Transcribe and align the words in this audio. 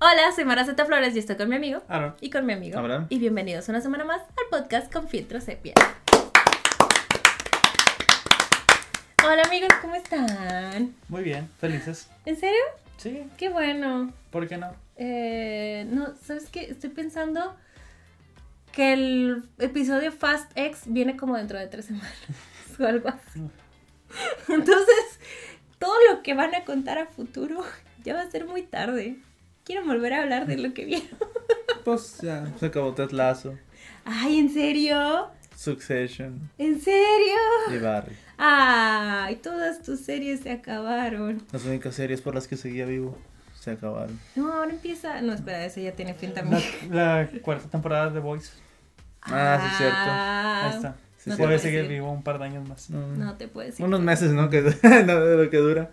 Hola, 0.00 0.32
soy 0.34 0.44
Maraceta 0.44 0.84
Flores 0.84 1.14
y 1.16 1.18
estoy 1.18 1.36
con 1.36 1.48
mi 1.48 1.56
amigo. 1.56 1.82
Aaron. 1.88 2.14
Y 2.20 2.30
con 2.30 2.46
mi 2.46 2.52
amigo. 2.52 2.78
Abraham. 2.78 3.06
Y 3.08 3.18
bienvenidos 3.18 3.68
una 3.68 3.80
semana 3.80 4.04
más 4.04 4.20
al 4.20 4.48
podcast 4.50 4.92
con 4.92 5.08
filtro 5.08 5.40
sepia. 5.40 5.74
Hola 9.24 9.42
amigos, 9.42 9.68
¿cómo 9.82 9.94
están? 9.94 10.94
Muy 11.08 11.22
bien, 11.22 11.48
felices. 11.58 12.08
¿En 12.24 12.36
serio? 12.36 12.60
Sí, 12.96 13.24
Qué 13.36 13.48
bueno. 13.48 14.12
¿por 14.30 14.48
qué 14.48 14.56
no? 14.56 14.72
Eh, 14.96 15.86
no, 15.90 16.14
¿sabes 16.22 16.48
qué? 16.50 16.64
Estoy 16.70 16.90
pensando 16.90 17.54
que 18.72 18.92
el 18.92 19.42
episodio 19.58 20.10
Fast 20.12 20.50
X 20.54 20.82
viene 20.86 21.16
como 21.16 21.36
dentro 21.36 21.58
de 21.58 21.66
tres 21.66 21.86
semanas 21.86 22.12
o 22.80 22.84
algo 22.84 23.08
así. 23.08 23.40
Entonces, 24.48 25.20
todo 25.78 25.94
lo 26.10 26.22
que 26.22 26.34
van 26.34 26.54
a 26.54 26.64
contar 26.64 26.98
a 26.98 27.06
futuro 27.06 27.62
ya 28.04 28.14
va 28.14 28.22
a 28.22 28.30
ser 28.30 28.46
muy 28.46 28.62
tarde. 28.62 29.16
Quiero 29.64 29.84
volver 29.84 30.14
a 30.14 30.22
hablar 30.22 30.46
de 30.46 30.56
lo 30.58 30.72
que 30.74 30.84
vieron. 30.84 31.08
Pues 31.84 32.18
ya, 32.20 32.46
se 32.60 32.66
acabó 32.66 32.92
Ted 32.92 33.12
Lasso, 33.12 33.56
Ay, 34.04 34.38
¿en 34.38 34.52
serio? 34.52 35.28
Succession 35.56 36.50
¿En 36.58 36.78
serio? 36.82 37.36
y 37.72 37.78
Barry. 37.78 38.14
Ay, 38.36 39.36
todas 39.36 39.80
tus 39.82 40.00
series 40.00 40.40
se 40.40 40.50
acabaron. 40.50 41.42
Las 41.50 41.64
únicas 41.64 41.94
series 41.94 42.20
por 42.20 42.34
las 42.34 42.46
que 42.46 42.58
seguía 42.58 42.84
vivo 42.84 43.16
se 43.58 43.70
acabaron. 43.70 44.20
No, 44.36 44.52
ahora 44.52 44.70
empieza. 44.70 45.22
No, 45.22 45.32
espera, 45.32 45.64
ese 45.64 45.82
ya 45.82 45.92
tiene 45.92 46.12
fin 46.12 46.34
también. 46.34 46.62
la 46.90 47.26
cuarta 47.40 47.68
temporada 47.70 48.10
de 48.10 48.20
Voice. 48.20 48.50
Ah, 49.22 49.58
sí, 49.60 49.68
es 49.72 49.78
cierto. 49.78 49.98
Ahí 49.98 50.76
está. 50.76 50.96
No 51.26 51.34
te 51.34 51.36
Puede 51.36 51.48
puedes 51.48 51.62
seguir 51.62 51.84
ir. 51.84 51.88
vivo 51.88 52.10
un 52.12 52.22
par 52.22 52.38
de 52.38 52.44
años 52.46 52.68
más. 52.68 52.90
No, 52.90 53.06
No 53.08 53.34
te 53.36 53.48
puedes 53.48 53.72
decir. 53.72 53.84
Unos 53.86 54.00
meses, 54.00 54.32
¿no? 54.32 54.48
Que, 54.50 54.62
no, 55.06 55.20
de 55.20 55.44
lo 55.44 55.50
que 55.50 55.56
dura. 55.58 55.90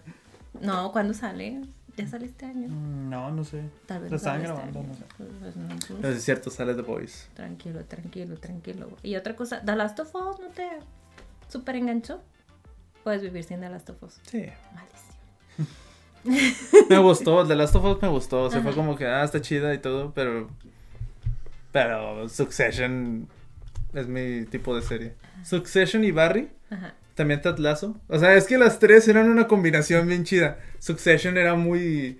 No, 0.62 0.92
¿cuándo 0.92 1.14
sale? 1.14 1.62
Ya 1.98 2.08
sale 2.08 2.26
este 2.26 2.46
año. 2.46 2.68
Mm, 2.70 3.10
No, 3.10 3.32
no 3.32 3.44
sé. 3.44 3.64
Tal 3.86 4.02
vez 4.04 4.12
Lo 4.12 4.18
estaban 4.18 4.42
este 4.42 4.54
grabando, 4.54 4.84
no 4.84 4.94
sé. 4.94 5.04
Pues, 5.18 5.56
no, 5.56 5.76
pues, 6.02 6.18
es 6.18 6.24
cierto, 6.24 6.50
sale 6.50 6.74
The 6.76 6.82
Voice. 6.82 7.28
Tranquilo, 7.34 7.84
tranquilo, 7.86 8.36
tranquilo. 8.38 8.90
Y 9.02 9.16
otra 9.16 9.36
cosa, 9.36 9.62
¿The 9.62 9.76
Last 9.76 10.00
of 10.00 10.14
Us 10.14 10.40
no 10.40 10.48
te 10.50 10.68
súper 11.50 11.78
enganchó? 11.78 12.22
Puedes 13.04 13.22
vivir 13.22 13.44
sin 13.44 13.62
The 13.62 13.70
Last 13.70 13.90
of 13.90 14.04
Us. 14.04 14.20
Sí. 14.30 14.46
Maldición. 14.74 15.16
Me 16.90 16.98
gustó, 16.98 17.46
The 17.48 17.56
Last 17.56 17.76
of 17.76 17.86
Us 17.86 18.02
me 18.02 18.08
gustó. 18.10 18.44
O 18.44 18.52
sea, 18.52 18.62
fue 18.62 18.74
como 18.74 18.96
que, 18.96 19.06
ah, 19.08 19.24
está 19.24 19.40
chida 19.42 19.74
y 19.74 19.78
todo, 19.78 20.12
pero. 20.14 20.50
Pero 21.72 22.28
Succession 22.30 23.28
es 23.96 24.08
mi 24.08 24.46
tipo 24.46 24.76
de 24.76 24.82
serie. 24.82 25.14
Succession 25.44 26.04
y 26.04 26.12
Barry, 26.12 26.50
Ajá. 26.70 26.94
también 27.16 27.42
Ted 27.42 27.58
Lasso. 27.58 28.00
O 28.08 28.20
sea, 28.20 28.36
es 28.36 28.46
que 28.46 28.58
las 28.58 28.80
tres 28.80 29.08
eran 29.08 29.30
una 29.30 29.48
combinación 29.48 30.08
bien 30.08 30.24
chida. 30.24 30.60
Succession 30.80 31.38
era 31.38 31.56
muy. 31.56 32.20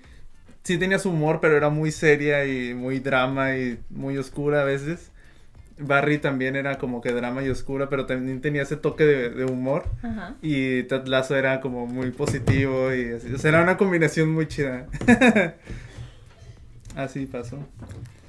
Sí 0.64 0.78
tenía 0.80 0.98
su 0.98 1.12
humor, 1.12 1.40
pero 1.42 1.56
era 1.58 1.70
muy 1.70 1.92
seria 1.92 2.46
y 2.46 2.74
muy 2.74 3.00
drama 3.00 3.56
y 3.56 3.80
muy 3.90 4.18
oscura 4.18 4.62
a 4.62 4.64
veces. 4.64 5.12
Barry 5.78 6.20
también 6.20 6.56
era 6.56 6.78
como 6.78 7.02
que 7.02 7.12
drama 7.12 7.44
y 7.44 7.50
oscura, 7.50 7.90
pero 7.90 8.06
también 8.06 8.40
tenía 8.40 8.62
ese 8.62 8.78
toque 8.78 9.04
de, 9.04 9.30
de 9.30 9.44
humor. 9.46 9.84
Ajá. 10.02 10.36
Y 10.42 10.84
Ted 10.84 11.06
Lasso 11.08 11.36
era 11.36 11.60
como 11.60 11.86
muy 11.86 12.12
positivo 12.12 12.94
y 12.94 13.12
así. 13.12 13.34
O 13.34 13.38
sea, 13.38 13.50
era 13.50 13.62
una 13.62 13.76
combinación 13.78 14.30
muy 14.32 14.48
chida. 14.48 14.88
así 16.96 17.26
pasó. 17.26 17.60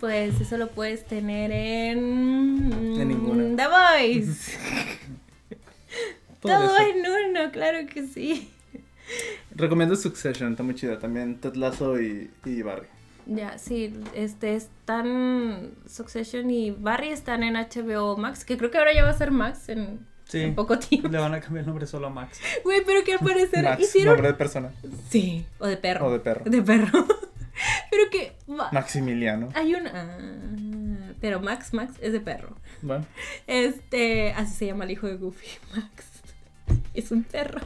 Pues 0.00 0.40
eso 0.40 0.58
lo 0.58 0.68
puedes 0.68 1.04
tener 1.06 1.50
en. 1.52 2.72
En 3.00 3.08
ninguna. 3.08 3.56
The 3.56 3.68
Voice. 3.68 4.58
Todo 6.40 6.76
ser. 6.76 6.88
en 6.88 7.30
uno, 7.30 7.50
claro 7.50 7.86
que 7.92 8.06
sí. 8.06 8.50
Recomiendo 9.54 9.96
Succession, 9.96 10.50
está 10.52 10.62
muy 10.62 10.74
chida. 10.74 10.98
También 10.98 11.40
Ted 11.40 11.54
Lasso 11.54 12.00
y, 12.00 12.30
y 12.44 12.62
Barry. 12.62 12.86
Ya, 13.26 13.58
sí, 13.58 13.92
este, 14.14 14.54
están 14.54 15.72
Succession 15.88 16.48
y 16.50 16.70
Barry 16.70 17.08
están 17.08 17.42
en 17.42 17.54
HBO 17.54 18.16
Max, 18.16 18.44
que 18.44 18.56
creo 18.56 18.70
que 18.70 18.78
ahora 18.78 18.94
ya 18.94 19.02
va 19.02 19.10
a 19.10 19.14
ser 19.18 19.32
Max 19.32 19.68
en, 19.68 20.06
Sí. 20.26 20.40
en 20.42 20.54
poco 20.54 20.78
tiempo. 20.78 21.08
Le 21.08 21.18
van 21.18 21.34
a 21.34 21.40
cambiar 21.40 21.62
el 21.62 21.66
nombre 21.66 21.86
solo 21.86 22.06
a 22.08 22.10
Max. 22.10 22.38
Güey, 22.64 22.82
pero 22.84 23.02
que 23.04 23.14
al 23.14 23.18
parecer 23.24 23.64
Max, 23.64 23.82
hicieron... 23.82 24.14
nombre 24.14 24.28
de 24.28 24.34
persona. 24.34 24.72
Sí, 25.10 25.44
o 25.58 25.66
de 25.66 25.76
perro. 25.76 26.06
O 26.06 26.12
de 26.12 26.18
perro. 26.20 26.44
De 26.48 26.62
perro. 26.62 27.06
pero 27.90 28.02
que... 28.10 28.32
va- 28.48 28.70
Maximiliano. 28.72 29.48
Hay 29.54 29.74
un... 29.74 29.86
ah, 29.86 30.18
pero 31.20 31.40
Max, 31.40 31.72
Max 31.74 31.94
es 32.00 32.12
de 32.12 32.20
perro. 32.20 32.56
Bueno, 32.82 33.04
Este, 33.46 34.32
así 34.32 34.54
se 34.54 34.66
llama 34.66 34.84
el 34.84 34.90
hijo 34.90 35.06
de 35.06 35.16
Goofy, 35.16 35.46
Max. 35.76 36.06
Es 36.94 37.10
un 37.10 37.24
perro. 37.24 37.60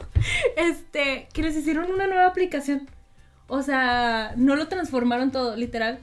Este, 0.55 1.27
que 1.33 1.41
les 1.43 1.55
hicieron 1.55 1.91
una 1.91 2.07
nueva 2.07 2.27
aplicación. 2.27 2.89
O 3.47 3.61
sea, 3.63 4.33
no 4.37 4.55
lo 4.55 4.67
transformaron 4.67 5.31
todo, 5.31 5.55
literal. 5.55 5.99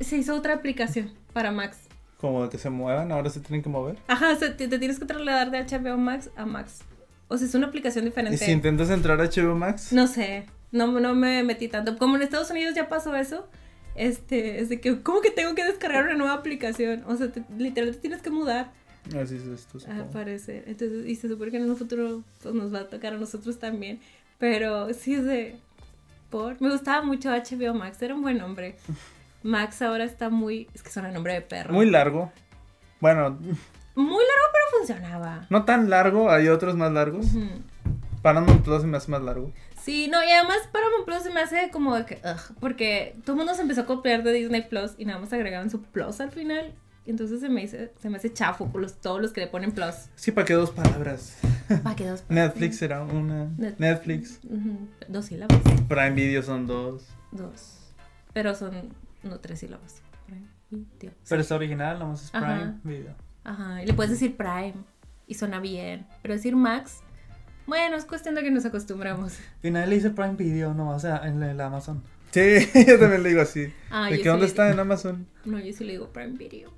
Se 0.00 0.16
hizo 0.16 0.34
otra 0.34 0.54
aplicación 0.54 1.12
para 1.32 1.52
Max. 1.52 1.78
como 2.20 2.44
de 2.44 2.50
que 2.50 2.58
se 2.58 2.70
muevan, 2.70 3.12
ahora 3.12 3.30
se 3.30 3.40
tienen 3.40 3.62
que 3.62 3.68
mover. 3.68 3.96
Ajá, 4.08 4.32
o 4.32 4.36
sea, 4.36 4.56
te, 4.56 4.68
te 4.68 4.78
tienes 4.78 4.98
que 4.98 5.04
trasladar 5.04 5.50
de 5.50 5.64
HBO 5.64 5.96
Max 5.98 6.30
a 6.36 6.44
Max. 6.46 6.80
O 7.28 7.36
sea, 7.38 7.46
es 7.46 7.54
una 7.54 7.68
aplicación 7.68 8.04
Y 8.04 8.08
diferente. 8.08 8.38
si 8.38 8.50
intentas 8.50 8.90
entrar 8.90 9.20
a 9.20 9.24
HBO 9.24 9.54
Max, 9.54 9.92
No 9.92 10.06
sé, 10.06 10.46
no, 10.72 10.88
no 11.00 11.14
me 11.14 11.42
metí 11.44 11.68
tanto. 11.68 11.96
Como 11.98 12.16
en 12.16 12.22
Estados 12.22 12.50
Unidos 12.50 12.74
ya 12.74 12.88
pasó 12.88 13.14
eso, 13.14 13.46
este, 13.94 14.60
es 14.60 14.68
de 14.68 14.80
que, 14.80 15.02
¿cómo 15.02 15.20
que 15.20 15.30
tengo 15.30 15.54
que 15.54 15.64
descargar 15.64 16.04
una 16.04 16.14
nueva 16.14 16.34
aplicación? 16.34 17.04
O 17.06 17.16
sea, 17.16 17.30
te- 17.30 17.44
literal 17.58 17.92
te 17.92 17.98
tienes 17.98 18.22
que 18.22 18.30
mudar. 18.30 18.72
así 19.20 19.36
es 19.36 19.42
esto, 19.46 19.78
Al 19.90 20.08
parecer. 20.10 20.64
Entonces, 20.66 21.06
y 21.06 21.14
se 21.14 21.28
supone 21.28 21.50
que 21.50 21.58
en 21.58 21.70
un 21.70 21.76
futuro 21.76 22.22
pues, 22.42 22.54
nos 22.54 22.72
va 22.74 22.80
a 22.80 22.88
tocar 22.88 23.12
a 23.14 23.18
nosotros 23.18 23.58
también. 23.58 24.00
Pero 24.38 24.92
sí 24.94 25.14
es 25.14 25.24
de. 25.24 25.56
Por. 26.30 26.60
Me 26.60 26.70
gustaba 26.70 27.02
mucho 27.04 27.30
HBO 27.30 27.74
Max, 27.74 28.00
era 28.02 28.14
un 28.14 28.22
buen 28.22 28.38
nombre. 28.38 28.76
Max 29.42 29.82
ahora 29.82 30.04
está 30.04 30.30
muy. 30.30 30.68
Es 30.74 30.82
que 30.82 30.90
suena 30.90 31.10
nombre 31.10 31.34
de 31.34 31.42
perro. 31.42 31.72
Muy 31.74 31.90
largo. 31.90 32.32
Bueno, 33.00 33.30
Muy 33.94 34.06
largo, 34.24 34.46
pero 34.52 34.78
funcionaba. 34.78 35.46
no 35.50 35.64
tan 35.64 35.90
largo, 35.90 36.30
hay 36.30 36.48
otros 36.48 36.76
más 36.76 36.92
largos. 36.92 37.26
Ujú. 37.34 37.46
Paramount 38.22 38.62
Plus 38.64 38.80
se 38.82 38.86
me 38.86 38.96
hace 38.96 39.10
más 39.10 39.22
largo. 39.22 39.52
Sí, 39.82 40.08
no, 40.08 40.22
y 40.22 40.30
además 40.30 40.58
Paramount 40.72 41.04
Plus 41.04 41.22
se 41.24 41.30
me 41.30 41.40
hace 41.40 41.70
como 41.70 41.94
de 41.96 42.06
que. 42.06 42.20
ugh, 42.24 42.56
porque 42.60 43.16
todo 43.24 43.32
el 43.32 43.38
mundo 43.38 43.54
se 43.54 43.62
empezó 43.62 43.80
a 43.82 43.86
copiar 43.86 44.22
de 44.22 44.32
Disney 44.32 44.62
Plus 44.68 44.92
y 44.96 45.04
nada 45.04 45.18
más 45.18 45.32
agregaban 45.32 45.70
su 45.70 45.82
Plus 45.82 46.20
al 46.20 46.30
final. 46.30 46.72
Y 47.04 47.10
entonces 47.10 47.40
se 47.40 47.48
me, 47.48 47.64
hizo- 47.64 47.76
se 48.00 48.08
me 48.10 48.18
hace 48.18 48.32
chafo 48.32 48.70
con 48.70 48.80
los, 48.82 49.00
todos 49.00 49.20
los 49.20 49.32
que 49.32 49.40
le 49.40 49.48
ponen 49.48 49.72
Plus. 49.72 49.94
Sí, 50.14 50.30
para 50.30 50.44
que 50.46 50.54
dos 50.54 50.70
palabras. 50.70 51.36
¿Para 51.82 51.96
qué 51.96 52.06
dos? 52.06 52.22
Netflix 52.28 52.80
era 52.80 53.02
una. 53.02 53.46
Net- 53.58 53.74
Netflix. 53.78 54.38
Dos 55.08 55.24
sílabas. 55.26 55.58
Prime 55.88 56.10
Video 56.12 56.42
son 56.44 56.66
dos. 56.68 57.08
Dos. 57.32 57.78
Pero 58.32 58.54
son, 58.54 58.94
no, 59.24 59.40
tres 59.40 59.58
sílabas. 59.58 60.00
Prime 60.26 60.46
Video. 60.70 61.12
Pero 61.28 61.42
está 61.42 61.56
original, 61.56 61.98
nomás 61.98 62.24
es 62.26 62.30
Prime 62.30 62.46
Ajá. 62.46 62.74
Video. 62.84 63.14
Ajá, 63.42 63.82
y 63.82 63.86
le 63.86 63.94
puedes 63.94 64.12
decir 64.12 64.36
Prime 64.36 64.74
y 65.26 65.34
suena 65.34 65.58
bien. 65.58 66.06
Pero 66.22 66.34
decir 66.34 66.54
Max, 66.54 67.00
bueno, 67.72 67.96
es 67.96 68.04
cuestión 68.04 68.34
de 68.34 68.42
que 68.42 68.50
nos 68.50 68.66
acostumbramos. 68.66 69.32
Y 69.62 69.70
nadie 69.70 69.86
le 69.86 69.94
dice 69.94 70.10
Prime 70.10 70.34
Video, 70.34 70.74
no, 70.74 70.90
o 70.90 71.00
sea, 71.00 71.22
en 71.24 71.42
el 71.42 71.58
Amazon. 71.58 72.02
Sí, 72.30 72.40
yo 72.86 72.98
también 72.98 73.22
le 73.22 73.30
digo 73.30 73.40
así. 73.40 73.72
Ah, 73.90 74.10
¿De 74.10 74.20
qué 74.20 74.28
dónde 74.28 74.44
sí- 74.44 74.50
está 74.50 74.70
en 74.70 74.78
Amazon? 74.78 75.26
No, 75.46 75.58
yo 75.58 75.72
sí 75.72 75.82
le 75.84 75.92
digo 75.92 76.08
Prime 76.08 76.36
Video. 76.36 76.70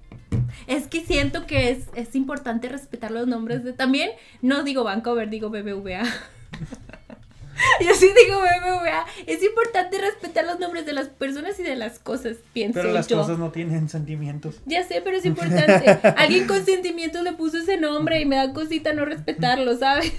Es 0.69 0.87
que 0.87 1.01
siento 1.01 1.47
que 1.49 1.71
es, 1.71 1.87
es 1.97 2.15
importante 2.15 2.69
respetar 2.69 3.11
los 3.11 3.27
nombres 3.27 3.65
de... 3.65 3.73
También 3.73 4.11
no 4.41 4.63
digo 4.63 4.85
Vancouver, 4.85 5.29
digo 5.29 5.51
BBVA. 5.51 6.05
yo 7.81 7.95
sí 7.95 8.09
digo 8.25 8.39
BBVA. 8.41 9.05
Es 9.27 9.43
importante 9.43 10.01
respetar 10.01 10.45
los 10.45 10.61
nombres 10.61 10.87
de 10.87 10.93
las 10.93 11.09
personas 11.09 11.59
y 11.59 11.65
de 11.65 11.75
las 11.75 11.99
cosas, 11.99 12.37
pienso 12.53 12.79
Pero 12.81 12.93
las 12.93 13.09
yo. 13.09 13.17
cosas 13.19 13.37
no 13.41 13.51
tienen 13.51 13.89
sentimientos. 13.89 14.61
Ya 14.65 14.85
sé, 14.85 15.01
pero 15.03 15.17
es 15.17 15.25
importante. 15.33 15.91
Alguien 16.17 16.47
con 16.47 16.65
sentimientos 16.65 17.25
le 17.25 17.33
puso 17.33 17.59
ese 17.59 17.79
nombre 17.79 18.21
y 18.21 18.27
me 18.27 18.37
da 18.37 18.53
cosita 18.53 18.93
no 18.93 19.05
respetarlo, 19.05 19.77
¿sabes? 19.77 20.13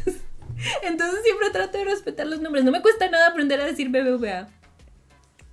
Entonces 0.83 1.21
siempre 1.23 1.49
trato 1.51 1.77
de 1.77 1.85
respetar 1.85 2.27
los 2.27 2.41
nombres. 2.41 2.63
No 2.63 2.71
me 2.71 2.81
cuesta 2.81 3.09
nada 3.09 3.27
aprender 3.27 3.59
a 3.61 3.65
decir 3.65 3.89
BBVA. 3.89 4.47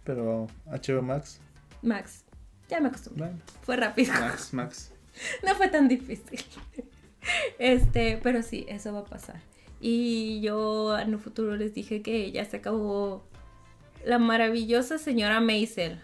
Pero 0.05 0.49
HBO 0.67 1.03
Max. 1.03 1.41
Max. 1.83 2.25
Ya 2.69 2.81
me 2.81 2.89
acostumbré. 2.89 3.31
Fue 3.63 3.77
rápido. 3.77 4.13
Max, 4.13 4.53
Max. 4.53 4.93
No 5.47 5.55
fue 5.55 5.69
tan 5.69 5.89
difícil. 5.89 6.43
Este, 7.59 8.19
pero 8.23 8.43
sí, 8.43 8.65
eso 8.69 8.93
va 8.93 9.01
a 9.01 9.05
pasar. 9.05 9.41
Y 9.79 10.41
yo 10.41 10.99
en 10.99 11.15
un 11.15 11.21
futuro 11.21 11.55
les 11.57 11.75
dije 11.75 12.03
que 12.03 12.33
ya 12.33 12.45
se 12.45 12.57
acabó 12.57 13.25
la 14.05 14.19
maravillosa 14.19 14.99
señora 14.99 15.41
Maisel. 15.41 16.01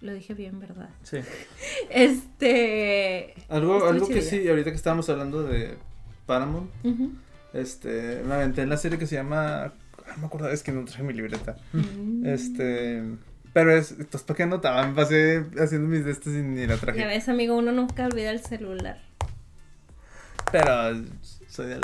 Lo 0.00 0.14
dije 0.14 0.32
bien, 0.32 0.58
¿verdad? 0.58 0.88
Sí. 1.02 1.18
Este. 1.90 3.34
Algo, 3.48 3.86
algo 3.86 4.08
que 4.08 4.22
sí, 4.22 4.48
ahorita 4.48 4.70
que 4.70 4.76
estábamos 4.76 5.08
hablando 5.10 5.42
de 5.42 5.76
Paramount. 6.26 6.70
Este, 7.52 8.22
me 8.26 8.34
aventé 8.34 8.62
en 8.62 8.68
la 8.68 8.76
serie 8.76 8.98
que 8.98 9.06
se 9.06 9.16
llama, 9.16 9.64
ah, 9.64 9.72
no 10.14 10.18
me 10.18 10.26
acuerdo, 10.26 10.50
es 10.50 10.62
que 10.62 10.72
no 10.72 10.84
traje 10.84 11.02
mi 11.02 11.12
libreta. 11.12 11.56
Mm. 11.72 12.26
Este, 12.26 13.02
pero 13.52 13.72
es, 13.72 13.90
entonces, 13.92 14.22
¿para 14.22 14.36
qué 14.36 14.42
anotaba? 14.44 14.86
Me 14.86 14.94
pasé 14.94 15.44
haciendo 15.58 15.88
mis 15.88 16.04
de 16.04 16.12
estos 16.12 16.32
y 16.34 16.42
ni 16.42 16.66
la 16.66 16.74
Ya 16.74 16.80
traje. 16.80 17.06
ves, 17.06 17.28
amigo, 17.28 17.56
uno 17.56 17.72
nunca 17.72 18.06
olvida 18.06 18.30
el 18.30 18.40
celular. 18.40 18.98
Pero 20.52 21.04
soy 21.48 21.66
del... 21.68 21.80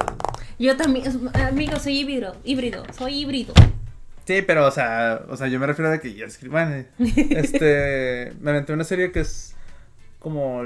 Yo 0.59 0.77
también, 0.77 1.07
amigo, 1.35 1.79
soy 1.79 1.99
híbrido, 1.99 2.37
híbrido, 2.45 2.85
soy 2.97 3.15
híbrido. 3.23 3.53
Sí, 4.27 4.43
pero, 4.43 4.67
o 4.67 4.71
sea, 4.71 5.23
o 5.29 5.37
sea, 5.37 5.47
yo 5.49 5.59
me 5.61 5.67
refiero 5.67 5.91
a 5.91 5.99
que 5.99 6.15
yo 6.15 6.27
escriban. 6.27 6.87
Este, 6.99 8.33
me 8.41 8.51
aventé 8.51 8.73
una 8.73 8.85
serie 8.85 9.13
que 9.13 9.21
es 9.21 9.56
como 10.27 10.61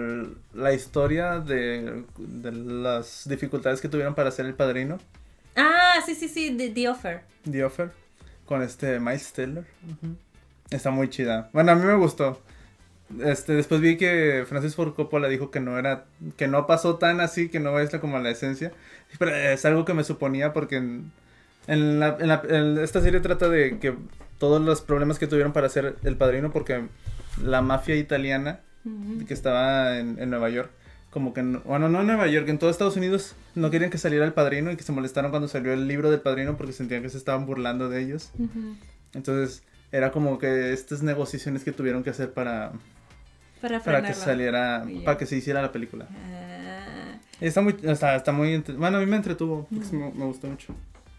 la 0.54 0.72
historia 0.72 1.38
de, 1.38 2.02
de 2.16 2.50
las 2.50 3.28
dificultades 3.28 3.82
que 3.82 3.90
tuvieron 3.90 4.14
para 4.14 4.30
hacer 4.30 4.46
El 4.46 4.54
Padrino, 4.54 4.98
Ah, 5.54 5.96
sí, 6.06 6.14
sí, 6.14 6.28
sí, 6.30 6.56
The, 6.56 6.70
The 6.70 6.88
Offer. 6.88 7.20
The 7.50 7.62
Offer, 7.64 7.90
con 8.46 8.62
este 8.62 8.98
Miles 9.00 9.34
Teller. 9.34 9.66
Está 10.70 10.90
muy 10.90 11.10
chida. 11.10 11.50
Bueno, 11.52 11.72
a 11.72 11.74
mí 11.74 11.84
me 11.84 11.94
gustó. 11.96 12.40
Este, 13.22 13.52
después 13.52 13.82
vi 13.82 13.98
que 13.98 14.46
Francis 14.48 14.74
Ford 14.76 14.94
Coppola 14.94 15.28
dijo 15.28 15.50
que 15.50 15.60
no 15.60 15.78
era, 15.78 16.06
que 16.38 16.48
no 16.48 16.66
pasó 16.66 16.96
tan 16.96 17.20
así, 17.20 17.50
que 17.50 17.60
no 17.60 17.78
es 17.80 17.90
como 17.98 18.18
la 18.18 18.30
esencia. 18.30 18.72
Pero 19.18 19.34
es 19.36 19.62
algo 19.66 19.84
que 19.84 19.92
me 19.92 20.04
suponía 20.04 20.54
porque 20.54 20.76
en, 20.76 21.12
en 21.66 22.00
la- 22.00 22.16
en 22.18 22.28
la- 22.28 22.42
en 22.48 22.78
esta 22.78 23.02
serie 23.02 23.20
trata 23.20 23.50
de 23.50 23.78
que 23.78 23.94
todos 24.38 24.62
los 24.62 24.80
problemas 24.80 25.18
que 25.18 25.26
tuvieron 25.26 25.52
para 25.52 25.66
hacer 25.66 25.96
El 26.02 26.16
Padrino, 26.16 26.50
porque 26.50 26.86
la 27.44 27.60
mafia 27.60 27.96
italiana 27.96 28.60
Que 29.26 29.34
estaba 29.34 29.98
en, 29.98 30.18
en 30.18 30.30
Nueva 30.30 30.48
York, 30.50 30.70
como 31.10 31.34
que, 31.34 31.42
no- 31.42 31.60
bueno, 31.60 31.88
no 31.88 32.00
en 32.00 32.06
Nueva 32.06 32.26
York, 32.28 32.48
en 32.48 32.58
todo 32.58 32.70
Estados 32.70 32.96
Unidos 32.96 33.34
no 33.54 33.70
querían 33.70 33.90
que 33.90 33.98
saliera 33.98 34.24
El 34.24 34.32
Padrino 34.32 34.70
y 34.72 34.76
que 34.76 34.82
se 34.84 34.92
molestaron 34.92 35.30
cuando 35.30 35.48
salió 35.48 35.72
el 35.72 35.86
libro 35.88 36.10
del 36.10 36.20
Padrino 36.20 36.56
porque 36.56 36.72
sentían 36.72 37.02
que 37.02 37.08
se 37.10 37.18
estaban 37.18 37.44
burlando 37.46 37.88
de 37.88 38.00
ellos. 38.02 38.30
Entonces, 39.12 39.62
era 39.92 40.10
como 40.12 40.38
que 40.38 40.72
estas 40.72 41.02
negociaciones 41.02 41.64
que 41.64 41.72
tuvieron 41.72 42.02
que 42.04 42.10
hacer 42.10 42.32
para, 42.32 42.72
Para, 43.60 43.80
para 43.80 44.02
que 44.02 44.14
saliera, 44.14 44.84
para 45.04 45.18
que 45.18 45.26
se 45.26 45.36
hiciera 45.36 45.60
la 45.62 45.72
película. 45.72 46.06
Ah. 46.10 47.18
Está 47.40 47.60
muy, 47.62 47.74
está, 47.82 48.16
está 48.16 48.32
muy, 48.32 48.58
bueno, 48.76 48.98
a 48.98 49.00
mí 49.00 49.06
me 49.06 49.16
entretuvo, 49.16 49.66
me, 49.70 49.80
me 50.12 50.24
gustó 50.26 50.46
mucho. 50.46 50.74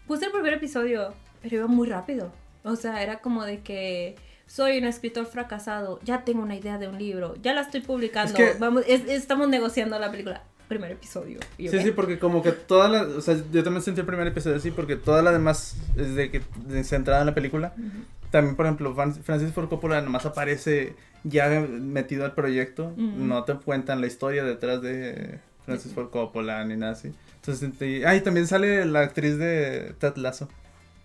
Puse 0.06 0.26
el 0.26 0.32
primer 0.32 0.54
episodio, 0.54 1.12
pero 1.42 1.56
iba 1.56 1.66
muy 1.66 1.88
rápido. 1.88 2.32
O 2.64 2.76
sea, 2.76 3.02
era 3.02 3.18
como 3.20 3.44
de 3.44 3.60
que 3.60 4.14
soy 4.52 4.76
un 4.78 4.84
escritor 4.84 5.24
fracasado, 5.26 5.98
ya 6.04 6.24
tengo 6.24 6.42
una 6.42 6.54
idea 6.54 6.76
de 6.76 6.86
un 6.88 6.98
libro, 6.98 7.34
ya 7.42 7.54
la 7.54 7.62
estoy 7.62 7.80
publicando, 7.80 8.36
Es 8.36 8.52
que- 8.52 8.58
vamos, 8.58 8.84
es- 8.86 9.08
estamos 9.08 9.48
negociando 9.48 9.98
la 9.98 10.10
película. 10.10 10.42
Primer 10.68 10.92
episodio. 10.92 11.38
Sí, 11.58 11.68
sí, 11.80 11.90
porque 11.90 12.18
como 12.18 12.42
que 12.42 12.52
toda 12.52 12.88
la, 12.88 13.02
o 13.02 13.20
sea, 13.20 13.36
yo 13.52 13.62
también 13.64 13.82
sentí 13.82 14.00
el 14.00 14.06
primer 14.06 14.26
episodio 14.26 14.56
así, 14.56 14.70
porque 14.70 14.96
toda 14.96 15.20
la 15.22 15.30
demás 15.32 15.76
es 15.96 16.14
de 16.14 16.30
que, 16.30 16.40
de, 16.66 16.82
centrada 16.84 17.20
en 17.20 17.26
la 17.26 17.34
película. 17.34 17.72
Ujú. 17.78 17.88
También, 18.30 18.56
por 18.56 18.64
ejemplo, 18.66 18.94
Fran- 18.94 19.22
Francis 19.22 19.52
Ford 19.52 19.68
Coppola 19.68 20.00
nomás 20.00 20.24
aparece 20.26 20.94
ya 21.24 21.48
metido 21.60 22.24
al 22.24 22.32
proyecto. 22.34 22.92
No 22.96 23.44
te 23.44 23.54
cuentan 23.54 24.00
la 24.00 24.06
historia 24.06 24.44
detrás 24.44 24.80
de 24.80 25.40
Francis 25.66 25.92
Ford 25.92 26.08
Coppola 26.10 26.64
ni 26.64 26.76
nada 26.76 26.92
así. 26.92 27.12
Entonces, 27.36 27.60
sentí- 27.60 28.04
ah, 28.06 28.14
y 28.16 28.20
también 28.22 28.46
sale 28.46 28.84
la 28.86 29.00
actriz 29.00 29.36
de 29.38 29.94
Ted 29.98 30.16
Lasso, 30.16 30.48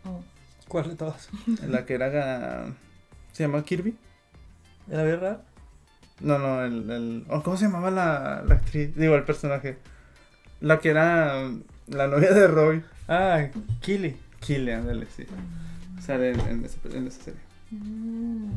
Oh. 0.06 0.22
¿Cuál 0.70 0.90
de 0.90 0.96
todas? 0.96 1.30
la 1.68 1.86
que 1.86 1.94
era... 1.96 2.68
¿Se 3.38 3.44
llama 3.44 3.64
Kirby? 3.64 3.96
¿Era 4.90 5.04
verdad? 5.04 5.44
No, 6.22 6.40
no, 6.40 6.66
el... 6.66 6.90
el 6.90 7.26
oh, 7.30 7.44
¿Cómo 7.44 7.56
se 7.56 7.66
llamaba 7.66 7.92
la, 7.92 8.42
la 8.48 8.56
actriz? 8.56 8.96
Digo, 8.96 9.14
el 9.14 9.26
personaje. 9.26 9.78
La 10.60 10.80
que 10.80 10.90
era 10.90 11.48
la 11.86 12.08
novia 12.08 12.34
de 12.34 12.48
Roy. 12.48 12.84
Ah, 13.08 13.46
Kili. 13.80 14.18
Killian, 14.40 14.80
ándale, 14.80 15.06
sí. 15.16 15.28
Sale 16.02 16.32
en, 16.32 16.40
en 16.40 16.66
esa, 16.66 16.80
en 16.92 17.06
esa 17.06 17.26
serie. 17.26 17.40
Mm. 17.70 18.50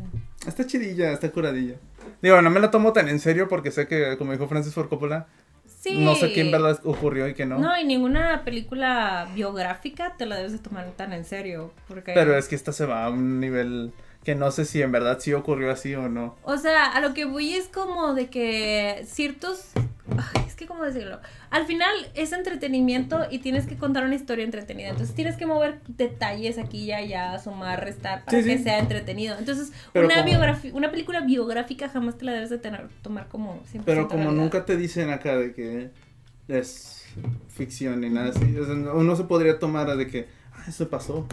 Está 0.47 0.67
chidilla, 0.67 1.13
está 1.13 1.31
curadilla. 1.31 1.75
Digo, 2.23 2.41
no 2.41 2.49
me 2.49 2.59
la 2.59 2.71
tomo 2.71 2.95
tan 2.95 3.11
en 3.11 3.21
serio 3.21 3.49
porque 3.49 3.71
sé 3.71 3.87
que, 3.87 4.17
como 4.17 4.33
dijo 4.33 4.49
Francis 4.49 4.73
Ford 4.73 4.89
Coppola, 4.89 5.27
Sí. 5.67 6.03
no 6.03 6.15
sé 6.15 6.33
qué 6.33 6.41
en 6.41 6.53
verdad 6.53 6.81
ocurrió 6.85 7.29
y 7.29 7.35
qué 7.35 7.45
no. 7.45 7.59
No, 7.59 7.79
y 7.79 7.85
ninguna 7.85 8.45
película 8.47 9.29
biográfica 9.35 10.15
te 10.17 10.25
la 10.25 10.37
debes 10.37 10.53
de 10.53 10.59
tomar 10.59 10.91
tan 10.93 11.13
en 11.13 11.27
serio. 11.27 11.75
Porque... 11.87 12.13
Pero 12.15 12.35
es 12.35 12.49
que 12.49 12.55
esta 12.55 12.73
se 12.73 12.87
va 12.87 13.05
a 13.05 13.11
un 13.11 13.41
nivel 13.41 13.93
que 14.25 14.35
no 14.35 14.51
sé 14.51 14.65
si 14.65 14.83
en 14.83 14.93
verdad 14.93 15.19
sí 15.21 15.33
ocurrió 15.33 15.71
así 15.71 15.95
o 15.95 16.09
no. 16.09 16.37
O 16.43 16.57
sea, 16.59 16.87
a 16.87 17.01
lo 17.01 17.15
que 17.15 17.25
voy 17.25 17.55
es 17.55 17.69
como 17.69 18.15
de 18.15 18.29
que 18.29 19.03
ciertos... 19.07 19.71
Ay, 20.17 20.43
es 20.47 20.55
que 20.57 20.67
cómo 20.67 20.83
decirlo. 20.85 21.21
Al 21.51 21.67
final 21.67 21.95
es 22.15 22.33
entretenimiento 22.33 23.27
y 23.31 23.39
tienes 23.39 23.67
que 23.67 23.77
contar 23.77 24.05
una 24.05 24.17
historia 24.17 24.45
entretenida. 24.45 24.89
Entonces 24.89 25.15
tienes 25.15 25.37
que 25.37 25.47
mover 25.47 25.81
detalles 25.87 26.59
aquí 26.59 26.79
y 26.83 26.93
allá, 26.93 27.39
sumar, 27.39 27.83
restar, 27.85 28.25
para 28.25 28.43
Sí, 28.43 28.49
que 28.49 28.59
sí. 28.59 28.65
sea 28.65 28.79
entretenido. 28.81 29.39
Entonces, 29.39 29.73
Pero 29.93 30.07
una, 30.07 30.25
biografi- 30.27 30.73
una 30.75 30.91
película 30.91 31.21
biográfica 31.21 31.89
jamás 31.89 32.19
te 32.19 32.25
la 32.25 32.33
debes 32.33 32.51
de 32.51 32.59
tener, 32.59 32.89
tomar 33.03 33.29
como 33.29 33.63
100% 33.73 33.83
Pero 33.87 34.09
como 34.09 34.25
realidad. 34.25 34.43
nunca 34.43 34.65
te 34.67 34.77
dicen 34.77 35.11
acá 35.11 35.37
de 35.37 35.55
que 35.55 35.91
es 36.49 37.05
ficción 37.49 38.01
ni 38.01 38.11
nada 38.11 38.31
así, 38.31 38.57
o 38.59 38.65
sea, 38.67 38.75
no- 38.75 38.95
uno 38.95 39.17
se 39.17 39.25
podría 39.25 39.59
tomar 39.59 39.97
de 39.97 40.07
que, 40.09 40.27
eso 40.69 40.89
pasó. 40.89 41.27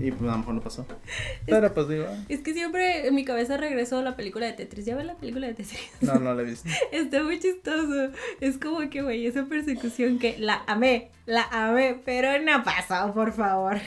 Y 0.00 0.10
pues 0.10 0.22
a 0.28 0.32
lo 0.32 0.38
mejor 0.38 0.54
no 0.54 0.60
pasó. 0.60 0.86
Pero 1.46 1.72
pues 1.74 1.88
digo, 1.88 2.06
ah, 2.08 2.16
Es 2.28 2.40
que 2.40 2.52
siempre 2.54 3.06
en 3.06 3.14
mi 3.14 3.24
cabeza 3.24 3.56
regresó 3.56 4.02
la 4.02 4.16
película 4.16 4.46
de 4.46 4.52
Tetris. 4.52 4.84
¿Ya 4.86 4.96
ves 4.96 5.06
la 5.06 5.14
película 5.16 5.46
de 5.46 5.54
Tetris? 5.54 5.80
no, 6.00 6.14
no 6.16 6.34
la 6.34 6.42
he 6.42 6.44
visto. 6.44 6.68
Está 6.92 7.22
muy 7.22 7.38
chistoso. 7.40 8.10
Es 8.40 8.58
como 8.58 8.88
que, 8.90 9.02
güey, 9.02 9.26
esa 9.26 9.44
persecución 9.46 10.18
que 10.18 10.36
la 10.38 10.62
amé, 10.66 11.10
la 11.26 11.42
amé, 11.50 12.00
pero 12.04 12.40
no 12.42 12.62
pasó, 12.64 13.12
por 13.14 13.32
favor. 13.32 13.78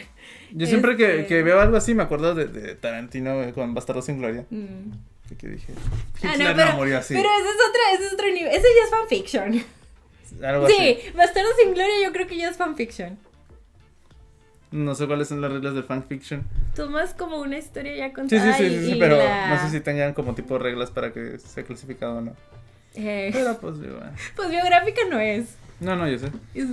Yo 0.51 0.65
siempre 0.67 0.95
que, 0.97 1.21
Este- 1.21 1.27
que 1.27 1.43
veo 1.43 1.59
algo 1.59 1.77
así 1.77 1.93
me 1.93 2.03
acuerdo 2.03 2.33
de, 2.35 2.47
de 2.47 2.75
Tarantino 2.75 3.53
con 3.53 3.73
Bastardo 3.73 4.01
sin 4.01 4.19
Gloria. 4.19 4.45
Mm. 4.49 4.91
Que 5.37 5.47
dije, 5.49 5.73
Ah, 6.23 6.31
Hitler 6.33 6.49
no, 6.51 6.55
pero, 6.55 6.69
no 6.71 6.77
murió 6.77 6.97
así. 6.99 7.13
pero 7.13 7.27
ese 7.29 7.49
es 7.49 7.55
otro, 7.69 7.81
ese 7.95 8.05
es 8.07 8.13
otro 8.13 8.27
nivel. 8.31 8.47
Ese 8.47 8.61
ya 8.77 8.83
es 8.85 8.89
fanfiction. 8.89 9.63
Algo 10.43 10.67
Sí, 10.67 10.75
así. 10.75 11.11
Bastardo 11.15 11.49
sin 11.61 11.73
Gloria 11.73 11.93
yo 12.03 12.13
creo 12.13 12.27
que 12.27 12.37
ya 12.37 12.49
es 12.49 12.55
fanfiction. 12.57 13.17
No 14.71 14.95
sé 14.95 15.07
cuáles 15.07 15.29
son 15.29 15.39
las 15.41 15.51
reglas 15.51 15.73
del 15.75 15.83
fanfiction. 15.85 16.43
Tomas 16.75 17.13
como 17.13 17.37
una 17.39 17.57
historia 17.57 17.95
ya 17.95 18.11
contada 18.13 18.53
sí, 18.57 18.67
sí, 18.69 18.75
y- 18.75 18.85
sí, 18.93 18.97
pero 18.99 19.17
la- 19.17 19.49
no 19.55 19.61
sé 19.61 19.69
si 19.69 19.79
tengan 19.81 20.13
como 20.13 20.35
tipo 20.35 20.57
reglas 20.59 20.91
para 20.91 21.13
que 21.13 21.39
sea 21.39 21.63
clasificado 21.63 22.17
o 22.17 22.21
no. 22.21 22.33
Eh, 22.95 23.29
Pero 23.31 23.57
pues 23.59 23.79
digo, 23.79 23.95
eh. 23.97 24.11
pues 24.35 24.49
biográfica 24.49 25.01
no 25.09 25.19
es. 25.19 25.55
No, 25.79 25.95
no, 25.95 26.07
yo 26.09 26.17
sé. 26.19 26.31
Es- 26.53 26.67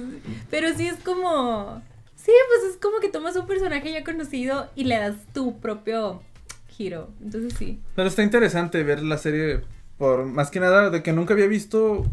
Pero 0.50 0.74
sí 0.74 0.86
es 0.88 0.96
como. 1.04 1.82
Sí, 2.16 2.32
pues 2.48 2.72
es 2.72 2.80
como 2.80 2.98
que 3.00 3.08
tomas 3.10 3.36
un 3.36 3.46
personaje 3.46 3.92
ya 3.92 4.02
conocido 4.02 4.68
y 4.74 4.84
le 4.84 4.96
das 4.98 5.14
tu 5.34 5.60
propio 5.60 6.22
giro. 6.68 7.10
Entonces 7.22 7.52
sí. 7.58 7.80
Pero 7.94 8.08
está 8.08 8.22
interesante 8.22 8.82
ver 8.82 9.02
la 9.02 9.18
serie 9.18 9.60
por 9.98 10.24
más 10.24 10.50
que 10.50 10.58
nada 10.58 10.90
de 10.90 11.02
que 11.02 11.12
nunca 11.12 11.34
había 11.34 11.46
visto 11.46 12.04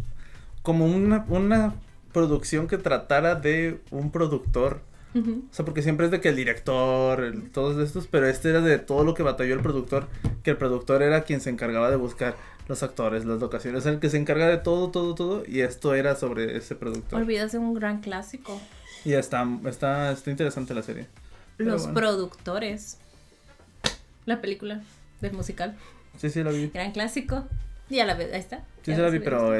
como 0.62 0.86
una, 0.86 1.26
una 1.30 1.74
producción 2.14 2.68
que 2.68 2.78
tratara 2.78 3.36
de 3.36 3.80
un 3.90 4.12
productor. 4.12 4.82
O 5.14 5.54
sea, 5.54 5.66
porque 5.66 5.82
siempre 5.82 6.06
es 6.06 6.12
de 6.12 6.22
que 6.22 6.30
el 6.30 6.36
director, 6.36 7.22
el- 7.24 7.52
todos 7.52 7.78
estos, 7.86 8.08
pero 8.08 8.28
este 8.28 8.50
era 8.50 8.62
de 8.62 8.80
todo 8.80 9.04
lo 9.04 9.14
que 9.14 9.24
batalló 9.24 9.54
el 9.54 9.60
productor, 9.62 10.08
que 10.44 10.52
el 10.52 10.58
productor 10.58 11.02
era 11.04 11.24
quien 11.24 11.42
se 11.42 11.50
encargaba 11.50 11.90
de 11.90 11.98
buscar 11.98 12.36
los 12.68 12.82
actores, 12.84 13.26
las 13.26 13.40
locaciones, 13.42 13.86
el 13.86 14.00
que 14.00 14.10
se 14.10 14.18
encarga 14.18 14.48
de 14.48 14.58
todo, 14.58 14.90
todo, 14.90 15.14
todo, 15.16 15.44
y 15.46 15.60
esto 15.62 15.94
era 15.96 16.16
sobre 16.16 16.56
ese 16.58 16.76
productor. 16.76 17.20
Olvidas 17.22 17.52
de 17.52 17.58
un 17.58 17.74
gran 17.74 18.00
clásico. 18.00 18.60
Y 19.04 19.14
está, 19.14 19.46
está, 19.66 20.12
está 20.14 20.32
interesante 20.32 20.74
la 20.74 20.84
serie. 20.84 21.08
Los 21.58 21.82
bueno. 21.84 21.96
productores. 22.00 22.98
La 24.26 24.40
película 24.42 24.82
del 25.20 25.34
musical. 25.34 25.76
Sí, 26.18 26.30
sí, 26.30 26.44
la 26.44 26.52
vi. 26.52 26.68
Gran 26.74 26.92
clásico. 26.92 27.48
Ya 27.90 28.06
la 28.06 28.14
ves, 28.14 28.32
ahí 28.32 28.40
está. 28.40 28.60
Sí, 28.84 28.92
Ya 28.92 28.96
sí 28.96 29.02
la 29.02 29.10
vi, 29.10 29.20
pero 29.20 29.54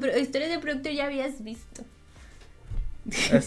pro- 0.00 0.16
historia 0.18 0.48
de 0.48 0.58
productor 0.58 0.92
ya 0.92 1.04
habías 1.06 1.44
visto. 1.44 1.84
Es- 3.10 3.46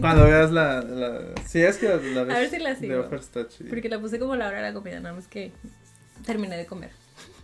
cuando 0.00 0.24
veas 0.24 0.50
la, 0.52 0.80
la... 0.82 1.20
Sí, 1.46 1.60
es 1.62 1.76
que 1.78 1.88
la 1.88 1.96
ves. 2.24 2.34
A 2.36 2.38
ver 2.38 2.50
si 2.50 2.58
la 2.58 2.76
sigo. 2.76 3.04
Está 3.14 3.48
chida. 3.48 3.68
Porque 3.70 3.88
la 3.88 3.98
puse 4.00 4.18
como 4.18 4.36
la 4.36 4.46
hora 4.48 4.58
de 4.58 4.62
la 4.68 4.72
comida, 4.72 5.00
nada 5.00 5.14
más 5.14 5.26
que 5.26 5.52
terminé 6.24 6.56
de 6.56 6.66
comer. 6.66 6.90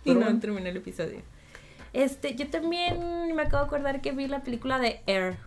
Y 0.03 0.09
Pero 0.09 0.19
no 0.19 0.25
bueno. 0.25 0.39
terminé 0.39 0.69
el 0.69 0.77
episodio. 0.77 1.21
Este, 1.93 2.35
yo 2.35 2.47
también 2.49 3.33
me 3.35 3.41
acabo 3.41 3.63
de 3.63 3.67
acordar 3.67 4.01
que 4.01 4.11
vi 4.11 4.27
la 4.27 4.41
película 4.43 4.79
de 4.79 5.01
Air. 5.07 5.37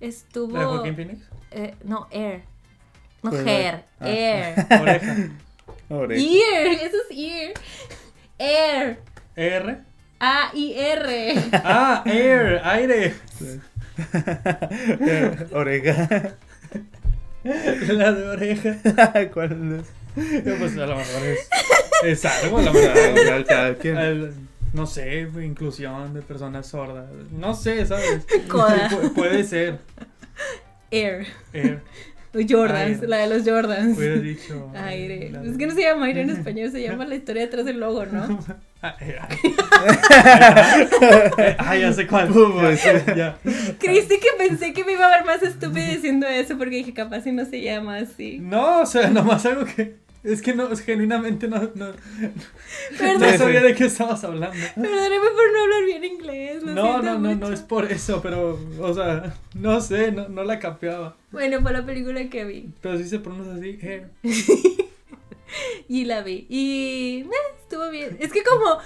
Estuvo. 0.00 0.52
¿La 0.54 0.60
de 0.60 0.66
Joaquín 0.66 0.96
Phoenix? 0.96 1.26
Eh, 1.50 1.74
no, 1.84 2.06
Air. 2.10 2.42
No, 3.22 3.30
Pues, 3.30 3.46
Hair. 3.46 3.84
ah. 4.00 4.08
Air. 4.08 4.66
Oreja. 4.80 5.16
Oreja. 5.88 6.22
Ear. 6.22 6.66
Eso 6.82 6.96
es 7.10 7.16
Ear. 7.18 7.52
Air. 8.38 8.98
R. 9.36 9.78
A-I-R. 10.20 11.34
Ah, 11.52 12.02
air, 12.04 12.60
aire. 12.64 13.14
Oreja. 15.52 16.34
La 17.44 18.12
de 18.12 18.28
oreja. 18.28 18.76
¿Cuál 19.32 19.80
es? 19.80 19.86
Pues 20.58 20.76
a 20.76 20.86
lo 20.86 20.96
mejor 20.96 21.22
es, 21.24 21.48
es 22.04 22.24
algo. 22.24 22.60
Cada 23.46 23.74
quien. 23.76 23.96
El- 23.96 24.32
no 24.74 24.86
sé, 24.86 25.20
inclusión 25.42 26.12
de 26.12 26.20
personas 26.20 26.66
sordas. 26.66 27.06
No 27.32 27.54
sé, 27.54 27.86
¿sabes? 27.86 28.26
Coda. 28.48 28.90
Pu- 28.90 29.14
puede 29.14 29.42
ser. 29.44 29.78
Air. 30.90 31.26
Air. 31.54 31.80
Jordans, 32.48 33.00
Ay, 33.02 33.08
la 33.08 33.16
de 33.18 33.26
los 33.28 33.48
Jordans. 33.48 33.96
Hubiera 33.96 34.16
dicho. 34.16 34.70
Aire. 34.74 35.32
Es 35.44 35.56
que 35.56 35.66
no 35.66 35.74
se 35.74 35.82
llama 35.82 36.06
aire 36.06 36.22
en 36.22 36.30
español, 36.38 36.70
se 36.70 36.82
llama 36.82 37.04
la 37.06 37.14
historia 37.14 37.42
detrás 37.42 37.64
del 37.64 37.80
logo, 37.80 38.04
¿no? 38.06 38.38
Ah, 38.80 38.94
eh, 39.00 39.18
ay. 41.58 41.80
Ya 41.80 41.92
sé 41.92 42.06
cuál. 42.06 42.28
Pues. 42.28 42.80
Creíste 43.80 44.20
que 44.20 44.28
pensé 44.38 44.72
que 44.72 44.84
me 44.84 44.92
iba 44.92 45.04
a 45.04 45.16
ver 45.16 45.24
más 45.26 45.42
estúpida 45.42 45.84
diciendo 45.84 46.28
eso 46.28 46.56
porque 46.56 46.76
dije, 46.76 46.94
capaz 46.94 47.22
si 47.22 47.32
no 47.32 47.44
se 47.44 47.60
llama 47.60 47.96
así. 47.96 48.38
No, 48.38 48.82
o 48.82 48.86
sea, 48.86 49.10
nomás 49.10 49.44
algo 49.46 49.64
que. 49.64 49.96
Es 50.24 50.42
que 50.42 50.52
no, 50.54 50.72
es 50.72 50.80
genuinamente 50.80 51.46
no, 51.48 51.60
no, 51.74 51.92
Perdón, 52.98 53.20
no 53.20 53.38
sabía 53.38 53.62
de 53.62 53.74
qué 53.74 53.84
estabas 53.86 54.24
hablando. 54.24 54.56
perdóname 54.74 55.18
por 55.18 55.52
no 55.52 55.62
hablar 55.62 55.84
bien 55.84 56.04
inglés. 56.04 56.62
lo 56.62 56.72
No, 56.72 57.02
no, 57.02 57.18
no, 57.18 57.34
no 57.34 57.52
es 57.52 57.60
por 57.60 57.90
eso, 57.90 58.20
pero, 58.20 58.58
o 58.80 58.94
sea, 58.94 59.34
no 59.54 59.80
sé, 59.80 60.10
no, 60.12 60.28
no 60.28 60.42
la 60.44 60.58
capeaba. 60.58 61.16
Bueno, 61.30 61.60
fue 61.60 61.72
la 61.72 61.86
película 61.86 62.28
que 62.28 62.44
vi. 62.44 62.70
Pero 62.80 62.98
sí 62.98 63.08
se 63.08 63.20
pronuncia 63.20 63.54
así, 63.54 63.78
hair. 63.80 64.10
Y 65.88 66.04
la 66.04 66.22
vi. 66.22 66.46
Y 66.48 67.22
eh, 67.22 67.28
estuvo 67.62 67.88
bien. 67.90 68.16
Es 68.20 68.32
que 68.32 68.42
como 68.42 68.78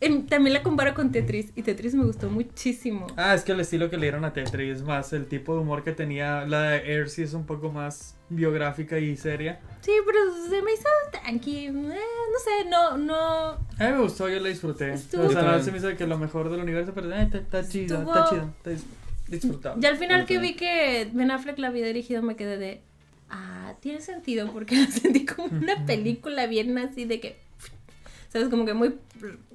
también 0.00 0.52
la 0.52 0.62
comparo 0.62 0.94
con 0.94 1.10
Tetris. 1.12 1.52
Y 1.56 1.62
Tetris 1.62 1.94
me 1.94 2.04
gustó 2.04 2.28
muchísimo. 2.30 3.06
Ah, 3.16 3.34
es 3.34 3.42
que 3.44 3.52
el 3.52 3.60
estilo 3.60 3.88
que 3.90 3.96
le 3.96 4.02
dieron 4.02 4.24
a 4.24 4.32
Tetris, 4.32 4.82
más 4.82 5.12
el 5.12 5.26
tipo 5.26 5.54
de 5.54 5.60
humor 5.60 5.82
que 5.84 5.92
tenía, 5.92 6.46
la 6.46 6.62
de 6.70 6.76
Air 6.92 7.08
sí 7.08 7.22
es 7.22 7.32
un 7.34 7.46
poco 7.46 7.70
más 7.70 8.14
biográfica 8.28 8.98
y 8.98 9.16
seria. 9.16 9.60
Sí, 9.80 9.92
pero 10.04 10.18
se 10.50 10.62
me 10.62 10.72
hizo 10.72 10.88
tranqui. 11.12 11.66
eh, 11.66 11.70
no 11.72 12.38
sé, 12.38 12.68
no, 12.68 12.98
no. 12.98 13.14
A 13.52 13.58
mí 13.86 13.92
me 13.92 13.98
gustó, 14.00 14.28
yo 14.28 14.38
la 14.40 14.48
disfruté. 14.48 14.92
Estuvo- 14.92 15.26
O 15.26 15.30
sea, 15.30 15.62
se 15.62 15.70
me 15.72 15.78
hizo 15.78 15.96
que 15.96 16.06
lo 16.06 16.18
mejor 16.18 16.50
del 16.50 16.60
universo, 16.60 16.92
pero 16.94 17.10
eh, 17.14 17.22
está, 17.22 17.38
está 17.38 17.68
chido, 17.68 17.98
Estuvo- 17.98 18.14
está 18.14 18.28
chido, 18.30 18.42
está 18.58 18.70
dis- 18.72 18.84
disfrutable. 19.28 19.82
Ya 19.82 19.88
al 19.90 19.96
final 19.96 20.26
que 20.26 20.38
vi 20.38 20.54
que 20.54 21.08
Ben 21.12 21.30
Affleck 21.30 21.58
la 21.58 21.68
había 21.68 21.86
dirigido 21.86 22.22
me 22.22 22.36
quedé 22.36 22.58
de. 22.58 22.80
Ah, 23.30 23.74
tiene 23.80 24.00
sentido 24.00 24.52
porque 24.52 24.76
la 24.80 24.86
sentí 24.88 25.24
como 25.24 25.48
una 25.56 25.84
película 25.86 26.46
bien 26.46 26.76
así 26.78 27.04
de 27.06 27.20
que. 27.20 27.45
¿Sabes? 28.28 28.48
Como 28.48 28.64
que 28.66 28.74
muy 28.74 28.94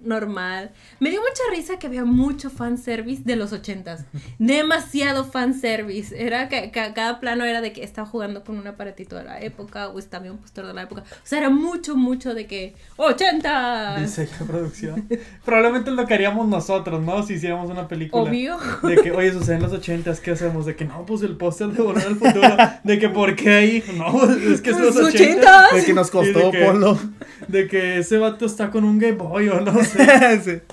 normal. 0.03 0.71
Me 0.99 1.11
dio 1.11 1.19
mucha 1.21 1.43
risa 1.55 1.77
que 1.77 1.87
había 1.87 2.03
mucho 2.05 2.49
fanservice 2.49 3.21
de 3.23 3.35
los 3.35 3.53
ochentas. 3.53 4.05
Demasiado 4.39 5.25
fanservice. 5.25 6.19
Era 6.25 6.49
que, 6.49 6.71
que 6.71 6.93
cada 6.93 7.19
plano 7.19 7.45
era 7.45 7.61
de 7.61 7.71
que 7.73 7.83
estaba 7.83 8.07
jugando 8.07 8.43
con 8.43 8.57
un 8.57 8.67
aparatito 8.67 9.15
de 9.15 9.23
la 9.23 9.39
época 9.41 9.89
o 9.89 9.99
estaba 9.99 10.31
un 10.31 10.37
postor 10.37 10.65
de 10.67 10.73
la 10.73 10.83
época. 10.83 11.01
O 11.01 11.15
sea, 11.23 11.39
era 11.39 11.49
mucho, 11.49 11.95
mucho 11.95 12.33
de 12.33 12.47
que. 12.47 12.75
¡80! 12.97 13.99
Dice 14.01 14.27
la 14.39 14.45
producción. 14.45 15.07
Probablemente 15.45 15.91
lo 15.91 16.05
que 16.05 16.13
haríamos 16.13 16.47
nosotros, 16.47 17.01
¿no? 17.03 17.23
Si 17.23 17.33
hiciéramos 17.33 17.69
una 17.69 17.87
película. 17.87 18.23
Obvio. 18.23 18.57
De 18.83 18.97
que, 18.97 19.11
oye, 19.11 19.31
sucede 19.31 19.55
en 19.57 19.61
los 19.63 19.71
ochentas, 19.73 20.19
¿qué 20.19 20.31
hacemos? 20.31 20.65
De 20.65 20.75
que 20.75 20.85
no, 20.85 21.05
pues 21.05 21.21
el 21.21 21.37
póster 21.37 21.67
de 21.69 21.81
Volver 21.81 22.07
al 22.07 22.15
Futuro. 22.15 22.57
De 22.83 22.99
que, 22.99 23.09
¿por 23.09 23.35
qué 23.35 23.49
ahí? 23.51 23.83
No, 23.95 24.23
es 24.31 24.61
que 24.61 24.71
es 24.71 24.79
los 24.79 24.95
ochentas. 24.95 25.73
De 25.73 25.85
que 25.85 25.93
nos 25.93 26.09
costó, 26.09 26.39
de 26.39 26.51
que- 26.51 26.65
ponlo. 26.65 26.99
De 27.47 27.67
que 27.67 27.99
ese 27.99 28.17
vato 28.17 28.45
está 28.45 28.60
con 28.69 28.83
un 28.83 28.99
Game 28.99 29.13
Boy 29.13 29.49
o 29.49 29.61
no 29.61 29.83
sé. 29.83 30.63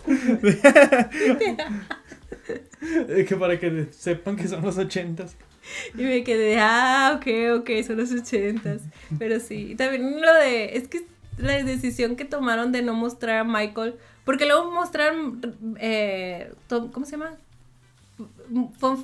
Que 3.29 3.37
para 3.37 3.59
que 3.59 3.89
sepan 3.91 4.37
que 4.37 4.47
son 4.47 4.63
los 4.63 4.79
ochentas. 4.79 5.37
Y 5.95 6.03
me 6.03 6.25
quedé, 6.25 6.59
ah, 6.61 7.15
ok, 7.17 7.61
ok, 7.61 7.71
son 7.87 7.99
los 7.99 8.13
ochentas. 8.13 8.83
Pero 9.19 9.41
sí, 9.41 9.75
también 9.77 10.21
lo 10.21 10.33
de, 10.35 10.77
es 10.77 10.89
que 10.89 11.05
la 11.37 11.63
decisión 11.63 12.17
que 12.17 12.25
tomaron 12.25 12.73
de 12.73 12.83
no 12.83 12.95
mostrar 12.95 13.39
a 13.39 13.45
Michael, 13.45 13.97
porque 14.25 14.47
luego 14.47 14.71
mostraron, 14.71 15.41
eh, 15.81 16.53
¿cómo 16.69 17.05
se 17.05 17.13
llama? 17.13 17.37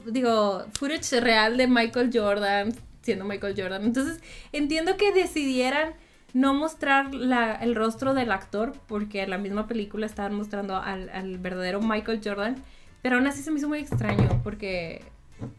Digo, 0.07 0.65
footage 0.79 1.21
real 1.21 1.57
de 1.57 1.67
Michael 1.67 2.11
Jordan, 2.13 2.75
siendo 3.03 3.25
Michael 3.25 3.55
Jordan. 3.57 3.85
Entonces, 3.85 4.21
entiendo 4.53 4.97
que 4.97 5.13
decidieran 5.13 5.95
no 6.35 6.53
mostrar 6.53 7.15
la, 7.15 7.55
el 7.55 7.75
rostro 7.75 8.13
del 8.13 8.33
actor, 8.33 8.75
porque 8.87 9.23
en 9.23 9.31
la 9.31 9.39
misma 9.39 9.67
película 9.67 10.05
estaban 10.05 10.35
mostrando 10.35 10.77
al, 10.77 11.09
al 11.09 11.39
verdadero 11.39 11.81
Michael 11.81 12.21
Jordan, 12.23 12.57
pero 13.01 13.17
aún 13.17 13.27
así 13.27 13.43
se 13.43 13.51
me 13.51 13.59
hizo 13.59 13.69
muy 13.69 13.79
extraño, 13.79 14.41
porque 14.43 15.03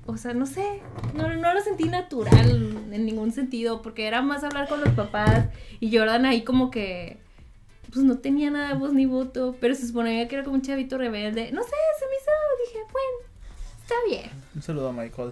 o 0.06 0.18
sea, 0.18 0.34
no 0.34 0.46
sé, 0.46 0.82
no, 1.16 1.34
no 1.34 1.54
lo 1.54 1.62
sentí 1.62 1.86
natural 1.86 2.90
en 2.92 3.06
ningún 3.06 3.32
sentido, 3.32 3.82
porque 3.82 4.08
era 4.08 4.22
más 4.22 4.44
hablar 4.44 4.68
con 4.68 4.82
los 4.82 4.90
papás 4.90 5.48
y 5.80 5.96
Jordan 5.96 6.26
ahí 6.26 6.44
como 6.44 6.72
que, 6.72 7.20
pues 7.92 8.06
no 8.06 8.18
tenía 8.20 8.50
nada 8.52 8.70
de 8.70 8.76
voz 8.76 8.94
ni 8.94 9.06
voto, 9.06 9.56
pero 9.60 9.76
se 9.76 9.88
suponía 9.88 10.28
que 10.28 10.36
era 10.36 10.44
como 10.44 10.56
un 10.56 10.62
chavito 10.62 10.98
rebelde. 10.98 11.52
No 11.52 11.64
sé, 11.64 11.70
se 12.00 12.06
me 12.06 12.16
hizo, 12.16 12.32
dije, 12.66 12.80
bueno, 12.92 13.18
está 13.82 13.96
bien. 14.10 14.44
Un 14.56 14.62
saludo 14.62 14.90
a 14.90 14.94
Michael. 14.94 15.32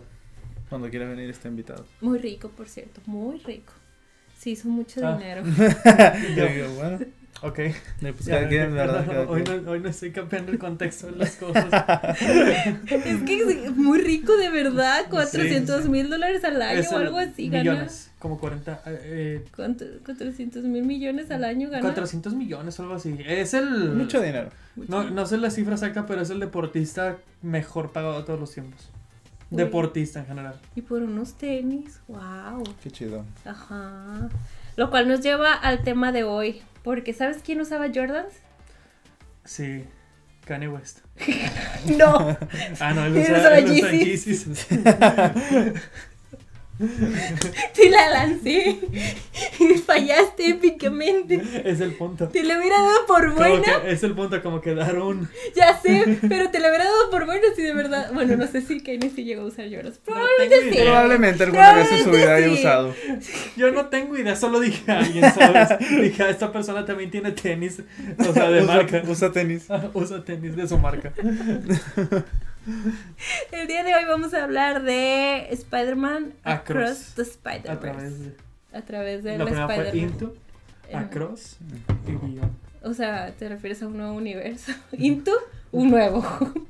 Cuando 0.70 0.90
quiera 0.90 1.08
venir 1.08 1.30
está 1.30 1.50
invitado. 1.50 1.86
Muy 2.02 2.18
rico, 2.18 2.50
por 2.50 2.68
cierto, 2.68 3.02
muy 3.06 3.38
rico. 3.40 3.74
Sí, 4.44 4.52
hizo 4.52 4.68
mucho 4.68 5.00
Ah. 5.08 5.18
dinero. 5.18 5.42
Yo 6.36 6.46
digo, 6.48 6.68
bueno, 6.76 7.00
Ok. 7.42 7.60
eh, 7.60 7.74
pues 8.02 8.26
Ya, 8.26 8.36
cada 8.40 8.48
quien, 8.50 8.74
¿verdad? 8.74 9.06
Cada 9.06 9.30
hoy, 9.30 9.44
quien. 9.44 9.64
no, 9.64 9.72
hoy 9.72 9.80
no 9.80 9.88
estoy 9.90 10.12
cambiando 10.12 10.52
el 10.52 10.60
contexto 10.60 11.08
de 11.08 11.14
las 11.18 11.36
cosas. 11.38 11.66
es 11.72 13.22
que 13.24 13.46
sí, 13.48 13.70
muy 13.76 14.00
rico 14.02 14.36
de 14.36 14.50
verdad, 14.50 15.06
400 15.10 15.88
mil 15.88 16.10
dólares 16.10 16.44
al 16.44 16.62
año 16.62 16.80
Es 16.80 16.92
o 16.92 16.98
algo 16.98 17.18
así, 17.18 17.48
gana. 17.50 17.72
Millones, 17.72 18.12
como 18.20 18.38
40. 18.40 18.82
Eh, 18.86 19.46
¿Cuánto? 19.56 19.86
400 20.06 20.64
mil 20.66 20.84
millones 20.84 21.32
al 21.32 21.44
año 21.46 21.70
gana. 21.70 21.82
400 21.82 22.34
millones 22.34 22.78
o 22.80 22.84
algo 22.84 22.96
así. 22.96 23.18
Es 23.26 23.54
el. 23.54 23.92
Mucho 23.94 24.22
dinero. 24.22 24.50
No, 24.76 25.10
no 25.10 25.26
sé 25.26 25.38
la 25.38 25.52
cifra 25.52 25.74
exacta, 25.76 26.06
pero 26.06 26.22
es 26.22 26.30
el 26.30 26.40
deportista 26.40 27.18
mejor 27.42 27.92
pagado 27.92 28.18
de 28.20 28.24
todos 28.26 28.40
los 28.40 28.52
tiempos. 28.54 28.90
Uy. 29.54 29.58
Deportista 29.58 30.20
en 30.20 30.26
general. 30.26 30.60
Y 30.76 30.82
por 30.82 31.02
unos 31.02 31.36
tenis, 31.36 32.00
wow. 32.08 32.64
Qué 32.82 32.92
chido. 32.92 33.24
Ajá. 33.46 34.30
Lo 34.76 34.90
cual 34.90 35.08
nos 35.08 35.22
lleva 35.22 35.54
al 35.54 35.84
tema 35.84 36.12
de 36.12 36.24
hoy. 36.24 36.62
Porque 36.84 37.14
¿sabes 37.14 37.38
quién 37.44 37.62
usaba 37.62 37.88
Jordans? 37.94 38.34
Sí. 39.46 39.86
Kanye 40.46 40.68
West. 40.68 41.00
No. 41.98 42.36
Ah, 42.80 42.94
no, 42.94 43.06
él 43.06 43.16
Él 43.18 43.24
usa, 43.24 43.38
usaba 43.40 43.58
él 43.60 43.74
Yeezys. 43.74 44.68
Te 47.76 47.90
la 47.90 48.10
lancé. 48.10 48.80
Y 49.60 49.74
fallaste 49.78 50.50
épicamente. 50.50 51.42
Es 51.64 51.80
el 51.82 51.94
punto. 51.94 52.28
Te 52.30 52.44
lo 52.44 52.58
hubiera 52.58 52.78
dado 52.82 53.06
por 53.08 53.34
buena. 53.36 53.78
es 53.88 54.04
el 54.04 54.14
punto, 54.14 54.42
como 54.42 54.60
que 54.62 54.74
dar 54.76 54.98
un. 55.00 55.30
Ya 55.56 55.80
sé, 55.82 56.18
pero 56.28 56.50
te 56.50 56.60
lo 56.60 56.68
hubiera 56.68 56.86
dado 56.86 57.10
por 57.12 57.26
buena 57.26 57.46
si 57.56 57.62
de 57.62 57.74
verdad. 57.74 58.12
Bueno, 58.14 58.36
no 58.38 58.48
sé 58.48 58.62
si 58.62 58.82
Kanye 58.82 59.10
sí 59.16 59.24
llegó 59.24 59.44
a 59.44 59.46
usar 59.46 59.68
tengo 59.68 60.00
Probablemente 60.00 60.72
sí. 60.72 60.80
Probablemente 60.82 61.44
alguna 61.44 61.74
vez 61.76 61.92
en 61.92 62.04
su 62.04 62.12
vida 62.12 62.36
haya 62.36 62.48
sí. 62.48 62.54
usado. 62.54 62.94
Yo 63.56 63.72
no 63.72 63.86
tengo 63.88 64.18
idea, 64.18 64.36
solo 64.36 64.60
dije 64.60 64.92
a 64.92 65.00
alguien, 65.00 65.32
¿sabes? 65.34 65.70
Dije, 66.02 66.24
"Ah, 66.24 66.30
esta 66.30 66.52
persona 66.52 66.86
también 66.86 67.12
tiene 67.12 67.32
tenis, 67.32 67.82
o 68.18 68.34
sea, 68.34 68.50
de 68.50 68.64
Usa- 68.64 68.74
marca. 68.76 69.04
Usa 69.08 69.32
tenis. 69.32 69.68
Usa 69.94 70.24
tenis 70.24 70.56
de 70.56 70.68
su 70.68 70.78
marca. 70.78 71.14
El 73.52 73.68
día 73.68 73.84
de 73.84 73.94
hoy 73.94 74.06
vamos 74.06 74.34
a 74.34 74.44
hablar 74.44 74.84
de 74.84 75.48
Spider-Man 75.52 76.34
Across. 76.44 76.80
Across, 76.80 77.14
the 77.16 77.22
Spider-Verse. 77.24 77.72
A 77.72 77.80
través 77.80 78.20
de. 78.20 78.36
A 78.74 78.82
través 78.82 79.24
de 79.24 79.38
La 79.38 79.44
Spider-Man. 79.44 79.98
Into, 79.98 80.36
Across 80.94 81.58
y 82.08 82.12
Beyond. 82.12 82.52
O 82.84 82.94
sea, 82.94 83.32
te 83.32 83.50
refieres 83.50 83.82
a 83.82 83.88
un 83.88 83.98
nuevo 83.98 84.14
universo. 84.14 84.72
Into, 84.94 85.32
un 85.72 85.92
nuevo. 85.92 86.24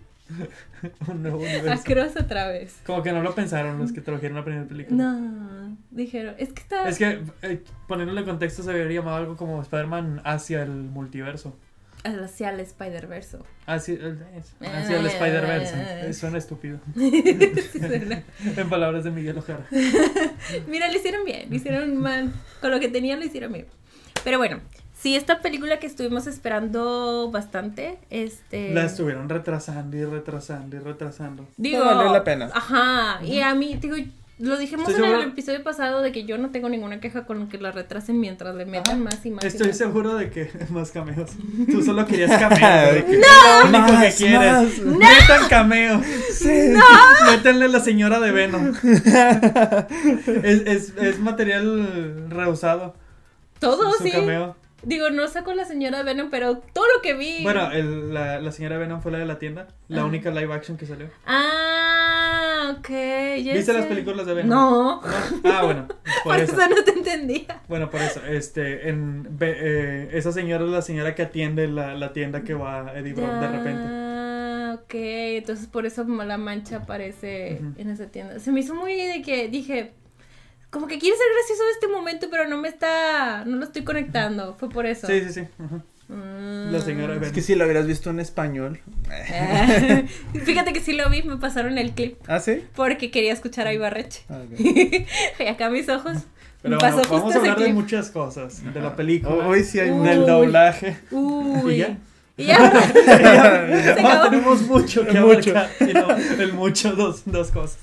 Un 1.07 1.21
nuevo 1.21 1.38
universo. 1.38 1.71
Across 1.71 2.17
otra 2.17 2.47
vez. 2.47 2.81
Como 2.85 3.03
que 3.03 3.12
no 3.12 3.21
lo 3.21 3.35
pensaron 3.35 3.77
los 3.77 3.91
que 3.91 4.01
trabajaron 4.01 4.35
la 4.35 4.43
primera 4.43 4.67
película. 4.67 4.97
No, 4.97 5.77
dijeron, 5.91 6.33
es 6.39 6.51
que 6.51 6.62
está... 6.62 6.89
Es 6.89 6.97
que, 6.97 7.21
eh, 7.43 7.63
poniéndole 7.88 8.21
en 8.21 8.25
contexto, 8.25 8.63
se 8.63 8.71
habría 8.71 9.00
llamado 9.00 9.17
algo 9.17 9.38
como 9.38 9.62
Spider-Man 9.62 10.21
hacia 10.25 10.63
el 10.63 10.71
multiverso. 10.71 11.55
Hacia 12.03 12.50
el 12.50 12.60
Spider-Verse. 12.60 13.38
Hacia, 13.65 13.93
el- 13.95 14.19
hacia 14.62 15.00
el 15.00 15.05
Spider-Verse. 15.05 16.07
Eh, 16.10 16.13
Suena 16.13 16.38
estúpido. 16.38 16.79
Suena. 17.72 18.24
En 18.57 18.69
palabras 18.69 19.03
de 19.05 19.12
Miguel 19.12 19.38
Ojara. 19.38 19.65
Mira, 20.67 20.89
lo 20.91 20.98
hicieron 20.98 21.24
bien, 21.25 21.50
lo 21.50 21.55
hicieron 21.55 21.98
mal. 21.98 22.33
Con 22.62 22.72
lo 22.72 22.79
que 22.79 22.89
tenían 22.89 23.19
lo 23.19 23.25
hicieron 23.25 23.53
bien. 23.53 23.67
Pero 24.24 24.38
bueno, 24.38 24.60
sí, 24.98 25.15
esta 25.15 25.41
película 25.41 25.79
que 25.79 25.88
estuvimos 25.88 26.27
esperando 26.27 27.29
bastante, 27.31 28.00
este... 28.10 28.74
La 28.74 28.86
estuvieron 28.86 29.27
retrasando 29.29 29.98
y 29.98 30.05
retrasando 30.05 30.75
y 30.75 30.79
retrasando. 30.79 31.48
Digo, 31.57 31.79
No 31.79 31.86
valió 31.95 32.12
la 32.13 32.24
pena. 32.24 32.50
Ajá, 32.53 33.24
y 33.24 33.39
a 33.41 33.53
mí, 33.55 33.75
digo, 33.75 33.95
lo 34.39 34.57
dijimos 34.57 34.89
Estoy 34.89 35.03
en 35.05 35.09
el 35.11 35.15
seguro- 35.17 35.31
episodio 35.31 35.63
pasado 35.63 36.01
de 36.01 36.11
que 36.11 36.25
yo 36.25 36.37
no 36.37 36.49
tengo 36.49 36.67
ninguna 36.67 36.99
queja 36.99 37.25
con 37.25 37.47
que 37.49 37.57
la 37.59 37.71
retrasen 37.71 38.19
mientras 38.19 38.55
le 38.55 38.65
metan 38.65 38.95
Ajá. 38.95 39.03
más 39.03 39.25
y 39.25 39.31
más. 39.31 39.43
y 39.43 39.47
Estoy 39.47 39.67
más. 39.67 39.77
seguro 39.77 40.15
de 40.15 40.29
que 40.31 40.49
más 40.69 40.91
cameos. 40.91 41.31
Tú 41.71 41.83
solo 41.83 42.05
querías 42.05 42.31
cameos. 42.39 42.59
Que- 43.05 43.21
Es 43.21 43.71
lo 43.71 43.79
único 43.79 43.99
que 44.01 44.13
quieres. 44.17 44.83
más. 44.83 44.97
Metan 44.97 45.47
cameo. 45.49 46.01
Sí. 46.31 46.73
Métanle 47.31 47.65
a 47.65 47.67
la 47.69 47.79
señora 47.79 48.19
de 48.19 48.31
Venom. 48.31 48.73
es, 50.43 50.61
es, 50.65 50.93
es 50.97 51.19
material 51.19 52.29
rehusado. 52.29 52.95
Todo, 53.59 53.93
su 53.93 54.03
sí. 54.03 54.11
cameo. 54.11 54.55
Digo, 54.85 55.09
no 55.11 55.25
saco 55.29 55.53
la 55.53 55.63
señora 55.63 56.03
Venom, 56.03 56.27
pero 56.29 56.57
todo 56.57 56.83
lo 56.93 57.01
que 57.01 57.13
vi. 57.13 57.41
Bueno, 57.43 57.71
el- 57.71 58.13
la, 58.13 58.41
la 58.41 58.51
señora 58.51 58.77
Venom 58.77 59.01
fue 59.01 59.13
la 59.13 59.19
de 59.19 59.25
la 59.25 59.39
tienda. 59.39 59.67
La 59.87 60.01
Ah. 60.01 60.05
única 60.05 60.29
live 60.31 60.53
action 60.53 60.75
que 60.75 60.85
salió. 60.85 61.07
Ah, 61.25 62.02
Ah, 62.35 62.75
ok. 62.77 62.89
ya 63.43 63.53
¿Viste 63.53 63.73
las 63.73 63.85
películas 63.85 64.25
de 64.25 64.33
Venom? 64.33 64.49
No, 64.49 65.01
¿No? 65.01 65.01
Ah, 65.43 65.63
bueno, 65.63 65.87
por, 66.23 66.33
por 66.33 66.39
eso. 66.39 66.53
eso 66.53 66.69
no 66.69 66.83
te 66.83 66.91
entendía. 66.91 67.61
Bueno, 67.67 67.89
por 67.89 68.01
eso, 68.01 68.21
este, 68.25 68.89
en, 68.89 69.27
eh, 69.39 70.09
esa 70.13 70.31
señora 70.31 70.63
es 70.65 70.71
la 70.71 70.81
señora 70.81 71.15
que 71.15 71.23
atiende 71.23 71.67
la, 71.67 71.93
la 71.95 72.13
tienda 72.13 72.43
que 72.43 72.53
va 72.53 72.87
a 72.87 72.99
Eddie 72.99 73.13
Brock 73.13 73.33
de 73.33 73.47
repente. 73.47 73.83
Ah, 73.85 74.79
ok. 74.81 74.93
Entonces 74.93 75.67
por 75.67 75.85
eso 75.85 76.03
la 76.03 76.37
mancha 76.37 76.77
aparece 76.77 77.61
en 77.77 77.89
esa 77.89 78.07
tienda. 78.07 78.39
Se 78.39 78.51
me 78.51 78.61
hizo 78.61 78.75
muy 78.75 78.95
de 78.95 79.21
que 79.21 79.47
dije, 79.49 79.93
como 80.69 80.87
que 80.87 80.97
quiere 80.97 81.15
ser 81.15 81.27
gracioso 81.35 81.63
este 81.73 81.87
momento, 81.87 82.27
pero 82.31 82.47
no 82.47 82.57
me 82.57 82.67
está, 82.67 83.45
no 83.45 83.57
lo 83.57 83.63
estoy 83.65 83.83
conectando. 83.83 84.55
Fue 84.55 84.69
por 84.69 84.85
eso. 84.85 85.07
Sí, 85.07 85.21
sí, 85.21 85.33
sí. 85.33 85.41
Mm. 85.57 85.92
La 86.72 86.79
señora 86.79 87.15
Es 87.22 87.32
que 87.32 87.41
si 87.41 87.55
lo 87.55 87.65
hubieras 87.65 87.86
visto 87.88 88.10
en 88.10 88.20
español. 88.20 88.79
Eh, 89.12 90.05
Fíjate 90.46 90.74
que 90.74 90.79
sí 90.82 90.93
lo 90.93 91.10
vi, 91.10 91.22
me 91.24 91.38
pasaron 91.38 91.77
el 91.77 91.91
clip 91.91 92.17
¿Ah, 92.27 92.39
sí? 92.39 92.63
porque 92.75 93.12
quería 93.12 93.34
escuchar 93.34 93.67
a 93.67 93.74
Ibarreche. 93.74 94.22
Ah, 94.29 94.39
y 95.39 95.48
acá 95.48 95.70
mis 95.70 95.89
ojos. 95.89 96.17
Pero 96.62 96.75
me 96.75 96.79
pasó 96.82 96.96
bueno, 96.98 97.10
justo 97.10 97.15
vamos 97.20 97.36
a 97.36 97.38
hablar 97.39 97.58
de 97.58 97.63
clip. 97.65 97.75
muchas 97.75 98.10
cosas. 98.10 98.74
De 98.74 98.79
la 98.82 98.96
película, 98.96 99.48
Hoy 99.48 99.63
sí 99.63 99.79
hay 99.79 99.91
Uh. 99.91 100.03
del 100.03 100.20
Uy. 100.20 100.25
doblaje. 100.25 100.98
Uy. 101.12 101.74
¿Y 101.74 101.77
ya? 101.77 101.98
Y 102.38 102.46
ya. 102.46 102.72
Se 103.96 104.01
No, 104.01 104.08
acabó. 104.10 104.29
tenemos 104.29 104.62
mucho 104.63 105.05
que 105.05 105.20
Mucho. 105.20 105.51
abarcar. 105.51 105.70
El 106.39 106.53
mucho, 106.53 106.93
dos, 106.96 107.24
dos 107.25 107.51
cosas. 107.51 107.77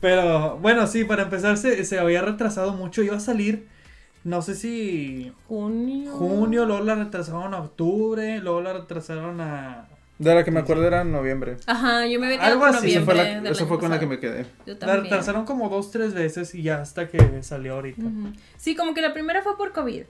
Pero 0.00 0.58
bueno, 0.58 0.86
sí, 0.86 1.04
para 1.04 1.22
empezar 1.24 1.56
se, 1.56 1.84
se 1.84 1.98
había 1.98 2.22
retrasado 2.22 2.72
mucho. 2.74 3.02
Iba 3.02 3.16
a 3.16 3.20
salir, 3.20 3.66
no 4.24 4.42
sé 4.42 4.54
si 4.54 5.32
Junio. 5.48 6.12
junio, 6.12 6.64
luego 6.66 6.84
la 6.84 6.94
retrasaron 6.94 7.54
a 7.54 7.58
octubre, 7.60 8.38
luego 8.40 8.60
la 8.60 8.72
retrasaron 8.72 9.40
a... 9.40 9.88
De 10.18 10.32
la 10.34 10.44
que 10.44 10.52
me 10.52 10.60
acuerdo 10.60 10.86
era 10.86 11.00
en 11.00 11.10
noviembre. 11.10 11.56
Ajá, 11.66 12.06
yo 12.06 12.20
me 12.20 12.26
había 12.26 12.38
quedado 12.38 12.52
Algo 12.52 12.64
así, 12.66 12.90
Esa 12.92 13.00
fue, 13.04 13.14
noviembre 13.14 13.42
la, 13.42 13.50
esa 13.50 13.66
fue 13.66 13.78
con 13.80 13.90
la 13.90 13.98
que 13.98 14.06
me 14.06 14.20
quedé. 14.20 14.46
Yo 14.66 14.74
La 14.74 14.78
también. 14.78 15.02
retrasaron 15.04 15.44
como 15.44 15.68
dos, 15.68 15.90
tres 15.90 16.14
veces 16.14 16.54
y 16.54 16.62
ya 16.62 16.80
hasta 16.80 17.08
que 17.08 17.42
salió 17.42 17.74
ahorita. 17.74 18.02
Sí, 18.56 18.76
como 18.76 18.94
que 18.94 19.00
la 19.00 19.12
primera 19.12 19.42
fue 19.42 19.56
por 19.56 19.72
COVID. 19.72 20.04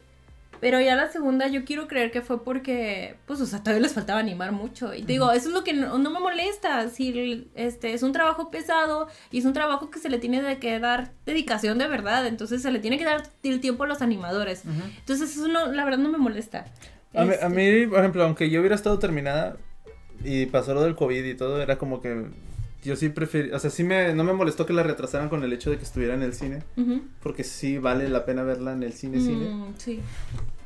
Pero 0.63 0.81
ya 0.81 0.95
la 0.95 1.11
segunda 1.11 1.49
yo 1.49 1.65
quiero 1.65 1.89
creer 1.89 2.13
que 2.13 2.23
fue 2.23 2.45
porque, 2.45 3.17
pues, 3.27 3.41
o 3.41 3.47
sea, 3.47 3.59
todavía 3.65 3.83
les 3.83 3.95
faltaba 3.95 4.21
animar 4.21 4.53
mucho. 4.53 4.95
Y 4.95 5.03
te 5.03 5.15
digo, 5.15 5.33
eso 5.33 5.49
es 5.49 5.55
lo 5.55 5.65
que 5.65 5.73
no, 5.73 5.99
no 5.99 6.11
me 6.11 6.21
molesta. 6.21 6.89
Si 6.89 7.51
este 7.57 7.95
es 7.95 8.05
un 8.05 8.13
trabajo 8.13 8.49
pesado 8.49 9.09
y 9.33 9.41
es 9.41 9.45
un 9.45 9.55
trabajo 9.55 9.91
que 9.91 9.99
se 9.99 10.09
le 10.09 10.19
tiene 10.19 10.41
de 10.41 10.61
que 10.61 10.79
dar 10.79 11.11
dedicación 11.27 11.79
de 11.79 11.89
verdad. 11.89 12.29
Entonces 12.29 12.63
se 12.63 12.71
le 12.71 12.79
tiene 12.79 12.97
que 12.97 13.05
dar 13.05 13.25
el 13.43 13.59
tiempo 13.59 13.83
a 13.83 13.87
los 13.89 14.03
animadores. 14.03 14.63
Entonces 15.01 15.37
eso 15.37 15.49
no, 15.49 15.67
la 15.73 15.85
verdad 15.85 15.99
no 15.99 16.11
me 16.11 16.19
molesta. 16.19 16.67
A 17.13 17.25
mí, 17.25 17.33
Este, 17.33 17.45
a 17.45 17.49
mí, 17.49 17.87
por 17.89 17.99
ejemplo, 17.99 18.23
aunque 18.23 18.49
yo 18.49 18.61
hubiera 18.61 18.77
estado 18.77 19.01
terminada 19.01 19.57
y 20.23 20.47
pasó 20.47 20.75
lo 20.75 20.83
del 20.85 20.95
COVID 20.95 21.25
y 21.25 21.35
todo, 21.35 21.61
era 21.61 21.77
como 21.77 22.01
que 22.01 22.27
yo 22.85 22.97
sí 22.97 23.09
preferí, 23.09 23.53
o 23.53 23.59
sea, 23.59 23.71
sí 23.71 23.85
me, 23.85 24.13
no 24.13 24.25
me 24.25 24.33
molestó 24.33 24.67
que 24.67 24.73
la 24.73 24.83
retrasaran 24.83 25.29
con 25.29 25.45
el 25.45 25.53
hecho 25.53 25.71
de 25.71 25.77
que 25.77 25.85
estuviera 25.85 26.15
en 26.15 26.23
el 26.23 26.35
cine, 26.35 26.63
ujú. 26.77 27.03
porque 27.23 27.45
sí 27.45 27.79
vale 27.79 28.09
la 28.09 28.25
pena 28.25 28.43
verla 28.43 28.73
en 28.73 28.83
el 28.83 28.93
cine, 28.93 29.21
cine. 29.21 29.51
Mm, 29.51 29.75
sí. 29.79 30.01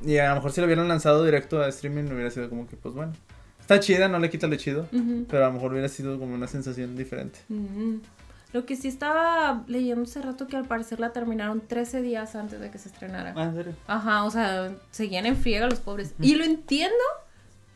Y 0.07 0.19
a 0.19 0.29
lo 0.31 0.37
mejor 0.37 0.53
si 0.53 0.61
lo 0.61 0.67
hubieran 0.67 0.89
lanzado 0.89 1.25
directo 1.25 1.61
a 1.63 1.69
streaming 1.69 2.05
hubiera 2.13 2.31
sido 2.31 2.49
como 2.49 2.67
que, 2.67 2.77
pues 2.77 2.95
bueno, 2.95 3.13
está 3.61 3.81
chida, 3.81 4.09
no 4.09 4.19
le 4.19 4.31
quita 4.31 4.47
lo 4.47 4.57
chido, 4.57 4.87
Ujú. 4.93 5.27
pero 5.29 5.45
a 5.45 5.49
lo 5.49 5.55
mejor 5.55 5.73
hubiera 5.73 5.89
sido 5.89 6.19
como 6.19 6.35
una 6.35 6.47
sensación 6.47 6.97
diferente. 6.97 7.41
Lo 8.53 8.65
que 8.65 8.77
sí 8.77 8.89
estaba 8.89 9.65
leyendo 9.67 10.05
hace 10.05 10.23
rato 10.23 10.47
que 10.47 10.57
al 10.57 10.65
parecer 10.67 11.01
la 11.01 11.13
terminaron 11.13 11.61
13 11.61 12.01
días 12.01 12.37
antes 12.37 12.61
de 12.61 12.71
que 12.71 12.79
se 12.79 12.89
estrenara. 12.89 13.35
Ah, 13.37 13.45
¿en 13.45 13.55
serio? 13.55 13.73
Ajá, 13.87 14.25
o 14.25 14.31
sea, 14.31 14.73
seguían 14.93 15.27
en 15.27 15.37
friega 15.37 15.67
los 15.67 15.81
pobres. 15.81 16.15
Y 16.21 16.37
lo 16.37 16.45
entiendo 16.45 16.95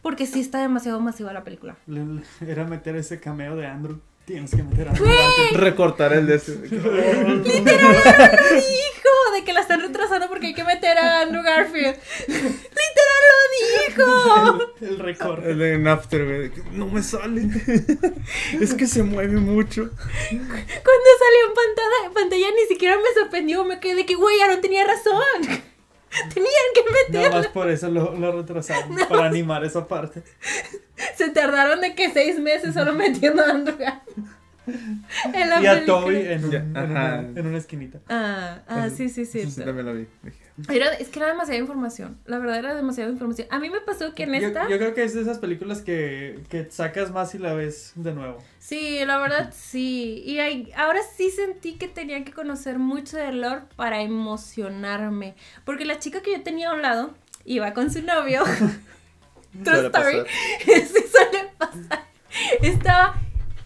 porque 0.00 0.26
sí 0.26 0.40
está 0.40 0.60
demasiado 0.62 1.00
masiva 1.00 1.32
la 1.32 1.44
película. 1.44 1.76
Le- 1.86 2.04
le- 2.06 2.22
Era 2.50 2.64
meter 2.64 2.96
ese 2.96 3.20
cameo 3.20 3.56
de 3.56 3.66
Andrew. 3.66 4.00
Tienes 4.24 4.50
que 4.52 4.62
meter 4.62 4.88
a. 4.88 4.92
Recortar 5.54 6.12
el 6.12 6.26
de 6.26 6.36
ese. 6.36 6.52
Hijo 6.52 6.78
de 9.34 9.44
que 9.44 9.52
la 9.52 9.60
están 9.60 9.80
retrasando 9.80 10.28
porque 10.28 10.48
hay 10.48 10.54
que 10.54 10.64
meter 10.64 10.96
a 10.98 11.22
Andrew 11.22 11.42
Garfield. 11.42 11.96
Literal 12.28 13.22
lo 13.30 13.36
dijo. 13.56 14.72
El, 14.80 14.88
el 14.88 14.98
recorte. 14.98 15.50
El 15.50 15.58
de 15.58 15.74
en 15.74 15.88
After, 15.88 16.52
no 16.72 16.86
me 16.86 17.02
sale. 17.02 17.42
es 18.60 18.74
que 18.74 18.86
se 18.86 19.02
mueve 19.02 19.38
mucho. 19.38 19.90
Cuando 20.28 21.10
salió 21.18 21.46
en 21.48 21.54
pantalla, 21.54 22.06
en 22.06 22.12
pantalla 22.12 22.46
ni 22.54 22.66
siquiera 22.68 22.96
me 22.96 23.20
sorprendió. 23.20 23.64
Me 23.64 23.80
quedé 23.80 23.96
de 23.96 24.06
que, 24.06 24.14
güey, 24.14 24.40
Aaron 24.42 24.60
tenía 24.60 24.84
razón. 24.86 25.62
Tenían 26.34 26.52
que 26.74 26.82
Nada 26.82 26.96
meterlo. 27.08 27.36
más 27.38 27.46
por 27.48 27.70
eso 27.70 27.88
lo, 27.88 28.14
lo 28.14 28.32
retrasaron. 28.32 28.96
Para 29.08 29.26
animar 29.26 29.64
esa 29.64 29.86
parte. 29.86 30.22
Se 31.16 31.30
tardaron 31.30 31.80
de 31.80 31.94
que 31.94 32.10
seis 32.12 32.38
meses 32.38 32.74
solo 32.74 32.92
metiendo 32.92 33.42
a 33.42 33.50
Andrew 33.50 33.76
Garfield. 33.78 34.26
En 35.34 35.50
la 35.50 35.60
Y 35.62 35.66
a. 35.66 35.84
Toby 35.84 36.16
en, 36.16 36.44
un- 36.44 36.54
una, 36.76 37.20
en 37.20 37.46
una 37.46 37.58
esquinita. 37.58 37.98
Ah, 38.08 38.58
ah, 38.68 38.88
sí, 38.90 39.08
sí, 39.08 39.24
sí. 39.24 39.50
Sí, 39.50 39.62
también 39.62 39.86
lo 39.86 39.94
vi. 39.94 40.06
Dije, 40.22 40.76
Era, 40.76 40.92
es 40.94 41.08
que 41.08 41.18
era 41.18 41.28
demasiada 41.28 41.58
información. 41.58 42.18
La 42.26 42.38
verdad 42.38 42.58
era 42.58 42.74
demasiada 42.74 43.10
información. 43.10 43.48
A 43.50 43.58
mí 43.58 43.70
me 43.70 43.80
pasó 43.80 44.14
que 44.14 44.24
en 44.24 44.34
Yo, 44.40 44.48
esta. 44.48 44.68
yo 44.68 44.76
creo 44.78 44.94
que 44.94 45.02
es 45.04 45.14
de 45.14 45.22
esas 45.22 45.38
películas 45.38 45.80
que, 45.80 46.40
que 46.50 46.70
sacas 46.70 47.10
más 47.10 47.34
y 47.34 47.38
la 47.38 47.54
ves 47.54 47.92
de 47.96 48.12
nuevo. 48.12 48.38
Sí, 48.58 48.98
la 49.06 49.18
verdad 49.18 49.52
sí. 49.56 50.22
Y 50.26 50.38
hay- 50.38 50.70
ahora 50.76 51.00
sí 51.16 51.30
sentí 51.30 51.74
que 51.76 51.88
tenía 51.88 52.22
que 52.24 52.32
conocer 52.32 52.78
mucho 52.78 53.16
de 53.16 53.32
lore 53.32 53.62
para 53.76 54.02
emocionarme. 54.02 55.34
Porque 55.64 55.84
la 55.84 55.98
chica 55.98 56.20
que 56.22 56.32
yo 56.32 56.42
tenía 56.42 56.70
a 56.70 56.74
un 56.74 56.82
lado 56.82 57.14
iba 57.44 57.72
con 57.72 57.90
su 57.90 58.02
novio. 58.02 58.42
True 59.64 59.86
story. 59.86 59.90
pasar. 59.90 60.26
sí 60.64 61.04
suele 61.10 61.48
pasar. 61.58 62.04
Estaba 62.62 63.18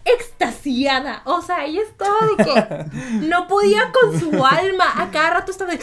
extasiada. 0.05 1.21
O 1.25 1.41
sea, 1.41 1.65
ella 1.65 1.81
estaba 1.81 2.15
de 2.27 2.43
que 2.43 2.97
no 3.27 3.47
podía 3.47 3.91
con 3.91 4.19
su 4.19 4.45
alma. 4.45 5.01
A 5.01 5.11
cada 5.11 5.31
rato 5.31 5.51
estaba 5.51 5.71
de. 5.71 5.79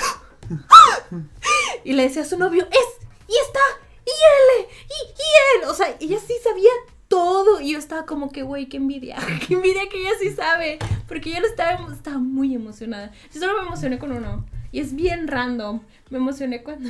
Y 1.84 1.92
le 1.92 2.04
decía 2.04 2.22
a 2.22 2.26
su 2.26 2.38
novio, 2.38 2.66
es, 2.70 3.06
y 3.28 3.32
está, 3.32 3.60
y 4.04 4.10
él, 4.10 4.66
y, 4.88 5.08
y 5.10 5.62
él. 5.62 5.68
O 5.68 5.74
sea, 5.74 5.94
ella 6.00 6.18
sí 6.24 6.34
sabía 6.42 6.70
todo. 7.08 7.60
Y 7.60 7.72
yo 7.72 7.78
estaba 7.78 8.06
como 8.06 8.30
que, 8.30 8.42
güey, 8.42 8.68
qué 8.68 8.78
envidia. 8.78 9.18
Qué 9.46 9.54
envidia 9.54 9.88
que 9.90 10.00
ella 10.00 10.12
sí 10.18 10.30
sabe. 10.30 10.78
Porque 11.06 11.28
ella 11.30 11.40
lo 11.40 11.46
estaba, 11.46 11.92
estaba 11.92 12.18
muy 12.18 12.54
emocionada. 12.54 13.12
Yo 13.32 13.40
solo 13.40 13.60
me 13.60 13.66
emocioné 13.66 13.98
con 13.98 14.12
uno. 14.12 14.46
Y 14.70 14.80
es 14.80 14.94
bien 14.94 15.28
random. 15.28 15.82
Me 16.08 16.18
emocioné 16.18 16.62
cuando. 16.62 16.88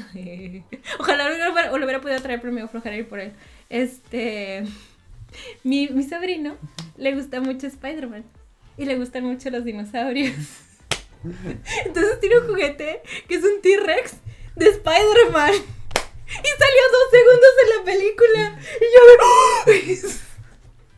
Ojalá 1.01 1.29
lo 1.29 1.35
hubiera, 1.35 1.71
lo 1.77 1.85
hubiera 1.85 2.01
podido 2.01 2.21
traer 2.21 2.41
premio 2.41 2.69
flojera 2.69 2.97
ir 2.97 3.09
por 3.09 3.19
él. 3.19 3.33
Este. 3.69 4.65
Mi, 5.65 5.89
mi 5.89 6.03
sobrino 6.03 6.57
le 6.97 7.15
gusta 7.15 7.41
mucho 7.41 7.67
Spider-Man. 7.67 8.25
Y 8.77 8.85
le 8.87 8.97
gustan 8.97 9.25
mucho 9.25 9.51
los 9.51 9.65
dinosaurios. 9.65 10.35
Entonces 11.85 12.21
tiene 12.21 12.39
un 12.41 12.47
juguete 12.49 13.01
que 13.29 13.35
es 13.37 13.45
un 13.45 13.61
T-Rex 13.61 14.15
de 14.57 14.67
Spider-Man. 14.71 15.53
Y 15.53 16.49
salió 16.59 16.83
dos 16.91 17.11
segundos 17.11 17.55
en 17.63 17.69
la 17.79 17.85
película. 17.85 18.59
Y 18.81 18.85
yo 18.95 19.01
me... 19.07 19.15
¡Oh! 19.23 20.19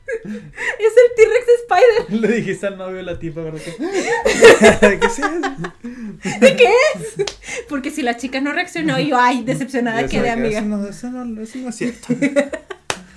Es 0.07 0.93
el 0.97 1.17
T-Rex 1.17 1.47
Spider. 1.63 2.21
Le 2.21 2.37
dijiste 2.37 2.67
al 2.67 2.77
novio 2.77 2.97
de 2.99 3.03
la 3.05 3.19
tipa, 3.19 3.41
¿verdad? 3.41 3.59
que- 3.61 4.99
¿Qué 5.01 5.07
es? 5.07 6.41
¿De 6.41 6.57
qué 6.57 6.69
es? 6.95 7.25
Porque 7.69 7.91
si 7.91 8.03
la 8.03 8.17
chica 8.17 8.41
no 8.41 8.53
reaccionó, 8.53 9.01
yo, 9.01 9.17
ay, 9.19 9.43
decepcionada 9.45 10.07
quedé, 10.07 10.29
amiga. 10.31 10.59
Eso 10.61 10.69
no, 10.69 10.87
eso 10.87 11.11
no, 11.11 11.43
eso 11.43 11.59
no 11.59 11.71
es 11.71 11.75
cierto. 11.77 12.15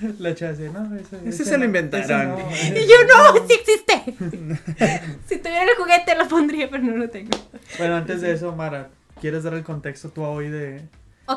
La 0.19 0.33
chava 0.35 0.51
decía, 0.53 0.71
no, 0.71 0.95
ese, 0.95 1.19
Ese 1.27 1.45
se 1.45 1.57
lo 1.57 1.65
inventaron. 1.65 2.39
ese 2.51 2.71
no". 2.71 2.77
Y 2.79 2.87
yo, 2.87 2.95
no, 3.07 3.47
sí 3.47 3.53
existe. 3.53 4.03
Si 5.27 5.37
tuviera 5.37 5.63
el 5.63 5.75
juguete 5.77 6.15
lo 6.15 6.27
pondría, 6.27 6.69
pero 6.69 6.83
no 6.83 6.95
lo 6.97 7.09
tengo. 7.09 7.37
Bueno, 7.77 7.95
antes 7.95 8.21
de 8.21 8.31
eso, 8.33 8.55
Mara, 8.55 8.89
¿quieres 9.21 9.43
dar 9.43 9.53
el 9.53 9.63
contexto 9.63 10.09
tú 10.09 10.23
hoy 10.23 10.49
de, 10.49 10.81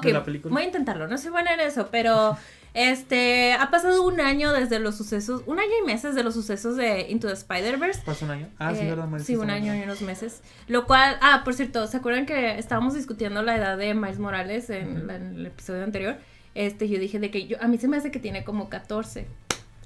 la 0.05 0.23
película? 0.25 0.53
voy 0.53 0.63
a 0.63 0.67
intentarlo. 0.67 1.09
No 1.09 1.19
soy 1.19 1.31
buena 1.31 1.55
en 1.55 1.61
eso, 1.61 1.89
pero 1.91 2.37
este 2.73 3.53
ha 3.55 3.71
pasado 3.71 4.03
un 4.05 4.21
año 4.21 4.53
desde 4.53 4.79
los 4.79 4.97
sucesos, 4.97 5.43
un 5.47 5.59
año 5.59 5.73
y 5.83 5.87
meses 5.87 6.15
de 6.15 6.23
los 6.23 6.35
sucesos 6.35 6.77
de 6.77 7.07
Into 7.09 7.27
the 7.27 7.33
Spider-Verse. 7.35 8.03
¿Pasó 8.05 8.25
un 8.27 8.31
año? 8.31 8.49
Ah, 8.59 8.73
sí, 8.75 8.83
Eh, 8.83 8.91
¿verdad? 8.91 9.07
Me 9.09 9.19
sí, 9.21 9.35
un 9.37 9.51
año 9.51 9.75
y 9.75 9.83
unos 9.83 10.03
meses. 10.03 10.41
Lo 10.69 10.87
cual, 10.87 11.17
ah, 11.21 11.43
por 11.45 11.55
cierto, 11.55 11.87
¿se 11.89 11.97
acuerdan 11.97 12.27
que 12.27 12.59
estábamos 12.59 12.95
discutiendo 12.95 13.43
la 13.43 13.57
edad 13.57 13.77
de 13.77 13.93
Miles 13.95 14.19
Morales 14.21 14.71
en, 14.71 15.07
la- 15.09 15.17
en 15.17 15.35
el 15.35 15.47
episodio 15.47 15.83
anterior? 15.83 16.17
Este, 16.55 16.89
yo 16.89 16.99
dije 16.99 17.19
de 17.19 17.31
que 17.31 17.47
yo, 17.47 17.57
a 17.63 17.69
mí 17.69 17.79
se 17.79 17.89
me 17.89 17.97
hace 17.97 18.11
que 18.11 18.19
tiene 18.19 18.45
como 18.45 18.69
14. 18.69 19.27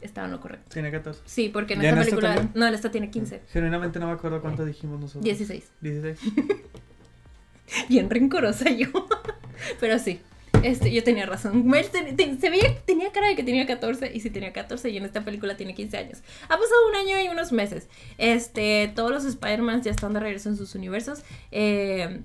Estaba 0.01 0.27
en 0.27 0.33
lo 0.33 0.41
correcto. 0.41 0.71
Tiene 0.73 0.91
14. 0.91 1.23
Sí, 1.25 1.49
porque 1.51 1.75
en 1.75 1.81
¿Ya 1.83 1.89
esta 1.91 2.01
en 2.01 2.07
película. 2.07 2.49
No, 2.55 2.67
en 2.67 2.75
esta 2.75 2.91
tiene 2.91 3.11
15. 3.11 3.43
Genuinamente 3.53 3.99
no 3.99 4.07
me 4.07 4.13
acuerdo 4.13 4.41
cuánto 4.43 4.65
dijimos 4.65 5.01
nosotros. 5.01 5.25
16. 5.25 5.65
16. 5.81 6.19
Bien 7.89 8.11
rencorosa 8.11 8.71
yo. 8.71 8.89
Pero 9.81 9.99
sí. 9.99 10.21
Este, 10.63 10.93
yo 10.93 11.03
tenía 11.05 11.27
razón. 11.27 11.71
Ten- 11.93 12.17
ten- 12.17 12.41
se 12.41 12.49
veía, 12.49 12.75
tenía 12.87 13.13
cara 13.13 13.29
de 13.29 13.37
que 13.37 13.43
tenía 13.43 13.67
14 13.67 14.13
y 14.15 14.21
sí 14.21 14.31
tenía 14.31 14.53
14 14.53 14.89
y 14.91 14.97
en 14.97 15.05
esta 15.05 15.25
película 15.25 15.57
tiene 15.57 15.75
15 15.75 15.97
años. 15.97 16.19
Ha 16.45 16.49
pasado 16.57 16.89
un 16.91 16.97
año 16.97 17.21
y 17.23 17.29
unos 17.29 17.53
meses. 17.53 17.89
Este, 18.19 18.91
todos 18.95 19.11
los 19.11 19.25
Spider-Man 19.25 19.83
ya 19.83 19.91
están 19.91 20.15
de 20.15 20.21
regreso 20.21 20.49
en 20.49 20.57
sus 20.57 20.75
universos. 20.75 21.23
eh, 21.51 22.21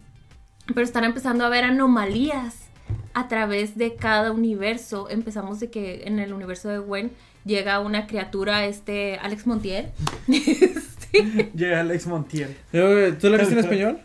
pero 0.68 0.82
están 0.82 1.04
empezando 1.04 1.44
a 1.46 1.50
ver 1.50 1.64
anomalías 1.64 2.69
a 3.14 3.28
través 3.28 3.78
de 3.78 3.96
cada 3.96 4.32
universo. 4.32 5.10
Empezamos 5.10 5.60
de 5.60 5.70
que 5.70 6.04
en 6.06 6.20
el 6.20 6.34
universo 6.34 6.70
de 6.70 6.80
Gwen 6.80 7.12
llega 7.46 7.80
una 7.80 8.08
criatura, 8.08 8.66
este 8.66 9.18
Alex 9.18 9.48
Montiel. 9.48 9.90
Este, 11.12 11.50
Llega 11.56 11.80
Alex 11.80 12.06
Montiel. 12.06 12.56
¿Tú 12.72 13.30
la 13.30 13.38
viste 13.38 13.54
en 13.54 13.60
español? 13.60 14.00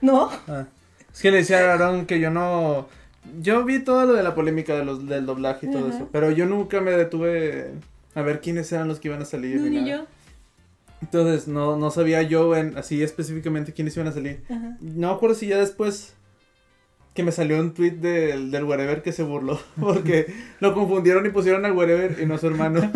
¿No? 0.00 0.30
Ah. 0.48 0.64
Es 1.12 1.20
que 1.20 1.30
le 1.30 1.38
decía 1.38 1.58
a 1.58 1.74
Aaron 1.74 2.06
que 2.06 2.18
yo 2.18 2.30
no. 2.30 2.88
Yo 3.42 3.64
vi 3.64 3.80
todo 3.80 4.06
lo 4.06 4.12
de 4.14 4.22
la 4.22 4.34
polémica 4.34 4.74
de 4.74 4.84
los, 4.84 5.06
del 5.06 5.26
doblaje 5.26 5.66
y 5.66 5.70
todo 5.70 5.88
Ajá. 5.88 5.96
eso. 5.96 6.08
Pero 6.12 6.30
yo 6.30 6.46
nunca 6.46 6.80
me 6.80 6.92
detuve 6.92 7.72
a 8.14 8.22
ver 8.22 8.40
quiénes 8.40 8.72
eran 8.72 8.88
los 8.88 9.00
que 9.00 9.08
iban 9.08 9.20
a 9.20 9.24
salir. 9.26 9.56
No, 9.56 9.64
ni 9.64 9.70
ni 9.70 9.76
nada. 9.90 10.02
yo. 10.02 10.06
Entonces, 11.02 11.46
no, 11.46 11.76
no 11.76 11.90
sabía 11.90 12.22
yo 12.22 12.56
en, 12.56 12.78
así 12.78 13.02
específicamente 13.02 13.72
quiénes 13.72 13.94
iban 13.96 14.08
a 14.08 14.12
salir. 14.12 14.42
Ajá. 14.48 14.78
No 14.80 15.08
me 15.08 15.14
acuerdo 15.14 15.34
si 15.34 15.48
ya 15.48 15.58
después 15.58 16.14
que 17.16 17.24
me 17.24 17.32
salió 17.32 17.58
un 17.58 17.74
tweet 17.74 17.92
del, 17.92 18.52
del 18.52 18.62
wherever 18.62 19.02
que 19.02 19.10
se 19.12 19.24
burló. 19.24 19.60
Porque 19.80 20.32
lo 20.60 20.72
confundieron 20.74 21.26
y 21.26 21.30
pusieron 21.30 21.64
al 21.64 21.72
wherever 21.72 22.16
y 22.22 22.26
no 22.26 22.36
a 22.36 22.38
su 22.38 22.46
hermano. 22.46 22.80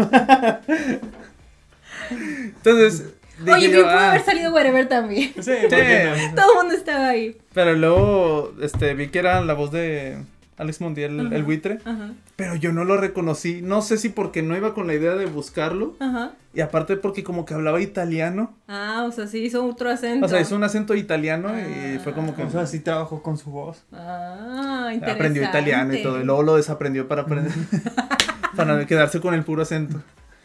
Entonces, 2.10 3.14
dije 3.38 3.52
Oye, 3.52 3.66
yo, 3.66 3.70
bien 3.70 3.82
pudo 3.84 3.98
ah, 3.98 4.10
haber 4.10 4.24
salido 4.24 4.52
Wherever 4.52 4.88
también. 4.88 5.32
Sí. 5.40 5.52
Todo 5.68 6.52
el 6.52 6.58
mundo 6.58 6.74
estaba 6.74 7.08
ahí. 7.08 7.36
Pero 7.54 7.74
luego 7.74 8.52
este, 8.60 8.94
vi 8.94 9.08
que 9.08 9.18
era 9.18 9.40
la 9.40 9.54
voz 9.54 9.72
de 9.72 10.18
Alex 10.60 10.80
Montiel, 10.80 11.32
el- 11.32 11.42
buitre. 11.42 11.78
Ajá. 11.84 12.10
Pero 12.36 12.54
yo 12.54 12.72
no 12.72 12.84
lo 12.84 12.96
reconocí. 12.96 13.62
No 13.62 13.82
sé 13.82 13.96
si 13.98 14.08
porque 14.10 14.42
no 14.42 14.56
iba 14.56 14.74
con 14.74 14.86
la 14.86 14.94
idea 14.94 15.14
de 15.14 15.26
buscarlo. 15.26 15.94
Ajá. 15.98 16.32
Y 16.54 16.60
aparte 16.60 16.96
porque 16.96 17.22
como 17.24 17.44
que 17.44 17.54
hablaba 17.54 17.80
italiano. 17.80 18.54
Ah, 18.68 19.04
o 19.08 19.12
sea, 19.12 19.26
sí 19.26 19.38
hizo 19.38 19.64
otro 19.64 19.88
acento. 19.90 20.26
O 20.26 20.28
sea, 20.28 20.40
hizo 20.40 20.56
un 20.56 20.64
acento 20.64 20.94
italiano 20.94 21.48
y 21.58 21.96
Ah. 21.96 22.00
fue 22.02 22.12
como 22.12 22.34
que 22.36 22.42
O 22.42 22.50
sea, 22.50 22.66
sí 22.66 22.80
trabajó 22.80 23.22
con 23.22 23.36
su 23.38 23.50
voz. 23.50 23.84
Ah, 23.92 24.90
interesante. 24.92 25.10
aprendió 25.12 25.42
italiano 25.44 25.94
y 25.94 26.02
todo. 26.02 26.20
Y 26.20 26.24
luego 26.24 26.42
lo 26.42 26.56
desaprendió 26.56 27.06
para 27.08 27.22
aprender. 27.22 27.52
para 28.56 28.84
quedarse 28.86 29.20
con 29.20 29.34
el 29.34 29.44
puro 29.44 29.62
acento. 29.62 30.00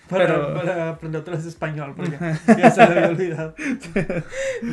Para, 0.09 0.25
Pero- 0.27 0.53
para 0.53 0.89
aprender 0.89 1.21
otra 1.21 1.35
vez 1.35 1.45
español, 1.45 1.93
porque 1.95 2.17
ya 2.57 2.69
se 2.71 2.81
había 2.81 3.07
olvidado. 3.09 3.55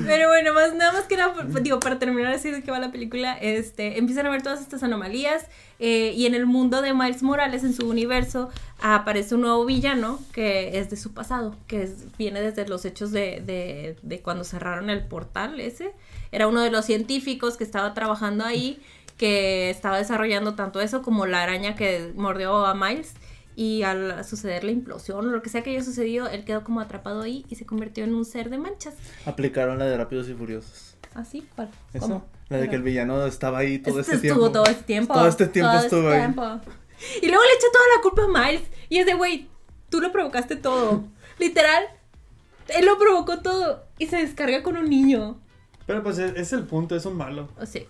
Pero 0.07 0.29
bueno, 0.29 0.53
más, 0.55 0.75
nada 0.75 0.92
más 0.92 1.05
que 1.05 1.16
nada, 1.16 1.35
digo, 1.62 1.81
para 1.81 1.99
terminar 1.99 2.33
así 2.35 2.51
de 2.51 2.62
qué 2.62 2.71
va 2.71 2.79
la 2.79 2.92
película, 2.92 3.37
este, 3.40 3.99
empiezan 3.99 4.27
a 4.27 4.31
ver 4.31 4.42
todas 4.42 4.61
estas 4.61 4.83
anomalías 4.83 5.47
eh, 5.79 6.12
y 6.14 6.27
en 6.27 6.35
el 6.35 6.47
mundo 6.47 6.83
de 6.83 6.92
Miles 6.95 7.23
Morales, 7.23 7.64
en 7.64 7.73
su 7.75 7.88
universo, 7.88 8.51
aparece 8.81 9.35
un 9.35 9.42
nuevo 9.42 9.64
villano 9.64 10.18
que 10.33 10.79
es 10.79 10.90
de 10.90 10.97
su 10.97 11.12
pasado, 11.14 11.57
que 11.66 11.83
es- 11.85 12.16
viene 12.18 12.40
desde 12.40 12.66
los 12.68 12.85
hechos 12.85 13.11
de, 13.11 13.42
de, 13.45 13.97
de 14.03 14.21
cuando 14.21 14.45
cerraron 14.45 14.90
el 14.90 15.05
portal 15.07 15.61
ese. 15.61 15.92
Era 16.31 16.47
uno 16.47 16.61
de 16.61 16.71
los 16.71 16.85
científicos 16.87 17.57
que 17.57 17.64
estaba 17.64 17.95
trabajando 17.95 18.45
ahí, 18.45 18.81
que 19.18 19.71
estaba 19.71 19.99
desarrollando 19.99 20.55
tanto 20.55 20.81
eso 20.81 21.03
como 21.03 21.27
la 21.27 21.42
araña 21.42 21.75
que 21.77 22.12
mordió 22.16 22.66
a 22.66 22.75
Miles. 22.75 23.14
Y 23.55 23.83
al 23.83 24.25
suceder 24.25 24.65
la 24.65 24.71
implosión 24.71 25.19
o 25.29 25.31
lo 25.31 25.43
que 25.43 25.51
sea 25.51 25.62
que 25.62 25.71
haya 25.71 25.85
sucedido, 25.85 26.27
él 26.29 26.45
quedó 26.45 26.65
como 26.65 26.81
atrapado 26.81 27.23
ahí 27.23 27.45
y 27.49 27.57
se 27.57 27.67
convirtió 27.67 28.05
en 28.05 28.15
un 28.15 28.25
ser 28.25 28.49
de 28.51 28.59
manchas. 28.59 28.95
Aplicaron 29.27 29.79
la 29.79 29.85
de 29.87 29.97
Rápidos 29.97 30.29
y 30.29 30.35
Furiosos. 30.35 30.97
¿Así? 31.15 31.47
¿Cuál? 31.55 31.69
¿Eso? 31.93 32.07
¿Cómo? 32.07 32.25
La 32.49 32.57
de 32.59 32.69
que 32.71 32.77
el 32.77 32.83
villano 32.83 33.27
estaba 33.27 33.59
ahí 33.59 33.79
todo 33.79 34.01
Este 34.01 34.15
este 34.15 34.27
estuvo 34.29 34.51
tiempo. 34.51 34.53
todo 34.53 34.65
este 34.73 34.85
tiempo. 34.85 35.15
Todo 35.15 35.29
este 35.29 35.47
tiempo 35.47 35.71
Todo 35.73 35.81
estuvo 35.83 36.01
este 36.01 36.15
ahí. 36.15 36.21
tiempo. 36.21 36.43
Y 37.23 37.27
luego 37.29 37.43
le 37.43 37.53
echa 37.55 37.67
toda 37.73 37.85
la 37.97 38.03
culpa 38.03 38.23
a 38.25 38.47
Miles. 38.47 38.62
Y 38.88 38.99
es 38.99 39.07
de, 39.07 39.15
güey, 39.15 39.49
tú 39.91 40.01
lo 40.01 40.12
provocaste 40.12 40.57
todo. 40.57 41.05
Literal, 41.38 41.85
él 42.69 42.87
lo 42.87 42.99
provocó 42.99 43.41
todo. 43.41 43.85
Y 43.99 44.07
se 44.07 44.17
descarga 44.17 44.62
con 44.62 44.77
un 44.77 44.88
niño. 44.88 45.38
Pero 45.87 46.03
pues 46.03 46.19
es, 46.19 46.35
es 46.37 46.53
el 46.53 46.65
punto, 46.65 46.95
es 46.97 47.05
un 47.07 47.17
malo. 47.17 47.49
O 47.61 47.67
sea, 47.67 47.83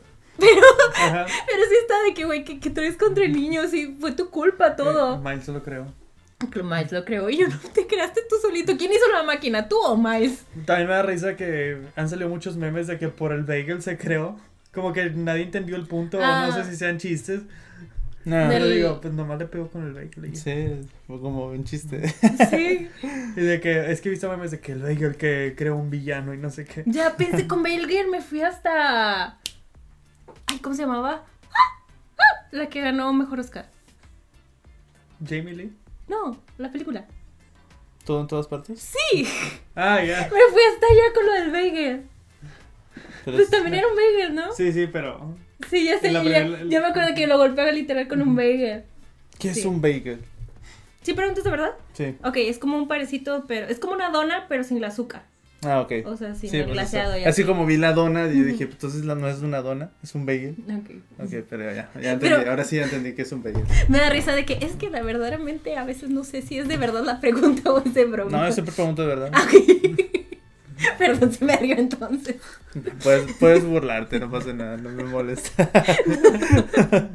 Ajá. 0.94 1.26
pero 1.46 1.62
sí 1.68 1.74
está 1.80 1.94
de 2.04 2.14
que, 2.14 2.24
güey, 2.24 2.44
que, 2.44 2.60
que 2.60 2.70
traes 2.70 2.96
contra 2.96 3.24
el 3.24 3.32
niño. 3.32 3.66
Sí, 3.68 3.96
fue 4.00 4.12
tu 4.12 4.30
culpa 4.30 4.76
todo. 4.76 5.16
Eh, 5.16 5.20
Miles 5.22 5.44
se 5.44 5.52
lo 5.52 5.62
creo. 5.62 5.92
Miles 6.62 6.90
lo 6.92 7.04
creó. 7.04 7.30
Y 7.30 7.38
yo 7.38 7.48
no 7.48 7.56
te 7.72 7.86
creaste 7.86 8.20
tú 8.28 8.36
solito. 8.42 8.76
¿Quién 8.76 8.90
hizo 8.92 9.08
la 9.12 9.22
máquina? 9.22 9.68
¿Tú 9.68 9.76
o 9.78 9.96
Miles? 9.96 10.44
También 10.66 10.88
me 10.88 10.94
da 10.94 11.02
risa 11.02 11.36
que 11.36 11.78
han 11.96 12.08
salido 12.08 12.28
muchos 12.28 12.56
memes 12.56 12.86
de 12.88 12.98
que 12.98 13.08
por 13.08 13.32
el 13.32 13.44
bagel 13.44 13.80
se 13.82 13.96
creó. 13.96 14.36
Como 14.74 14.92
que 14.92 15.10
nadie 15.10 15.42
entendió 15.42 15.76
el 15.76 15.86
punto, 15.86 16.18
o 16.18 16.22
Ah. 16.22 16.46
no 16.48 16.52
sé 16.54 16.68
si 16.70 16.76
sean 16.76 16.98
chistes. 16.98 17.42
No. 18.24 18.36
Del- 18.36 18.48
Pero 18.48 18.66
digo, 18.68 19.00
pues 19.00 19.12
nomás 19.12 19.38
le 19.38 19.46
pegó 19.46 19.68
con 19.68 19.84
el 19.86 19.92
bagel. 19.92 20.34
Sí, 20.36 20.80
fue 21.06 21.20
como 21.20 21.46
un 21.46 21.64
chiste. 21.64 22.08
Sí. 22.50 22.88
Y 23.36 23.40
de 23.40 23.60
que, 23.60 23.90
es 23.90 24.00
que 24.00 24.08
he 24.08 24.12
visto 24.12 24.28
memes 24.30 24.50
de 24.50 24.60
que 24.60 24.72
el 24.72 24.82
bagel 24.82 25.16
que 25.16 25.54
creó 25.56 25.74
un 25.76 25.90
villano 25.90 26.34
y 26.34 26.38
no 26.38 26.50
sé 26.50 26.64
qué. 26.64 26.82
Ya 26.86 27.16
pensé 27.16 27.46
con 27.48 27.62
Bale 27.62 27.86
Gear, 27.88 28.06
me 28.08 28.20
fui 28.20 28.42
hasta. 28.42 29.38
Ay, 30.52 30.58
¿cómo 30.58 30.74
se 30.74 30.82
llamaba? 30.82 31.24
La 32.50 32.68
que 32.68 32.82
ganó 32.82 33.10
mejor 33.14 33.40
Oscar. 33.40 33.70
Jamie 35.26 35.54
Lee. 35.54 35.72
No, 36.08 36.36
la 36.58 36.70
película. 36.70 37.06
¿Todo 38.04 38.20
en 38.20 38.26
todas 38.26 38.46
partes? 38.48 38.80
Sí, 39.12 39.26
Ah, 39.74 40.02
ya. 40.04 40.22
me 40.24 40.28
fui 40.28 40.62
hasta 40.74 40.86
allá 40.86 41.14
con 41.14 41.26
lo 41.26 41.32
del 41.32 41.50
bagel. 41.52 42.06
Pero 43.24 43.36
Pues 43.38 43.44
es- 43.46 43.50
también 43.50 43.76
era 43.76 43.88
un 43.88 43.96
bagel, 43.96 44.34
¿no? 44.34 44.52
Sí, 44.52 44.72
sí, 44.72 44.86
pero. 44.88 45.34
Sí, 45.70 45.84
ya 45.86 45.98
sé, 46.00 46.12
yo, 46.12 46.22
ya, 46.22 46.40
primera- 46.44 46.64
ya 46.68 46.80
me 46.80 46.86
acuerdo 46.88 47.14
que 47.14 47.26
lo 47.26 47.38
golpeaba 47.38 47.70
literal 47.72 48.08
con 48.08 48.20
un 48.20 48.34
bagel. 48.36 48.84
¿Qué 49.38 49.50
es 49.50 49.64
un 49.64 49.80
bagel? 49.80 50.22
¿Sí 51.02 51.14
preguntas 51.14 51.44
de 51.44 51.50
verdad? 51.50 51.72
Sí. 51.94 52.16
Ok, 52.24 52.36
es 52.36 52.58
como 52.58 52.76
un 52.76 52.86
parecito, 52.88 53.44
pero 53.48 53.66
es 53.68 53.78
como 53.78 53.94
una 53.94 54.10
dona, 54.10 54.46
pero 54.48 54.62
sin 54.64 54.76
el 54.76 54.84
azúcar. 54.84 55.24
Ah, 55.64 55.80
ok. 55.80 55.92
O 56.06 56.16
sea, 56.16 56.34
sin 56.34 56.50
Sí, 56.50 56.56
el 56.56 56.64
pues, 56.64 56.74
glaseado. 56.74 57.16
ya. 57.16 57.28
Así 57.28 57.44
como 57.44 57.64
vi 57.66 57.76
la 57.76 57.92
dona, 57.92 58.26
y 58.26 58.36
yo 58.38 58.44
dije, 58.44 58.66
pues, 58.66 58.74
entonces 58.74 59.04
la 59.04 59.14
no 59.14 59.28
es 59.28 59.40
una 59.42 59.62
dona, 59.62 59.90
es 60.02 60.14
un 60.14 60.26
bagel. 60.26 60.56
Ok. 60.68 61.24
Ok, 61.24 61.44
pero 61.48 61.72
ya, 61.72 61.90
ya 62.00 62.12
entendí. 62.12 62.34
Pero- 62.36 62.50
Ahora 62.50 62.64
sí 62.64 62.76
ya 62.76 62.82
entendí 62.84 63.12
que 63.14 63.22
es 63.22 63.30
un 63.32 63.42
bagel. 63.44 63.62
Me 63.88 63.98
da 63.98 64.10
risa 64.10 64.34
de 64.34 64.44
que 64.44 64.54
es 64.60 64.72
que 64.72 64.90
la 64.90 65.02
verdaderamente 65.02 65.76
a 65.76 65.84
veces 65.84 66.10
no 66.10 66.24
sé 66.24 66.42
si 66.42 66.58
es 66.58 66.66
de 66.66 66.76
verdad 66.78 67.04
la 67.04 67.20
pregunta 67.20 67.72
o 67.72 67.78
es 67.84 67.94
de 67.94 68.04
broma. 68.06 68.30
No, 68.38 68.46
yo 68.46 68.52
siempre 68.52 68.74
pregunto 68.74 69.02
de 69.02 69.08
verdad. 69.08 69.30
Ok. 69.32 69.98
Perdón, 70.98 71.32
se 71.32 71.44
me 71.44 71.56
río 71.56 71.76
entonces. 71.78 72.36
Puedes, 73.04 73.32
puedes 73.38 73.64
burlarte, 73.64 74.18
no 74.18 74.28
pasa 74.30 74.52
nada, 74.52 74.76
no 74.78 74.90
me 74.90 75.04
molesta. 75.04 75.70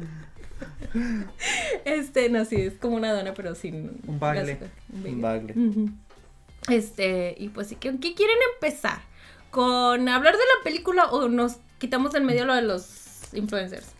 Este, 1.84 2.28
no, 2.30 2.44
sí, 2.44 2.56
es 2.56 2.74
como 2.74 2.96
una 2.96 3.12
dona, 3.12 3.34
pero 3.34 3.54
sin. 3.54 4.00
Un 4.06 4.18
bagle. 4.18 4.58
Un 5.04 5.06
Un 5.14 5.20
bagle. 5.20 5.52
Ujú. 5.52 5.90
Este, 6.68 7.34
y 7.38 7.48
pues 7.48 7.68
sí, 7.68 7.76
¿qué, 7.76 7.98
qué 7.98 8.14
quieren 8.14 8.36
empezar? 8.54 9.00
¿Con 9.50 10.08
hablar 10.08 10.34
de 10.34 10.38
la 10.38 10.64
película 10.64 11.06
o 11.06 11.28
nos 11.28 11.56
quitamos 11.78 12.14
en 12.14 12.24
medio 12.26 12.44
lo 12.44 12.54
de 12.54 12.62
los 12.62 13.32
influencers? 13.32 13.94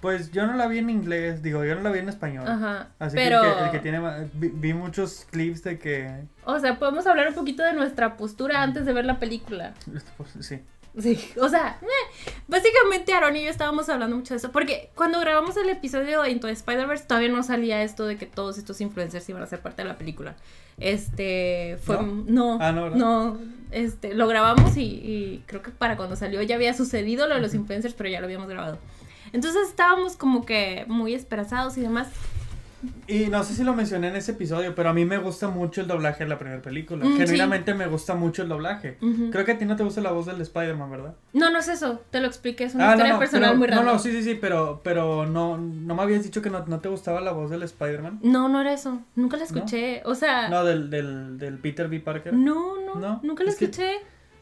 Pues 0.00 0.30
yo 0.30 0.46
no 0.46 0.54
la 0.54 0.66
vi 0.66 0.78
en 0.78 0.88
inglés, 0.88 1.42
digo, 1.42 1.64
yo 1.64 1.74
no 1.74 1.82
la 1.82 1.90
vi 1.90 1.98
en 1.98 2.08
español. 2.08 2.46
Ajá. 2.48 2.88
Así 2.98 3.16
pero, 3.16 3.42
que 3.42 3.48
el 3.48 3.54
que, 3.54 3.64
el 3.64 3.70
que 3.70 3.78
tiene 3.80 4.28
vi, 4.32 4.48
vi 4.48 4.72
muchos 4.72 5.26
clips 5.30 5.62
de 5.62 5.78
que 5.78 6.24
o 6.44 6.58
sea, 6.58 6.78
podemos 6.78 7.06
hablar 7.06 7.28
un 7.28 7.34
poquito 7.34 7.62
de 7.62 7.74
nuestra 7.74 8.16
postura 8.16 8.62
antes 8.62 8.86
de 8.86 8.92
ver 8.92 9.04
la 9.04 9.18
película. 9.18 9.74
pues, 10.16 10.30
sí. 10.40 10.60
Sí, 10.98 11.18
o 11.40 11.48
sea, 11.48 11.78
eh, 11.82 12.30
básicamente 12.48 13.12
Aaron 13.12 13.36
y 13.36 13.44
yo 13.44 13.50
estábamos 13.50 13.88
hablando 13.88 14.16
mucho 14.16 14.34
de 14.34 14.38
eso, 14.38 14.50
porque 14.50 14.90
cuando 14.96 15.20
grabamos 15.20 15.56
el 15.56 15.68
episodio 15.70 16.22
de 16.22 16.30
Into 16.30 16.48
the 16.48 16.52
Spider-Verse 16.52 17.04
todavía 17.06 17.28
no 17.28 17.42
salía 17.42 17.82
esto 17.82 18.06
de 18.06 18.16
que 18.16 18.26
todos 18.26 18.58
estos 18.58 18.80
influencers 18.80 19.28
iban 19.28 19.42
a 19.42 19.46
ser 19.46 19.60
parte 19.60 19.82
de 19.82 19.88
la 19.88 19.96
película. 19.96 20.34
Este, 20.78 21.78
fue, 21.84 21.96
¿No? 21.96 22.24
no, 22.26 22.58
Ah, 22.60 22.72
no, 22.72 23.38
este, 23.70 24.14
lo 24.14 24.26
grabamos 24.26 24.76
y, 24.76 24.82
y 24.82 25.44
creo 25.46 25.62
que 25.62 25.70
para 25.70 25.96
cuando 25.96 26.16
salió 26.16 26.42
ya 26.42 26.56
había 26.56 26.74
sucedido 26.74 27.28
lo 27.28 27.36
de 27.36 27.40
los 27.40 27.54
influencers, 27.54 27.94
pero 27.94 28.08
ya 28.08 28.18
lo 28.20 28.26
habíamos 28.26 28.48
grabado. 28.48 28.78
Entonces 29.32 29.68
estábamos 29.68 30.16
como 30.16 30.44
que 30.44 30.84
muy 30.88 31.14
esperanzados 31.14 31.76
y 31.78 31.82
demás. 31.82 32.08
Y 33.06 33.26
no 33.26 33.44
sé 33.44 33.54
si 33.54 33.62
lo 33.64 33.74
mencioné 33.74 34.08
en 34.08 34.16
ese 34.16 34.32
episodio, 34.32 34.74
pero 34.74 34.88
a 34.88 34.92
mí 34.94 35.04
me 35.04 35.18
gusta 35.18 35.48
mucho 35.48 35.80
el 35.82 35.86
doblaje 35.86 36.24
de 36.24 36.30
la 36.30 36.38
primera 36.38 36.62
película. 36.62 37.04
Mm, 37.04 37.12
sí. 37.12 37.18
Genuinamente 37.18 37.74
me 37.74 37.86
gusta 37.86 38.14
mucho 38.14 38.42
el 38.42 38.48
doblaje. 38.48 38.96
Creo 39.30 39.44
que 39.44 39.52
a 39.52 39.58
ti 39.58 39.64
no 39.66 39.76
te 39.76 39.82
gusta 39.84 40.00
la 40.00 40.12
voz 40.12 40.26
del 40.26 40.40
Spider-Man, 40.40 40.90
¿verdad? 40.90 41.14
No, 41.32 41.50
no 41.50 41.58
es 41.58 41.68
eso, 41.68 42.00
te 42.10 42.20
lo 42.20 42.26
expliqué, 42.26 42.64
es 42.64 42.74
una 42.74 42.88
Ah, 42.88 42.92
historia 42.92 43.12
no, 43.12 43.14
no, 43.16 43.20
personal 43.20 43.48
pero- 43.50 43.58
muy 43.58 43.66
rara. 43.68 43.82
No, 43.82 43.92
no, 43.92 43.98
sí, 43.98 44.12
sí, 44.12 44.22
sí, 44.22 44.38
pero, 44.40 44.80
pero 44.82 45.26
no, 45.26 45.58
no 45.58 45.94
me 45.94 46.02
habías 46.02 46.22
dicho 46.24 46.40
que 46.40 46.50
no, 46.50 46.64
no 46.66 46.80
te 46.80 46.88
gustaba 46.88 47.20
la 47.20 47.32
voz 47.32 47.50
del 47.50 47.62
Spider-Man. 47.62 48.20
No, 48.22 48.48
no 48.48 48.60
era 48.60 48.72
eso, 48.72 49.00
nunca 49.16 49.36
la 49.36 49.44
escuché, 49.44 50.02
o 50.04 50.14
sea, 50.14 50.48
No, 50.48 50.64
del, 50.64 50.88
del, 50.90 51.38
del 51.38 51.58
Peter 51.58 51.88
B. 51.88 52.00
Parker. 52.00 52.32
no, 52.32 52.76
no, 52.96 53.20
nunca 53.22 53.44
la 53.44 53.50
es 53.50 53.56
que- 53.56 53.66
escuché. 53.66 53.92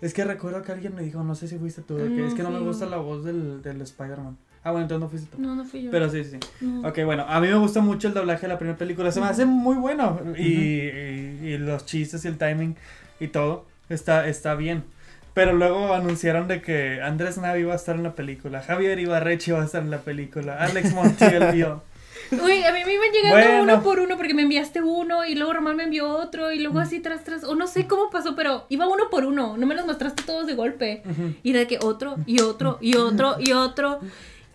Es 0.01 0.15
que 0.15 0.23
recuerdo 0.25 0.63
que 0.63 0.71
alguien 0.71 0.95
me 0.95 1.03
dijo, 1.03 1.25
no 1.25 1.35
sé 1.35 1.49
si 1.49 1.59
fuiste 1.59 1.83
tú, 1.83 1.97
que 1.97 2.25
es 2.27 2.35
que 2.35 2.45
no 2.45 2.51
me 2.51 2.61
gusta 2.61 2.87
la 2.87 2.99
voz 2.99 3.25
del, 3.25 3.63
del 3.63 3.81
Spider-Man. 3.83 4.37
Ah, 4.65 4.71
bueno, 4.73 4.83
entonces 4.85 5.01
no 5.03 5.09
fuiste 5.09 5.37
tú. 5.37 5.41
No, 5.43 5.55
no 5.55 5.65
fui 5.65 5.83
yo. 5.85 5.91
Pero 5.91 6.11
sí, 6.11 6.25
sí. 6.25 6.39
No. 6.61 6.87
Ok, 6.89 6.99
bueno, 7.05 7.25
a 7.29 7.41
mí 7.41 7.49
me 7.49 7.55
gusta 7.57 7.81
mucho 7.81 8.09
el 8.09 8.15
doblaje 8.15 8.43
de 8.43 8.49
la 8.49 8.59
primera 8.59 8.77
película. 8.79 9.11
Se 9.13 9.21
me 9.21 9.27
hace 9.27 9.47
muy 9.47 9.77
bueno. 9.77 10.21
Y, 10.37 10.43
y- 10.43 11.39
y 11.43 11.59
los 11.59 11.87
chistes 11.87 12.25
y 12.25 12.29
el 12.29 12.37
timing 12.39 12.77
y 13.21 13.29
todo 13.29 13.67
está, 13.89 14.27
está 14.29 14.55
bien. 14.55 14.85
Pero 15.35 15.53
luego 15.53 15.95
anunciaron 15.95 16.49
de 16.49 16.61
que 16.61 17.01
Andrés 17.01 17.39
Navi 17.39 17.61
iba 17.61 17.73
a 17.73 17.77
estar 17.77 17.95
en 17.95 18.03
la 18.03 18.15
película, 18.15 18.61
Javier 18.61 18.99
Ibarrechi 18.99 19.53
iba 19.53 19.63
a 19.63 19.65
estar 19.65 19.83
en 19.83 19.91
la 19.91 19.99
película, 19.99 20.57
Alex 20.59 20.93
Montiel, 20.95 21.53
tío. 21.53 21.83
Uy, 22.33 22.63
a 22.65 22.73
mí 22.73 22.81
me 22.85 22.93
iban 22.95 23.11
llegando 23.13 23.37
Bueno. 23.49 23.63
uno 23.63 23.83
por 23.83 24.01
uno 24.01 24.17
porque 24.17 24.35
me 24.35 24.43
enviaste 24.43 24.83
uno 24.83 25.25
y 25.25 25.35
luego 25.37 25.53
Román 25.55 25.77
me 25.77 25.85
envió 25.85 26.09
otro 26.11 26.53
y 26.53 26.59
luego 26.59 26.81
así 26.81 26.99
tras 27.01 27.23
tras. 27.25 27.45
O 27.45 27.55
no 27.55 27.67
sé 27.69 27.87
cómo 27.87 28.11
pasó, 28.11 28.35
pero 28.35 28.67
iba 28.69 28.87
uno 28.89 29.05
por 29.11 29.25
uno. 29.25 29.57
No 29.57 29.65
me 29.67 29.75
los 29.75 29.87
mostraste 29.87 30.25
todos 30.25 30.47
de 30.47 30.55
golpe. 30.55 31.03
Y 31.43 31.53
de 31.53 31.67
que 31.69 31.79
otro 31.81 32.17
y 32.27 32.41
otro 32.43 32.77
y 32.83 32.97
otro 32.99 33.37
y 33.39 33.53
otro. 33.53 34.01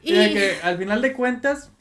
Y 0.03 0.13
de 0.13 0.33
que 0.33 0.57
al 0.61 0.77
final 0.77 1.01
de 1.01 1.13
cuentas, 1.13 1.71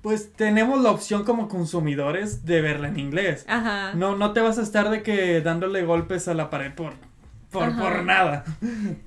pues 0.00 0.32
tenemos 0.32 0.80
la 0.82 0.90
opción 0.90 1.24
como 1.24 1.48
consumidores 1.48 2.44
de 2.44 2.60
verla 2.60 2.88
en 2.88 2.98
inglés. 2.98 3.44
Ajá. 3.48 3.92
No, 3.94 4.16
no 4.16 4.32
te 4.32 4.40
vas 4.40 4.58
a 4.58 4.62
estar 4.62 4.90
de 4.90 5.02
que 5.02 5.40
dándole 5.40 5.82
golpes 5.82 6.28
a 6.28 6.34
la 6.34 6.50
pared 6.50 6.72
por, 6.72 6.94
por, 7.50 7.76
por 7.76 8.04
nada. 8.04 8.44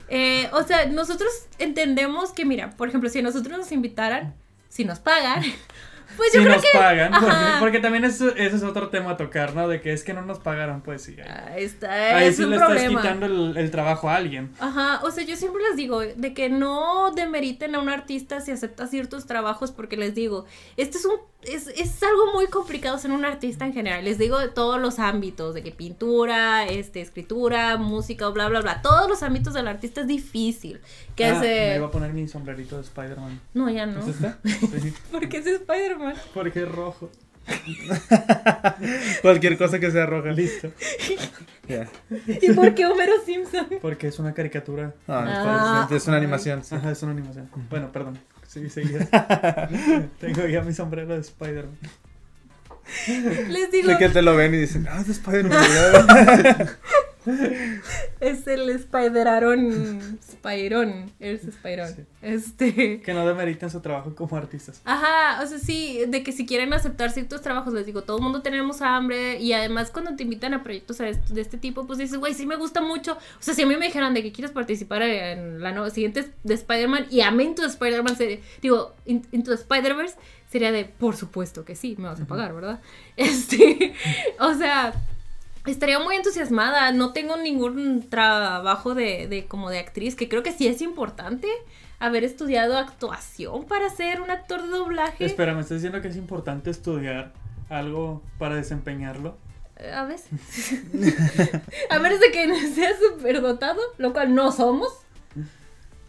Eh, 0.10 0.50
o 0.54 0.64
sea, 0.64 0.86
nosotros 0.86 1.30
entendemos 1.58 2.32
que, 2.32 2.46
mira, 2.46 2.72
por 2.72 2.90
ejemplo, 2.90 3.10
si 3.10 3.20
a 3.20 3.24
nosotros 3.24 3.58
nos 3.58 3.72
invitaran, 3.72 4.36
si 4.70 4.86
nos 4.86 5.00
pagan, 5.00 5.44
pues 6.18 6.32
yo 6.34 6.40
si 6.40 6.46
creo 6.46 6.56
nos 6.58 6.64
que. 6.66 6.78
pagan, 6.78 7.60
porque, 7.60 7.80
también 7.80 8.06
eso, 8.06 8.30
ese 8.36 8.56
es 8.56 8.64
otro 8.64 8.90
tema 8.90 9.12
a 9.12 9.18
tocar, 9.18 9.54
¿no? 9.56 9.68
De 9.68 9.82
que 9.82 9.94
es 9.94 10.04
que 10.04 10.14
no 10.14 10.22
nos 10.24 10.40
pagaron, 10.40 10.82
pues 10.82 11.04
sí. 11.04 11.16
Ahí, 11.22 11.64
está, 11.64 12.18
ahí 12.18 12.28
es 12.28 12.38
sí 12.38 12.44
un 12.44 12.52
le 12.52 12.58
problema. 12.58 12.80
estás 12.88 13.02
quitando 13.02 13.26
el, 13.26 13.58
el 13.58 13.72
trabajo 13.72 14.10
a 14.10 14.16
alguien. 14.16 14.52
Ajá, 14.60 15.02
o 15.04 15.12
sea, 15.12 15.24
yo 15.24 15.36
siempre 15.36 15.62
les 15.68 15.76
digo 15.76 16.00
de 16.02 16.34
que 16.34 16.50
no 16.50 17.12
demeriten 17.12 17.76
a 17.76 17.80
un 17.80 17.90
artista 17.90 18.42
si 18.42 18.52
acepta 18.52 18.88
ciertos 18.88 19.26
trabajos 19.26 19.72
porque 19.72 19.98
les 19.98 20.16
digo, 20.16 20.46
este 20.78 20.98
es 20.98 21.06
un 21.06 21.14
es, 21.44 21.68
es 21.68 22.02
algo 22.02 22.34
muy 22.34 22.48
complicado 22.48 22.98
ser 22.98 23.12
un 23.12 23.24
artista 23.24 23.66
en 23.66 23.74
general. 23.74 24.04
Les 24.04 24.18
digo 24.18 24.40
de 24.40 24.48
todos 24.48 24.82
los 24.82 24.98
ámbitos, 24.98 25.54
de 25.54 25.62
que 25.62 25.72
pintura, 25.72 26.66
este 26.66 27.02
escritura, 27.02 27.78
música, 27.78 28.28
bla 28.30 28.48
bla 28.50 28.62
bla, 28.62 28.82
todos 28.82 29.08
los 29.08 29.22
ámbitos 29.22 29.54
del 29.54 29.68
artista 29.68 30.02
es 30.02 30.08
difícil. 30.08 30.80
Que 31.16 31.26
Ah, 31.26 31.42
eh, 31.44 31.70
Me 31.72 31.76
iba 31.78 31.88
a 31.88 31.92
poner 31.92 32.14
mi 32.14 32.28
sombrerito 32.28 32.78
de 32.78 32.82
Spider-Man. 32.84 33.40
No, 33.54 33.70
ya 33.70 33.86
no. 33.86 34.00
¿Es 34.00 34.08
este? 34.08 34.34
Sí, 34.82 34.94
Porque 35.12 35.38
es 35.38 35.46
Spider-Man. 35.46 36.05
Porque 36.34 36.64
es 36.64 36.72
rojo. 36.72 37.10
Cualquier 39.22 39.58
cosa 39.58 39.80
que 39.80 39.92
sea 39.92 40.06
roja. 40.06 40.30
Listo. 40.32 40.72
¿Y 42.28 42.52
por 42.54 42.74
qué 42.76 42.86
Homero 42.86 43.14
Simpson? 43.26 43.68
Porque 43.82 44.08
es 44.08 44.20
una 44.20 44.34
caricatura. 44.34 44.94
Ah, 45.08 45.88
Ah. 45.90 45.96
es 45.96 46.08
una 46.08 46.18
animación. 46.18 46.64
sí. 46.64 46.76
Ajá, 46.76 46.92
es 46.92 47.02
una 47.04 47.12
animación. 47.12 47.50
Bueno, 47.70 47.92
perdón. 47.92 48.20
Sí. 48.48 48.68
Tengo 50.20 50.48
ya 50.48 50.62
mi 50.62 50.74
sombrero 50.74 51.14
de 51.14 51.22
Spider-Man. 51.22 51.78
Les 53.50 53.72
digo, 53.72 53.90
De 53.90 53.98
que 53.98 54.10
te 54.10 54.22
lo 54.22 54.36
ven 54.36 54.54
y 54.54 54.58
dicen, 54.58 54.88
ah, 54.90 55.02
es 55.02 55.10
Spider-Man. 55.10 55.58
¿Verdad?" 57.26 57.52
es 58.20 58.48
el 58.48 58.70
Spider-Aaron. 58.70 60.20
Spyron. 60.22 61.12
Es 61.20 61.42
Spyron. 61.42 61.88
Sí. 61.96 62.04
Este. 62.22 63.02
Que 63.02 63.14
no 63.14 63.26
demeriten 63.28 63.70
su 63.70 63.80
trabajo 63.82 64.16
como 64.16 64.36
artistas. 64.38 64.82
Ajá, 64.86 65.42
o 65.44 65.48
sea, 65.48 65.60
sí, 65.60 66.02
de 66.08 66.24
que 66.24 66.32
si 66.32 66.46
quieren 66.46 66.74
aceptar 66.74 67.12
ciertos 67.12 67.42
trabajos, 67.42 67.74
les 67.74 67.86
digo, 67.86 68.04
todo 68.04 68.18
el 68.18 68.24
mundo 68.24 68.42
tenemos 68.42 68.82
hambre 68.82 69.40
y 69.40 69.54
además 69.54 69.92
cuando 69.92 70.16
te 70.16 70.24
invitan 70.24 70.54
a 70.54 70.64
proyectos 70.64 70.98
de 71.00 71.12
este- 71.42 71.58
tipo, 71.58 71.86
pues 71.88 72.00
dices, 72.00 72.18
güey, 72.18 72.34
sí 72.34 72.46
me 72.46 72.56
gusta 72.56 72.82
mucho. 72.82 73.14
O 73.14 73.42
sea, 73.42 73.54
si 73.54 73.62
a 73.62 73.66
mí 73.66 73.76
me 73.78 73.86
dijeran 73.86 74.14
de 74.14 74.24
que 74.24 74.32
quieres 74.32 74.52
participar 74.52 75.02
en 75.04 75.62
la 75.62 75.90
siguiente 75.90 76.32
de 76.44 76.54
Spider-Man 76.54 77.08
y 77.10 77.22
a 77.22 77.32
mí 77.32 77.44
Into 77.44 77.66
Spider-Man, 77.66 78.16
digo, 78.62 78.94
in- 79.06 79.26
Into 79.32 79.54
Spider-Verse, 79.54 80.16
sería 80.50 80.72
de, 80.72 80.86
por 80.86 81.16
supuesto 81.16 81.64
que 81.66 81.76
sí, 81.76 81.96
me 81.98 82.08
vas 82.08 82.20
a 82.22 82.26
pagar, 82.26 82.54
¿verdad? 82.54 82.80
Este, 83.18 83.94
o 84.40 84.54
sea... 84.54 84.94
Estaría 85.66 86.00
muy 86.00 86.16
entusiasmada, 86.16 86.92
no 86.92 87.14
tengo 87.14 87.38
ningún 87.38 88.08
trabajo 88.10 88.94
de, 88.94 89.28
de 89.28 89.46
como 89.46 89.70
de 89.70 89.80
actriz, 89.80 90.16
que 90.16 90.30
creo 90.30 90.44
que 90.44 90.52
sí 90.52 90.68
es 90.68 90.82
importante 90.82 91.48
haber 92.00 92.24
estudiado 92.24 92.78
actuación 92.78 93.66
para 93.66 93.90
ser 93.90 94.22
un 94.22 94.30
actor 94.30 94.62
de 94.62 94.70
doblaje. 94.70 95.26
Espera, 95.26 95.54
¿me 95.54 95.62
estás 95.62 95.78
diciendo 95.78 96.02
que 96.02 96.10
es 96.10 96.18
importante 96.18 96.70
estudiar 96.70 97.34
algo 97.70 98.22
para 98.38 98.56
desempeñarlo? 98.56 99.38
Eh, 99.78 99.92
A 99.92 100.06
veces. 100.06 100.30
a 101.90 102.00
menos 102.00 102.20
de 102.20 102.32
que 102.32 102.68
seas 102.74 102.98
superdotado, 103.00 103.82
lo 103.98 104.14
cual 104.14 104.34
no 104.36 104.52
somos. 104.52 105.05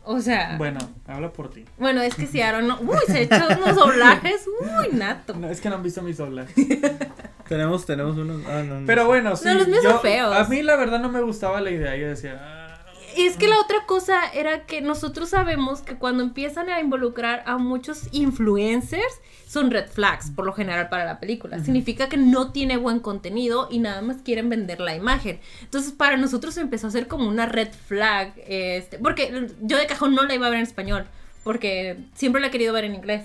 O 0.09 0.21
sea, 0.21 0.55
bueno, 0.57 0.79
Bueno, 0.81 0.95
habla 1.09 1.33
por 1.33 1.51
ti. 1.51 1.65
es 2.05 2.15
que 2.15 2.27
si 2.27 2.41
Aaron 2.41 2.69
no. 2.69 2.79
Uy, 2.81 2.97
se 3.09 3.23
echa 3.23 3.49
unos 3.59 3.75
doblajes. 3.77 4.47
Uy, 4.61 4.97
nato. 4.97 5.35
No, 5.35 5.51
es 5.51 5.61
que 5.61 5.69
no 5.69 5.75
han 5.77 5.83
visto 5.83 6.01
mis 6.03 6.17
doblajes. 6.17 6.55
tenemos, 7.49 7.85
tenemos 7.87 8.17
unos. 8.17 8.43
Ah, 8.47 8.63
no, 8.63 8.81
no 8.81 8.87
Pero 8.87 9.03
sé. 9.03 9.07
bueno, 9.09 9.37
sí. 9.37 9.45
No, 9.49 9.55
los 9.55 9.67
míos 9.69 9.83
yo- 9.83 9.91
son 9.93 10.01
feos. 10.03 10.35
A 10.35 10.45
mí 10.45 10.63
la 10.63 10.77
verdad 10.77 11.01
no 11.01 11.09
me 11.09 11.21
gustaba 11.21 11.61
la 11.61 11.71
idea. 11.71 11.97
Yo 11.97 12.09
decía. 12.09 12.39
ah, 12.41 12.79
Y 13.17 13.23
es 13.27 13.37
que 13.37 13.49
la 13.49 13.59
otra 13.61 13.79
cosa 13.87 14.21
era 14.33 14.65
que 14.65 14.81
nosotros 14.81 15.31
sabemos 15.31 15.81
que 15.83 15.97
cuando 15.97 16.23
empiezan 16.23 16.69
a 16.71 16.81
involucrar 16.81 17.43
a 17.47 17.59
muchos 17.59 18.09
influencers 18.13 19.21
son 19.47 19.71
red 19.71 19.89
flags 19.89 20.31
por 20.31 20.45
lo 20.45 20.53
general 20.53 20.89
para 20.89 21.05
la 21.05 21.21
película. 21.21 21.63
Significa 21.63 22.09
que 22.09 22.17
no 22.17 22.53
tiene 22.53 22.77
buen 22.77 23.01
contenido 23.01 23.69
y 23.71 23.79
nada 23.79 24.03
más 24.03 24.19
quieren 24.19 24.49
vender 24.49 24.81
la 24.81 24.95
imagen. 24.95 25.39
Entonces 25.63 25.93
para 25.93 26.17
nosotros 26.17 26.57
empezó 26.57 26.89
a 26.89 26.91
ser 26.91 27.07
como 27.07 27.29
una 27.29 27.47
red 27.47 27.69
flag. 27.73 28.33
Este, 28.47 28.99
porque 28.99 29.49
yo 29.63 29.77
de 29.79 29.87
cajón 29.87 30.15
no 30.15 30.25
la 30.25 30.35
iba 30.35 30.47
a 30.47 30.51
ver 30.51 30.59
en 30.59 30.67
español 30.67 31.07
porque 31.45 31.97
siempre 32.15 32.41
la 32.41 32.49
he 32.49 32.51
querido 32.51 32.73
ver 32.73 32.85
en 32.85 32.97
inglés. 32.97 33.25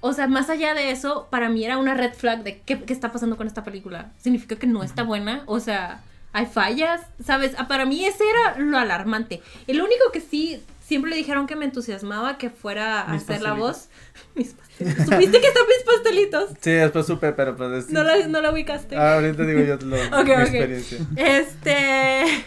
O 0.00 0.12
sea, 0.12 0.26
más 0.26 0.50
allá 0.50 0.74
de 0.74 0.90
eso, 0.90 1.28
para 1.30 1.48
mí 1.48 1.64
era 1.64 1.78
una 1.78 1.94
red 1.94 2.12
flag 2.12 2.42
de 2.42 2.58
qué, 2.58 2.82
qué 2.82 2.92
está 2.92 3.12
pasando 3.12 3.36
con 3.36 3.46
esta 3.46 3.62
película. 3.62 4.10
Significa 4.18 4.56
que 4.56 4.66
no 4.66 4.82
está 4.82 5.04
buena. 5.04 5.44
O 5.46 5.60
sea, 5.60 6.02
hay 6.32 6.46
fallas, 6.46 7.02
¿sabes? 7.24 7.52
Ah, 7.56 7.68
Para 7.68 7.84
mí 7.84 8.04
ese 8.04 8.24
era 8.28 8.58
lo 8.58 8.78
alarmante. 8.78 9.42
El 9.68 9.80
único 9.80 10.10
que 10.12 10.20
sí, 10.20 10.60
siempre 10.92 11.10
le 11.10 11.16
dijeron 11.16 11.46
que 11.46 11.56
me 11.56 11.64
entusiasmaba 11.64 12.38
que 12.38 12.50
fuera 12.50 13.02
a 13.02 13.12
Mis 13.12 13.22
hacer 13.22 13.42
la 13.42 13.54
voz. 13.54 13.88
Mis 14.34 14.52
pastelitos. 14.52 15.04
¿Supiste 15.06 15.40
que 15.40 15.46
están 15.48 15.62
mis 15.66 15.84
pastelitos? 15.86 16.50
Sí, 16.60 16.70
después 16.70 17.06
supe, 17.06 17.32
pero 17.32 17.56
pues. 17.56 17.84
es- 17.86 17.90
No 17.90 18.02
la, 18.04 18.26
no 18.28 18.40
la 18.40 18.50
ubicaste. 18.52 18.96
Ah, 18.96 19.14
ahorita 19.14 19.42
digo 19.44 19.60
yo 19.60 19.76
lo, 19.76 19.96
mi 20.24 20.32
experiencia. 20.32 20.98
Este. 21.16 22.24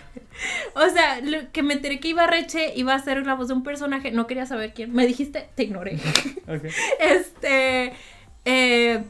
O 0.74 0.90
sea, 0.90 1.22
lo 1.22 1.50
que 1.54 1.64
me 1.64 1.74
enteré 1.76 2.02
que 2.02 2.10
Ibarreche 2.10 2.74
iba 2.76 2.94
a 2.94 3.00
ser 3.00 3.26
la 3.26 3.36
voz 3.36 3.48
de 3.48 3.54
un 3.54 3.64
personaje, 3.64 4.12
no 4.12 4.28
quería 4.28 4.46
saber 4.46 4.74
quién. 4.74 4.92
Me 4.94 5.08
dijiste, 5.08 5.48
te 5.56 5.64
ignoré. 5.64 5.98
ok. 6.48 6.66
Este. 7.00 7.94
eh, 8.44 9.04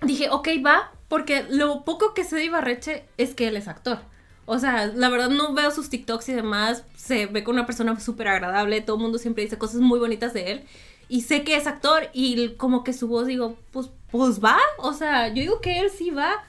dije, 0.00 0.30
ok, 0.30 0.48
va, 0.64 0.92
porque 1.08 1.44
lo 1.50 1.84
poco 1.84 2.14
que 2.14 2.24
sé 2.24 2.36
de 2.36 2.44
Ibarreche 2.46 3.04
es 3.18 3.34
que 3.34 3.48
él 3.48 3.56
es 3.58 3.68
actor. 3.68 3.98
O 4.46 4.58
sea, 4.58 4.86
la 4.86 5.08
verdad 5.08 5.28
no 5.28 5.52
veo 5.52 5.70
sus 5.70 5.90
TikToks 5.90 6.28
y 6.30 6.32
demás. 6.32 6.84
Se 6.96 7.26
ve 7.26 7.44
con 7.44 7.56
una 7.56 7.66
persona 7.66 7.98
súper 8.00 8.28
agradable. 8.28 8.80
Todo 8.80 8.96
el 8.96 9.02
mundo 9.02 9.18
siempre 9.18 9.44
dice 9.44 9.58
cosas 9.58 9.80
muy 9.80 9.98
bonitas 9.98 10.32
de 10.32 10.52
él. 10.52 10.64
Y 11.08 11.22
sé 11.22 11.44
que 11.44 11.56
es 11.56 11.66
actor 11.66 12.08
y 12.12 12.50
como 12.54 12.82
que 12.82 12.92
su 12.92 13.08
voz 13.08 13.26
digo, 13.26 13.56
pues, 13.72 13.90
pues 14.10 14.42
va. 14.42 14.58
O 14.78 14.92
sea, 14.92 15.28
yo 15.28 15.42
digo 15.42 15.60
que 15.60 15.80
él 15.80 15.90
sí 15.90 16.10
va. 16.10 16.44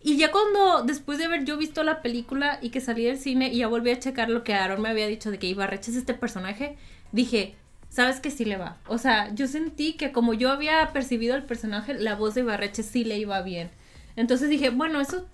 Y 0.00 0.16
ya 0.16 0.30
cuando, 0.30 0.82
después 0.84 1.18
de 1.18 1.24
haber 1.24 1.44
yo 1.44 1.56
visto 1.56 1.82
la 1.82 2.02
película 2.02 2.58
y 2.62 2.70
que 2.70 2.80
salí 2.80 3.04
del 3.04 3.18
cine 3.18 3.48
y 3.48 3.58
ya 3.58 3.68
volví 3.68 3.90
a 3.90 3.98
checar 3.98 4.30
lo 4.30 4.44
que 4.44 4.54
Aaron 4.54 4.80
me 4.80 4.88
había 4.90 5.06
dicho 5.06 5.30
de 5.30 5.38
que 5.38 5.48
Ibarreche 5.48 5.90
es 5.90 5.96
este 5.96 6.14
personaje, 6.14 6.76
dije, 7.10 7.56
¿sabes 7.90 8.20
que 8.20 8.30
sí 8.30 8.44
le 8.44 8.58
va? 8.58 8.76
O 8.86 8.98
sea, 8.98 9.34
yo 9.34 9.48
sentí 9.48 9.94
que 9.94 10.12
como 10.12 10.34
yo 10.34 10.50
había 10.50 10.92
percibido 10.92 11.34
el 11.34 11.42
personaje, 11.42 11.94
la 11.94 12.14
voz 12.14 12.34
de 12.34 12.42
Ibarreche 12.42 12.84
sí 12.84 13.04
le 13.04 13.18
iba 13.18 13.42
bien. 13.42 13.70
Entonces 14.14 14.48
dije, 14.48 14.70
bueno, 14.70 15.00
eso 15.00 15.26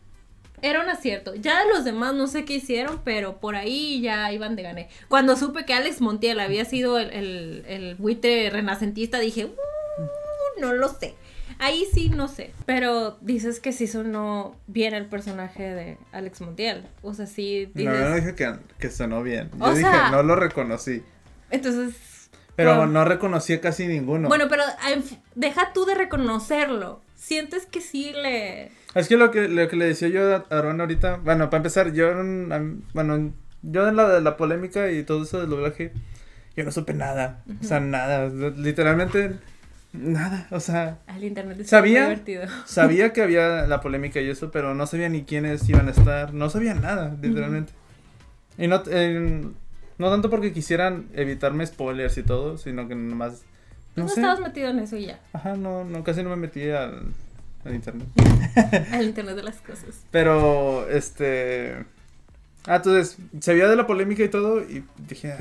era 0.68 0.81
un 0.83 0.88
acierto. 0.88 1.35
Ya 1.35 1.62
de 1.64 1.68
los 1.72 1.85
demás 1.85 2.14
no 2.14 2.27
sé 2.27 2.44
qué 2.44 2.55
hicieron, 2.55 3.00
pero 3.05 3.38
por 3.38 3.55
ahí 3.57 4.00
ya 4.00 4.33
iban 4.33 4.57
de 4.57 4.62
gané. 4.62 4.88
Cuando 5.09 5.37
supe 5.37 5.64
que 5.64 5.74
Alex 5.74 6.00
Montiel 6.00 6.40
había 6.40 6.64
sido 6.64 6.98
el, 6.98 7.11
el, 7.11 7.64
el 7.68 7.94
buitre 7.96 8.48
renacentista, 8.50 9.18
dije, 9.18 9.44
"Uh, 9.46 10.61
no 10.61 10.72
lo 10.72 10.88
sé. 10.88 11.14
Ahí 11.59 11.87
sí 11.92 12.09
no 12.09 12.27
sé. 12.29 12.53
Pero 12.66 13.16
dices 13.20 13.61
que 13.61 13.72
sí 13.72 13.87
sonó 13.87 14.57
bien 14.66 14.92
el 14.94 15.07
personaje 15.07 15.62
de 15.62 15.98
Alex 16.12 16.40
Montiel. 16.40 16.85
O 17.03 17.14
sea, 17.14 17.27
sí 17.27 17.66
No, 17.74 17.81
dices. 17.92 17.98
yo 18.00 18.09
no 18.09 18.14
dije 18.16 18.35
que, 18.35 18.55
que 18.79 18.90
sonó 18.90 19.22
bien. 19.22 19.50
Yo 19.59 19.64
O 19.64 19.70
dije, 19.70 19.83
sea- 19.83 20.11
no 20.11 20.22
lo 20.22 20.35
reconocí. 20.37 21.03
Entonces. 21.50 21.94
Pero 22.57 22.77
bueno. 22.77 22.92
no 22.92 23.05
reconocí 23.05 23.53
a 23.53 23.61
casi 23.61 23.87
ninguno. 23.87 24.29
Bueno, 24.29 24.46
pero 24.48 24.62
deja 25.35 25.72
tú 25.72 25.85
de 25.85 25.94
reconocerlo. 25.94 27.00
Sientes 27.16 27.66
que 27.66 27.81
sí 27.81 28.12
le. 28.12 28.70
Es 28.94 29.09
que 29.09 29.16
lo 29.16 29.30
que, 29.30 29.48
lo 29.48 29.66
que 29.68 29.76
le 29.76 29.87
decía 29.87 30.09
yo 30.09 30.35
a 30.37 30.44
Aaron 30.50 30.80
ahorita, 30.80 31.16
bueno, 31.16 31.50
para 31.50 31.59
empezar, 31.59 31.92
yo, 31.92 32.12
bueno, 32.92 33.33
yo 33.62 33.88
en 33.88 33.96
la 33.96 34.09
de 34.09 34.20
la 34.20 34.37
polémica 34.37 34.90
y 34.92 35.02
todo 35.02 35.24
eso 35.24 35.40
del 35.40 35.50
doblaje, 35.50 35.92
yo 36.57 36.64
no 36.64 36.70
supe 36.70 36.94
nada, 36.94 37.42
o 37.61 37.64
sea, 37.64 37.80
nada, 37.80 38.28
literalmente 38.28 39.37
nada, 39.92 40.46
o 40.50 40.61
sea, 40.61 40.98
Al 41.07 41.24
internet 41.24 41.59
es 41.61 41.68
¿Sabía? 41.68 42.02
divertido. 42.02 42.44
sabía 42.66 43.12
que 43.12 43.22
había 43.22 43.66
la 43.66 43.80
polémica 43.80 44.20
y 44.20 44.28
eso, 44.30 44.50
pero 44.52 44.74
no 44.74 44.87
sabía 44.87 45.09
ni 45.09 45.24
quiénes 45.24 45.68
iban 45.68 45.88
a 45.88 45.90
estar, 45.90 46.33
no 46.35 46.48
sabía 46.50 46.74
nada, 46.74 47.16
literalmente. 47.20 47.72
Y 48.59 48.68
no, 48.68 48.80
eh, 48.88 49.42
no 49.98 50.11
tanto 50.11 50.30
porque 50.30 50.52
quisieran 50.52 51.09
evitarme 51.14 51.66
spoilers 51.66 52.16
y 52.18 52.22
todo, 52.22 52.59
sino 52.59 52.87
que 52.87 52.94
nomás, 52.94 53.42
No, 53.96 54.04
no 54.04 54.09
sé, 54.09 54.20
estabas 54.20 54.40
metido 54.40 54.68
en 54.70 54.78
eso 54.78 54.96
y 54.96 55.07
ya. 55.07 55.20
ajá, 55.33 55.57
no, 55.57 55.85
no, 55.85 56.04
casi 56.04 56.22
no 56.22 56.30
me 56.30 56.37
metí 56.37 56.68
al, 56.70 57.12
al 57.64 57.74
internet. 57.74 58.07
Al 58.92 59.05
internet 59.05 59.37
de 59.37 59.42
las 59.42 59.57
cosas. 59.57 60.03
Pero, 60.11 60.88
este. 60.88 61.85
Ah, 62.66 62.77
entonces, 62.77 63.16
se 63.40 63.55
vio 63.55 63.68
de 63.68 63.77
la 63.77 63.87
polémica 63.87 64.22
y 64.22 64.29
todo, 64.29 64.61
y 64.62 64.85
dije, 65.09 65.33
ah, 65.33 65.38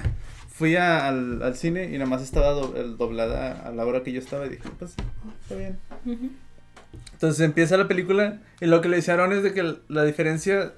fui 0.50 0.76
a- 0.76 1.08
al, 1.08 1.42
al 1.42 1.56
cine 1.56 1.86
y 1.86 1.94
nada 1.94 2.06
más 2.06 2.22
estaba 2.22 2.50
do- 2.52 2.76
el 2.76 2.98
doblada 2.98 3.68
a 3.68 3.72
la 3.72 3.86
hora 3.86 4.04
que 4.04 4.12
yo 4.12 4.20
estaba 4.20 4.46
y 4.46 4.50
dije, 4.50 4.70
pues, 4.80 4.94
está 5.44 5.56
bien. 5.56 5.80
Entonces 7.14 7.40
empieza 7.42 7.78
la 7.78 7.88
película 7.88 8.40
y 8.62 8.66
lo 8.66 8.82
que 8.82 8.90
le 8.90 9.00
Aaron 9.10 9.32
es 9.34 9.44
de 9.44 9.54
que 9.54 9.76
la 9.88 10.04
diferencia, 10.04 10.74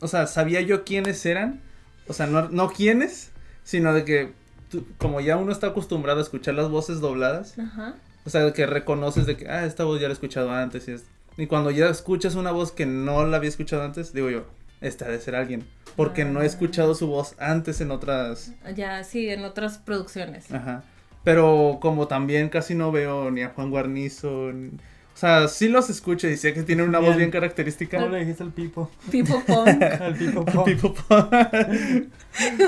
o 0.00 0.08
sea, 0.08 0.26
sabía 0.26 0.60
yo 0.60 0.84
quiénes 0.84 1.24
eran, 1.26 1.60
o 2.08 2.12
sea, 2.12 2.26
no, 2.26 2.48
no 2.50 2.68
quiénes, 2.70 3.30
sino 3.64 3.92
de 3.94 4.04
que 4.04 4.32
tú- 4.70 4.86
como 4.98 5.20
ya 5.20 5.36
uno 5.36 5.50
está 5.52 5.68
acostumbrado 5.68 6.20
a 6.20 6.22
escuchar 6.22 6.54
las 6.54 6.68
voces 6.68 7.00
dobladas, 7.00 7.58
Ajá. 7.58 7.94
O 8.26 8.30
sea, 8.30 8.52
que 8.52 8.66
reconoces 8.66 9.24
de 9.26 9.36
que, 9.36 9.48
ah, 9.48 9.64
esta 9.64 9.84
voz 9.84 10.00
ya 10.00 10.08
la 10.08 10.12
he 10.12 10.14
escuchado 10.14 10.50
antes. 10.50 10.88
Y, 10.88 10.92
es... 10.92 11.04
y 11.38 11.46
cuando 11.46 11.70
ya 11.70 11.88
escuchas 11.88 12.34
una 12.34 12.50
voz 12.50 12.72
que 12.72 12.84
no 12.86 13.24
la 13.24 13.36
había 13.36 13.48
escuchado 13.48 13.82
antes, 13.84 14.12
digo 14.12 14.28
yo, 14.30 14.44
esta 14.80 15.04
debe 15.06 15.18
ser 15.20 15.36
alguien. 15.36 15.64
Porque 15.94 16.24
no 16.24 16.40
he 16.40 16.44
Ah. 16.44 16.46
escuchado 16.46 16.94
su 16.94 17.06
voz 17.06 17.34
antes 17.38 17.80
en 17.80 17.90
otras. 17.90 18.52
Ya, 18.74 19.02
sí, 19.04 19.28
en 19.30 19.44
otras 19.44 19.78
producciones. 19.78 20.52
Ajá. 20.52 20.82
Pero 21.24 21.78
como 21.80 22.06
también 22.08 22.48
casi 22.50 22.74
no 22.74 22.92
veo 22.92 23.30
ni 23.30 23.42
a 23.42 23.48
Juan 23.50 23.70
Guarnizo. 23.70 24.52
ni- 24.52 24.72
O 25.16 25.18
sea, 25.18 25.48
sí 25.48 25.68
los 25.68 25.88
escucho 25.88 26.28
y 26.28 26.36
sé 26.36 26.52
que 26.52 26.62
tienen 26.62 26.86
una 26.86 26.98
voz 26.98 27.16
Bien. 27.16 27.30
característica. 27.30 27.96
¿Cómo 27.98 28.10
le 28.12 28.18
dijiste 28.20 28.42
al 28.42 28.52
Pipo? 28.52 28.90
Pipo 29.10 29.42
Pong. 29.46 29.82
Al 29.82 30.14
Pipo 30.14 30.44
Pop. 30.44 30.66
Pipo 30.66 30.92
Pop. 30.92 31.32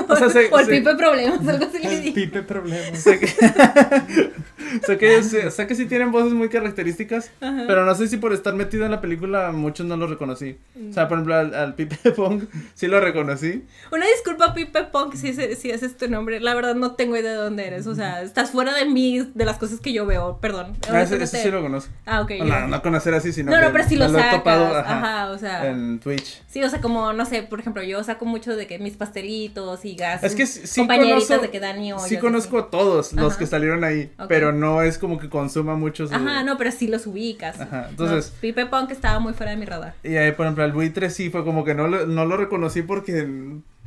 O 0.09 0.15
sea, 0.15 0.31
sé- 0.31 0.49
o 0.51 0.57
el 0.59 0.65
sé- 0.65 0.71
Pipe 0.79 0.95
Problemas, 0.95 1.47
algo 1.47 1.65
así 1.65 1.77
le 1.77 1.93
El 1.93 2.01
dije. 2.01 2.21
Pipe 2.21 2.41
Problemas. 2.41 2.97
sé 2.97 3.19
que, 3.19 3.27
sé 4.85 4.97
que, 4.97 5.21
sé, 5.23 5.51
sé 5.51 5.67
que 5.67 5.75
sí 5.75 5.85
tienen 5.85 6.11
voces 6.11 6.33
muy 6.33 6.49
características, 6.49 7.29
Ajá. 7.39 7.65
pero 7.67 7.85
no 7.85 7.93
sé 7.93 8.07
si 8.07 8.17
por 8.17 8.33
estar 8.33 8.55
metido 8.55 8.85
en 8.85 8.89
la 8.91 8.99
película 8.99 9.51
muchos 9.51 9.85
no 9.85 9.95
lo 9.95 10.07
reconocí. 10.07 10.57
O 10.89 10.91
sea, 10.91 11.07
por 11.07 11.17
ejemplo, 11.19 11.35
al, 11.35 11.53
al 11.53 11.75
Pipe 11.75 11.97
Pong 12.13 12.45
sí 12.73 12.87
lo 12.87 12.99
reconocí. 12.99 13.63
Una 13.91 14.07
disculpa, 14.07 14.55
Pipe 14.55 14.85
Punk, 14.85 15.13
si, 15.13 15.29
ese- 15.29 15.55
si 15.55 15.69
ese 15.69 15.85
es 15.85 15.95
tu 15.97 16.09
nombre. 16.09 16.39
La 16.39 16.55
verdad 16.55 16.73
no 16.73 16.93
tengo 16.95 17.15
idea 17.15 17.29
de 17.31 17.37
dónde 17.37 17.67
eres. 17.67 17.85
O 17.85 17.93
sea, 17.93 18.23
estás 18.23 18.49
fuera 18.49 18.73
de 18.73 18.85
mí, 18.85 19.29
de 19.35 19.45
las 19.45 19.59
cosas 19.59 19.79
que 19.79 19.93
yo 19.93 20.07
veo. 20.07 20.39
Perdón. 20.41 20.77
Ah, 20.89 21.03
ese, 21.03 21.27
sí 21.27 21.51
lo 21.51 21.61
conozco. 21.61 21.91
Ah, 22.07 22.21
ok. 22.21 22.31
No, 22.39 22.47
ya. 22.49 22.67
no 22.67 22.81
conocer 22.81 23.13
así, 23.13 23.31
sino 23.33 23.51
No, 23.51 23.57
que 23.59 23.65
no, 23.65 23.71
pero 23.71 23.83
si 23.87 23.95
lo 23.95 24.05
he 24.05 24.09
sacas. 24.09 24.35
topado, 24.37 24.75
ajá. 24.77 25.29
o 25.31 25.37
sea. 25.37 25.67
en 25.69 25.99
Twitch. 25.99 26.41
Sí, 26.47 26.63
o 26.63 26.69
sea, 26.69 26.81
como, 26.81 27.13
no 27.13 27.25
sé, 27.25 27.43
por 27.43 27.59
ejemplo, 27.59 27.83
yo 27.83 28.03
saco 28.03 28.25
mucho 28.25 28.55
de 28.55 28.67
que 28.67 28.79
mis 28.79 28.95
pastelitos 28.95 29.85
y 29.85 29.95
gas. 29.95 30.23
Es 30.23 30.35
que 30.35 30.45
sí, 30.45 30.85
conozco, 30.87 31.37
de 31.39 31.49
que 31.49 31.59
dan 31.59 31.81
y 31.83 31.93
ollas, 31.93 32.07
sí 32.07 32.17
conozco 32.17 32.57
a 32.59 32.69
todos 32.69 33.13
los 33.13 33.31
Ajá. 33.33 33.39
que 33.39 33.45
salieron 33.47 33.83
ahí, 33.83 34.11
pero 34.27 34.51
no 34.51 34.81
es 34.81 34.97
como 34.97 35.19
que 35.19 35.29
consuma 35.29 35.75
muchos. 35.75 36.09
de- 36.09 36.15
Ajá, 36.15 36.43
no, 36.43 36.57
pero 36.57 36.71
sí 36.71 36.87
los 36.87 37.05
ubicas. 37.07 37.59
Ajá, 37.59 37.81
No, 37.83 37.89
entonces- 37.89 38.33
Pipe 38.41 38.65
Punk 38.65 38.91
estaba 38.91 39.19
muy 39.19 39.33
fuera 39.33 39.51
de 39.51 39.57
mi 39.57 39.65
radar. 39.65 39.93
Y 40.03 40.15
ahí, 40.15 40.31
por 40.31 40.45
ejemplo, 40.45 40.63
al 40.63 40.71
buitre 40.71 41.09
sí 41.09 41.29
fue 41.29 41.43
como 41.43 41.63
que 41.63 41.73
no 41.75 41.87
lo, 41.87 42.05
no 42.05 42.25
lo 42.25 42.37
reconocí 42.37 42.81
porque, 42.81 43.27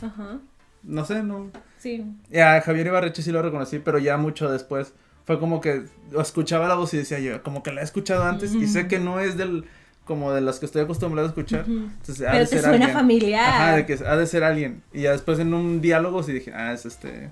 Ajá. 0.02 0.38
no 0.82 1.04
sé, 1.04 1.22
no. 1.22 1.50
Sí. 1.78 2.04
Y 2.30 2.38
a 2.38 2.60
Javier 2.60 2.86
Ibarreche 2.86 3.22
sí 3.22 3.32
lo 3.32 3.42
reconocí, 3.42 3.78
pero 3.80 3.98
ya 3.98 4.16
mucho 4.16 4.50
después. 4.50 4.92
Fue 5.24 5.38
como 5.38 5.60
que 5.60 5.82
escuchaba 6.20 6.68
la 6.68 6.74
voz 6.74 6.92
y 6.94 6.98
decía 6.98 7.18
yo, 7.20 7.42
como 7.42 7.62
que 7.62 7.72
la 7.72 7.80
he 7.80 7.84
escuchado 7.84 8.24
antes 8.24 8.54
y 8.54 8.66
sé 8.66 8.88
que 8.88 8.98
no 8.98 9.20
es 9.20 9.36
del, 9.36 9.64
como 10.04 10.32
de 10.32 10.40
las 10.40 10.58
que 10.58 10.66
estoy 10.66 10.82
acostumbrado 10.82 11.26
a 11.28 11.30
escuchar. 11.30 11.64
Entonces, 11.68 12.26
ha 12.26 12.32
Pero 12.32 12.38
de 12.38 12.44
te 12.46 12.50
ser 12.50 12.60
suena 12.60 12.74
alguien. 12.86 12.92
familiar. 12.92 13.48
Ajá, 13.48 13.76
de 13.76 13.86
que 13.86 13.92
ha 14.04 14.16
de 14.16 14.26
ser 14.26 14.42
alguien. 14.44 14.82
Y 14.92 15.02
ya 15.02 15.12
después 15.12 15.38
en 15.38 15.54
un 15.54 15.80
diálogo 15.80 16.22
sí 16.22 16.32
dije, 16.32 16.52
ah, 16.54 16.72
es 16.72 16.86
este. 16.86 17.30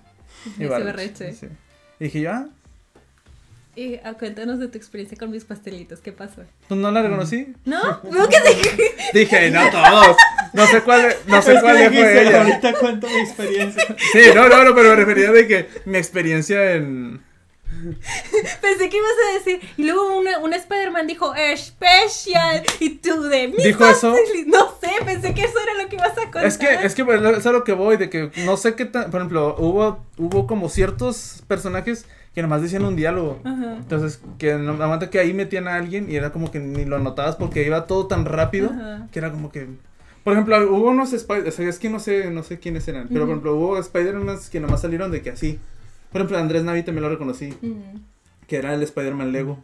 Ibarreche. 0.59 1.33
sí. 1.35 1.47
Y 1.99 2.05
dije 2.05 2.21
yo, 2.23 2.31
ah, 2.33 2.47
Y 3.77 3.97
ah, 4.05 4.15
cuéntanos 4.15 4.59
de 4.59 4.69
tu 4.69 4.79
experiencia 4.79 5.19
con 5.19 5.31
mis 5.31 5.45
pastelitos, 5.45 6.01
¿qué 6.01 6.13
pasó? 6.13 6.43
pues 6.69 6.81
no 6.81 6.91
la 6.91 7.03
reconocí. 7.03 7.53
¿No? 7.65 8.01
Veo 8.11 8.29
que 8.29 8.37
te... 8.41 9.19
Dije, 9.19 9.51
no 9.51 9.69
todos. 9.71 10.17
No 10.53 10.67
sé 10.67 10.81
cuál, 10.83 11.15
no 11.27 11.43
sé 11.43 11.61
cuál 11.61 11.77
dijiste, 11.79 12.01
fue 12.03 12.23
ella. 12.29 12.43
Ahorita 12.43 12.73
cuento 12.75 13.07
mi 13.09 13.19
experiencia. 13.21 13.85
Sí, 14.13 14.21
no, 14.35 14.49
no, 14.49 14.65
no, 14.65 14.75
pero 14.75 14.91
me 14.91 14.97
refería 14.97 15.31
de 15.33 15.47
que 15.47 15.69
mi 15.85 15.99
experiencia 15.99 16.75
en. 16.77 17.21
Pensé 18.61 18.89
que 18.89 18.97
ibas 18.97 19.13
a 19.29 19.39
decir. 19.39 19.61
Y 19.77 19.85
luego 19.85 20.19
una, 20.19 20.39
una 20.39 20.57
Spider-Man 20.57 21.07
dijo, 21.07 21.35
especial. 21.35 22.63
Y 22.81 22.91
tú 22.97 23.23
de 23.23 23.49
mis 23.49 23.65
¿Dijo 23.65 23.85
eso? 23.87 24.13
pastelitos. 24.13 24.47
No 24.47 24.69
sé, 24.81 25.05
pensé 25.05 25.35
que 25.35 25.43
eso 25.43 25.59
era 25.63 25.83
lo 25.83 25.89
que 25.89 25.97
ibas 25.97 26.13
a 26.13 26.23
contar. 26.23 26.45
Es 26.45 26.59
que, 26.59 26.73
es 26.73 26.95
que 26.95 27.03
es 27.03 27.47
a 27.47 27.53
lo 27.53 27.65
que 27.65 27.73
voy, 27.73 27.97
de 27.97 28.11
que 28.11 28.31
no 28.45 28.57
sé 28.57 28.75
qué 28.75 28.85
tan. 28.85 29.11
Por 29.11 29.21
ejemplo, 29.21 29.55
hubo, 29.59 30.05
hubo 30.19 30.47
como 30.47 30.69
ciertos 30.69 31.43
personajes 31.47 32.07
que 32.35 32.43
nomás 32.43 32.63
decían 32.63 32.85
un 32.85 32.97
diálogo. 32.97 33.41
Ajá. 33.45 33.77
Entonces, 33.77 34.21
que 34.39 34.55
nomás 34.55 35.09
que 35.09 35.19
ahí 35.19 35.33
metían 35.33 35.69
a 35.69 35.75
alguien 35.77 36.11
y 36.11 36.17
era 36.17 36.33
como 36.33 36.51
que 36.51 36.59
ni 36.59 36.85
lo 36.85 36.99
notabas 36.99 37.37
porque 37.37 37.65
iba 37.65 37.87
todo 37.87 38.07
tan 38.07 38.25
rápido 38.25 38.71
Ajá. 38.71 39.09
que 39.13 39.19
era 39.19 39.31
como 39.31 39.51
que. 39.51 39.69
Por 40.25 40.35
ejemplo, 40.35 40.57
hubo 40.71 40.91
unos 40.91 41.13
Spider, 41.15 41.49
o 41.49 41.51
sea, 41.51 41.67
es 41.69 41.79
que 41.79 41.89
no 41.89 41.99
sé, 41.99 42.31
no 42.31 42.43
sé 42.43 42.59
quiénes 42.59 42.87
eran, 42.89 43.09
pero 43.09 43.21
por 43.21 43.31
ejemplo, 43.31 43.55
hubo 43.55 43.79
Spider-Man 43.79 44.39
que 44.53 44.61
nomás 44.61 44.83
salieron 44.83 45.11
de 45.11 45.23
que 45.23 45.31
así. 45.31 45.59
Por 46.11 46.21
ejemplo, 46.21 46.39
Andrés 46.39 46.65
Navi 46.65 46.83
también 46.83 47.03
lo 47.05 47.09
reconocí, 47.11 47.55
Mm. 47.63 47.99
que 48.47 48.57
era 48.57 48.75
el 48.75 48.83
Spider-Man 48.83 49.33
Lego. 49.33 49.59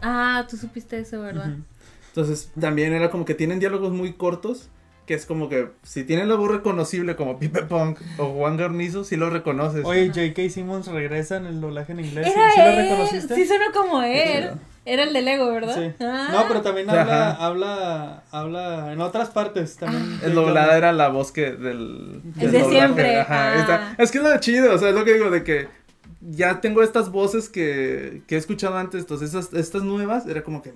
Ah, 0.00 0.46
tú 0.48 0.56
supiste 0.56 0.98
eso, 0.98 1.20
¿verdad? 1.20 1.48
Ujú. 1.48 1.62
Entonces, 2.08 2.50
también 2.60 2.92
era 2.92 3.10
como 3.10 3.24
que 3.24 3.34
tienen 3.34 3.58
diálogos 3.60 3.92
muy 3.92 4.12
cortos, 4.14 4.68
que 5.06 5.14
es 5.14 5.26
como 5.26 5.48
que 5.48 5.68
si 5.82 6.04
tienen 6.04 6.28
la 6.28 6.34
voz 6.36 6.50
reconocible 6.50 7.16
como 7.16 7.38
Pipe 7.38 7.62
Punk 7.62 7.98
o 8.18 8.26
Juan 8.34 8.56
Garnizo, 8.56 9.04
sí 9.04 9.16
lo 9.16 9.30
reconoces. 9.30 9.84
Oye, 9.84 10.08
J.K. 10.08 10.48
Simmons 10.50 10.86
regresa 10.88 11.36
en 11.36 11.46
el 11.46 11.60
doblaje 11.60 11.92
en 11.92 12.00
inglés. 12.00 12.26
¿Sí, 12.26 12.32
Era 12.38 12.50
sí 12.52 12.60
lo 12.60 12.66
él. 12.66 12.76
reconociste? 12.90 13.34
Sí 13.34 13.46
sonó 13.46 13.64
como 13.72 14.02
él. 14.02 14.50
Sí. 14.52 14.58
Era 14.84 15.04
el 15.04 15.12
de 15.12 15.22
Lego, 15.22 15.46
¿verdad? 15.52 15.76
Sí. 15.76 15.94
Ah. 16.04 16.28
No, 16.32 16.44
pero 16.48 16.60
también 16.62 16.90
habla, 16.90 17.30
habla, 17.32 18.24
habla 18.32 18.92
en 18.92 19.00
otras 19.00 19.30
partes 19.30 19.76
también. 19.76 20.02
El 20.02 20.18
Jake 20.20 20.32
doblada 20.34 20.60
Gyllenhaal. 20.66 20.78
era 20.78 20.92
la 20.92 21.08
voz 21.08 21.30
que 21.30 21.52
del, 21.52 22.20
El 22.24 22.32
del 22.34 22.50
de 22.52 22.58
doblaje, 22.58 22.70
siempre, 22.70 23.20
ajá, 23.20 23.52
ah. 23.52 23.60
está- 23.60 23.94
Es 24.02 24.10
que 24.10 24.18
es 24.18 24.24
lo 24.24 24.36
chido, 24.40 24.74
o 24.74 24.78
sea, 24.78 24.88
es 24.88 24.94
lo 24.96 25.04
que 25.04 25.14
digo 25.14 25.30
de 25.30 25.44
que 25.44 25.68
ya 26.30 26.60
tengo 26.60 26.82
estas 26.82 27.10
voces 27.10 27.48
que, 27.48 28.22
que 28.26 28.36
he 28.36 28.38
escuchado 28.38 28.76
antes, 28.76 29.00
entonces 29.00 29.30
esas, 29.30 29.52
estas 29.54 29.82
nuevas 29.82 30.26
era 30.26 30.42
como 30.44 30.62
que, 30.62 30.72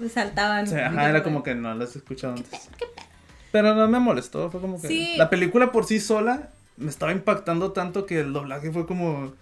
Me 0.00 0.08
saltaban. 0.08 0.64
o 0.64 0.66
sea, 0.68 0.88
ajá, 0.88 1.08
era 1.10 1.22
como 1.22 1.42
que 1.42 1.54
no 1.54 1.74
las 1.74 1.94
he 1.94 1.98
escuchado 1.98 2.34
antes. 2.34 2.68
Pero 3.52 3.74
no 3.74 3.88
me 3.88 3.98
molestó, 3.98 4.50
fue 4.50 4.60
como 4.60 4.80
que 4.80 4.88
Sí. 4.88 5.14
la 5.16 5.28
película 5.30 5.72
por 5.72 5.84
sí 5.84 5.98
sola 6.00 6.50
me 6.76 6.88
estaba 6.88 7.12
impactando 7.12 7.72
tanto 7.72 8.06
que 8.06 8.20
el 8.20 8.32
doblaje 8.32 8.70
fue 8.70 8.86
como 8.86 9.32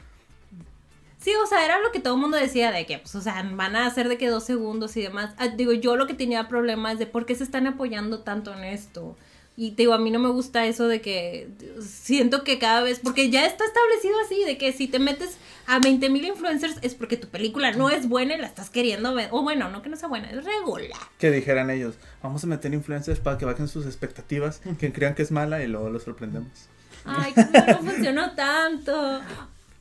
Sí, 1.20 1.32
o 1.42 1.46
sea, 1.46 1.64
era 1.64 1.80
lo 1.80 1.90
que 1.90 1.98
todo 1.98 2.14
el 2.14 2.20
mundo 2.20 2.36
decía 2.36 2.70
de 2.70 2.86
que, 2.86 2.98
pues, 2.98 3.14
o 3.16 3.20
sea, 3.20 3.42
van 3.54 3.74
a 3.74 3.86
hacer 3.86 4.08
de 4.08 4.16
que 4.18 4.28
dos 4.28 4.44
segundos 4.44 4.96
y 4.96 5.02
demás. 5.02 5.34
Ah, 5.38 5.48
digo, 5.48 5.72
yo 5.72 5.96
lo 5.96 6.06
que 6.06 6.14
tenía 6.14 6.46
problemas 6.48 6.92
es 6.94 6.98
de 7.00 7.06
por 7.06 7.26
qué 7.26 7.34
se 7.34 7.42
están 7.42 7.66
apoyando 7.66 8.20
tanto 8.20 8.54
en 8.54 8.62
esto. 8.62 9.16
Y 9.60 9.72
te 9.72 9.82
digo, 9.82 9.92
a 9.92 9.98
mí 9.98 10.12
no 10.12 10.20
me 10.20 10.28
gusta 10.28 10.66
eso 10.66 10.86
de 10.86 11.00
que 11.00 11.48
siento 11.80 12.44
que 12.44 12.60
cada 12.60 12.80
vez, 12.80 13.00
porque 13.02 13.28
ya 13.28 13.44
está 13.44 13.64
establecido 13.64 14.14
así, 14.24 14.44
de 14.44 14.56
que 14.56 14.72
si 14.72 14.86
te 14.86 15.00
metes 15.00 15.36
a 15.66 15.80
20 15.80 16.10
mil 16.10 16.24
influencers 16.24 16.76
es 16.80 16.94
porque 16.94 17.16
tu 17.16 17.26
película 17.26 17.72
no 17.72 17.90
es 17.90 18.08
buena 18.08 18.36
y 18.36 18.38
la 18.38 18.46
estás 18.46 18.70
queriendo 18.70 19.16
ver. 19.16 19.30
O 19.32 19.42
bueno, 19.42 19.68
no 19.68 19.82
que 19.82 19.88
no 19.88 19.96
sea 19.96 20.08
buena, 20.08 20.30
es 20.30 20.44
regular. 20.44 21.00
que 21.18 21.32
dijeran 21.32 21.70
ellos, 21.70 21.96
vamos 22.22 22.44
a 22.44 22.46
meter 22.46 22.72
influencers 22.72 23.18
para 23.18 23.36
que 23.36 23.46
bajen 23.46 23.66
sus 23.66 23.84
expectativas, 23.84 24.60
que 24.78 24.92
crean 24.92 25.16
que 25.16 25.22
es 25.22 25.32
mala 25.32 25.60
y 25.60 25.66
luego 25.66 25.90
los 25.90 26.04
sorprendemos. 26.04 26.68
Ay, 27.04 27.34
no 27.66 27.78
funcionó 27.78 28.36
tanto. 28.36 29.20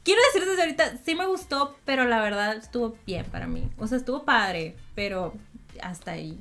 Quiero 0.01 0.21
decir 0.33 0.49
desde 0.49 0.63
ahorita, 0.63 0.97
sí 1.05 1.13
me 1.13 1.27
gustó, 1.27 1.77
pero 1.85 2.05
la 2.05 2.19
verdad 2.19 2.57
estuvo 2.57 2.97
bien 3.05 3.27
para 3.27 3.45
mí. 3.45 3.69
O 3.77 3.85
sea, 3.85 3.99
estuvo 3.99 4.25
padre, 4.25 4.75
pero 4.95 5.35
hasta 5.83 6.13
ahí. 6.13 6.39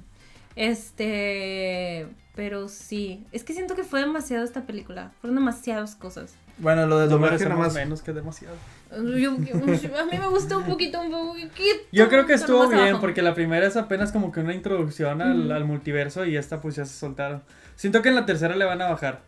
Este, 0.55 2.09
pero 2.37 2.69
sí, 2.69 3.25
es 3.33 3.43
que 3.43 3.53
siento 3.55 3.75
que 3.75 3.83
fue 3.83 4.01
demasiado 4.01 4.45
esta 4.45 4.63
película. 4.67 5.11
Fueron 5.21 5.35
demasiadas 5.37 5.97
cosas. 5.97 6.35
Bueno, 6.59 6.87
lo 6.87 6.99
del 6.99 7.11
No 7.11 7.17
doblaje 7.19 7.45
nada 7.45 7.57
más. 7.57 7.75
menos 7.75 8.03
que 8.03 8.13
demasiado. 8.13 8.55
Yo- 8.93 9.37
yo- 9.39 9.99
a 9.99 10.05
mí 10.07 10.19
me 10.19 10.29
gustó 10.29 10.59
un 10.59 10.65
poquito, 10.65 11.01
un 11.03 11.11
poquito. 11.11 11.57
Yo 11.93 12.09
creo 12.09 12.25
que 12.27 12.35
estuvo 12.35 12.69
bien 12.69 12.81
abajo. 12.83 13.01
porque 13.01 13.21
la 13.23 13.35
primera 13.35 13.67
es 13.67 13.77
apenas 13.77 14.13
como 14.13 14.31
que 14.31 14.41
una 14.41 14.55
introducción 14.55 15.21
al 15.21 15.65
multiverso 15.65 16.25
y 16.25 16.37
esta 16.37 16.61
pues 16.61 16.77
ya 16.77 16.85
se 16.85 16.97
soltaron. 16.97 17.43
Siento 17.75 18.01
que 18.01 18.11
en 18.11 18.15
la 18.15 18.25
tercera 18.27 18.55
le 18.57 18.65
van 18.65 18.81
a 18.81 18.89
bajar. 18.91 19.21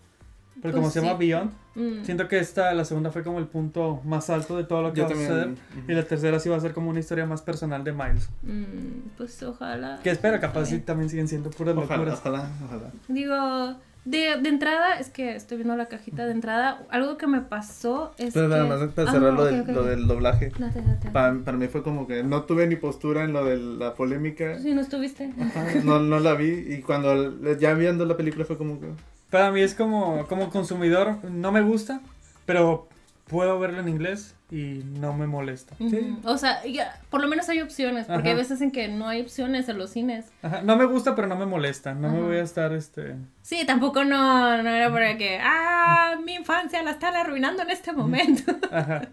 Porque 0.61 0.73
como 0.73 0.83
Pues 0.87 0.93
se 0.95 1.01
llama 1.01 1.13
sí. 1.13 1.19
Beyond, 1.27 1.51
Mm. 1.77 2.05
siento 2.05 2.27
que 2.27 2.39
esta, 2.41 2.75
la 2.75 2.85
segunda 2.85 3.11
fue 3.13 3.23
como 3.23 3.39
el 3.39 3.47
punto 3.47 4.01
más 4.05 4.29
alto 4.31 4.57
de 4.57 4.65
todo 4.65 4.83
lo 4.83 4.93
que 4.93 4.99
Yo 4.99 5.05
va 5.05 5.11
a 5.11 5.13
también, 5.13 5.29
suceder. 5.31 5.49
ujú. 5.83 5.93
Y 5.93 5.95
la 5.95 6.03
tercera 6.03 6.41
sí 6.41 6.49
va 6.49 6.57
a 6.57 6.61
ser 6.61 6.73
como 6.73 6.91
una 6.91 6.99
historia 6.99 7.25
más 7.27 7.41
personal 7.43 7.85
de 7.85 7.93
Miles. 7.93 8.29
Mm, 8.43 9.11
pues 9.17 9.41
ojalá. 9.45 10.01
Que 10.03 10.11
espero, 10.11 10.41
capaz 10.41 10.67
sí 10.67 10.81
también 10.81 11.09
siguen 11.09 11.29
siendo 11.29 11.51
puras 11.51 11.77
Ojalá, 11.77 11.97
locuras. 11.97 12.19
ojalá, 12.19 12.51
ojalá. 12.65 12.91
Digo, 13.07 13.77
de, 14.05 14.41
de 14.43 14.49
entrada, 14.49 14.99
es 14.99 15.11
que 15.11 15.37
estoy 15.37 15.59
viendo 15.59 15.77
la 15.77 15.87
cajita 15.87 16.25
de 16.27 16.33
entrada. 16.33 16.83
Algo 16.91 17.17
que 17.17 17.27
me 17.29 17.43
pasó 17.43 18.13
es. 18.19 18.35
Pero 18.35 18.49
que... 18.49 18.55
nada 18.57 18.67
más 18.67 18.89
para 18.93 19.11
Ah, 19.11 19.13
cerrar 19.13 19.33
no, 19.35 19.39
lo, 19.39 19.45
ok, 19.45 19.51
del, 19.51 19.61
ok, 19.61 19.69
lo 19.69 19.83
del 19.85 20.07
doblaje. 20.09 20.51
Date, 20.59 20.83
date. 20.83 21.11
Para, 21.11 21.35
para 21.45 21.57
mí 21.59 21.69
fue 21.69 21.83
como 21.85 22.09
que 22.09 22.25
no 22.25 22.43
tuve 22.43 22.67
ni 22.67 22.75
postura 22.77 23.23
en 23.23 23.33
lo 23.33 23.45
de 23.45 23.57
la 23.57 23.95
polémica. 23.95 24.59
Si 24.59 24.75
no 24.75 24.81
estuviste. 24.81 25.33
Ajá, 25.41 25.67
no, 25.85 26.01
no 26.01 26.19
la 26.19 26.35
vi. 26.35 26.49
Y 26.49 26.81
cuando 26.83 27.57
ya 27.57 27.75
viendo 27.75 28.05
la 28.05 28.17
película 28.17 28.45
fue 28.45 28.59
como 28.59 28.81
que. 28.81 28.89
Para 29.31 29.51
mí 29.51 29.61
es 29.61 29.75
como, 29.75 30.27
como 30.27 30.51
consumidor, 30.51 31.23
no 31.25 31.53
me 31.53 31.61
gusta, 31.61 32.01
pero 32.47 32.89
puedo 33.27 33.59
verlo 33.59 33.81
en 33.81 33.89
inglés 33.89 34.35
y 34.51 34.83
no 34.99 35.13
me 35.13 35.27
molesta. 35.27 35.75
Ujú. 35.79 36.21
O 36.25 36.39
sea, 36.39 36.65
ya, 36.65 36.99
por 37.11 37.21
lo 37.21 37.29
menos 37.29 37.47
hay 37.51 37.61
opciones, 37.61 38.07
porque 38.07 38.29
hay 38.29 38.33
Ajá. 38.35 38.43
veces 38.43 38.63
en 38.63 38.71
que 38.71 38.89
no 38.89 39.07
hay 39.07 39.21
opciones 39.21 39.69
en 39.69 39.77
los 39.77 39.91
cines. 39.91 40.25
Ajá, 40.43 40.63
No 40.63 40.77
me 40.77 40.87
gusta, 40.87 41.15
pero 41.15 41.29
no 41.29 41.37
me 41.37 41.45
molesta. 41.45 41.93
No 41.93 42.09
me 42.11 42.23
voy 42.23 42.37
a 42.39 42.43
estar, 42.43 42.73
este... 42.73 43.17
Sí, 43.43 43.67
tampoco 43.67 44.05
no, 44.05 44.63
no 44.63 44.71
era 44.71 44.91
para 44.91 45.19
que, 45.19 45.39
ah, 45.43 46.17
mi 46.25 46.35
infancia 46.37 46.83
la 46.83 46.93
están 46.93 47.15
arruinando 47.15 47.63
en 47.63 47.71
este 47.71 47.93
momento. 47.93 48.53
Ajá. 48.73 49.03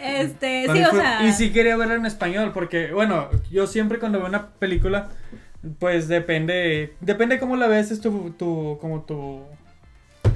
Este, 0.00 0.66
sí, 0.70 0.82
o 0.82 0.90
sea. 0.90 1.22
Y 1.24 1.32
sí 1.32 1.52
quería 1.52 1.76
verlo 1.76 1.94
en 1.94 2.04
español, 2.06 2.50
porque, 2.52 2.92
bueno, 2.92 3.28
yo 3.50 3.66
siempre 3.66 3.98
cuando 3.98 4.18
veo 4.18 4.28
una 4.28 4.48
película, 4.48 5.08
pues 5.78 6.08
depende, 6.08 6.94
depende 7.00 7.38
cómo 7.38 7.56
la 7.56 7.66
ves, 7.68 7.90
es 7.90 8.00
tu, 8.00 8.30
tu, 8.32 8.78
como 8.80 9.02
tu 9.02 9.42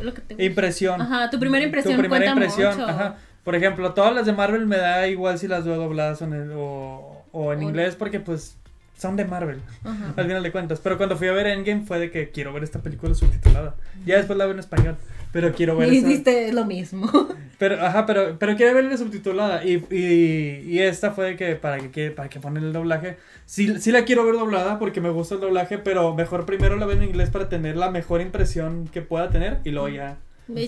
lo 0.03 0.15
que 0.15 0.21
te 0.21 0.45
impresión. 0.45 1.01
Ajá, 1.01 1.31
tu 1.31 1.39
primera 1.41 1.65
impresión 1.65 1.95
Tu 1.95 2.01
primera 2.01 2.27
impresión, 2.27 2.73
mucho. 2.77 2.87
ajá. 2.89 3.17
Por 3.45 3.55
ejemplo, 3.55 3.93
todas 3.95 4.13
las 4.15 4.27
de 4.27 4.33
Marvel 4.33 4.67
me 4.67 4.77
da 4.77 5.07
igual 5.09 5.39
si 5.39 5.47
las 5.49 5.65
veo 5.65 5.77
dobladas 5.77 6.21
o, 6.23 6.25
en 6.27 6.33
el- 6.35 6.53
o, 6.55 7.25
o 7.33 7.53
en 7.53 7.61
O- 7.61 7.63
inglés 7.63 7.95
porque 7.97 8.21
pues 8.21 8.57
son 8.97 9.15
de 9.17 9.25
Marvel, 9.25 9.61
Ajá. 9.85 10.15
al 10.17 10.27
final 10.27 10.43
de 10.43 10.53
cuentas. 10.53 10.81
Pero 10.81 10.97
cuando 10.97 11.17
fui 11.17 11.29
a 11.29 11.33
ver 11.33 11.47
Endgame 11.47 11.83
fue 11.85 11.99
de 11.99 12.11
que 12.11 12.31
quiero 12.31 12.53
ver 12.53 12.65
esta 12.65 12.81
película 12.81 13.15
subtitulada. 13.15 13.75
Ya 14.05 14.17
después 14.17 14.37
la 14.39 14.45
veo 14.47 14.55
en 14.55 14.61
español, 14.61 14.97
pero 15.37 15.53
quiero 15.53 15.77
ver 15.77 15.93
Y 15.93 15.99
esa- 15.99 16.09
hiciste 16.09 16.51
lo 16.55 16.65
mismo. 16.65 17.11
Pero, 17.59 17.83
ajá, 17.83 18.05
pero, 18.05 18.39
pero 18.39 18.55
quiero 18.55 18.75
verla 18.75 18.99
subtitulada. 18.99 19.65
Y, 19.65 19.83
y, 19.91 20.61
y 20.67 20.79
esta 20.81 21.13
fue 21.13 21.25
de 21.25 21.37
que 21.37 21.57
para 21.57 21.79
que, 21.91 22.11
para 22.11 22.29
que 22.29 22.39
ponen 22.39 22.65
el 22.65 22.73
doblaje. 22.75 23.17
Sí, 23.47 23.81
sí 23.81 23.93
la 23.93 24.05
quiero 24.05 24.27
ver 24.27 24.35
doblada 24.35 24.79
porque 24.79 25.01
me 25.01 25.09
gusta 25.09 25.37
el 25.37 25.41
doblaje, 25.41 25.79
pero 25.79 26.15
mejor 26.15 26.45
primero 26.45 26.77
la 26.77 26.85
veo 26.85 26.97
en 26.97 27.05
inglés 27.05 27.31
para 27.31 27.49
tener 27.49 27.77
la 27.77 27.91
mejor 27.91 28.21
impresión 28.21 28.89
que 28.89 29.01
pueda 29.01 29.31
tener 29.31 29.61
y 29.65 29.71
luego 29.71 29.89
ya. 29.89 30.19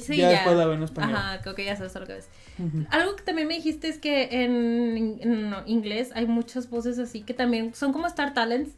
Sí, 0.01 0.17
ya, 0.17 0.31
después 0.31 0.57
la 0.57 0.65
veo 0.65 0.75
en 0.75 0.83
español. 0.83 1.15
Ajá, 1.17 1.41
creo 1.43 1.55
que 1.55 1.65
ya 1.67 1.77
sabes 1.77 1.95
lo 1.95 2.07
que 2.07 2.15
ves. 2.15 2.29
Algo 2.91 3.17
que 3.17 3.23
también 3.23 3.49
me 3.49 3.55
dijiste 3.55 3.89
es 3.89 3.99
que 3.99 4.29
en, 4.45 5.19
en 5.21 5.51
no, 5.51 5.63
inglés 5.67 6.11
hay 6.15 6.27
muchas 6.27 6.71
voces 6.71 6.99
así 6.99 7.21
que 7.21 7.35
también 7.35 7.75
son 7.75 7.93
como 7.93 8.07
Star 8.07 8.33
Talents, 8.35 8.71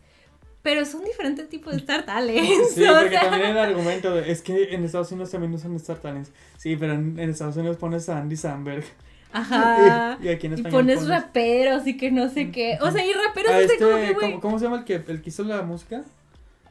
pero 0.62 0.84
son 0.84 1.04
diferentes 1.04 1.48
tipos 1.48 1.72
de 1.72 1.78
Star 1.78 2.04
Talents. 2.04 2.74
Sí, 2.74 2.82
porque 2.86 3.08
sea, 3.18 3.30
también 3.30 3.50
el 3.50 3.58
argumento 3.58 4.14
de- 4.14 4.30
es 4.30 4.42
que 4.42 4.74
en 4.74 4.84
Estados 4.84 5.10
Unidos 5.12 5.30
también 5.30 5.52
usan 5.54 5.74
Star 5.76 5.98
Talents. 5.98 6.30
Sí, 6.58 6.76
pero 6.76 6.94
en, 6.94 7.18
en 7.18 7.30
Estados 7.30 7.56
Unidos 7.56 7.76
pones 7.76 8.08
a 8.08 8.18
Andy 8.18 8.36
Samberg. 8.36 8.84
Ajá. 9.32 10.18
Y, 10.20 10.24
y 10.26 10.28
aquí 10.28 10.46
en 10.46 10.52
Y 10.52 10.54
español 10.56 10.72
pones 10.80 10.98
pones 10.98 11.08
raperos 11.10 11.86
y 11.86 11.96
que 11.96 12.10
no 12.10 12.28
sé 12.28 12.50
qué. 12.50 12.78
O 12.80 12.90
sea, 12.90 13.04
y 13.04 13.12
raperos 13.12 13.52
a 13.52 13.56
así 13.56 13.64
este, 13.72 13.78
como 13.84 13.96
que. 13.96 14.14
¿cómo, 14.14 14.40
cómo 14.40 14.58
se 14.58 14.64
llama 14.64 14.78
el 14.78 14.84
que, 14.84 14.94
el 14.94 15.22
que 15.22 15.28
hizo 15.30 15.44
la 15.44 15.62
música? 15.62 16.02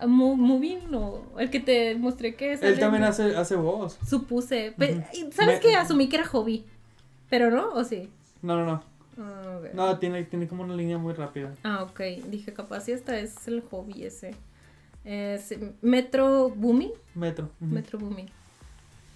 Mo- 0.05 0.35
Moving 0.37 0.93
o 0.95 1.23
el 1.39 1.49
que 1.49 1.59
te 1.59 1.95
mostré 1.95 2.35
que 2.35 2.55
sale 2.57 2.71
Él 2.71 2.79
también 2.79 3.03
hace, 3.03 3.35
hace 3.35 3.55
voz. 3.55 3.97
Supuse. 4.07 4.73
Y 5.13 5.31
¿Sabes 5.33 5.55
Me- 5.55 5.59
qué? 5.59 5.75
Asumí 5.75 6.07
que 6.07 6.15
era 6.17 6.25
hobby. 6.25 6.63
Pero 7.29 7.51
no, 7.51 7.69
¿o 7.73 7.83
sí? 7.83 8.09
No, 8.41 8.55
no, 8.55 8.65
no. 8.65 8.83
Ah. 9.19 9.59
No, 9.73 9.99
tiene, 9.99 10.23
tiene 10.23 10.47
como 10.47 10.63
una 10.63 10.75
línea 10.75 10.97
muy 10.97 11.13
rápida. 11.13 11.53
Ah, 11.63 11.83
ok. 11.83 11.99
Dije, 12.29 12.53
capaz 12.53 12.87
y 12.87 12.93
esta 12.93 13.19
es 13.19 13.47
el 13.47 13.61
hobby 13.61 14.03
ese. 14.03 14.35
Es 15.03 15.53
Metro 15.81 16.49
Booming. 16.49 16.91
Metro. 17.15 17.49
Metro 17.59 17.99
Booming. 17.99 18.29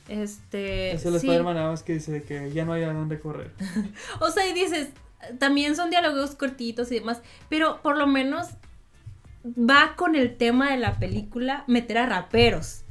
Este. 0.10 0.91
Es 0.91 1.06
el 1.06 1.14
sí. 1.14 1.28
Spider-Man 1.28 1.56
nada 1.56 1.72
más 1.72 1.84
que 1.84 1.93
dice 1.93 2.24
que 2.24 2.51
ya 2.51 2.66
no 2.66 2.74
hay 2.74 2.84
a 2.84 2.93
dónde 2.93 3.20
correr. 3.20 3.51
O 4.20 4.30
sea, 4.30 4.45
y 4.47 4.54
dices, 4.54 4.89
también 5.39 5.76
son 5.76 5.89
diálogos 5.89 6.36
cortitos 6.36 6.91
y 6.91 6.95
demás, 6.95 7.22
pero 7.49 7.82
por 7.82 7.97
lo 7.97 8.08
menos 8.08 8.49
va 9.45 9.95
con 9.95 10.16
el 10.16 10.38
tema 10.38 10.72
de 10.72 10.78
la 10.78 10.99
película 10.99 11.64
meter 11.68 11.97
a 11.97 12.06
raperos. 12.06 12.84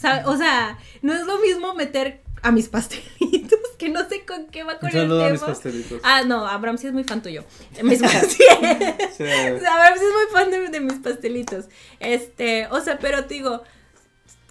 ¿sabe? 0.00 0.22
O 0.24 0.36
sea, 0.36 0.78
no 1.02 1.12
es 1.12 1.26
lo 1.26 1.38
mismo 1.40 1.74
meter 1.74 2.22
a 2.42 2.52
mis 2.52 2.68
pastelitos, 2.68 3.58
que 3.78 3.88
no 3.88 4.08
sé 4.08 4.24
con 4.24 4.46
qué 4.46 4.62
va 4.62 4.78
con 4.78 4.88
el 4.88 5.08
tema. 5.08 5.26
a 5.26 5.30
mis 5.30 5.40
pastelitos. 5.40 6.00
Ah, 6.02 6.22
no, 6.26 6.46
Abraham 6.46 6.78
sí 6.78 6.86
es 6.86 6.92
muy 6.92 7.04
fan 7.04 7.22
tuyo. 7.22 7.44
Mis 7.82 8.00
pastelitos. 8.00 8.36
Sí. 9.16 9.24
Abraham 9.24 9.94
sí 9.98 10.04
es 10.04 10.12
muy 10.12 10.32
fan 10.32 10.50
de, 10.50 10.68
de 10.68 10.80
mis 10.80 10.98
pastelitos. 11.00 11.66
Este, 11.98 12.66
o 12.68 12.80
sea, 12.80 12.98
pero 12.98 13.24
te 13.26 13.34
digo, 13.34 13.62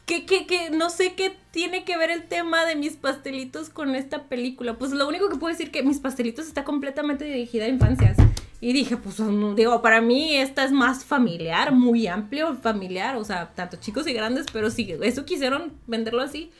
que, 0.06 0.26
que, 0.26 0.48
que 0.48 0.72
no 0.72 0.90
sé 0.90 1.14
qué 1.14 1.36
tiene 1.52 1.84
que 1.84 1.96
ver 1.96 2.10
el 2.10 2.24
tema 2.28 2.66
de 2.66 2.76
mis 2.76 2.94
pastelitos 2.94 3.70
con 3.70 3.94
esta 3.94 4.24
película. 4.24 4.78
Pues 4.78 4.92
lo 4.92 5.08
único 5.08 5.30
que 5.30 5.38
puedo 5.38 5.52
decir 5.52 5.72
que 5.72 5.84
mis 5.84 6.00
pastelitos 6.00 6.48
está 6.48 6.64
completamente 6.64 7.26
dirigida 7.26 7.66
a 7.66 7.68
infancias. 7.68 8.18
Y 8.62 8.74
dije, 8.74 8.98
pues 8.98 9.20
no, 9.20 9.54
digo, 9.54 9.82
para 9.82 10.02
mí 10.02 10.36
esta 10.36 10.64
es 10.66 10.72
más 10.72 11.06
familiar, 11.06 11.72
muy 11.72 12.08
amplio, 12.08 12.56
familiar, 12.56 13.18
o 13.18 13.24
sea, 13.24 13.52
tanto 13.56 13.78
chicos 13.78 14.06
y 14.08 14.14
grandes, 14.14 14.48
pero 14.52 14.70
si 14.70 14.92
eso 15.02 15.26
quisieron 15.26 15.74
venderlo 15.88 16.22
así, 16.22 16.52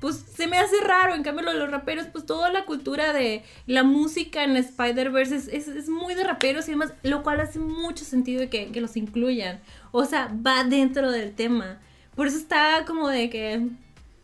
pues 0.00 0.24
se 0.34 0.46
me 0.46 0.58
hace 0.58 0.80
raro. 0.80 1.14
En 1.14 1.22
cambio, 1.22 1.44
lo 1.44 1.52
de 1.52 1.58
los 1.58 1.70
raperos, 1.70 2.06
pues 2.12 2.26
toda 2.26 2.50
la 2.50 2.64
cultura 2.64 3.12
de 3.12 3.42
la 3.66 3.82
música 3.82 4.44
en 4.44 4.56
Spider-Verse 4.56 5.36
es, 5.36 5.48
es, 5.48 5.68
es 5.68 5.88
muy 5.88 6.14
de 6.14 6.24
raperos 6.24 6.68
y 6.68 6.72
demás, 6.72 6.92
lo 7.02 7.22
cual 7.22 7.40
hace 7.40 7.58
mucho 7.58 8.04
sentido 8.04 8.40
de 8.40 8.48
que, 8.48 8.70
que 8.72 8.80
los 8.80 8.96
incluyan. 8.96 9.60
O 9.92 10.04
sea, 10.04 10.30
va 10.46 10.64
dentro 10.64 11.10
del 11.10 11.34
tema. 11.34 11.78
Por 12.14 12.26
eso 12.26 12.36
está 12.36 12.84
como 12.86 13.08
de 13.08 13.30
que 13.30 13.68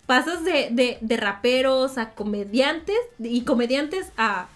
pasas 0.06 0.44
de, 0.44 0.68
de, 0.70 0.98
de 1.00 1.16
raperos 1.16 1.98
a 1.98 2.10
comediantes 2.10 2.98
y 3.18 3.42
comediantes 3.42 4.12
a 4.16 4.48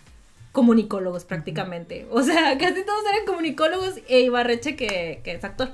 comunicólogos 0.52 1.24
prácticamente. 1.24 2.06
O 2.10 2.22
sea, 2.22 2.58
casi 2.58 2.84
todos 2.84 3.04
eran 3.12 3.26
comunicólogos 3.26 4.00
e 4.08 4.20
Ibarreche 4.20 4.76
que, 4.76 5.20
que 5.22 5.32
es 5.32 5.44
actor. 5.44 5.70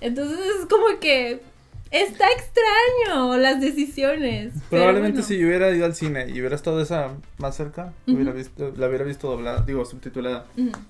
Entonces 0.00 0.38
es 0.60 0.66
como 0.66 1.00
que 1.00 1.40
está 1.90 2.26
extraño 2.32 3.36
las 3.36 3.60
decisiones. 3.60 4.52
Probablemente 4.70 5.20
bueno. 5.20 5.26
si 5.28 5.38
yo 5.38 5.46
hubiera 5.46 5.70
ido 5.70 5.84
al 5.84 5.94
cine 5.94 6.26
y 6.28 6.40
hubiera 6.40 6.56
estado 6.56 6.80
esa 6.80 7.16
más 7.38 7.56
cerca, 7.56 7.92
hubiera 8.06 8.32
visto, 8.32 8.72
la 8.76 8.88
hubiera 8.88 9.04
visto 9.04 9.28
doblada, 9.28 9.62
digo, 9.62 9.84
subtitulada. 9.84 10.46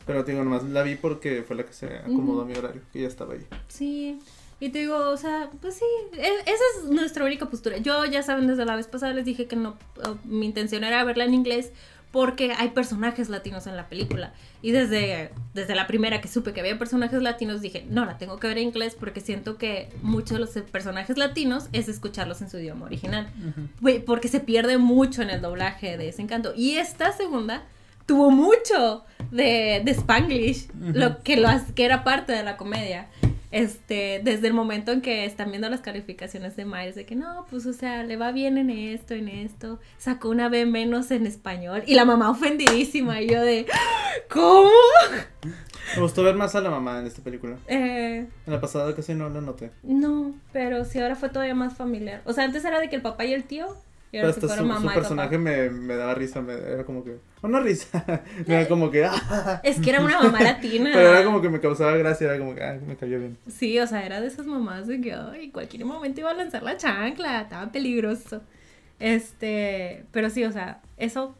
Pero 0.07 0.23
digo, 0.25 0.43
nomás 0.45 0.65
la 0.65 0.83
vi 0.83 0.97
porque 0.97 1.43
fue 1.43 1.57
la 1.57 1.65
que 1.65 1.73
se 1.73 1.87
acomodó 1.87 2.43
a 2.43 2.45
mi 2.45 2.55
horario, 2.55 2.83
que 2.93 3.03
ya 3.03 3.09
estaba 3.09 3.35
ahí. 3.35 3.47
Sí. 3.69 4.19
Y 4.59 4.71
te 4.71 4.79
digo, 4.79 5.11
o 5.11 5.17
sea, 5.19 5.51
pues 5.61 5.75
sí, 5.75 5.85
e- 6.15 6.41
esa 6.51 6.65
es 6.79 6.85
nuestra 6.89 7.27
única 7.27 7.45
postura. 7.51 7.77
Yo, 7.77 8.07
ya 8.07 8.23
saben, 8.23 8.47
desde 8.47 8.65
la 8.65 8.75
vez 8.75 8.87
pasada 8.87 9.13
les 9.13 9.27
dije 9.27 9.47
que 9.47 9.55
no, 9.57 9.77
mi 10.25 10.47
intención 10.47 10.83
era 10.83 11.05
verla 11.05 11.25
en 11.25 11.35
inglés 11.35 11.73
porque 12.17 12.53
hay 12.57 12.71
personajes 12.71 13.29
latinos 13.29 13.67
en 13.67 13.77
la 13.77 13.91
película. 13.91 14.33
Y 14.63 14.71
desde, 14.71 15.33
desde 15.53 15.75
la 15.75 15.87
primera 15.87 16.23
que 16.23 16.29
supe 16.29 16.55
que 16.55 16.61
había 16.61 16.79
personajes 16.79 17.21
latinos, 17.21 17.61
dije, 17.61 17.85
no, 17.91 18.07
la 18.07 18.17
tengo 18.17 18.39
que 18.41 18.49
ver 18.49 18.57
en 18.57 18.69
inglés 18.69 18.97
porque 18.99 19.21
siento 19.21 19.59
que 19.59 19.91
muchos 20.01 20.31
de 20.31 20.39
los 20.39 20.49
personajes 20.71 21.19
latinos 21.19 21.69
es 21.75 21.91
escucharlos 21.91 22.41
en 22.41 22.49
su 22.49 22.57
idioma 22.59 22.87
original. 22.87 23.29
Güey, 23.83 24.03
porque 24.03 24.29
se 24.29 24.41
pierde 24.41 24.79
mucho 24.79 25.21
en 25.21 25.29
el 25.29 25.43
doblaje 25.43 25.99
de 25.99 26.09
ese 26.09 26.23
encanto. 26.23 26.55
Y 26.57 26.77
esta 26.77 27.13
segunda 27.13 27.65
tuvo 28.07 28.31
mucho 28.31 29.05
de, 29.31 29.83
de 29.85 29.91
Spanglish, 29.91 30.69
Ujú. 30.71 30.93
lo 30.99 31.23
que, 31.23 31.37
lo, 31.37 31.51
que 31.75 31.85
era 31.85 32.03
parte 32.03 32.33
de 32.33 32.43
la 32.45 32.57
comedia. 32.57 33.09
Este, 33.51 34.21
desde 34.25 34.49
el 34.49 34.55
momento 34.55 34.93
en 34.93 35.01
que 35.01 35.25
están 35.25 35.51
viendo 35.51 35.69
las 35.69 35.81
calificaciones 35.81 36.57
de 36.57 36.65
Miles, 36.65 36.95
de 36.95 37.07
que 37.07 37.15
no, 37.15 37.47
pues, 37.51 37.65
o 37.67 37.73
sea, 37.73 38.03
le 38.03 38.17
va 38.17 38.33
bien 38.33 38.59
en 38.59 38.71
esto, 38.71 39.15
en 39.15 39.29
esto, 39.29 39.79
sacó 39.99 40.29
una 40.31 40.49
B 40.49 40.67
menos 40.67 41.11
en 41.11 41.27
español, 41.27 41.83
y 41.87 41.95
la 41.95 42.05
mamá 42.05 42.31
ofendidísima, 42.31 43.21
y 43.21 43.29
yo 43.29 43.41
de, 43.41 43.67
¿cómo? 44.29 44.71
Me 45.95 46.03
gustó 46.03 46.23
ver 46.25 46.35
más 46.35 46.55
a 46.57 46.61
la 46.61 46.71
mamá 46.71 46.99
en 47.01 47.07
esta 47.07 47.23
película. 47.23 47.57
Eh, 47.69 48.27
En 48.47 48.53
la 48.53 48.61
pasada 48.61 48.95
casi 48.95 49.15
no 49.15 49.29
la 49.31 49.41
noté. 49.41 49.71
no, 49.85 50.35
pero 50.53 50.85
sí, 50.85 50.99
ahora 50.99 51.15
fue 51.15 51.29
todavía 51.29 51.55
más 51.55 51.75
familiar. 51.75 52.23
O 52.25 52.33
sea, 52.33 52.45
antes 52.45 52.65
era 52.65 52.81
de 52.81 52.89
que 52.89 52.97
el 52.97 53.03
papá 53.03 53.25
y 53.25 53.33
el 53.33 53.45
tío, 53.45 53.77
y 54.13 54.19
Pero 54.19 54.29
hasta 54.29 54.49
su, 54.49 54.87
personaje 54.95 55.37
me, 55.37 55.69
me 55.69 55.97
daba 55.97 56.15
risa, 56.15 56.41
me, 56.41 56.55
era 56.55 56.85
como 56.85 57.03
que... 57.03 57.19
Una 57.43 57.61
risa. 57.61 58.05
me 58.47 58.55
era 58.55 58.69
como 58.69 58.91
que... 58.91 59.05
ah. 59.05 59.61
Es 59.65 59.81
que 59.81 59.91
era 59.91 60.01
una 60.01 60.21
mamá 60.23 60.41
latina. 60.41 60.91
Pero 60.95 61.11
era 61.11 61.25
como 61.25 61.43
que 61.43 61.49
me 61.49 61.61
causaba 61.61 61.97
gracia, 61.97 62.29
era 62.29 62.39
como 62.39 62.55
que 62.55 62.63
ah, 62.63 62.79
me 62.87 62.97
cayó 62.97 63.19
bien. 63.19 63.37
Sí, 63.49 63.79
o 63.81 63.87
sea, 63.87 64.07
era 64.07 64.21
de 64.21 64.29
esas 64.29 64.47
mamás 64.47 64.87
de 64.87 65.01
que, 65.01 65.13
ay, 65.13 65.51
cualquier 65.51 65.85
momento 65.85 66.21
iba 66.21 66.31
a 66.31 66.35
lanzar 66.35 66.63
la 66.63 66.77
chancla, 66.77 67.43
estaba 67.43 67.73
peligroso. 67.73 68.43
Este, 68.99 70.05
pero 70.13 70.31
sí, 70.31 70.45
o 70.45 70.53
sea, 70.53 70.81
eso, 70.97 71.35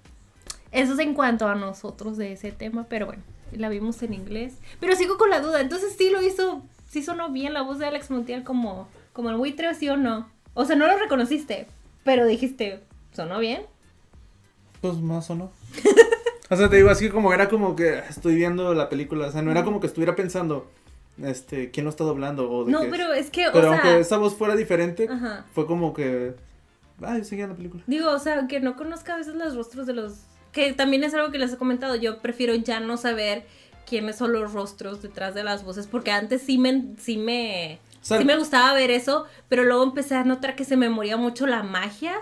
eso 0.73 0.93
es 0.93 0.99
en 0.99 1.15
cuanto 1.15 1.49
a 1.49 1.55
nosotros 1.55 2.17
de 2.17 2.33
ese 2.33 2.53
tema, 2.53 2.87
pero 2.89 3.07
bueno, 3.07 3.23
la 3.53 3.69
vimos 3.69 4.03
en 4.03 4.15
inglés. 4.15 4.59
Pero 4.81 4.97
sigo 4.97 5.17
con 5.19 5.31
la 5.31 5.41
duda, 5.41 5.61
entonces 5.61 5.95
sí 5.97 6.11
lo 6.11 6.21
hizo, 6.23 6.63
sí 6.89 7.03
sonó 7.03 7.31
bien 7.31 7.55
la 7.55 7.63
voz 7.63 7.79
de 7.79 7.87
Alex 7.87 8.11
Montiel 8.11 8.43
como, 8.43 8.89
como 9.13 9.31
el 9.31 9.37
buitre, 9.37 9.73
sí 9.75 9.89
o 9.89 9.97
no. 9.97 10.29
O 10.55 10.65
sea, 10.65 10.77
no 10.77 10.87
lo 10.87 10.99
reconociste, 10.99 11.67
pero 12.07 12.25
dijiste, 12.25 12.81
sonó 13.13 13.41
bien. 13.41 13.63
Pues 14.81 14.95
más 14.99 15.29
o 15.29 15.35
no. 15.35 15.51
o 16.51 16.57
sea, 16.57 16.71
te 16.71 16.77
digo, 16.77 16.89
así 16.89 17.11
como 17.11 17.35
era 17.35 17.49
como 17.49 17.75
que 17.75 17.99
estoy 18.09 18.37
viendo 18.37 18.73
la 18.75 18.89
película, 18.89 19.27
o 19.27 19.33
sea, 19.33 19.43
no 19.43 19.51
era 19.51 19.65
como 19.65 19.81
que 19.81 19.89
estuviera 19.89 20.15
pensando, 20.15 20.71
este, 21.21 21.73
quién 21.73 21.85
lo 21.85 21.91
está 21.91 22.05
doblando 22.05 22.49
o 22.49 22.65
de 22.65 22.71
No, 22.71 22.83
qué 22.83 22.89
pero 22.89 23.13
es 23.13 23.31
que, 23.31 23.47
Pero 23.53 23.69
o 23.69 23.73
aunque 23.73 23.89
sea, 23.89 23.99
esa 23.99 24.17
voz 24.19 24.37
fuera 24.37 24.55
diferente, 24.55 25.09
ajá. 25.11 25.47
fue 25.53 25.67
como 25.67 25.93
que, 25.93 26.35
ah, 27.03 27.19
yo 27.19 27.25
seguía 27.25 27.49
la 27.49 27.57
película. 27.57 27.83
Digo, 27.89 28.11
o 28.11 28.19
sea, 28.21 28.47
que 28.47 28.61
no 28.61 28.77
conozca 28.77 29.15
a 29.15 29.19
veces 29.19 29.35
los 29.35 29.57
rostros 29.57 29.87
de 29.87 29.95
los... 29.95 30.21
Que 30.53 30.73
también 30.73 31.03
es 31.03 31.13
algo 31.13 31.33
que 31.33 31.39
les 31.39 31.53
he 31.53 31.59
comentado. 31.59 31.97
Yo 31.97 32.23
prefiero 32.23 32.55
ya 32.55 32.81
no 32.81 32.97
saber 32.97 33.45
quiénes 33.85 34.17
son 34.17 34.33
los 34.33 34.55
rostros 34.55 35.03
detrás 35.03 35.35
de 35.35 35.45
las 35.45 35.65
voces. 35.65 35.87
Porque 35.87 36.13
antes 36.13 36.41
sí 36.41 36.57
me... 36.57 36.95
Sí 36.99 37.19
me 37.19 37.79
sea, 38.07 38.19
sí 38.19 38.25
me 38.25 38.37
gustaba 38.37 38.73
ver 38.75 38.91
eso, 38.91 39.27
pero 39.49 39.65
luego 39.65 39.83
empecé 39.83 40.15
a 40.15 40.25
notar 40.25 40.57
que 40.57 40.65
se 40.65 40.77
me 40.77 40.89
moría 40.89 41.17
mucho 41.17 41.47
la 41.47 41.63
magia, 41.63 42.15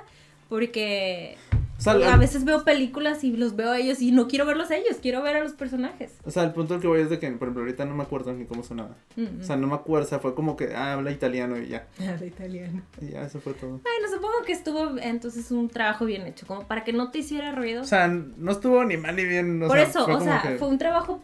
porque 0.49 1.37
o 1.77 1.81
sea, 1.81 2.15
a 2.15 2.17
veces 2.17 2.45
veo 2.45 2.65
películas 2.65 3.25
y 3.25 3.37
los 3.37 3.57
veo 3.57 3.73
a 3.73 3.79
ellos 3.79 4.01
y 4.01 4.13
no 4.13 4.29
quiero 4.29 4.47
verlos 4.47 4.71
a 4.71 4.77
ellos, 4.77 4.99
quiero 5.03 5.23
ver 5.23 5.37
a 5.37 5.41
los 5.41 5.53
personajes. 5.53 6.13
o 6.25 6.31
sea, 6.31 6.45
el 6.45 6.53
punto 6.53 6.75
al 6.75 6.81
que 6.81 6.87
voy 6.87 7.01
es 7.01 7.11
de 7.11 7.19
que, 7.19 7.29
por 7.33 7.49
ejemplo, 7.49 7.63
ahorita 7.63 7.85
no 7.85 7.95
me 7.95 8.05
acuerdo 8.05 8.33
ni 8.33 8.45
cómo 8.45 8.63
sonaba. 8.63 8.97
Mm, 9.17 9.41
O 9.41 9.45
sea, 9.45 9.57
no 9.57 9.67
me 9.67 9.75
acuerdo, 9.75 10.07
o 10.07 10.09
sea, 10.09 10.21
fue 10.21 10.35
como 10.35 10.57
que, 10.57 10.75
ah, 10.75 10.95
habla 10.95 11.11
italiano 11.11 11.59
y 11.59 11.69
ya. 11.69 11.87
Habla 12.09 12.27
italiano. 12.27 12.83
Y 13.01 13.09
ya, 13.11 13.23
eso 13.25 13.41
fue 13.41 13.55
todo. 13.55 13.71
Bueno, 13.71 14.09
supongo 14.13 14.43
que 14.47 14.53
estuvo 14.53 14.99
entonces 14.99 15.51
un 15.51 15.69
trabajo 15.69 16.05
bien 16.05 16.27
hecho, 16.27 16.47
como 16.47 16.67
para 16.67 16.85
que 16.85 16.93
no 16.93 17.11
te 17.11 17.19
hiciera 17.19 17.53
ruido. 17.53 17.83
O 17.83 17.87
sea, 17.87 18.09
no 18.09 18.53
estuvo 18.53 18.85
ni 18.85 18.97
mal 18.97 19.17
ni 19.17 19.25
bien. 19.25 19.63
O 19.63 19.67
Por 19.67 19.77
sea, 19.77 19.89
eso, 19.89 20.07
o 20.07 20.21
sea, 20.21 20.43
que, 20.43 20.57
fue 20.57 20.69
un 20.69 20.79
trabajo. 20.79 21.23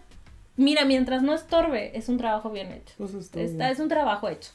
Mira, 0.60 0.84
mientras 0.84 1.22
no 1.22 1.32
estorbe, 1.34 1.96
es 1.96 2.08
un 2.08 2.18
trabajo 2.18 2.50
bien 2.50 2.70
hecho. 2.72 2.92
pues, 2.98 3.14
Está, 3.14 3.38
bien. 3.40 3.62
es 3.62 3.80
un 3.80 3.88
trabajo 3.88 4.28
hecho. 4.28 4.50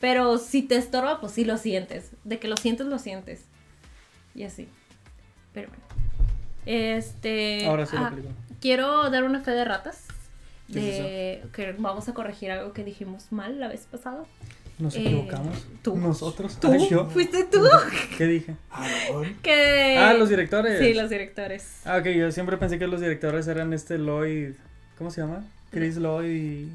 Pero 0.00 0.38
si 0.38 0.62
te 0.62 0.76
estorba, 0.76 1.20
pues 1.20 1.32
sí 1.32 1.44
lo 1.44 1.58
sientes. 1.58 2.12
De 2.24 2.38
que 2.38 2.48
lo 2.48 2.56
sientes, 2.56 2.86
lo 2.86 2.98
sientes. 2.98 3.44
Y 4.34 4.44
así. 4.44 4.68
Pero 5.52 5.68
bueno. 5.68 5.84
Este. 6.64 7.66
Ahora 7.66 7.84
sí 7.86 7.96
la 7.96 8.06
ah, 8.06 8.12
quiero 8.60 9.10
dar 9.10 9.24
una 9.24 9.40
fe 9.42 9.50
de 9.50 9.64
ratas. 9.64 10.04
¿Qué 10.72 10.78
es 10.78 10.98
de 11.44 11.50
que 11.52 11.72
vamos 11.78 12.08
a 12.08 12.14
corregir 12.14 12.50
algo 12.52 12.72
que 12.72 12.84
dijimos 12.84 13.32
mal 13.32 13.58
la 13.60 13.68
vez 13.68 13.86
pasada. 13.90 14.22
Nos 14.78 14.94
Eh, 14.94 15.02
equivocamos. 15.02 15.66
tú. 15.82 15.96
Nosotros. 15.98 16.58
¿Tú? 16.58 16.72
Ay, 16.72 16.88
yo. 16.88 17.04
¿Fuiste 17.10 17.44
tú? 17.44 17.62
¿Qué 18.16 18.24
dije? 18.26 18.56
A 18.70 18.88
lo 18.88 18.94
mejor. 19.20 19.34
que... 19.42 19.96
Ah, 19.98 20.14
los 20.14 20.30
directores. 20.30 20.78
Sí, 20.78 20.94
los 20.94 21.10
directores. 21.10 21.80
Ah, 21.84 21.98
ok, 21.98 22.06
yo 22.06 22.32
siempre 22.32 22.56
pensé 22.56 22.78
que 22.78 22.86
los 22.86 23.00
directores 23.02 23.46
eran 23.48 23.74
este 23.74 23.98
Lloyd. 23.98 24.54
¿Cómo 25.00 25.10
se 25.10 25.22
llama? 25.22 25.42
Chris 25.70 25.96
Lloyd 25.96 26.28
y. 26.30 26.72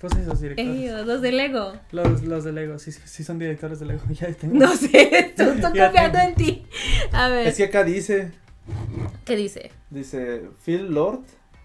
Pues 0.00 0.12
esos 0.16 0.40
directores. 0.40 0.70
Ellos, 0.76 1.06
los 1.06 1.22
de 1.22 1.30
Lego. 1.30 1.72
Los, 1.92 2.24
los 2.24 2.42
de 2.42 2.52
Lego, 2.52 2.80
sí, 2.80 2.90
sí, 2.90 3.22
son 3.22 3.38
directores 3.38 3.78
de 3.78 3.86
Lego. 3.86 4.00
Ya 4.10 4.26
tengo. 4.32 4.56
No 4.56 4.74
sé, 4.74 5.08
estoy 5.28 5.60
confiando 5.60 6.18
en 6.18 6.34
ti. 6.34 6.66
A 7.12 7.28
ver, 7.28 7.46
Es 7.46 7.56
que 7.58 7.64
acá 7.64 7.84
dice, 7.84 8.32
¿qué 9.24 9.36
dice? 9.36 9.70
dice 9.90 10.42
Phil 10.64 10.92
Lord, 10.92 11.20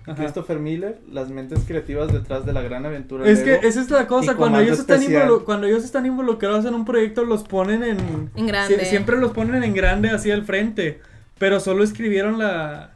Ajá. 0.06 0.14
Christopher 0.16 0.60
Miller, 0.60 1.00
las 1.12 1.30
mentes 1.30 1.62
creativas 1.68 2.14
detrás 2.14 2.46
de 2.46 2.54
la 2.54 2.62
gran 2.62 2.86
aventura. 2.86 3.28
Es 3.28 3.40
que 3.42 3.56
esa 3.64 3.82
es 3.82 3.90
la 3.90 4.06
cosa, 4.06 4.36
cuando 4.36 4.60
ellos, 4.60 4.78
están 4.78 5.00
Especial. 5.02 5.28
involu- 5.28 5.44
cuando 5.44 5.66
ellos 5.66 5.84
están 5.84 6.06
involucrados 6.06 6.66
en 6.66 6.76
un 6.76 6.86
proyecto 6.86 7.26
los 7.26 7.44
ponen 7.44 7.84
en... 7.84 8.30
En 8.36 8.46
grande. 8.46 8.78
Sie- 8.80 8.86
siempre 8.86 9.18
los 9.18 9.32
ponen 9.32 9.64
en 9.64 9.74
grande 9.74 10.12
así 10.12 10.30
al 10.30 10.44
frente, 10.46 11.02
pero 11.40 11.60
solo 11.60 11.84
escribieron 11.84 12.38
la... 12.38 12.93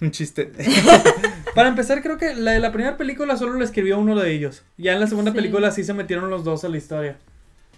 Un 0.02 0.10
chiste. 0.10 0.50
Para 1.54 1.68
empezar 1.68 2.02
creo 2.02 2.16
que 2.16 2.34
la 2.34 2.52
de 2.52 2.60
la 2.60 2.72
primera 2.72 2.96
película 2.96 3.36
solo 3.36 3.54
la 3.58 3.64
escribió 3.64 3.98
uno 3.98 4.14
de 4.18 4.30
ellos. 4.32 4.62
Ya 4.76 4.92
en 4.92 5.00
la 5.00 5.06
segunda 5.06 5.30
Sí. 5.32 5.36
película 5.36 5.70
sí 5.72 5.84
se 5.84 5.92
metieron 5.94 6.30
los 6.30 6.44
dos 6.44 6.64
a 6.64 6.68
la 6.68 6.76
historia, 6.76 7.18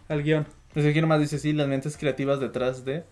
al 0.08 0.22
guion. 0.22 0.46
Pues 0.74 0.86
aquí 0.86 1.00
nomás 1.00 1.20
dice, 1.20 1.38
sí, 1.38 1.52
las 1.52 1.68
mentes 1.68 1.96
creativas 1.96 2.38
detrás 2.40 2.84
de... 2.84 3.04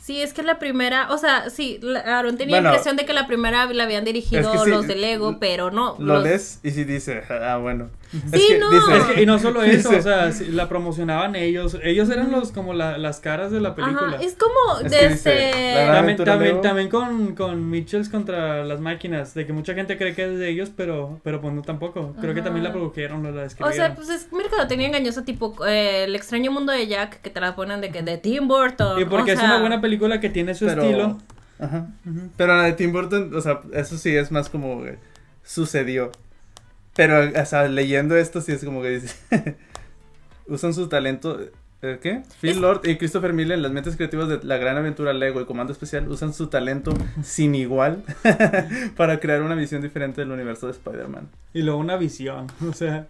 Sí, 0.00 0.20
es 0.20 0.32
que 0.32 0.42
la 0.42 0.58
primera, 0.58 1.12
o 1.12 1.18
sea, 1.18 1.48
sí, 1.48 1.78
la- 1.80 2.00
Aaron 2.00 2.36
tenía 2.36 2.56
Bueno, 2.56 2.70
impresión 2.70 2.96
de 2.96 3.06
que 3.06 3.12
la 3.12 3.26
primera 3.28 3.66
la 3.66 3.84
habían 3.84 4.04
dirigido 4.04 4.40
es 4.40 4.48
que 4.48 4.58
sí, 4.64 4.70
los 4.70 4.88
de 4.88 4.96
Lego, 4.96 5.38
pero 5.38 5.70
no. 5.70 5.94
Lo 6.00 6.14
los- 6.14 6.24
lees 6.24 6.60
y 6.64 6.72
sí 6.72 6.82
dice, 6.84 7.22
ah, 7.30 7.58
bueno. 7.58 7.88
Sí, 8.12 8.56
no. 8.60 8.94
Es 8.94 9.04
que- 9.04 9.22
y 9.22 9.26
no 9.26 9.38
solo 9.38 9.62
eso, 9.62 9.88
Dice- 9.90 9.98
o 9.98 10.02
sea, 10.02 10.30
la 10.50 10.68
promocionaban 10.68 11.34
ellos. 11.34 11.78
Ellos 11.82 12.10
eran 12.10 12.30
los 12.30 12.52
como 12.52 12.74
la- 12.74 12.98
las 12.98 13.20
caras 13.20 13.50
de 13.50 13.60
la 13.60 13.74
película. 13.74 14.16
Ajá, 14.16 14.22
es 14.22 14.36
como 14.36 14.80
Es 14.84 14.92
que 14.92 15.08
dice, 15.08 15.30
desde... 15.30 15.86
También, 15.92 16.16
también, 16.24 16.60
también 16.60 16.88
con, 16.90 17.34
con 17.34 17.70
Mitchells 17.70 18.08
contra 18.10 18.64
las 18.64 18.80
máquinas, 18.80 19.32
de 19.34 19.46
que 19.46 19.52
mucha 19.52 19.74
gente 19.74 19.96
cree 19.96 20.14
que 20.14 20.24
es 20.32 20.38
de 20.38 20.50
ellos, 20.50 20.70
pero, 20.76 21.20
pero 21.24 21.40
pues 21.40 21.54
no 21.54 21.62
tampoco. 21.62 22.14
Creo 22.20 22.34
que 22.34 22.42
también 22.42 22.64
la 22.64 22.72
produjeron, 22.72 23.24
o 23.24 23.30
la 23.30 23.42
O 23.42 23.44
escribieron. 23.44 23.74
sea, 23.86 23.94
pues 23.94 24.10
es 24.10 24.30
mercadotecnia 24.32 24.88
engañosa, 24.88 25.24
tipo 25.24 25.54
eh, 25.66 26.04
El 26.04 26.14
extraño 26.14 26.50
mundo 26.52 26.72
de 26.72 26.86
Jack, 26.86 27.20
que 27.22 27.30
te 27.30 27.40
la 27.40 27.56
ponen 27.56 27.80
de 27.80 27.90
que 27.90 28.02
de 28.02 28.18
Tim 28.18 28.46
Burton. 28.46 29.00
y 29.00 29.04
porque 29.06 29.30
o 29.30 29.34
es 29.34 29.40
sea, 29.40 29.48
una 29.48 29.60
buena 29.60 29.80
película 29.80 30.20
que 30.20 30.28
tiene 30.28 30.54
su 30.54 30.66
Pero- 30.66 30.82
estilo. 30.82 31.18
Ajá. 31.58 31.86
Pero 32.36 32.56
la 32.56 32.64
de 32.64 32.72
Tim 32.72 32.92
Burton, 32.92 33.32
o 33.34 33.40
sea, 33.40 33.60
eso 33.72 33.96
sí 33.96 34.14
es 34.16 34.32
más 34.32 34.48
como 34.50 34.84
eh, 34.84 34.98
sucedió. 35.44 36.10
Pero, 36.94 37.40
o 37.40 37.46
sea, 37.46 37.68
leyendo 37.68 38.16
esto 38.16 38.40
sí 38.40 38.52
es 38.52 38.64
como 38.64 38.82
que 38.82 38.90
dice, 38.90 39.14
usan 40.46 40.74
su 40.74 40.88
talento, 40.88 41.40
eh, 41.80 41.98
¿qué? 42.02 42.22
Phil 42.40 42.60
Lord 42.60 42.86
y 42.86 42.96
Christopher 42.98 43.32
Miller, 43.32 43.58
las 43.58 43.72
mentes 43.72 43.96
creativas 43.96 44.28
de 44.28 44.40
la 44.42 44.56
gran 44.58 44.76
aventura 44.76 45.12
Lego 45.12 45.40
y 45.40 45.46
Comando 45.46 45.72
Especial, 45.72 46.08
usan 46.08 46.34
su 46.34 46.48
talento 46.48 46.92
sin 47.22 47.54
igual 47.54 48.04
para 48.96 49.20
crear 49.20 49.42
una 49.42 49.54
visión 49.54 49.80
diferente 49.82 50.20
del 50.20 50.30
universo 50.32 50.66
de 50.66 50.72
Spider-Man. 50.72 51.28
Y 51.54 51.62
luego 51.62 51.80
una 51.80 51.96
visión, 51.96 52.46
o 52.68 52.72
sea. 52.72 53.06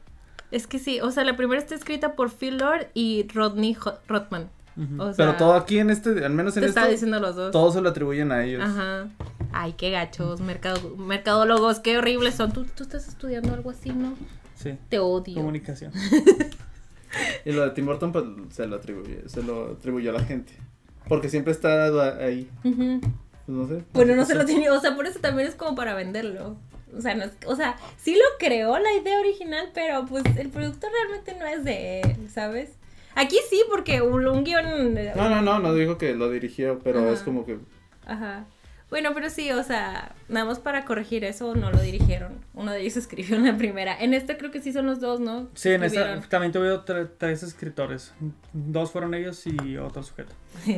Es 0.51 0.67
que 0.67 0.79
sí, 0.79 1.01
o 1.01 1.11
sea, 1.11 1.25
la 1.25 1.37
primera 1.37 1.61
está 1.61 1.75
escrita 1.75 2.15
por 2.15 2.31
Phil 2.31 2.59
Lord 2.59 2.89
y 2.95 3.27
Rodney 3.35 3.77
Ho- 3.85 3.99
O 4.99 5.13
sea, 5.13 5.15
Pero 5.17 5.37
todo 5.37 5.55
aquí 5.55 5.79
en 5.79 5.91
este, 5.91 6.25
al 6.25 6.33
menos 6.33 6.57
en 6.57 6.63
te 6.63 6.67
esto, 6.69 6.79
estaba 6.81 6.89
diciendo 6.93 7.21
los 7.21 7.37
dos. 7.37 7.51
todo 7.53 7.71
se 7.73 7.81
lo 7.81 7.91
atribuyen 7.91 8.33
a 8.33 8.45
ellos. 8.45 8.63
Ajá. 8.65 9.09
Ay, 9.53 9.75
qué 9.77 9.91
gachos, 9.91 10.41
mercado, 10.41 10.97
mercadólogos, 10.97 11.81
qué 11.81 11.99
horribles 11.99 12.35
son. 12.37 12.53
¿Tú, 12.53 12.65
tú 12.65 12.85
estás 12.85 13.07
estudiando 13.09 13.53
algo 13.53 13.71
así, 13.71 13.91
¿no? 13.91 14.15
Sí, 14.57 14.79
Te 14.89 14.99
odio. 14.99 15.35
comunicación. 15.35 15.93
Y 17.45 17.53
lo 17.53 17.63
de 17.63 17.71
Tim 17.73 17.85
Burton, 17.85 18.11
pues, 18.13 18.25
se 18.51 18.67
lo 18.67 18.77
atribuye, 18.77 19.29
se 19.29 19.43
lo 19.43 19.73
atribuyó 19.73 20.11
a 20.11 20.15
la 20.15 20.25
gente. 20.25 20.55
Porque 21.09 21.29
siempre 21.29 21.53
está 21.53 21.87
ahí, 22.25 22.49
Ujú. 22.65 23.01
pues 23.45 23.49
no 23.49 23.69
sé. 23.69 23.85
Bueno, 23.93 24.15
no 24.17 24.25
se 24.25 24.35
lo 24.35 24.47
tenía, 24.47 24.73
o 24.73 24.81
sea, 24.81 24.95
por 24.97 25.07
eso 25.07 25.19
también 25.19 25.47
es 25.49 25.55
como 25.55 25.75
para 25.75 25.93
venderlo. 25.95 26.57
O 26.97 27.01
sea, 27.03 27.15
no 27.15 27.25
es- 27.25 27.33
o 27.47 27.55
sea, 27.57 27.77
sí 27.99 28.15
lo 28.15 28.23
creó 28.39 28.79
la 28.79 28.93
idea 28.95 29.19
original, 29.21 29.71
pero 29.75 30.07
pues 30.07 30.23
el 30.37 30.49
producto 30.49 30.87
realmente 30.91 31.37
no 31.39 31.45
es 31.47 31.65
de 31.65 32.01
él, 32.01 32.31
¿sabes? 32.33 32.71
Aquí 33.15 33.37
sí, 33.51 33.63
porque 33.71 34.01
un, 34.03 34.27
un 34.27 34.45
guion... 34.45 34.95
No, 35.17 35.29
no, 35.29 35.43
no, 35.43 35.59
no 35.59 35.75
dijo 35.75 35.99
que 35.99 36.15
lo 36.15 36.31
dirigió, 36.31 36.79
pero 36.83 37.01
Ajá. 37.01 37.11
es 37.13 37.21
como 37.21 37.45
que 37.45 37.59
Ajá. 38.07 38.45
Bueno, 38.91 39.13
pero 39.15 39.31
sí, 39.31 39.51
o 39.53 39.63
sea, 39.63 40.15
nada 40.29 40.45
más 40.45 40.59
para 40.59 40.85
corregir 40.85 41.25
eso, 41.25 41.55
no 41.55 41.71
lo 41.71 41.81
dirigieron. 41.81 42.33
Uno 42.53 42.73
de 42.73 42.81
ellos 42.83 42.97
escribió 42.99 43.37
en 43.37 43.47
la 43.47 43.57
primera. 43.57 43.99
En 43.99 44.13
esta 44.13 44.37
creo 44.37 44.51
que 44.51 44.61
sí 44.61 44.71
son 44.73 44.85
los 44.87 45.01
dos, 45.01 45.19
¿no? 45.19 45.49
Sí, 45.55 45.71
en 45.71 45.83
esta 45.83 46.21
también 46.29 46.53
tuve 46.53 46.69
tre- 46.81 47.09
tres 47.17 47.43
escritores. 47.43 48.13
Dos 48.53 48.91
fueron 48.91 49.15
ellos 49.15 49.43
y 49.47 49.79
otro 49.79 50.03
sujeto. 50.03 50.35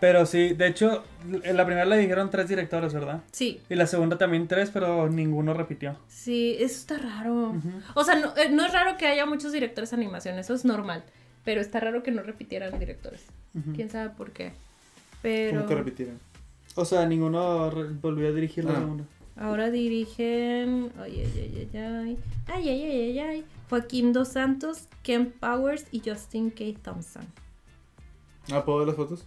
Pero 0.00 0.26
sí, 0.26 0.50
de 0.54 0.66
hecho, 0.66 1.04
en 1.42 1.56
la 1.56 1.64
primera 1.64 1.86
le 1.86 1.96
dijeron 1.96 2.28
tres 2.30 2.48
directores, 2.48 2.92
¿verdad? 2.92 3.22
sí, 3.32 3.60
Y 3.70 3.74
la 3.74 3.86
segunda 3.86 4.18
también 4.18 4.46
tres, 4.46 4.70
pero 4.70 5.08
ninguno 5.08 5.54
repitió. 5.54 5.96
sí, 6.06 6.56
eso 6.58 6.74
está 6.76 6.98
raro. 6.98 7.54
O 7.94 8.04
sea, 8.04 8.14
no, 8.16 8.36
eh, 8.36 8.50
no 8.50 8.66
es 8.66 8.72
raro 8.72 8.96
que 8.98 9.06
haya 9.06 9.24
muchos 9.24 9.52
directores 9.52 9.90
de 9.90 9.96
animación, 9.96 10.38
eso 10.38 10.52
es 10.54 10.64
normal. 10.66 11.02
Pero 11.44 11.60
está 11.60 11.80
raro 11.80 12.02
que 12.02 12.10
no 12.10 12.22
repitieran 12.22 12.78
directores. 12.78 13.22
Quién 13.74 13.88
sabe 13.90 14.10
por 14.10 14.32
qué. 14.32 14.52
Pero 15.22 15.56
como 15.58 15.68
que 15.68 15.74
repitieron. 15.74 16.18
O 16.74 16.84
sea, 16.84 17.06
ninguno 17.06 17.70
volvió 18.00 18.28
a 18.28 18.32
dirigir 18.32 18.64
la 18.64 18.72
Ah. 18.72 18.80
segunda. 18.80 19.04
ahora 19.36 19.70
dirigen. 19.70 20.92
Ay, 20.98 21.20
ay, 21.20 21.32
ay, 21.36 21.68
ay, 21.72 21.78
ay. 21.80 22.18
Ay, 22.46 22.68
ay, 22.68 22.82
ay, 22.82 23.00
ay, 23.00 23.18
ay. 23.18 23.44
Joaquín 23.68 24.12
Dos 24.12 24.28
Santos, 24.28 24.88
Ken 25.02 25.32
Powers 25.32 25.86
y 25.92 26.00
Justin 26.08 26.50
K. 26.50 26.64
Thompson. 26.82 27.24
Ah, 28.52 28.64
¿puedo 28.64 28.78
ver 28.78 28.88
las 28.88 28.96
fotos? 28.96 29.26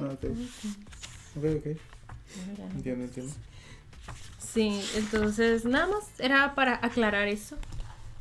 Ah, 0.00 0.10
ok. 0.12 0.24
Ok, 1.36 1.44
ok. 1.56 1.66
Entiendo, 2.76 3.04
entiendo. 3.04 3.32
Sí, 4.52 4.82
entonces 4.96 5.64
nada 5.64 5.86
más 5.86 6.04
era 6.18 6.54
para 6.54 6.76
aclarar 6.84 7.28
eso, 7.28 7.56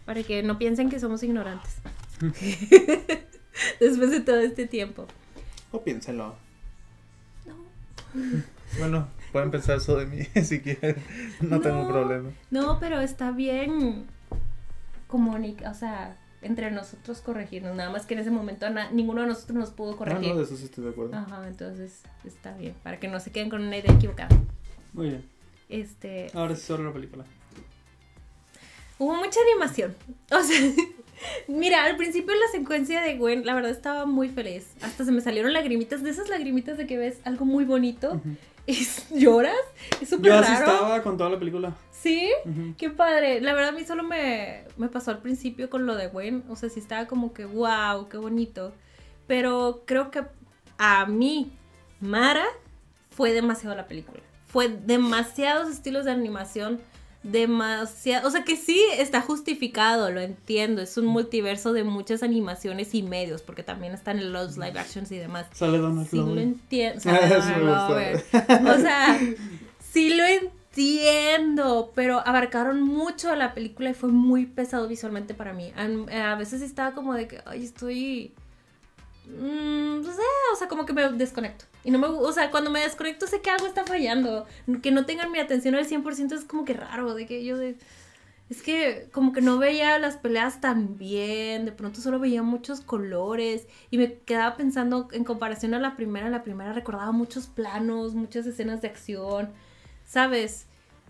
para 0.06 0.24
que 0.24 0.44
no 0.44 0.58
piensen 0.58 0.90
que 0.90 1.00
somos 1.00 1.24
ignorantes. 1.24 1.76
Después 3.80 4.12
de 4.12 4.22
todo 4.22 4.40
este 4.40 4.68
tiempo. 4.68 5.08
O 5.72 5.84
piénsenlo. 5.84 6.36
No. 7.46 7.56
Bueno, 8.78 9.08
pueden 9.32 9.50
pensar 9.50 9.78
eso 9.78 9.96
de 9.96 10.06
mí 10.06 10.24
si 10.44 10.60
quieren. 10.60 10.98
No, 11.40 11.62
tengo 11.62 11.88
problema. 11.88 12.30
No, 12.52 12.80
pero 12.80 13.00
está 13.00 13.32
bien 13.32 14.06
comunicar, 15.08 15.72
o 15.72 15.74
sea, 15.74 16.18
entre 16.42 16.70
nosotros 16.70 17.22
corregirnos, 17.22 17.76
nada 17.76 17.90
más 17.90 18.06
que 18.06 18.14
en 18.14 18.20
ese 18.20 18.30
momento 18.30 18.70
na- 18.70 18.92
ninguno 18.92 19.22
de 19.22 19.28
nosotros 19.30 19.58
nos 19.58 19.70
pudo 19.72 19.94
Ah, 19.94 19.98
corregir. 19.98 20.30
no, 20.30 20.36
de 20.36 20.44
eso 20.44 20.58
sí 20.58 20.66
estoy 20.66 20.84
de 20.84 20.90
acuerdo. 20.92 21.16
Ajá, 21.16 21.48
entonces 21.48 22.02
está 22.26 22.56
bien, 22.58 22.76
para 22.84 23.00
que 23.00 23.08
no 23.08 23.20
se 23.22 23.32
queden 23.32 23.50
con 23.50 23.62
una 23.66 23.78
idea 23.78 23.94
equivocada. 23.94 24.38
Muy 24.94 25.08
bien. 25.12 25.37
Este, 25.70 26.28
Ahora 26.34 26.56
sí 26.56 26.62
sobre 26.62 26.84
la 26.84 26.94
película. 26.94 27.26
Hubo 29.00 29.14
mucha 29.16 29.40
animación. 29.52 29.96
O 30.32 30.42
sea, 30.42 30.60
mira, 31.48 31.86
al 31.86 31.98
principio 31.98 32.34
la 32.36 32.48
secuencia 32.52 33.02
de 33.02 33.18
Gwen, 33.18 33.46
la 33.46 33.54
verdad 33.56 33.72
estaba 33.72 34.06
muy 34.06 34.30
feliz. 34.30 34.74
Hasta 34.82 35.04
se 35.06 35.12
me 35.12 35.22
salieron 35.22 35.54
lagrimitas, 35.54 36.04
de 36.04 36.10
esas 36.12 36.30
lagrimitas 36.30 36.78
de 36.78 36.86
que 36.86 36.98
ves 36.98 37.20
algo 37.24 37.46
muy 37.46 37.66
bonito 37.66 38.22
y 38.68 38.88
lloras. 39.16 39.56
Es 40.02 40.10
súper 40.10 40.32
Yo 40.32 40.38
así 40.40 40.52
raro. 40.54 40.66
estaba 40.72 41.02
con 41.04 41.18
toda 41.18 41.30
la 41.32 41.40
película. 41.40 41.76
Sí, 41.92 42.30
qué 42.78 42.90
padre. 42.92 43.42
La 43.42 43.54
verdad 43.56 43.70
a 43.70 43.72
mí 43.72 43.84
solo 43.84 44.04
me, 44.04 44.64
me 44.78 44.88
pasó 44.90 45.10
al 45.12 45.20
principio 45.20 45.70
con 45.70 45.86
lo 45.88 45.96
de 45.96 46.08
Gwen. 46.08 46.44
O 46.50 46.56
sea, 46.56 46.70
sí 46.70 46.80
estaba 46.80 47.08
como 47.08 47.34
que, 47.34 47.46
wow, 47.46 48.08
qué 48.10 48.18
bonito. 48.18 48.74
Pero 49.26 49.82
creo 49.86 50.12
que 50.12 50.24
a 50.78 51.06
mí, 51.08 51.52
Mara, 52.00 52.46
fue 53.10 53.32
demasiado 53.34 53.76
la 53.76 53.88
película. 53.88 54.22
Fue 54.48 54.70
demasiados 54.70 55.70
estilos 55.70 56.06
de 56.06 56.12
animación, 56.12 56.80
demasiado... 57.24 58.28
O 58.28 58.32
sea 58.32 58.44
que 58.44 58.56
sí 58.56 58.82
está 58.98 59.22
justificado, 59.22 60.10
lo 60.12 60.22
entiendo. 60.22 60.82
Es 60.82 60.98
un 60.98 61.06
multiverso 61.06 61.74
de 61.74 61.84
muchas 61.84 62.24
animaciones 62.24 62.96
y 62.96 63.04
medios, 63.04 63.42
porque 63.42 63.64
también 63.64 63.94
están 63.94 64.20
en 64.20 64.32
los 64.32 64.58
live 64.58 64.80
actions 64.80 65.12
y 65.12 65.18
demás. 65.18 65.48
Sale 65.54 65.78
Donald 65.78 66.10
Sí 66.10 66.18
lo 66.18 66.40
entiendo. 66.40 67.00
O 67.08 68.80
sea, 68.80 69.20
sí 69.92 70.16
lo 70.16 70.24
entiendo, 70.24 71.92
pero 71.96 72.26
abarcaron 72.26 72.82
mucho 72.82 73.36
la 73.36 73.54
película 73.54 73.90
y 73.90 73.94
fue 73.94 74.10
muy 74.10 74.46
pesado 74.46 74.88
visualmente 74.88 75.34
para 75.34 75.54
mí. 75.54 75.72
A, 75.76 76.32
a 76.32 76.36
veces 76.36 76.62
estaba 76.62 76.94
como 76.94 77.14
de 77.14 77.28
que, 77.28 77.42
ay, 77.46 77.64
estoy... 77.64 78.34
mm, 79.28 80.02
no 80.02 80.14
sé, 80.14 80.22
o 80.54 80.56
sea, 80.56 80.68
como 80.68 80.86
que 80.86 80.94
me 80.94 81.10
desconecto. 81.10 81.66
Y 81.84 81.92
no 81.92 82.00
me, 82.00 82.08
o 82.08 82.32
sea, 82.32 82.52
cuando 82.52 82.72
me 82.72 82.82
desconecto 82.82 83.28
sé 83.28 83.42
que 83.42 83.50
algo 83.50 83.68
está 83.68 83.86
fallando. 83.86 84.46
Que 84.82 84.92
no 84.92 85.06
tengan 85.06 85.32
mi 85.32 85.40
atención 85.40 85.76
al 85.76 85.88
100% 85.88 86.34
es 86.34 86.46
como 86.46 86.66
que 86.66 86.74
raro, 86.74 87.14
de 87.14 87.26
que 87.26 87.44
yo 87.44 87.58
es 88.50 88.62
que 88.62 89.10
como 89.12 89.34
que 89.34 89.42
no 89.42 89.58
veía 89.58 90.00
las 90.00 90.16
peleas 90.18 90.62
tan 90.62 90.98
bien, 90.98 91.66
de 91.66 91.74
pronto 91.74 92.00
solo 92.00 92.20
veía 92.20 92.44
muchos 92.44 92.80
colores 92.80 93.68
y 93.92 93.98
me 93.98 94.14
quedaba 94.20 94.56
pensando 94.56 95.10
en 95.12 95.26
comparación 95.26 95.74
a 95.74 95.80
la 95.80 95.98
primera, 95.98 96.30
la 96.30 96.44
primera 96.44 96.72
recordaba 96.72 97.12
muchos 97.12 97.48
planos, 97.48 98.14
muchas 98.16 98.46
escenas 98.46 98.82
de 98.82 98.88
acción, 98.88 99.50
¿sabes? 100.06 100.66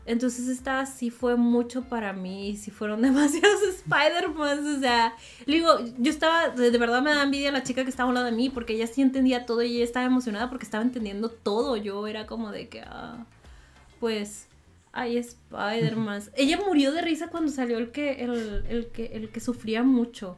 Entonces 0.08 0.48
esta 0.48 0.86
sí 0.86 1.10
fue 1.12 1.36
mucho 1.36 1.84
para 1.84 2.14
mí, 2.14 2.56
sí 2.58 2.72
fueron 2.72 3.02
demasiados 3.04 3.62
Spider-Man, 3.62 4.78
o 4.78 4.80
sea, 4.80 5.14
digo, 5.46 5.80
yo 6.00 6.10
estaba, 6.10 6.50
de, 6.50 6.76
verdad 6.78 7.02
me 7.02 7.12
da 7.14 7.24
envidia 7.24 7.52
la 7.52 7.62
chica 7.64 7.84
que 7.84 7.90
estaba 7.90 8.08
a 8.08 8.10
un 8.10 8.16
lado 8.16 8.26
de 8.28 8.32
mí 8.32 8.50
porque 8.50 8.74
ella 8.74 8.88
sí 8.88 9.02
entendía 9.02 9.46
todo 9.46 9.62
y 9.64 9.76
ella 9.76 9.84
estaba 9.84 10.06
emocionada 10.06 10.50
porque 10.50 10.64
estaba 10.66 10.84
entendiendo 10.84 11.30
todo, 11.30 11.76
yo 11.78 12.08
era 12.08 12.26
como 12.26 12.52
de 12.52 12.70
que, 12.70 12.82
ah, 12.82 13.26
pues, 14.00 14.48
ay, 14.94 15.18
Spider-Man. 15.18 16.22
ella 16.36 16.58
murió 16.66 16.92
de 16.94 17.02
risa 17.02 17.28
cuando 17.28 17.52
salió 17.52 17.78
el 17.78 17.92
que, 17.92 18.24
el, 18.24 18.66
el 18.70 18.88
que, 18.88 19.08
el 19.08 19.30
que 19.30 19.40
sufría 19.42 19.84
mucho. 19.84 20.38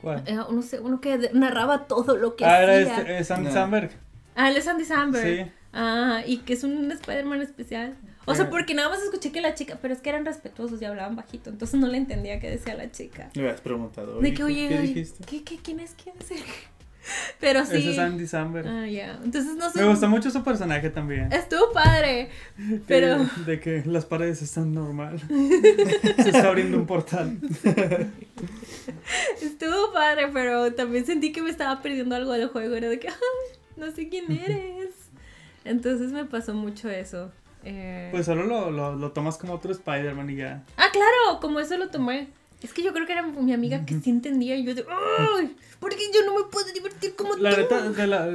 ¿Cuál? 0.00 0.22
Era, 0.26 0.46
no 0.50 0.62
sé, 0.62 0.80
uno 0.80 1.00
que 1.00 1.30
narraba 1.32 1.86
todo 1.86 2.16
lo 2.16 2.36
que 2.36 2.44
Ah, 2.44 2.62
era 2.62 2.74
hacía. 2.78 2.98
este, 2.98 3.18
eh, 3.18 3.24
Sam 3.24 3.42
No. 3.44 3.50
Sandberg. 3.52 3.90
Ah, 4.36 4.50
él 4.50 4.56
es 4.56 4.66
Andy 4.68 4.84
Samberg. 4.84 5.46
Sí. 5.46 5.50
Ah, 5.72 6.22
y 6.26 6.38
que 6.38 6.52
es 6.54 6.62
un 6.64 6.90
Spider-Man 6.92 7.40
especial. 7.40 7.96
O 8.26 8.34
sea, 8.34 8.50
porque 8.50 8.74
nada 8.74 8.88
más 8.88 9.02
escuché 9.02 9.32
que 9.32 9.40
la 9.40 9.54
chica, 9.54 9.78
pero 9.80 9.94
es 9.94 10.00
que 10.00 10.10
eran 10.10 10.24
respetuosos 10.24 10.80
y 10.80 10.84
hablaban 10.84 11.16
bajito, 11.16 11.50
entonces 11.50 11.78
no 11.78 11.86
le 11.86 11.98
entendía 11.98 12.40
qué 12.40 12.50
decía 12.50 12.74
la 12.74 12.90
chica. 12.90 13.30
Me 13.34 13.42
habías 13.42 13.60
preguntado. 13.60 14.20
De 14.20 14.34
que, 14.34 14.44
oye, 14.44 14.68
¿qué 14.68 14.78
dijiste? 14.78 15.24
¿qué, 15.24 15.42
qué, 15.44 15.58
quién 15.58 15.80
es? 15.80 15.94
¿Quién 16.02 16.16
es 16.20 16.30
él? 16.30 16.42
Pero 17.40 17.64
sí. 17.66 17.76
Ese 17.76 17.90
es 17.90 17.98
Andy 17.98 18.26
Samberg. 18.26 18.66
Ah, 18.66 18.86
ya. 18.86 19.20
Entonces 19.22 19.56
no 19.56 19.70
sé. 19.70 19.80
Me 19.80 19.88
gustó 19.88 20.08
mucho 20.08 20.30
su 20.30 20.42
personaje 20.42 20.90
también. 20.90 21.30
Estuvo 21.32 21.72
padre. 21.72 22.30
Pero. 22.86 23.18
De, 23.18 23.44
de 23.44 23.60
que 23.60 23.82
las 23.84 24.06
paredes 24.06 24.40
están 24.42 24.72
normal. 24.72 25.20
Se 25.28 26.30
está 26.30 26.48
abriendo 26.48 26.78
un 26.78 26.86
portal. 26.86 27.38
Estuvo 29.42 29.92
padre, 29.92 30.28
pero 30.32 30.72
también 30.72 31.04
sentí 31.04 31.32
que 31.32 31.42
me 31.42 31.50
estaba 31.50 31.82
perdiendo 31.82 32.14
algo 32.14 32.32
del 32.32 32.48
juego. 32.48 32.74
Era 32.74 32.88
de 32.88 32.98
que, 32.98 33.08
ay, 33.08 33.58
no 33.76 33.90
sé 33.90 34.08
quién 34.08 34.30
eres. 34.32 34.90
Entonces 35.64 36.10
me 36.12 36.24
pasó 36.24 36.54
mucho 36.54 36.88
eso. 36.88 37.30
Eh, 37.64 38.08
Pues 38.12 38.26
solo 38.26 38.44
lo, 38.44 38.70
lo, 38.70 38.94
lo 38.96 39.12
tomas 39.12 39.36
como 39.38 39.54
otro 39.54 39.72
Spider-Man 39.72 40.30
y 40.30 40.36
ya. 40.36 40.62
Ah, 40.76 40.88
claro, 40.92 41.40
como 41.40 41.60
eso 41.60 41.76
lo 41.78 41.88
tomé. 41.90 42.28
Es 42.62 42.72
que 42.72 42.82
yo 42.82 42.92
creo 42.92 43.06
que 43.06 43.12
era 43.12 43.22
mi 43.22 43.52
amiga 43.52 43.84
que 43.84 44.00
sí 44.00 44.08
entendía 44.10 44.56
y 44.56 44.64
yo 44.64 44.74
de, 44.74 44.84
¡ay! 45.38 45.54
¿Por 45.80 45.90
qué 45.90 45.98
yo 46.14 46.24
no 46.24 46.34
me 46.38 46.44
puedo 46.50 46.66
divertir 46.72 47.14
como 47.14 47.34
La 47.36 47.50
tú? 47.50 47.56
neta, 47.60 47.90
de 47.90 48.06
la, 48.06 48.28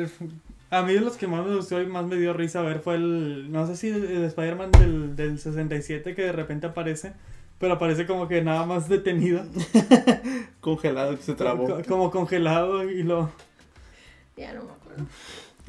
a 0.70 0.82
mí 0.84 0.94
de 0.94 1.00
los 1.02 1.18
que 1.18 1.26
más 1.28 1.44
me 1.46 1.56
gustó 1.56 1.82
y 1.82 1.88
más 1.88 2.06
me 2.06 2.16
dio 2.16 2.34
risa 2.34 2.62
ver 2.62 2.80
fue 2.80 2.96
el, 2.96 3.52
no 3.52 3.66
sé 3.66 3.76
si 3.76 3.88
el, 3.90 4.04
el 4.06 4.24
Spider-Man 4.26 4.70
del, 4.72 5.16
del 5.16 5.40
67 5.40 6.14
que 6.14 6.22
de 6.22 6.32
repente 6.32 6.68
aparece, 6.68 7.14
pero 7.58 7.74
aparece 7.74 8.06
como 8.06 8.28
que 8.28 8.44
nada 8.44 8.68
más 8.68 8.88
detenido, 8.88 9.44
Congelado 10.62 11.16
que 11.18 11.24
se 11.24 11.34
trabó. 11.34 11.66
co- 11.66 11.82
como 11.88 12.12
congelado 12.12 12.90
y 12.90 13.02
lo... 13.04 13.32
Ya 14.38 14.54
no 14.54 14.64
me 14.64 14.72
acuerdo. 14.72 15.06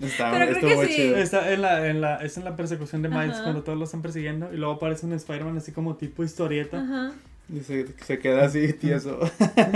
Está, 0.00 0.30
Pero 0.30 0.46
creo 0.46 0.54
estuvo 0.54 0.70
que 0.70 0.76
muy 0.76 0.86
sí. 0.86 0.94
chido. 0.94 1.16
Está 1.16 1.52
en 1.52 1.62
la, 1.62 1.86
en 1.88 2.00
la, 2.00 2.16
es 2.16 2.36
en 2.36 2.44
la 2.44 2.56
persecución 2.56 3.02
de 3.02 3.08
Miles 3.08 3.34
Ajá. 3.34 3.42
cuando 3.42 3.62
todos 3.62 3.78
lo 3.78 3.84
están 3.84 4.02
persiguiendo 4.02 4.52
y 4.52 4.56
luego 4.56 4.74
aparece 4.74 5.06
un 5.06 5.12
Spider-Man 5.12 5.58
así 5.58 5.72
como 5.72 5.96
tipo 5.96 6.24
historieta. 6.24 6.80
Ajá. 6.80 7.12
Y 7.54 7.60
se, 7.60 7.86
se 8.04 8.18
queda 8.18 8.44
así 8.44 8.72
tieso. 8.74 9.18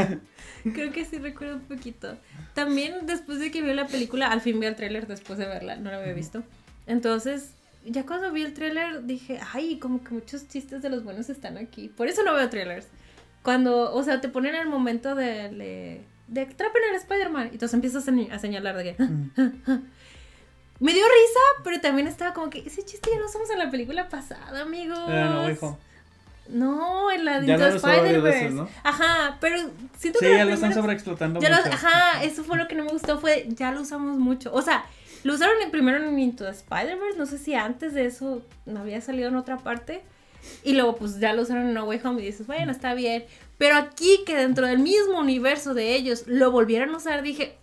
Creo 0.75 0.93
que 0.93 1.05
sí 1.05 1.19
recuerdo 1.19 1.57
un 1.57 1.63
poquito. 1.63 2.17
También 2.55 3.07
después 3.07 3.39
de 3.39 3.51
que 3.51 3.61
vi 3.63 3.73
la 3.75 3.87
película, 3.87 4.29
al 4.29 4.41
fin 4.41 4.61
vi 4.61 4.67
el 4.67 4.77
tráiler 4.77 5.07
después 5.07 5.39
de 5.39 5.47
verla, 5.47 5.77
no 5.77 5.91
lo 5.91 5.99
había 5.99 6.13
visto. 6.15 6.43
Entonces, 6.87 7.51
ya 7.85 8.07
cuando 8.07 8.33
vi 8.33 8.43
el 8.43 8.55
tráiler 8.55 9.05
dije, 9.05 9.41
ay, 9.53 9.79
como 9.79 10.03
que 10.03 10.15
muchos 10.15 10.49
chistes 10.49 10.81
de 10.83 10.89
los 10.89 11.05
buenos 11.05 11.29
están 11.29 11.59
aquí. 11.59 11.89
Por 11.89 12.09
eso 12.09 12.23
no 12.23 12.33
veo 12.35 12.49
trailers. 12.49 12.87
Cuando, 13.43 13.93
o 13.93 14.03
sea, 14.03 14.21
te 14.21 14.29
ponen 14.29 14.55
el 14.55 14.69
momento 14.69 15.15
de, 15.15 15.51
de, 15.51 16.01
de 16.29 16.41
atrapen 16.41 16.83
al 16.91 16.97
Spider-Man 16.97 17.49
y 17.49 17.55
entonces 17.55 17.75
empiezas 17.75 18.09
a 18.31 18.39
señalar 18.39 18.77
de 18.77 18.85
que... 18.85 19.03
Mm. 19.03 19.31
Me 20.81 20.93
dio 20.93 21.05
risa, 21.05 21.41
pero 21.63 21.81
también 21.81 22.09
estaba 22.09 22.35
como 22.35 22.51
que 22.51 22.59
ese 22.67 22.85
chiste 22.85 23.11
ya 23.13 23.19
lo 23.19 23.27
usamos 23.27 23.49
en 23.51 23.59
la 23.59 23.71
película 23.71 24.09
pasada, 24.09 24.63
amigos. 24.63 24.99
Eh, 25.09 25.25
no, 25.31 25.51
hijo. 25.51 25.79
No, 26.49 27.11
en 27.11 27.25
la 27.25 27.41
de 27.41 27.47
varias 27.57 27.77
Spider-Verse. 27.77 28.51
¿no? 28.51 28.69
Ajá, 28.83 29.39
pero 29.41 29.57
siento 29.97 30.19
Sí, 30.19 30.27
que 30.27 30.33
la 30.33 30.39
ya 30.39 30.45
lo 30.45 30.53
están 30.55 30.75
sobreexplotando 30.75 31.41
ya 31.41 31.49
mucho. 31.49 31.71
ajá, 31.73 32.23
eso 32.23 32.45
fue 32.45 32.59
lo 32.59 32.69
que 32.69 32.75
no 32.75 32.85
me 32.85 32.91
gustó, 32.91 33.19
fue 33.19 33.47
ya 33.49 33.71
lo 33.73 33.81
usamos 33.81 34.19
mucho. 34.19 34.53
O 34.53 34.61
sea, 34.61 34.85
lo 35.23 35.33
usaron 35.35 35.55
en, 35.63 35.71
primero 35.71 35.97
en 36.05 36.19
Into 36.19 36.45
the 36.45 36.51
Spider-Verse, 36.51 37.17
no 37.19 37.25
sé 37.25 37.39
si 37.39 37.55
antes 37.55 37.95
de 37.95 38.05
eso 38.07 38.43
no 38.67 38.81
había 38.81 39.01
salido 39.01 39.29
en 39.29 39.37
otra 39.37 39.59
parte. 39.59 40.03
Y 40.63 40.75
luego 40.75 40.97
pues 40.97 41.19
ya 41.19 41.33
lo 41.33 41.41
usaron 41.43 41.69
en 41.69 41.73
No 41.75 41.85
Way 41.85 42.01
Home 42.05 42.21
y 42.23 42.27
dices, 42.27 42.47
bueno, 42.47 42.71
está 42.73 42.93
bien. 42.93 43.25
Pero 43.57 43.77
aquí 43.77 44.21
que 44.27 44.37
dentro 44.37 44.67
del 44.67 44.81
mismo 44.81 45.19
universo 45.19 45.73
de 45.73 45.95
ellos 45.95 46.25
lo 46.27 46.51
volvieran 46.51 46.91
a 46.91 46.99
usar, 46.99 47.23
dije, 47.23 47.57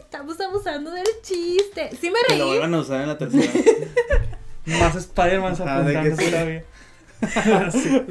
estamos 0.00 0.40
abusando 0.40 0.90
del 0.90 1.06
chiste. 1.22 1.90
Sí 2.00 2.10
me 2.10 2.18
Que 2.28 2.36
lo 2.36 2.44
reí. 2.44 2.48
vuelvan 2.58 2.74
a 2.74 2.80
usar 2.80 3.00
en 3.02 3.08
la 3.08 3.18
tercera. 3.18 3.50
Más 4.66 4.94
Spider-Man 4.94 5.52
apuntando 5.54 6.16
sí. 6.16 6.30
todavía. 6.30 6.64
Sí, 7.22 7.88
O 7.96 8.10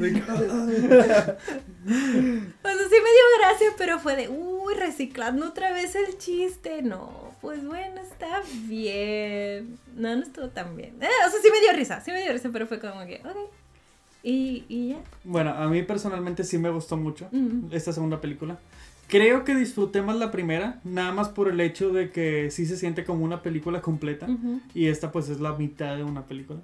sea, 2.68 2.88
sí 2.88 2.96
me 2.96 3.10
dio 3.10 3.26
gracia, 3.40 3.68
pero 3.76 3.98
fue 3.98 4.16
de, 4.16 4.28
uy, 4.28 4.74
reciclando 4.74 5.48
otra 5.48 5.72
vez 5.72 5.94
el 5.94 6.16
chiste. 6.18 6.82
No, 6.82 7.32
pues 7.40 7.64
bueno, 7.64 8.00
está 8.00 8.40
bien. 8.64 9.78
No, 9.94 10.16
no 10.16 10.22
estuvo 10.22 10.48
tan 10.48 10.76
bien. 10.76 10.96
Eh, 11.02 11.08
o 11.26 11.30
sea, 11.30 11.40
sí 11.42 11.48
me 11.50 11.60
dio 11.60 11.72
risa, 11.74 12.00
sí 12.00 12.10
me 12.10 12.22
dio 12.22 12.32
risa, 12.32 12.48
pero 12.52 12.66
fue 12.66 12.78
como 12.80 13.04
que, 13.06 13.16
ok. 13.24 13.36
Y, 14.22 14.64
y 14.68 14.88
ya. 14.90 14.98
Bueno, 15.24 15.50
a 15.50 15.66
mí 15.68 15.82
personalmente 15.82 16.44
sí 16.44 16.56
me 16.58 16.70
gustó 16.70 16.96
mucho 16.96 17.28
Mm. 17.32 17.68
esta 17.72 17.92
segunda 17.92 18.20
película. 18.20 18.58
Creo 19.12 19.44
que 19.44 19.54
disfruté 19.54 20.00
más 20.00 20.16
la 20.16 20.30
primera, 20.30 20.80
nada 20.84 21.12
más 21.12 21.28
por 21.28 21.50
el 21.50 21.60
hecho 21.60 21.92
de 21.92 22.08
que 22.08 22.50
sí 22.50 22.64
se 22.64 22.78
siente 22.78 23.04
como 23.04 23.26
una 23.26 23.42
película 23.42 23.82
completa. 23.82 24.24
Ujú. 24.24 24.62
Y 24.72 24.86
esta 24.86 25.12
pues 25.12 25.28
es 25.28 25.38
la 25.38 25.52
mitad 25.52 25.98
de 25.98 26.02
una 26.02 26.24
película. 26.24 26.60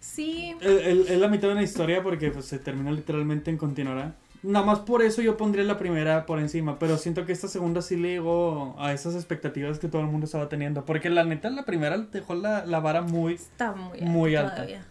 Sí. 0.00 0.54
Es 0.60 1.18
la 1.18 1.28
mitad 1.28 1.48
de 1.48 1.54
una 1.54 1.62
historia 1.62 2.02
porque 2.02 2.30
pues, 2.30 2.44
se 2.44 2.58
termina 2.58 2.92
literalmente 2.92 3.50
en 3.50 3.56
continuará. 3.56 4.16
Nada 4.42 4.66
más 4.66 4.80
por 4.80 5.00
eso 5.00 5.22
yo 5.22 5.38
pondría 5.38 5.64
la 5.64 5.78
primera 5.78 6.26
por 6.26 6.38
encima, 6.38 6.78
pero 6.78 6.98
siento 6.98 7.24
que 7.24 7.32
esta 7.32 7.48
segunda 7.48 7.80
sí 7.80 7.96
le 7.96 8.10
llegó 8.10 8.76
a 8.78 8.92
esas 8.92 9.14
expectativas 9.14 9.78
que 9.78 9.88
todo 9.88 10.02
el 10.02 10.08
mundo 10.08 10.26
estaba 10.26 10.50
teniendo. 10.50 10.84
Porque 10.84 11.08
la 11.08 11.24
neta, 11.24 11.48
la 11.48 11.64
primera 11.64 11.96
dejó 11.96 12.34
la, 12.34 12.66
la 12.66 12.80
vara 12.80 13.00
muy... 13.00 13.32
Está 13.32 13.72
muy 13.72 13.98
alta. 13.98 14.04
Muy 14.04 14.36
alta. 14.36 14.54
todavía. 14.56 14.84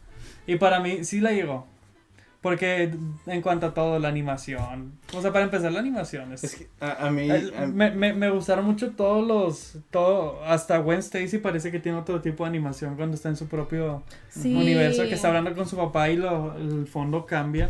Y 0.47 0.55
para 0.55 0.79
mí 0.79 1.05
sí 1.05 1.19
la 1.19 1.31
llegó. 1.31 1.67
Porque 2.41 2.91
en 3.27 3.41
cuanto 3.43 3.67
a 3.67 3.73
todo, 3.75 3.99
la 3.99 4.07
animación. 4.07 4.93
O 5.13 5.21
sea, 5.21 5.31
para 5.31 5.45
empezar, 5.45 5.71
la 5.71 5.79
animación 5.79 6.33
es... 6.33 6.43
Es 6.43 6.55
que 6.55 6.67
a, 6.79 7.05
a 7.05 7.11
mí. 7.11 7.29
A- 7.29 7.67
me, 7.67 7.91
me, 7.91 8.13
me 8.13 8.29
gustaron 8.31 8.65
mucho 8.65 8.91
todos 8.93 9.25
los. 9.27 9.77
Todo, 9.91 10.43
hasta 10.43 10.79
Gwen 10.79 10.99
Stacy 10.99 11.37
parece 11.37 11.71
que 11.71 11.79
tiene 11.79 11.99
otro 11.99 12.19
tipo 12.19 12.43
de 12.43 12.49
animación 12.49 12.95
cuando 12.95 13.15
está 13.15 13.29
en 13.29 13.35
su 13.35 13.47
propio 13.47 14.01
Sí. 14.29 14.55
universo, 14.55 15.03
que 15.03 15.13
está 15.13 15.27
hablando 15.27 15.53
con 15.55 15.67
su 15.67 15.75
papá 15.77 16.09
y 16.09 16.17
lo, 16.17 16.57
el 16.57 16.87
fondo 16.87 17.27
cambia. 17.27 17.69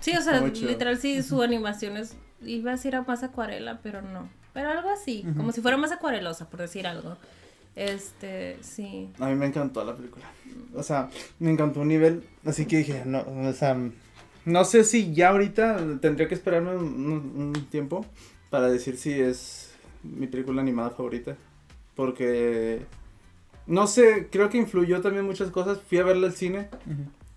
Sí, 0.00 0.12
o 0.16 0.20
sea, 0.20 0.38
literal, 0.42 0.98
sí, 0.98 1.22
su 1.22 1.40
animación 1.42 1.96
es. 1.96 2.14
Iba 2.44 2.72
a 2.72 2.74
decir 2.74 2.94
a 2.94 3.02
más 3.02 3.22
acuarela, 3.22 3.80
pero 3.82 4.02
no. 4.02 4.28
Pero 4.52 4.68
algo 4.70 4.90
así, 4.90 5.24
como 5.36 5.50
si 5.52 5.60
fuera 5.62 5.76
más 5.78 5.92
acuarelosa, 5.92 6.50
por 6.50 6.60
decir 6.60 6.86
algo. 6.86 7.16
Este, 7.78 8.56
sí. 8.60 9.08
A 9.20 9.28
mí 9.28 9.34
me 9.36 9.46
encantó 9.46 9.84
la 9.84 9.94
película. 9.94 10.24
O 10.74 10.82
sea, 10.82 11.08
me 11.38 11.50
encantó 11.50 11.80
un 11.80 11.88
nivel. 11.88 12.24
Así 12.44 12.66
que 12.66 12.78
dije, 12.78 13.02
no, 13.06 13.24
o 13.48 13.52
sea, 13.52 13.76
no 14.44 14.64
sé 14.64 14.82
si 14.84 15.14
ya 15.14 15.28
ahorita 15.30 15.98
tendría 16.00 16.26
que 16.28 16.34
esperarme 16.34 16.74
un, 16.76 16.84
un- 16.84 17.52
un 17.56 17.66
tiempo 17.70 18.04
para 18.50 18.68
decir 18.68 18.96
si 18.96 19.12
es 19.12 19.70
mi 20.02 20.26
película 20.26 20.60
animada 20.60 20.90
favorita. 20.90 21.36
Porque, 21.94 22.80
no 23.66 23.86
sé, 23.86 24.28
creo 24.30 24.48
que 24.48 24.58
influyó 24.58 25.00
también 25.00 25.24
muchas 25.24 25.50
cosas. 25.50 25.78
Fui 25.88 25.98
a 25.98 26.04
verla 26.04 26.26
al 26.28 26.32
cine 26.32 26.68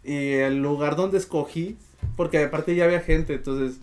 y 0.04 0.34
el 0.34 0.62
lugar 0.62 0.96
donde 0.96 1.18
escogí, 1.20 1.78
porque 2.18 2.44
aparte 2.44 2.76
ya 2.76 2.86
había 2.86 3.02
gente, 3.02 3.36
entonces 3.36 3.80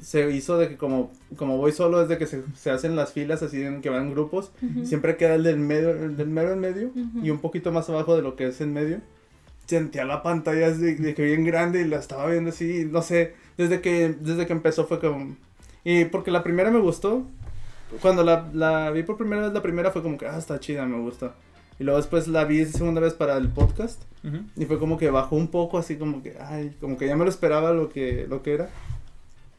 se 0.00 0.30
hizo 0.30 0.58
de 0.58 0.68
que 0.68 0.76
como, 0.76 1.10
como 1.36 1.56
voy 1.56 1.72
solo 1.72 2.00
desde 2.00 2.18
que 2.18 2.26
se, 2.26 2.42
se 2.54 2.70
hacen 2.70 2.96
las 2.96 3.12
filas 3.12 3.42
así 3.42 3.62
en 3.62 3.80
que 3.80 3.88
van 3.90 4.10
grupos, 4.10 4.52
Ujú. 4.62 4.84
siempre 4.86 5.16
queda 5.16 5.34
el 5.36 5.42
del 5.42 5.58
medio, 5.58 5.90
el 5.90 6.16
del 6.16 6.28
mero 6.28 6.52
en 6.52 6.60
medio 6.60 6.88
Ujú. 6.88 7.24
y 7.24 7.30
un 7.30 7.38
poquito 7.38 7.72
más 7.72 7.88
abajo 7.88 8.14
de 8.14 8.22
lo 8.22 8.36
que 8.36 8.46
es 8.48 8.60
en 8.60 8.72
medio. 8.72 9.00
Sentía 9.66 10.04
la 10.04 10.22
pantalla 10.22 10.68
así 10.68 10.94
de, 10.94 11.14
que 11.14 11.22
bien 11.24 11.44
grande 11.44 11.80
y 11.80 11.84
la 11.86 11.96
estaba 11.98 12.26
viendo 12.30 12.50
así, 12.50 12.86
no 12.90 13.02
sé, 13.02 13.34
desde 13.56 13.80
que, 13.80 14.14
desde 14.20 14.46
que 14.46 14.52
empezó 14.52 14.86
fue 14.86 15.00
como... 15.00 15.34
Y 15.82 16.04
porque 16.04 16.30
la 16.30 16.42
primera 16.44 16.70
me 16.70 16.78
gustó, 16.80 17.24
cuando 18.02 18.22
la, 18.22 18.48
la 18.52 18.90
vi 18.90 19.02
por 19.02 19.16
primera 19.16 19.42
vez, 19.42 19.52
la 19.52 19.62
primera 19.62 19.90
fue 19.90 20.02
como 20.02 20.18
que, 20.18 20.26
ah, 20.26 20.36
está 20.38 20.60
chida, 20.60 20.84
me 20.86 21.00
gusta. 21.00 21.34
Y 21.78 21.84
luego 21.84 21.98
después 21.98 22.28
la 22.28 22.44
vi 22.44 22.64
segunda 22.66 23.00
vez 23.00 23.14
para 23.14 23.36
el 23.36 23.48
podcast 23.48 24.00
Ujú. 24.24 24.38
y 24.56 24.64
fue 24.66 24.78
como 24.78 24.98
que 24.98 25.10
bajó 25.10 25.36
un 25.36 25.48
poco 25.48 25.78
así 25.78 25.96
como 25.96 26.22
que, 26.22 26.36
ay, 26.40 26.74
como 26.80 26.96
que 26.96 27.06
ya 27.06 27.16
me 27.16 27.24
lo 27.24 27.30
esperaba 27.30 27.72
lo 27.72 27.88
que, 27.88 28.26
lo 28.28 28.42
que 28.42 28.54
era. 28.54 28.68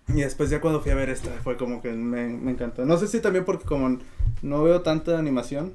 Y 0.09 0.21
después 0.21 0.49
ya 0.49 0.61
cuando 0.61 0.81
fui 0.81 0.91
a 0.91 0.95
ver 0.95 1.09
esta 1.09 1.29
fue 1.43 1.57
como 1.57 1.81
que 1.81 1.91
me, 1.91 2.27
me 2.27 2.51
encantó. 2.51 2.85
No 2.85 2.97
sé 2.97 3.07
si 3.07 3.19
también 3.19 3.43
porque 3.45 3.65
como 3.65 3.99
no 4.41 4.63
veo 4.63 4.81
tanta 4.81 5.17
animación, 5.19 5.73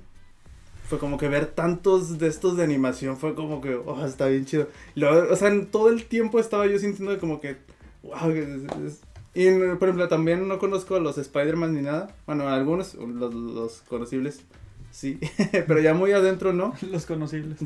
fue 0.88 0.98
como 0.98 1.18
que 1.18 1.28
ver 1.28 1.46
tantos 1.46 2.18
de 2.18 2.28
estos 2.28 2.56
de 2.56 2.64
animación 2.64 3.16
fue 3.16 3.34
como 3.34 3.60
que, 3.60 3.74
oh, 3.74 4.04
está 4.04 4.26
bien 4.26 4.44
chido. 4.44 4.68
Luego, 4.94 5.32
o 5.32 5.36
sea, 5.36 5.48
en 5.48 5.66
todo 5.66 5.88
el 5.90 6.04
tiempo 6.06 6.38
estaba 6.38 6.66
yo 6.66 6.78
sintiendo 6.78 7.18
como 7.18 7.40
que, 7.40 7.56
wow, 8.02 8.30
es- 8.30 8.62
es- 8.86 9.00
y 9.34 9.50
por 9.76 9.88
ejemplo, 9.88 10.08
también 10.08 10.46
no 10.46 10.58
conozco 10.58 10.94
a 10.96 11.00
los 11.00 11.16
Spider-Man 11.16 11.74
ni 11.74 11.80
nada. 11.82 12.14
Bueno, 12.26 12.48
algunos, 12.48 12.94
los, 12.94 13.32
los 13.32 13.82
conocibles, 13.88 14.42
sí, 14.90 15.18
pero 15.66 15.80
ya 15.80 15.94
muy 15.94 16.12
adentro 16.12 16.52
no. 16.52 16.74
Los 16.90 17.06
conocibles. 17.06 17.58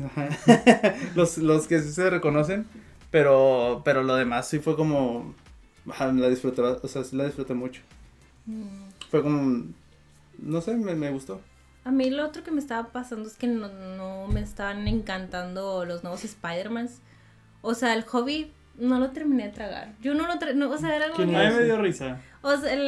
Los, 1.15 1.37
los 1.37 1.67
que 1.67 1.81
sí 1.81 1.91
se 1.91 2.09
reconocen, 2.09 2.65
pero, 3.11 3.81
pero 3.83 4.03
lo 4.03 4.15
demás 4.15 4.47
sí 4.47 4.59
fue 4.59 4.77
como, 4.77 5.33
ajá, 5.89 6.11
la 6.11 6.29
disfruté, 6.29 6.61
o 6.61 6.87
sea, 6.87 7.01
la 7.13 7.25
disfruté 7.25 7.53
mucho. 7.53 7.81
Mm. 8.45 8.63
Fue 9.09 9.21
como, 9.23 9.65
no 10.39 10.61
sé, 10.61 10.75
me, 10.75 10.95
me 10.95 11.11
gustó. 11.11 11.41
A 11.83 11.91
mí 11.91 12.09
lo 12.09 12.25
otro 12.25 12.43
que 12.43 12.51
me 12.51 12.59
estaba 12.59 12.89
pasando 12.89 13.27
es 13.29 13.35
que 13.35 13.47
no, 13.47 13.69
no 13.69 14.27
me 14.27 14.41
estaban 14.41 14.87
encantando 14.87 15.85
los 15.85 16.03
nuevos 16.03 16.23
Spider-Mans. 16.25 16.99
O 17.61 17.73
sea, 17.73 17.93
el 17.93 18.03
hobby 18.03 18.51
no 18.77 18.99
lo 18.99 19.11
terminé 19.11 19.45
de 19.47 19.53
tragar. 19.53 19.93
Yo 20.01 20.13
no 20.13 20.27
lo 20.27 20.33
tra- 20.33 20.53
no, 20.53 20.69
o 20.69 20.77
sea, 20.77 20.95
era 20.95 21.05
como 21.11 21.17
¿Quién 21.17 21.29
que- 21.29 21.35
A 21.37 21.39
mí 21.41 21.47
es? 21.47 21.55
me 21.55 21.63
dio 21.63 21.81
risa. 21.81 22.21
O 22.41 22.55
sea, 22.57 22.73
el... 22.73 22.81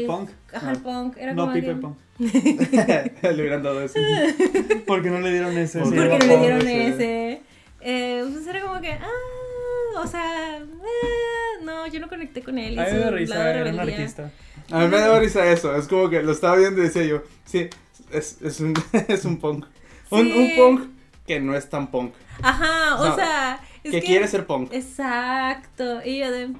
El 0.00 0.06
punk. 0.06 0.30
Ajá, 0.52 0.72
el 0.72 0.78
punk. 0.78 1.16
Era 1.16 1.34
No, 1.34 1.46
como 1.46 1.56
y 1.56 1.62
Punk. 1.62 1.96
Le 2.18 3.34
hubieran 3.34 3.62
dado 3.62 3.80
eso. 3.82 3.98
¿Por 4.86 5.02
qué 5.02 5.10
no 5.10 5.20
le 5.20 5.30
dieron 5.32 5.56
ese? 5.58 5.80
Porque 5.80 5.98
era 5.98 6.18
no 6.18 6.24
le 6.26 6.38
dieron 6.38 6.60
ese. 6.62 6.88
ese. 6.88 7.42
Eh, 7.80 8.24
pues 8.32 8.46
era 8.46 8.62
como 8.62 8.80
que, 8.80 8.92
ah, 8.92 9.08
o 10.00 10.06
sea, 10.06 10.58
eh, 10.58 11.62
no, 11.62 11.86
yo 11.86 12.00
no 12.00 12.08
conecté 12.08 12.42
con 12.42 12.58
él. 12.58 12.78
A 12.78 12.84
mí 12.84 12.92
me 12.92 12.98
lado 13.00 13.10
risa, 13.12 13.50
era 13.50 13.70
un 13.72 13.80
artista. 13.80 14.30
A 14.70 14.78
mí 14.80 14.88
me 14.88 14.98
da 14.98 15.18
risa 15.18 15.46
eso, 15.50 15.74
es 15.76 15.86
como 15.88 16.08
que 16.10 16.22
lo 16.22 16.32
estaba 16.32 16.56
viendo 16.56 16.80
y 16.80 16.84
decía 16.84 17.04
yo, 17.04 17.22
sí, 17.44 17.68
es, 18.10 18.40
es, 18.42 18.60
un, 18.60 18.74
es 19.08 19.24
un 19.24 19.38
punk. 19.38 19.66
Un, 20.10 20.26
Sí. 20.26 20.32
un 20.32 20.56
punk 20.56 20.90
que 21.26 21.40
no 21.40 21.56
es 21.56 21.68
tan 21.68 21.90
punk, 21.90 22.12
Ajá, 22.42 22.96
o 23.00 23.08
No, 23.08 23.16
sea, 23.16 23.60
es 23.82 23.90
que, 23.92 24.00
quiere 24.02 24.28
ser 24.28 24.46
punk. 24.46 24.72
Exacto. 24.72 26.00
Y 26.04 26.18
yo 26.20 26.30
de, 26.30 26.50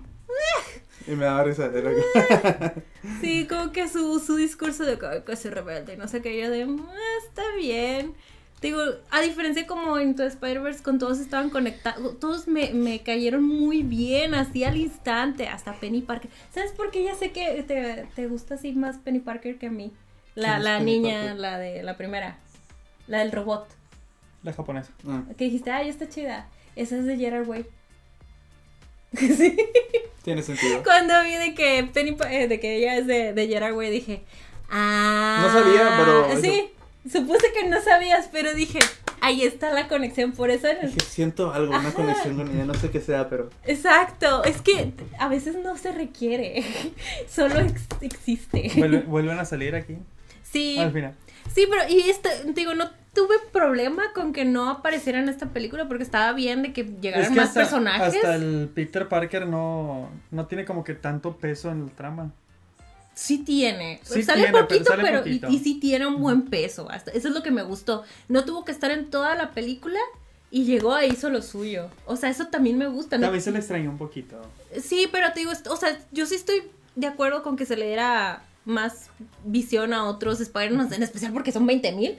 Y 1.07 1.11
me 1.13 1.25
daba 1.27 1.45
risa. 1.45 1.67
era 1.67 1.91
que- 1.93 2.83
sí, 3.21 3.47
como 3.47 3.71
que 3.73 3.89
su, 3.89 4.19
su 4.19 4.35
discurso 4.37 4.85
de 4.85 4.99
que, 4.99 5.07
"Ay, 5.07 5.23
que 5.25 5.37
soy 5.37 5.53
rebelde 5.53 5.95
y 5.95 5.97
no 5.97 6.09
sé 6.09 6.21
qué, 6.23 6.41
yo 6.41 6.51
de, 6.51 6.63
"Ah, 6.65 7.27
está 7.29 7.43
bien. 7.57 8.15
Digo, 8.63 8.81
a 9.11 9.21
diferencia 9.21 9.67
como 9.67 9.99
en 9.99 10.17
tu 10.17 10.23
Spider-Verse, 10.23 10.83
con 10.83 10.99
todos 10.99 11.19
estaban 11.21 11.51
conectados, 11.51 12.19
todos 12.19 12.49
me, 12.49 12.71
me 12.73 13.01
cayeron 13.03 13.43
muy 13.45 13.83
bien, 13.83 14.35
así 14.35 14.65
al 14.65 14.77
instante, 14.79 15.47
hasta 15.49 15.75
Penny 15.75 16.01
Parker. 16.01 16.31
¿Sabes 16.55 16.73
por 16.73 16.91
qué 16.91 17.05
ya 17.05 17.15
sé 17.15 17.33
que 17.33 17.63
te, 17.63 18.07
te 18.17 18.27
gusta 18.27 18.55
así 18.55 18.73
más 18.73 18.97
Penny 18.97 19.21
Parker 19.21 19.59
que 19.59 19.67
a 19.67 19.71
mí? 19.71 19.93
La, 20.35 20.49
¿Quién 20.49 20.59
es 20.59 20.65
la 20.65 20.81
niña, 20.81 21.19
Parker? 21.21 21.37
la 21.39 21.59
de 21.59 21.83
la 21.83 21.97
primera, 21.99 22.39
la 23.09 23.19
del 23.19 23.31
robot. 23.33 23.69
La 24.43 24.53
japonesa. 24.55 24.91
Ah, 25.07 25.23
Que 25.37 25.45
dijiste, 25.45 25.71
ay, 25.71 25.89
está 25.91 26.09
chida. 26.09 26.49
Esa 26.77 26.97
es 26.97 27.05
de 27.05 27.17
Gerard 27.19 27.47
Way. 27.49 27.67
sí. 29.17 29.57
tiene 30.23 30.43
sentido. 30.43 30.83
Cuando 30.83 31.15
vi 31.25 31.35
de 31.35 31.55
que 31.55 31.89
Penny, 31.93 32.17
eh, 32.31 32.49
de 32.49 32.59
que 32.61 32.77
ella 32.77 32.97
es 32.97 33.07
de, 33.07 33.33
de 33.33 33.49
Gerard 33.49 33.75
Way, 33.75 33.91
dije, 33.91 34.25
ah. 34.71 35.41
No 35.47 35.53
sabía, 35.53 35.95
pero- 35.99 36.41
Sí, 36.41 36.71
supuse 37.11 37.47
que 37.53 37.69
no 37.69 37.81
sabías, 37.81 38.29
pero 38.33 38.55
dije, 38.55 38.79
ahí 39.21 39.43
está 39.43 39.73
la 39.73 39.89
conexión, 39.89 40.33
por 40.33 40.51
eso. 40.51 40.69
en 40.69 40.79
el- 40.83 40.87
Dije, 40.95 41.01
siento 41.01 41.53
algo, 41.53 41.71
una 41.71 41.89
Ajá. 41.89 41.93
conexión 41.95 42.37
con 42.37 42.49
ella, 42.51 42.65
no 42.65 42.75
sé 42.75 42.91
qué 42.91 43.01
sea, 43.01 43.29
pero... 43.29 43.51
Exacto, 43.65 44.45
es 44.45 44.61
que 44.63 44.93
a 45.19 45.29
veces 45.29 45.57
no 45.63 45.77
se 45.77 45.93
requiere, 45.93 46.65
solo 47.29 47.61
ex- 47.61 47.87
existe. 48.01 48.71
Vuelve- 48.77 49.05
vuelven 49.07 49.39
a 49.39 49.45
salir 49.45 49.75
aquí 49.75 49.97
Sí, 50.43 50.79
al 50.79 50.93
final. 50.93 51.15
sí, 51.55 51.67
pero 51.69 51.83
y 51.89 52.09
este, 52.09 52.29
digo, 52.55 52.75
no 52.75 52.89
tuve 53.13 53.35
problema 53.51 54.13
con 54.15 54.33
que 54.33 54.45
no 54.45 54.69
apareciera 54.71 55.19
en 55.19 55.29
esta 55.29 55.47
película 55.47 55.89
porque 55.89 56.03
estaba 56.05 56.33
bien 56.35 56.63
de 56.63 56.73
que 56.73 56.85
llegaran 56.85 57.23
Es 57.25 57.29
que 57.31 57.35
más 57.37 57.49
hasta, 57.49 57.61
personajes. 57.61 58.15
hasta 58.15 58.35
el 58.37 58.71
Peter 58.75 59.09
Parker 59.09 59.47
no, 59.47 60.11
no 60.31 60.47
tiene 60.47 60.65
como 60.67 60.85
que 60.85 60.95
tanto 60.95 61.37
peso 61.39 61.71
en 61.71 61.83
el 61.85 61.91
trama. 61.91 62.33
Sí 63.17 63.39
tiene. 63.39 63.99
Sí 64.05 64.23
sale 64.23 64.43
tiene, 64.43 64.53
pero 64.53 64.69
poquito, 64.69 64.91
sale 64.91 65.03
pero, 65.03 65.19
poquito. 65.21 65.49
Y, 65.49 65.57
y 65.57 65.59
sí 65.59 65.81
tiene 65.81 66.07
un 66.07 66.21
buen 66.21 66.43
peso. 66.43 66.91
Hasta, 66.91 67.13
eso 67.13 67.29
es 67.29 67.35
lo 67.35 67.43
que 67.43 67.51
me 67.51 67.63
gustó. 67.63 68.05
No 68.29 68.45
tuvo 68.45 68.67
que 68.67 68.73
estar 68.73 68.91
en 68.91 69.11
toda 69.11 69.35
la 69.35 69.53
película 69.53 69.99
y 70.51 70.65
llegó 70.65 70.99
e 70.99 71.07
hizo 71.09 71.31
lo 71.31 71.41
suyo. 71.41 71.89
O 72.05 72.17
sea, 72.17 72.29
eso 72.29 72.49
también 72.49 72.77
me 72.77 72.87
gusta. 72.89 73.17
¿no? 73.17 73.27
A 73.27 73.31
mí 73.31 73.41
se 73.41 73.53
le 73.53 73.59
extrañó 73.59 73.91
un 73.91 73.97
poquito. 73.97 74.37
Sí, 74.79 75.09
pero 75.11 75.33
te 75.33 75.41
digo, 75.41 75.53
o 75.71 75.77
sea, 75.77 75.99
yo 76.13 76.27
sí 76.27 76.35
estoy 76.35 76.63
de 76.95 77.07
acuerdo 77.07 77.43
con 77.43 77.57
que 77.57 77.65
se 77.65 77.79
le 77.79 77.87
diera 77.87 78.43
más 78.67 79.09
visión 79.45 79.95
a 79.95 80.05
otros 80.05 80.39
Spider-Man, 80.43 80.93
en 80.93 81.03
especial 81.03 81.33
porque 81.33 81.53
son 81.53 81.67
20 81.67 81.93
mil. 81.93 82.19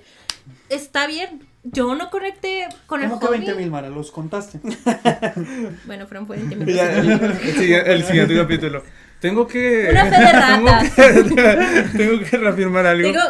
Está 0.69 1.05
bien. 1.05 1.45
Yo 1.63 1.93
no 1.93 2.09
conecté 2.09 2.67
con 2.87 3.03
el 3.03 3.09
¿Cómo 3.09 3.19
que 3.19 3.27
hobby. 3.27 3.37
20 3.39 3.55
mil, 3.55 3.69
Mara? 3.69 3.89
¿Los 3.89 4.09
contaste? 4.09 4.59
Bueno, 5.85 6.07
fueron 6.07 6.27
20 6.27 6.55
mil. 6.55 6.69
El 6.79 8.03
siguiente 8.03 8.35
capítulo. 8.35 8.83
Tengo 9.19 9.47
que... 9.47 9.87
Una 9.89 10.05
fe 10.05 10.19
de 10.19 10.31
ratas. 10.31 10.95
Tengo 10.95 11.35
que, 11.35 11.97
tengo 11.97 12.19
que 12.19 12.37
reafirmar 12.37 12.85
algo. 12.85 13.07
Digo, 13.07 13.21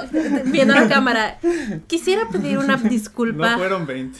viendo 0.45 0.73
la 0.73 0.87
cámara, 0.87 1.39
quisiera 1.87 2.27
pedir 2.29 2.57
una 2.57 2.75
disculpa. 2.83 3.51
No 3.51 3.57
fueron 3.57 3.85
20. 3.85 4.19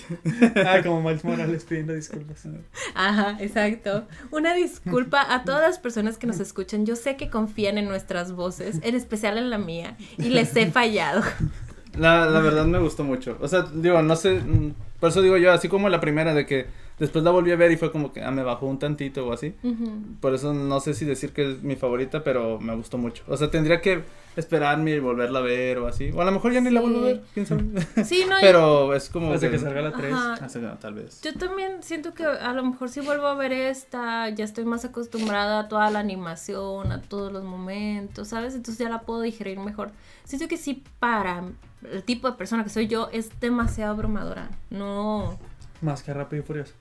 Ah, 0.65 0.79
como 0.81 1.01
Miles 1.01 1.25
Morales 1.25 1.65
pidiendo 1.65 1.93
disculpas. 1.93 2.47
Ajá, 2.95 3.37
exacto. 3.39 4.07
Una 4.31 4.53
disculpa 4.53 5.33
a 5.33 5.43
todas 5.43 5.61
las 5.61 5.79
personas 5.79 6.17
que 6.17 6.25
nos 6.25 6.39
escuchan. 6.39 6.85
Yo 6.85 6.95
sé 6.95 7.17
que 7.17 7.29
confían 7.29 7.77
en 7.77 7.87
nuestras 7.87 8.31
voces, 8.31 8.79
en 8.81 8.95
especial 8.95 9.37
en 9.37 9.49
la 9.49 9.57
mía, 9.57 9.97
y 10.17 10.29
les 10.29 10.55
he 10.55 10.71
fallado. 10.71 11.21
La, 11.97 12.27
la 12.27 12.39
verdad 12.39 12.65
me 12.65 12.79
gustó 12.79 13.03
mucho. 13.03 13.37
O 13.41 13.47
sea, 13.47 13.63
digo, 13.73 14.01
no 14.01 14.15
sé. 14.15 14.39
Por 14.99 15.09
eso 15.09 15.21
digo 15.21 15.37
yo, 15.37 15.51
así 15.51 15.67
como 15.67 15.89
la 15.89 15.99
primera, 15.99 16.33
de 16.33 16.45
que 16.45 16.67
después 16.99 17.23
la 17.23 17.31
volví 17.31 17.51
a 17.51 17.55
ver 17.55 17.71
y 17.71 17.77
fue 17.77 17.91
como 17.91 18.11
que 18.11 18.23
ah, 18.23 18.31
me 18.31 18.43
bajó 18.43 18.65
un 18.67 18.79
tantito 18.79 19.27
o 19.27 19.33
así. 19.33 19.55
Por 20.19 20.33
eso 20.33 20.53
no 20.53 20.79
sé 20.79 20.93
si 20.93 21.05
decir 21.05 21.31
que 21.33 21.51
es 21.51 21.63
mi 21.63 21.75
favorita, 21.75 22.23
pero 22.23 22.59
me 22.59 22.75
gustó 22.75 22.97
mucho. 22.97 23.23
O 23.27 23.37
sea, 23.37 23.49
tendría 23.51 23.81
que 23.81 24.03
esperarme 24.35 24.91
y 24.91 24.99
volverla 24.99 25.39
a 25.39 25.41
ver 25.41 25.79
o 25.79 25.87
así. 25.87 26.11
O 26.13 26.21
a 26.21 26.25
lo 26.25 26.31
mejor 26.31 26.53
ya 26.53 26.61
ni 26.61 26.69
la 26.69 26.81
vuelvo 26.81 26.99
a 26.99 27.03
ver, 27.03 27.23
quién 27.33 27.45
sabe. 27.45 27.63
Sí, 28.05 28.23
no, 28.29 28.35
pero 28.41 28.93
es 28.93 29.09
como. 29.09 29.33
Hasta 29.33 29.47
que, 29.47 29.53
que 29.53 29.59
salga 29.59 29.81
la 29.81 29.91
3. 29.91 30.13
Ajá. 30.13 30.33
Hasta 30.33 30.59
que- 30.59 30.67
tal 30.79 30.93
vez. 30.93 31.21
yo 31.21 31.33
también 31.33 31.81
siento 31.81 32.13
que 32.13 32.23
a 32.25 32.53
lo 32.53 32.63
mejor 32.63 32.89
si 32.89 32.99
vuelvo 33.01 33.25
a 33.27 33.35
ver 33.35 33.51
esta, 33.51 34.29
ya 34.29 34.45
estoy 34.45 34.65
más 34.65 34.85
acostumbrada 34.85 35.61
a 35.61 35.67
toda 35.67 35.89
la 35.89 35.99
animación, 35.99 36.91
a 36.91 37.01
todos 37.01 37.31
los 37.31 37.43
momentos, 37.43 38.27
¿sabes? 38.27 38.53
Entonces 38.55 38.79
ya 38.83 38.89
la 38.89 39.01
puedo 39.01 39.21
digerir 39.21 39.59
mejor. 39.59 39.91
Siento 40.23 40.47
que 40.47 40.57
sí, 40.57 40.83
para 40.99 41.43
el 41.91 42.03
tipo 42.03 42.29
de 42.29 42.37
persona 42.37 42.63
que 42.63 42.69
soy 42.69 42.87
yo, 42.87 43.09
es 43.11 43.29
demasiado 43.39 43.91
abrumadora. 43.93 44.49
No, 44.69 45.39
Más 45.81 46.03
que 46.03 46.13
rápido 46.13 46.41
y 46.41 46.45
furioso. 46.45 46.73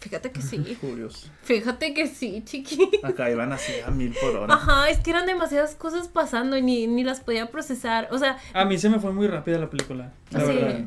fíjate 0.00 0.30
que 0.30 0.42
sí. 0.42 0.58
Curioso. 0.80 1.28
Fíjate 1.42 1.94
que 1.94 2.06
sí, 2.06 2.42
chiqui. 2.44 2.78
Acá 3.02 3.30
iban 3.30 3.52
así 3.52 3.72
a 3.86 3.90
mil 3.90 4.14
por 4.20 4.36
hora. 4.36 4.54
Ajá, 4.54 4.90
es 4.90 4.98
que 5.00 5.10
eran 5.10 5.26
demasiadas 5.26 5.74
cosas 5.74 6.08
pasando 6.08 6.56
y 6.56 6.62
ni, 6.62 6.86
ni 6.86 7.04
las 7.04 7.20
podía 7.20 7.50
procesar. 7.50 8.08
O 8.10 8.18
sea, 8.18 8.38
A 8.52 8.64
mí 8.64 8.76
se 8.78 8.88
me 8.90 8.98
fue 9.00 9.12
muy 9.12 9.26
rápida 9.26 9.58
la 9.58 9.70
película. 9.70 10.12
La 10.30 10.40
Sí. 10.40 10.46
verdad. 10.46 10.80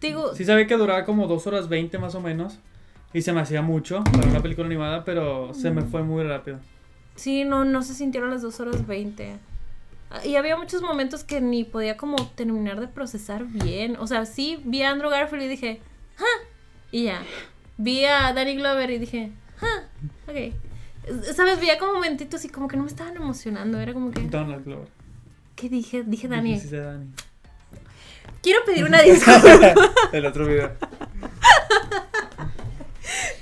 digo, 0.00 0.34
Sí 0.34 0.44
sabía 0.44 0.66
que 0.66 0.76
duraba 0.76 1.04
como 1.06 1.26
2 1.26 1.46
horas 1.46 1.68
20 1.68 1.96
más 1.98 2.14
o 2.14 2.20
menos. 2.20 2.58
Y 3.14 3.22
se 3.22 3.32
me 3.32 3.40
hacía 3.40 3.62
mucho 3.62 4.02
para 4.04 4.26
una 4.28 4.40
película 4.42 4.66
animada, 4.66 5.04
pero 5.04 5.54
se 5.54 5.70
me 5.70 5.82
fue 5.82 6.02
muy 6.02 6.24
rápido. 6.24 6.58
sí, 7.14 7.44
no, 7.44 7.64
no 7.64 7.82
se 7.84 7.94
sintieron 7.94 8.30
las 8.30 8.42
dos 8.42 8.58
horas 8.58 8.86
20. 8.88 9.36
Ah, 10.10 10.26
Y 10.26 10.34
había 10.34 10.56
muchos 10.56 10.82
momentos 10.82 11.22
que 11.22 11.40
ni 11.40 11.62
podía 11.64 11.96
como 11.96 12.16
terminar 12.34 12.80
de 12.80 12.88
procesar 12.88 13.44
bien. 13.46 13.96
O 14.00 14.06
sea, 14.08 14.26
sí, 14.26 14.60
vi 14.64 14.82
a 14.82 14.90
Andrew 14.90 15.10
Garfield 15.10 15.44
y 15.44 15.48
dije, 15.48 15.80
Y 16.90 17.04
ya. 17.04 17.22
Vi 17.76 18.04
a 18.04 18.32
Danny 18.32 18.54
Glover 18.56 18.90
y 18.90 18.98
dije, 18.98 19.32
¡ah! 19.60 19.82
Ok. 20.28 20.36
Es- 21.06 21.36
¿Sabes? 21.36 21.58
Veía 21.60 21.78
como 21.78 21.94
momentitos 21.94 22.44
y 22.44 22.48
como 22.48 22.68
que 22.68 22.76
no 22.76 22.84
me 22.84 22.88
estaban 22.88 23.16
emocionando. 23.16 23.80
Era 23.80 23.92
como 23.92 24.10
que, 24.10 24.20
Donald 24.22 24.64
Glover. 24.64 24.88
¿qué 25.56 25.68
dije? 25.68 26.02
Dije 26.04 26.28
Dani. 26.28 26.58
Dani. 26.60 27.06
Quiero 28.42 28.64
pedir 28.64 28.84
una 28.84 29.02
disculpa. 29.02 29.74
El 30.12 30.26
otro 30.26 30.46
video. 30.46 30.72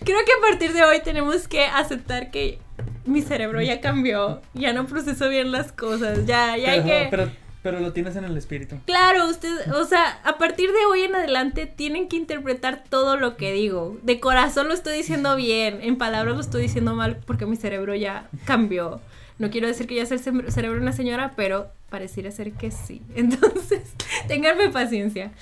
Creo 0.05 0.18
que 0.25 0.33
a 0.33 0.51
partir 0.51 0.73
de 0.73 0.83
hoy 0.83 1.01
tenemos 1.03 1.47
que 1.49 1.64
aceptar 1.64 2.31
que 2.31 2.59
mi 3.05 3.23
cerebro 3.23 3.62
ya 3.62 3.81
cambió, 3.81 4.43
ya 4.55 4.73
no 4.73 4.87
proceso 4.87 5.29
bien 5.29 5.53
las 5.53 5.73
cosas, 5.73 6.27
ya, 6.27 6.57
ya 6.57 6.73
hay 6.73 6.83
que... 6.85 7.09
pero, 7.11 7.31
pero 7.62 7.80
lo 7.80 7.92
tienes 7.92 8.16
en 8.16 8.24
el 8.24 8.36
espíritu. 8.36 8.76
Claro, 8.86 9.28
usted, 9.28 9.72
o 9.72 9.84
sea, 9.84 10.20
a 10.24 10.36
partir 10.38 10.70
de 10.72 10.84
hoy 10.90 11.02
en 11.02 11.14
adelante 11.14 11.66
tienen 11.66 12.08
que 12.08 12.16
interpretar 12.16 12.84
todo 12.88 13.16
lo 13.16 13.36
que 13.36 13.52
digo. 13.52 13.96
De 14.02 14.18
corazón 14.20 14.68
lo 14.68 14.74
estoy 14.74 14.96
diciendo 14.96 15.36
bien, 15.36 15.78
en 15.82 15.96
palabras 15.96 16.34
lo 16.34 16.40
estoy 16.40 16.62
diciendo 16.62 16.94
mal 16.94 17.18
porque 17.26 17.46
mi 17.46 17.56
cerebro 17.56 17.94
ya 17.94 18.28
cambió. 18.44 19.00
No 19.38 19.50
quiero 19.50 19.66
decir 19.66 19.86
que 19.86 19.94
ya 19.96 20.06
sea 20.06 20.16
el 20.18 20.22
cere- 20.24 20.50
cerebro 20.50 20.76
de 20.76 20.82
una 20.82 20.92
señora, 20.92 21.32
pero 21.36 21.70
pareciera 21.90 22.30
ser 22.30 22.52
que 22.52 22.70
sí. 22.70 23.02
Entonces, 23.14 23.82
ténganme 24.28 24.68
paciencia. 24.70 25.32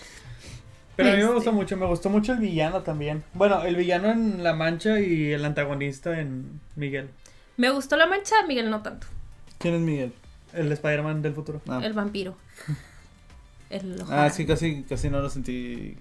Pero 0.97 1.09
a 1.09 1.13
mí 1.13 1.19
me 1.19 1.23
Este. 1.25 1.35
gustó 1.35 1.53
mucho, 1.53 1.77
me 1.79 1.87
gustó 1.87 2.11
mucho 2.11 2.33
el 2.33 2.39
villano 2.41 2.83
también. 2.83 3.25
Bueno, 3.33 3.63
el 3.65 3.77
villano 3.77 4.11
en 4.11 4.43
La 4.43 4.53
Mancha 4.55 5.01
y 5.01 5.33
el 5.33 5.45
antagonista 5.45 6.19
en 6.21 6.61
Miguel, 6.77 7.09
Me 7.57 7.71
gustó 7.71 7.97
la 7.97 8.07
mancha, 8.07 8.35
Miguel 8.47 8.69
no 8.71 8.83
tanto. 8.83 9.07
¿Quién 9.59 9.75
es 9.75 9.81
Miguel? 9.81 10.13
El 10.55 10.71
Spider-Man 10.73 11.23
del 11.23 11.35
futuro. 11.35 11.61
Ah. 11.69 11.81
El 11.83 11.93
vampiro. 11.93 12.37
el 13.71 14.03
Ah, 14.11 14.31
sí, 14.31 14.47
casi, 14.47 14.83
casi 14.83 15.11
no 15.11 15.21
lo 15.21 15.31
sentí. 15.31 15.97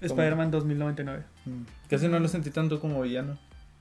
Spider-Man 0.00 0.50
2099. 0.52 1.24
mm, 1.46 1.50
Casi 1.90 2.06
no 2.08 2.18
lo 2.20 2.28
sentí 2.28 2.50
tanto 2.50 2.78
como 2.80 3.02
villano. 3.02 3.36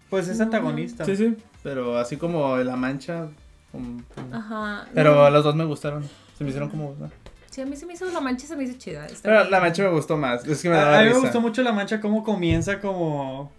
Pues 0.10 0.28
es 0.28 0.38
No. 0.40 0.46
antagonista. 0.46 1.06
Sí, 1.06 1.16
sí. 1.16 1.36
Pero 1.64 1.98
así 1.98 2.18
como 2.18 2.58
La 2.58 2.76
Mancha. 2.76 3.28
como- 3.72 4.02
Ajá. 4.32 4.88
Pero 4.94 5.14
no. 5.16 5.30
los 5.30 5.44
dos 5.44 5.56
me 5.56 5.66
gustaron. 5.66 6.04
Se 6.38 6.44
me 6.44 6.50
hicieron 6.50 6.70
como. 6.70 6.96
¿no? 7.00 7.12
Sí, 7.52 7.62
a 7.62 7.66
mí 7.66 7.76
se 7.76 7.86
me 7.86 7.94
hizo 7.94 8.06
la 8.12 8.22
mancha, 8.22 8.46
se 8.48 8.56
me 8.56 8.64
hizo 8.64 8.78
chida. 8.78 9.06
está 9.08 9.24
Pero 9.30 9.40
bien. 9.42 9.52
La 9.52 9.60
Mancha 9.60 9.84
me 9.84 9.90
gustó 9.90 10.16
más. 10.16 10.46
Es 10.48 10.62
que 10.62 10.70
me 10.70 10.76
A, 10.76 11.00
a 11.00 11.04
mí 11.04 11.10
me 11.10 11.20
gustó 11.20 11.42
mucho 11.42 11.64
La 11.64 11.72
Mancha 11.72 12.00
cómo 12.00 12.24
comienza 12.24 12.80
como 12.80 13.52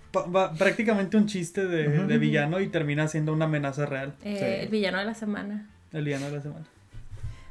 prácticamente 0.57 1.17
un 1.17 1.27
chiste 1.27 1.67
de, 1.67 2.19
villano 2.19 2.61
y 2.61 2.69
termina 2.69 3.09
siendo 3.09 3.33
una 3.33 3.45
amenaza 3.47 3.87
real. 3.87 4.15
Eh, 4.23 4.37
Sí. 4.39 4.65
El 4.65 4.69
villano 4.69 4.99
de 4.99 5.05
la 5.05 5.15
semana. 5.15 5.69
El 5.93 6.05
villano 6.05 6.27
de 6.27 6.33
la 6.37 6.43
semana. 6.43 6.67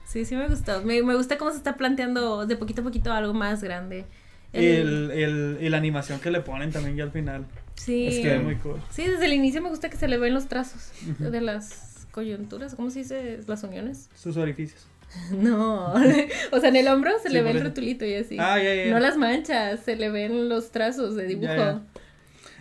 Sí, 0.05 0.23
sí 0.25 0.35
me 0.35 0.47
gustó. 0.47 0.81
Me, 0.83 1.01
me 1.03 1.15
gusta 1.15 1.37
cómo 1.37 1.51
se 1.51 1.57
está 1.57 1.75
planteando 1.75 2.45
de 2.45 2.55
poquito 2.55 2.81
a 2.81 2.83
poquito 2.83 3.11
algo 3.11 3.33
más 3.33 3.61
grande. 3.63 4.05
Y, 4.53 4.65
el, 4.65 5.11
el- 5.11 5.57
y 5.61 5.69
la 5.69 5.77
animación 5.77 6.19
que 6.19 6.31
le 6.31 6.39
ponen 6.41 6.71
también 6.71 6.95
ya 6.95 7.03
al 7.03 7.11
final. 7.11 7.45
Sí. 7.75 8.07
Es 8.07 8.15
Es 8.15 8.19
que- 8.23 8.29
que 8.29 8.39
muy 8.39 8.55
cool. 8.55 8.81
Sí, 8.89 9.03
desde 9.05 9.25
el 9.25 9.33
inicio 9.33 9.61
me 9.61 9.69
gusta 9.69 9.89
que 9.89 9.97
se 9.97 10.07
le 10.07 10.17
ven 10.17 10.33
los 10.33 10.47
trazos 10.47 10.91
de 11.19 11.41
las 11.41 12.07
coyunturas, 12.11 12.73
¿cómo 12.75 12.89
se 12.89 12.99
dice? 12.99 13.39
Las 13.47 13.63
uniones. 13.63 14.09
Sus 14.15 14.37
orificios. 14.37 14.87
No, 15.31 15.93
o 16.51 16.59
sea, 16.59 16.69
en 16.69 16.75
el 16.75 16.87
hombro 16.89 17.11
se 17.21 17.29
Sí, 17.29 17.33
le 17.33 17.41
ve 17.41 17.51
el 17.51 17.61
rotulito 17.61 18.05
y 18.05 18.15
así. 18.15 18.37
Ah, 18.39 18.61
ya, 18.61 18.73
ya. 18.75 18.91
No 18.91 18.99
las 18.99 19.17
manchas, 19.17 19.79
se 19.81 19.95
le 19.95 20.09
ven 20.09 20.49
los 20.49 20.71
trazos 20.71 21.15
de 21.15 21.25
dibujo. 21.25 21.81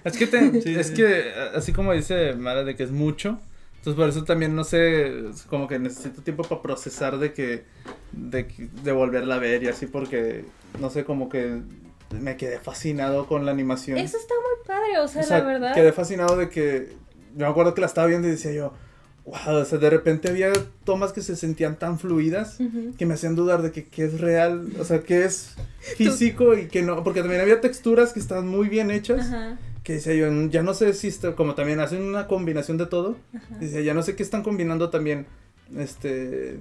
Es 0.04 0.16
que, 0.16 0.26
te- 0.28 0.62
Sí, 0.62 0.74
es 0.76 0.88
sí. 0.88 0.94
que, 0.94 1.32
así 1.54 1.72
como 1.72 1.92
dice 1.92 2.34
Mara, 2.34 2.62
de 2.64 2.76
que 2.76 2.84
es 2.84 2.92
mucho. 2.92 3.40
Entonces, 3.86 4.02
por 4.02 4.08
eso 4.08 4.24
también, 4.24 4.56
no 4.56 4.64
sé, 4.64 5.12
como 5.48 5.68
que 5.68 5.78
necesito 5.78 6.20
tiempo 6.20 6.42
para 6.42 6.60
procesar 6.60 7.18
de 7.18 7.32
que, 7.32 7.62
de, 8.10 8.44
de 8.82 8.90
volverla 8.90 9.36
a 9.36 9.38
ver 9.38 9.62
y 9.62 9.68
así, 9.68 9.86
porque, 9.86 10.44
no 10.80 10.90
sé, 10.90 11.04
como 11.04 11.28
que 11.28 11.60
me 12.10 12.36
quedé 12.36 12.58
fascinado 12.58 13.28
con 13.28 13.46
la 13.46 13.52
animación. 13.52 13.96
Eso 13.98 14.16
está 14.16 14.34
muy 14.34 14.66
padre, 14.66 14.98
o 14.98 15.06
sea, 15.06 15.22
O 15.22 15.24
sea, 15.24 15.38
la 15.38 15.44
verdad. 15.44 15.74
quedé 15.74 15.92
fascinado 15.92 16.36
de 16.36 16.48
que, 16.48 16.94
yo 17.36 17.46
me 17.46 17.46
acuerdo 17.46 17.74
que 17.74 17.80
la 17.80 17.86
estaba 17.86 18.08
viendo 18.08 18.26
y 18.26 18.32
decía 18.32 18.50
yo, 18.50 18.72
wow, 19.24 19.58
o 19.58 19.64
sea, 19.64 19.78
de 19.78 19.88
repente 19.88 20.30
había 20.30 20.52
tomas 20.82 21.12
que 21.12 21.20
se 21.20 21.36
sentían 21.36 21.78
tan 21.78 22.00
fluidas 22.00 22.58
que 22.98 23.06
me 23.06 23.14
hacían 23.14 23.36
dudar 23.36 23.62
de 23.62 23.70
que 23.70 23.86
qué 23.86 24.06
es 24.06 24.20
real, 24.20 24.66
o 24.80 24.84
sea, 24.84 24.98
qué 24.98 25.24
es 25.24 25.54
físico 25.96 26.56
y 26.56 26.66
que 26.66 26.82
no, 26.82 27.04
porque 27.04 27.20
también 27.20 27.40
había 27.40 27.60
texturas 27.60 28.12
que 28.12 28.18
estaban 28.18 28.48
muy 28.48 28.68
bien 28.68 28.90
hechas 28.90 29.26
Ajá, 29.26 29.58
que 29.86 29.92
decía 29.92 30.14
yo, 30.14 30.26
ya 30.48 30.64
no 30.64 30.74
sé 30.74 30.92
si 30.94 31.06
esto, 31.06 31.36
como 31.36 31.54
también 31.54 31.78
hacen 31.78 32.02
una 32.02 32.26
combinación 32.26 32.76
de 32.76 32.86
todo, 32.86 33.16
decía, 33.60 33.82
ya 33.82 33.94
no 33.94 34.02
sé 34.02 34.16
qué 34.16 34.24
están 34.24 34.42
combinando 34.42 34.90
también, 34.90 35.26
este, 35.78 36.58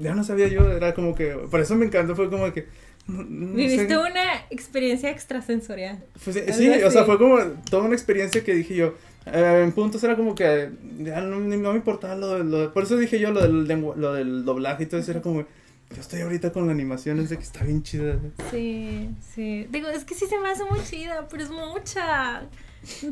ya 0.00 0.14
no 0.14 0.22
sabía 0.22 0.46
yo, 0.46 0.70
era 0.70 0.94
como 0.94 1.12
que, 1.16 1.30
por 1.50 1.58
eso 1.60 1.74
me 1.74 1.86
encantó, 1.86 2.14
fue 2.14 2.30
como 2.30 2.52
que, 2.52 2.68
no- 3.08 3.24
no 3.24 3.56
Viviste 3.56 3.88
sé, 3.88 3.98
una 3.98 4.22
experiencia 4.50 5.10
extrasensorial. 5.10 5.98
fue- 6.14 6.32
sí, 6.52 6.68
o 6.84 6.90
sea, 6.92 7.04
fue 7.04 7.18
como 7.18 7.40
toda 7.68 7.82
una 7.82 7.94
experiencia 7.96 8.44
que 8.44 8.54
dije 8.54 8.76
yo, 8.76 8.94
eh, 9.26 9.62
en 9.64 9.72
puntos 9.72 10.04
era 10.04 10.14
como 10.14 10.36
que, 10.36 10.70
ya 11.00 11.20
no, 11.20 11.40
no 11.40 11.70
me 11.72 11.76
importaba 11.78 12.14
lo, 12.14 12.44
lo 12.44 12.72
por 12.72 12.84
eso 12.84 12.96
dije 12.96 13.18
yo 13.18 13.32
lo 13.32 13.42
del, 13.42 13.66
lo 13.66 14.12
del 14.14 14.44
doblaje 14.44 14.84
y 14.84 14.86
todo 14.86 15.00
eso, 15.00 15.10
era 15.10 15.20
como, 15.20 15.40
yo 15.40 16.00
estoy 16.00 16.20
ahorita 16.20 16.52
con 16.52 16.66
la 16.66 16.72
animación, 16.72 17.18
es 17.18 17.30
de 17.30 17.38
que 17.38 17.42
está 17.42 17.64
bien 17.64 17.82
chida. 17.82 18.20
Sí, 18.52 19.08
sí. 19.34 19.66
Digo, 19.70 19.88
es 19.88 20.04
que 20.04 20.14
sí 20.14 20.26
se 20.26 20.38
me 20.38 20.50
hace 20.50 20.62
muy 20.64 20.78
chida, 20.88 21.26
pero 21.28 21.42
es 21.42 21.50
mucha. 21.50 22.42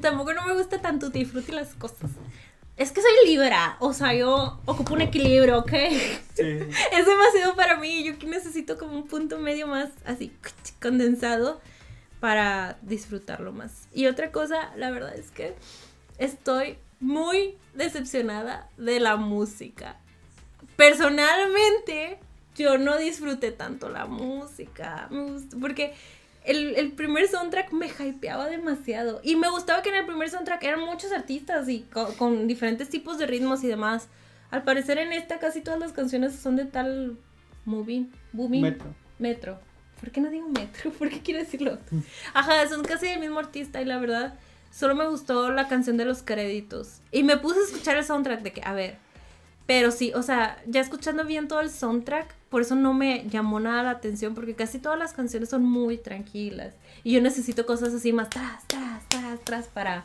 Tampoco 0.01 0.33
no 0.33 0.47
me 0.47 0.55
gusta 0.55 0.81
tanto 0.81 1.11
disfrutar 1.11 1.55
las 1.55 1.75
cosas. 1.75 2.11
Es 2.77 2.93
que 2.93 3.01
soy 3.01 3.11
libra, 3.27 3.77
o 3.81 3.95
sea, 3.95 4.13
yo 4.13 4.61
ocupo 4.67 4.93
un 4.93 5.01
equilibrio, 5.01 5.59
¿ok? 5.61 5.73
Sí. 6.35 6.43
Es 6.93 7.07
demasiado 7.07 7.57
para 7.57 7.79
mí, 7.79 8.05
yo 8.05 8.19
que 8.19 8.27
necesito 8.27 8.77
como 8.77 8.97
un 8.97 9.09
punto 9.09 9.39
medio 9.39 9.67
más 9.67 9.89
así 10.05 10.31
condensado 10.81 11.61
para 12.21 12.79
disfrutarlo 12.83 13.53
más. 13.53 13.89
Y 13.95 14.07
otra 14.07 14.31
cosa, 14.31 14.73
la 14.77 14.91
verdad 14.91 15.17
es 15.17 15.31
que 15.31 15.55
estoy 16.19 16.77
muy 17.01 17.57
decepcionada 17.75 18.69
de 18.77 19.01
la 19.01 19.17
música. 19.17 19.97
Personalmente, 20.77 22.19
yo 22.57 22.77
no 22.79 22.99
disfruté 22.99 23.53
tanto 23.53 23.89
la 23.89 24.07
música, 24.07 25.09
porque 25.61 25.95
el, 26.47 26.77
el 26.77 26.93
primer 26.93 27.29
soundtrack 27.29 27.73
me 27.73 27.87
hypeaba 27.89 28.47
demasiado. 28.47 29.21
Y 29.23 29.37
me 29.37 29.49
gustaba 29.51 29.83
que 29.83 29.89
en 29.91 29.97
el 29.97 30.07
primer 30.07 30.31
soundtrack 30.31 30.63
eran 30.65 30.81
muchos 30.81 31.13
artistas 31.13 31.69
y 31.69 31.81
co- 31.93 32.15
con, 32.17 32.47
diferentes 32.47 32.89
tipos 32.89 33.19
de 33.19 33.27
ritmos 33.27 33.63
y 33.65 33.69
demás. 33.69 34.09
Al 34.51 34.63
parecer 34.63 34.99
en 34.99 35.13
esta 35.13 35.39
casi 35.39 35.61
todas 35.61 35.81
las 35.81 35.93
canciones 35.93 36.35
son 36.37 36.57
de 36.57 36.65
tal 36.65 37.19
moving, 37.65 38.11
booming, 38.33 38.63
Metro. 38.63 38.95
metro. 39.19 39.59
¿Por 40.01 40.11
qué 40.11 40.21
no 40.21 40.31
digo 40.31 40.49
metro? 40.49 40.91
¿Por 40.99 41.09
qué 41.11 41.21
quiero 41.21 41.41
decirlo? 41.41 41.79
Ajá, 42.35 42.67
son 42.69 42.83
casi 42.85 43.07
del 43.07 43.21
mismo 43.21 43.39
artista 43.41 43.81
y 43.83 43.85
la 43.85 43.99
verdad 43.99 44.35
solo 44.71 44.95
me 44.95 45.09
gustó 45.09 45.51
la 45.51 45.69
canción 45.69 45.97
de 45.97 46.05
los 46.05 46.23
créditos. 46.23 47.01
Y 47.11 47.23
me 47.23 47.39
puse 47.39 47.59
a 47.61 47.63
escuchar 47.65 47.97
el 47.97 48.05
soundtrack 48.05 48.43
de 48.43 48.53
que, 48.53 48.61
a 48.63 48.73
ver, 48.75 48.99
pero 49.67 49.91
sí, 49.91 50.13
o 50.15 50.23
sea, 50.23 50.63
ya 50.67 50.81
escuchando 50.81 51.25
bien 51.25 51.49
todo 51.49 51.61
el 51.61 51.71
soundtrack, 51.71 52.35
por 52.49 52.63
eso 52.63 52.75
no 52.75 52.95
me 52.95 53.29
llamó 53.29 53.61
nada 53.61 53.83
la 53.83 53.91
atención, 53.91 54.35
porque 54.35 54.55
casi 54.55 54.79
todas 54.79 54.99
las 54.99 55.13
canciones 55.13 55.49
son 55.49 55.63
muy 55.65 55.99
tranquilas. 55.99 56.73
Y 57.05 57.13
yo 57.13 57.21
necesito 57.21 57.67
cosas 57.67 57.93
así 57.95 58.13
más 58.13 58.31
tras, 58.31 58.67
tras, 58.67 59.09
tras, 59.09 59.41
tras 59.45 59.67
para 59.69 60.05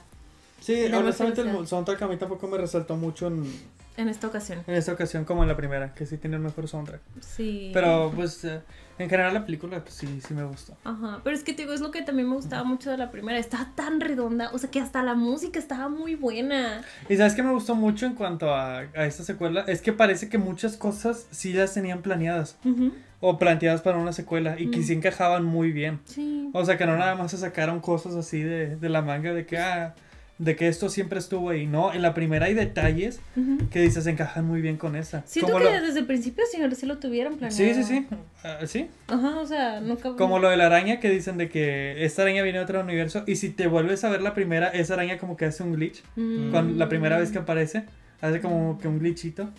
Sí, 0.61 0.85
honestamente 0.93 1.41
el 1.41 1.67
soundtrack 1.67 2.03
a 2.03 2.07
mí 2.07 2.17
tampoco 2.17 2.47
me 2.47 2.57
resaltó 2.57 2.95
mucho 2.95 3.27
en, 3.27 3.51
en 3.97 4.07
esta 4.07 4.27
ocasión. 4.27 4.63
en 4.67 4.75
esta 4.75 4.93
ocasión 4.93 5.25
como 5.25 5.41
en 5.41 5.49
la 5.49 5.57
primera, 5.57 5.93
que 5.95 6.05
sí 6.05 6.17
tiene 6.17 6.35
el 6.35 6.41
mejor 6.43 6.67
soundtrack. 6.67 7.01
Sí. 7.19 7.71
Pero 7.73 8.11
pues 8.15 8.43
eh, 8.45 8.61
en 8.99 9.09
general 9.09 9.33
la 9.33 9.45
película 9.45 9.79
pues 9.81 9.95
sí, 9.95 10.21
sí 10.25 10.33
me 10.33 10.43
gustó. 10.43 10.77
Ajá, 10.83 11.21
pero 11.23 11.35
es 11.35 11.43
que 11.43 11.53
te 11.53 11.63
digo, 11.63 11.73
es 11.73 11.81
lo 11.81 11.91
que 11.91 12.01
también 12.01 12.29
me 12.29 12.35
gustaba 12.35 12.63
mucho 12.63 12.91
de 12.91 12.97
la 12.97 13.11
primera. 13.11 13.37
Estaba 13.39 13.69
tan 13.75 13.99
redonda, 14.01 14.51
o 14.53 14.57
sea 14.57 14.69
que 14.69 14.79
hasta 14.79 15.01
la 15.03 15.15
música 15.15 15.59
estaba 15.59 15.89
muy 15.89 16.15
buena. 16.15 16.81
Y 17.09 17.17
sabes 17.17 17.33
que 17.33 17.43
me 17.43 17.51
gustó 17.51 17.75
mucho 17.75 18.05
en 18.05 18.13
cuanto 18.13 18.53
a, 18.53 18.79
a 18.79 19.05
esta 19.05 19.23
secuela, 19.23 19.61
es 19.67 19.81
que 19.81 19.93
parece 19.93 20.29
que 20.29 20.37
muchas 20.37 20.77
cosas 20.77 21.27
sí 21.31 21.53
las 21.53 21.73
tenían 21.73 22.01
planeadas 22.01 22.57
Ujú, 22.65 22.91
o 23.19 23.37
planteadas 23.37 23.81
para 23.81 23.97
una 23.97 24.13
secuela 24.13 24.59
y 24.59 24.71
que 24.71 24.81
sí 24.83 24.93
encajaban 24.93 25.45
muy 25.45 25.71
bien. 25.71 25.99
Sí. 26.05 26.49
O 26.53 26.65
sea 26.65 26.77
que 26.77 26.85
no 26.85 26.97
nada 26.97 27.15
más 27.15 27.31
se 27.31 27.37
sacaron 27.37 27.79
cosas 27.79 28.15
así 28.15 28.41
de, 28.41 28.75
de 28.77 28.89
la 28.89 29.01
manga 29.01 29.33
de 29.33 29.45
que 29.45 29.57
ah, 29.57 29.93
de 30.41 30.55
que 30.55 30.67
esto 30.67 30.89
siempre 30.89 31.19
estuvo 31.19 31.49
ahí. 31.51 31.67
No, 31.67 31.93
en 31.93 32.01
la 32.01 32.15
primera 32.15 32.47
hay 32.47 32.55
detalles 32.55 33.19
Ujú. 33.35 33.69
que 33.69 33.79
dices 33.79 34.07
encajan 34.07 34.43
muy 34.45 34.59
bien 34.59 34.75
con 34.77 34.95
esa. 34.95 35.21
Siento 35.27 35.51
Como 35.53 35.63
que 35.63 35.71
lo- 35.71 35.81
desde 35.85 35.99
el 35.99 36.07
principio 36.07 36.43
sí, 36.51 36.57
sí 36.75 36.85
lo 36.87 36.97
tuvieran 36.97 37.35
planeado. 37.37 37.55
Sí, 37.55 37.75
sí, 37.75 37.83
sí. 37.83 38.07
Ah, 38.43 38.57
sí. 38.65 38.87
Ajá, 39.07 39.39
o 39.39 39.45
sea, 39.45 39.79
nunca. 39.81 40.15
Como 40.15 40.39
lo 40.39 40.49
de 40.49 40.57
la 40.57 40.65
araña 40.65 40.99
que 40.99 41.11
dicen 41.11 41.37
de 41.37 41.47
que 41.49 42.03
esta 42.03 42.23
araña 42.23 42.41
viene 42.41 42.57
de 42.57 42.63
otro 42.63 42.81
universo 42.81 43.23
y 43.27 43.35
si 43.35 43.49
te 43.51 43.67
vuelves 43.67 44.03
a 44.03 44.09
ver 44.09 44.23
la 44.23 44.33
primera, 44.33 44.69
esa 44.69 44.95
araña 44.95 45.19
como 45.19 45.37
que 45.37 45.45
hace 45.45 45.61
un 45.61 45.73
glitch. 45.73 46.01
Mm. 46.15 46.49
Cuando, 46.49 46.75
la 46.77 46.89
primera 46.89 47.19
vez 47.19 47.29
que 47.31 47.37
aparece, 47.37 47.83
hace 48.19 48.41
como 48.41 48.79
que 48.79 48.87
un 48.87 48.97
glitchito 48.97 49.49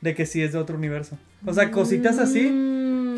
de 0.00 0.14
que 0.14 0.26
sí 0.26 0.42
es 0.42 0.52
de 0.52 0.58
otro 0.58 0.76
universo. 0.76 1.18
O 1.44 1.52
sea, 1.52 1.72
cositas 1.72 2.18
así. 2.20 2.48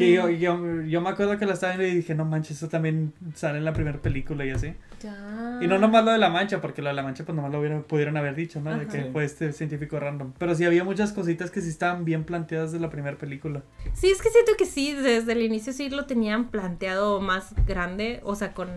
Que 0.03 0.13
yo, 0.13 0.29
yo, 0.31 0.83
yo 0.83 1.01
me 1.01 1.11
acuerdo 1.11 1.39
que 1.39 1.47
la 1.47 1.55
estaba 1.55 1.77
viendo 1.77 1.93
y 1.93 1.97
dije, 1.99 2.15
no 2.15 2.25
manches, 2.25 2.59
eso 2.59 2.69
también 2.69 3.13
sale 3.35 3.59
en 3.59 3.65
la 3.65 3.73
primera 3.73 3.99
película 3.99 4.45
y 4.45 4.51
así. 4.51 4.75
Ya. 5.03 5.59
Y 5.61 5.67
no 5.67 5.79
nomás 5.79 6.05
lo 6.05 6.13
de 6.13 6.19
la 6.19 6.31
mancha, 6.31 6.61
porque 6.61 6.83
lo 6.83 6.89
de 6.89 6.95
la 6.95 7.03
mancha 7.03 7.25
pues 7.25 7.35
nomás 7.35 7.51
lo 7.53 7.61
hubieran, 7.61 7.83
pudieron 7.83 8.17
haber 8.17 8.35
dicho, 8.35 8.61
¿no? 8.61 8.79
De 8.79 8.87
que 8.87 9.05
fue 9.13 9.25
este 9.25 9.53
científico 9.53 9.99
random. 9.99 10.33
Pero 10.39 10.55
sí 10.55 10.65
había 10.65 10.85
muchas 10.85 11.13
cositas 11.13 11.51
que 11.51 11.61
sí 11.61 11.69
estaban 11.69 12.05
bien 12.05 12.25
planteadas 12.25 12.73
de 12.73 12.81
la 12.81 12.91
primera 12.91 13.17
película. 13.17 13.63
Sí, 13.95 14.11
es 14.11 14.23
que 14.23 14.31
siento 14.31 14.53
que 14.57 14.67
sí, 14.67 14.93
desde 14.93 15.33
el 15.33 15.43
inicio 15.43 15.73
sí 15.73 15.91
lo 15.91 16.07
tenían 16.07 16.49
planteado 16.51 17.21
más 17.21 17.55
grande, 17.67 18.21
o 18.25 18.35
sea, 18.35 18.55
con 18.55 18.69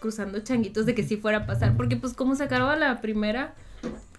cruzando 0.00 0.38
changuitos 0.40 0.86
de 0.86 0.94
que 0.94 1.02
sí 1.02 1.16
fuera 1.16 1.38
a 1.38 1.46
pasar, 1.46 1.76
porque 1.76 1.96
pues 1.96 2.14
como 2.14 2.34
se 2.36 2.44
acababa 2.44 2.76
la 2.76 3.00
primera, 3.00 3.54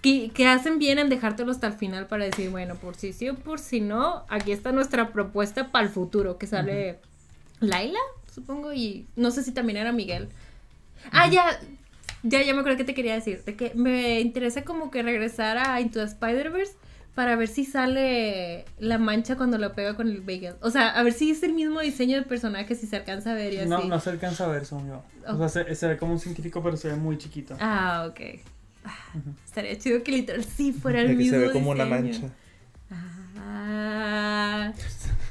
que, 0.02 0.32
que 0.32 0.48
hacen 0.48 0.80
bien 0.80 1.00
en 1.00 1.10
dejártelo 1.10 1.52
hasta 1.52 1.68
el 1.68 1.74
final 1.74 2.08
para 2.08 2.26
decir, 2.26 2.50
bueno, 2.50 2.76
por 2.76 2.96
si 2.96 3.14
sí 3.14 3.30
o 3.30 3.36
por 3.36 3.60
si 3.60 3.82
no, 3.82 4.24
aquí 4.30 4.52
está 4.52 4.72
nuestra 4.72 5.12
propuesta 5.12 5.72
para 5.72 5.86
el 5.86 5.92
futuro, 5.92 6.38
que 6.38 6.48
sale 6.48 7.00
Laila, 7.60 8.00
supongo, 8.34 8.74
y 8.74 9.06
no 9.16 9.32
sé 9.32 9.44
si 9.44 9.52
también 9.52 9.78
era 9.78 9.92
Miguel. 9.92 10.30
Ah, 11.12 11.30
ya, 11.30 11.60
ya, 12.24 12.42
ya 12.44 12.54
me 12.54 12.62
acuerdo 12.62 12.78
que 12.78 12.86
te 12.86 12.94
quería 12.94 13.14
decir, 13.14 13.44
de 13.44 13.56
que 13.56 13.74
me 13.76 14.22
interesa 14.22 14.64
como 14.64 14.92
que 14.92 15.04
regresar 15.04 15.58
a 15.58 15.82
Into 15.82 16.00
the 16.00 16.06
Spider-Verse 16.06 16.74
para 17.16 17.36
ver 17.36 17.50
si 17.50 17.66
sale 17.66 18.64
la 18.78 18.98
mancha 18.98 19.36
cuando 19.36 19.58
lo 19.58 19.74
pega 19.74 19.96
con 19.98 20.08
el 20.08 20.22
bagel. 20.22 20.56
O 20.62 20.70
sea, 20.70 20.90
a 20.90 21.04
ver 21.04 21.12
si 21.12 21.32
es 21.32 21.44
el 21.44 21.52
mismo 21.54 21.82
diseño 21.82 22.16
de 22.16 22.24
personaje, 22.24 22.76
si 22.76 22.88
se 22.88 22.96
alcanza 22.96 23.34
a 23.34 23.36
ver 23.36 23.54
y 23.54 23.58
así. 23.58 23.68
No, 23.68 23.84
no 23.84 24.00
se 24.00 24.12
alcanza 24.12 24.46
a 24.46 24.48
ver, 24.48 24.66
según 24.66 24.88
yo. 24.88 25.04
O 25.28 25.38
sea, 25.38 25.50
se, 25.50 25.76
se 25.76 25.88
ve 25.88 25.98
como 25.98 26.14
un 26.14 26.20
científico, 26.20 26.64
pero 26.64 26.78
se 26.78 26.88
ve 26.88 26.96
muy 26.96 27.18
chiquito. 27.18 27.58
Ah, 27.60 28.08
ok. 28.10 28.40
Ah, 28.86 29.14
Estaría 29.46 29.78
chido 29.78 30.04
que 30.04 30.12
literal 30.12 30.44
sí 30.44 30.72
fuera 30.74 31.02
el 31.02 31.08
De 31.10 31.14
que 31.14 31.18
mismo 31.20 31.38
se 31.38 31.48
ve 31.48 31.52
como 31.52 31.72
una 31.72 31.86
mancha. 31.86 32.30
Ah, 33.38 34.72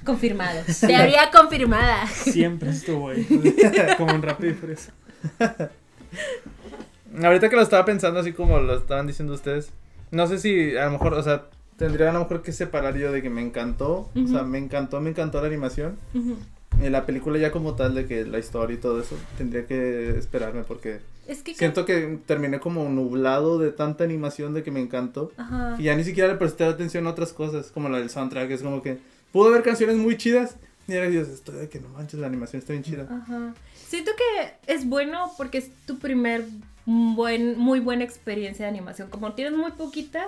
confirmado. 0.04 0.62
Teoría 0.80 1.30
confirmada. 1.30 2.06
Siempre 2.06 2.70
estuvo 2.70 3.10
ahí. 3.10 3.26
como 3.96 4.12
en 4.12 4.22
Rápido 4.22 4.52
y. 4.52 4.92
Ahorita 7.24 7.48
que 7.48 7.56
lo 7.56 7.62
estaba 7.62 7.84
pensando 7.84 8.20
así 8.20 8.32
como 8.32 8.58
lo 8.60 8.76
estaban 8.76 9.06
diciendo 9.06 9.34
ustedes, 9.34 9.70
no 10.10 10.26
sé 10.26 10.38
si 10.38 10.76
a 10.76 10.84
lo 10.86 10.92
mejor, 10.92 11.14
o 11.14 11.22
sea, 11.22 11.46
tendría 11.76 12.10
a 12.10 12.12
lo 12.12 12.20
mejor 12.20 12.42
que 12.42 12.52
separar 12.52 12.96
yo 12.96 13.10
de 13.12 13.22
que 13.22 13.30
me 13.30 13.40
encantó, 13.42 14.10
o 14.14 14.26
sea, 14.28 14.42
me 14.42 14.58
encantó, 14.58 15.00
me 15.00 15.10
encantó 15.10 15.40
la 15.40 15.46
animación, 15.48 15.96
Ujú. 16.14 16.36
En 16.80 16.92
la 16.92 17.06
película 17.06 17.38
ya 17.38 17.50
como 17.50 17.74
tal 17.74 17.94
de 17.94 18.06
que 18.06 18.24
la 18.24 18.38
historia 18.38 18.74
y 18.74 18.80
todo 18.80 19.00
eso, 19.00 19.16
tendría 19.36 19.66
que 19.66 20.10
esperarme 20.16 20.62
porque 20.62 21.00
Es 21.26 21.42
que. 21.42 21.54
siento 21.54 21.84
que 21.84 22.18
terminé 22.26 22.60
como 22.60 22.88
nublado 22.88 23.58
de 23.58 23.72
tanta 23.72 24.04
animación 24.04 24.54
de 24.54 24.62
que 24.62 24.70
me 24.70 24.80
encantó. 24.80 25.32
Ajá. 25.36 25.76
Y 25.78 25.84
ya 25.84 25.96
ni 25.96 26.04
siquiera 26.04 26.32
le 26.32 26.38
presté 26.38 26.64
atención 26.64 27.06
a 27.06 27.10
otras 27.10 27.32
cosas, 27.32 27.70
como 27.72 27.88
la 27.88 27.98
del 27.98 28.10
soundtrack, 28.10 28.50
es 28.50 28.62
como 28.62 28.80
que 28.82 28.98
pudo 29.32 29.48
haber 29.48 29.62
canciones 29.62 29.96
muy 29.96 30.16
chidas. 30.16 30.56
Y 30.86 30.94
ahora 30.94 31.08
dices, 31.08 31.28
estoy 31.28 31.56
de 31.56 31.68
que 31.68 31.80
no 31.80 31.88
manches, 31.90 32.18
la 32.18 32.28
animación 32.28 32.60
está 32.60 32.72
bien 32.72 32.82
chida. 32.82 33.06
Ajá. 33.10 33.54
Siento 33.88 34.12
que 34.16 34.72
es 34.72 34.86
bueno 34.88 35.32
porque 35.36 35.58
es 35.58 35.70
tu 35.86 35.98
primer 35.98 36.44
buen, 36.86 37.58
muy 37.58 37.80
buena 37.80 38.04
experiencia 38.04 38.64
de 38.64 38.70
animación. 38.70 39.10
Como 39.10 39.34
tienes 39.34 39.54
muy 39.58 39.72
poquita, 39.72 40.26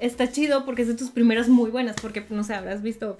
está 0.00 0.32
chido 0.32 0.64
porque 0.64 0.82
es 0.82 0.88
de 0.88 0.94
tus 0.94 1.10
primeras 1.10 1.48
muy 1.48 1.70
buenas. 1.70 1.96
Porque, 2.00 2.24
no 2.30 2.42
sé, 2.42 2.54
habrás 2.54 2.82
visto 2.82 3.18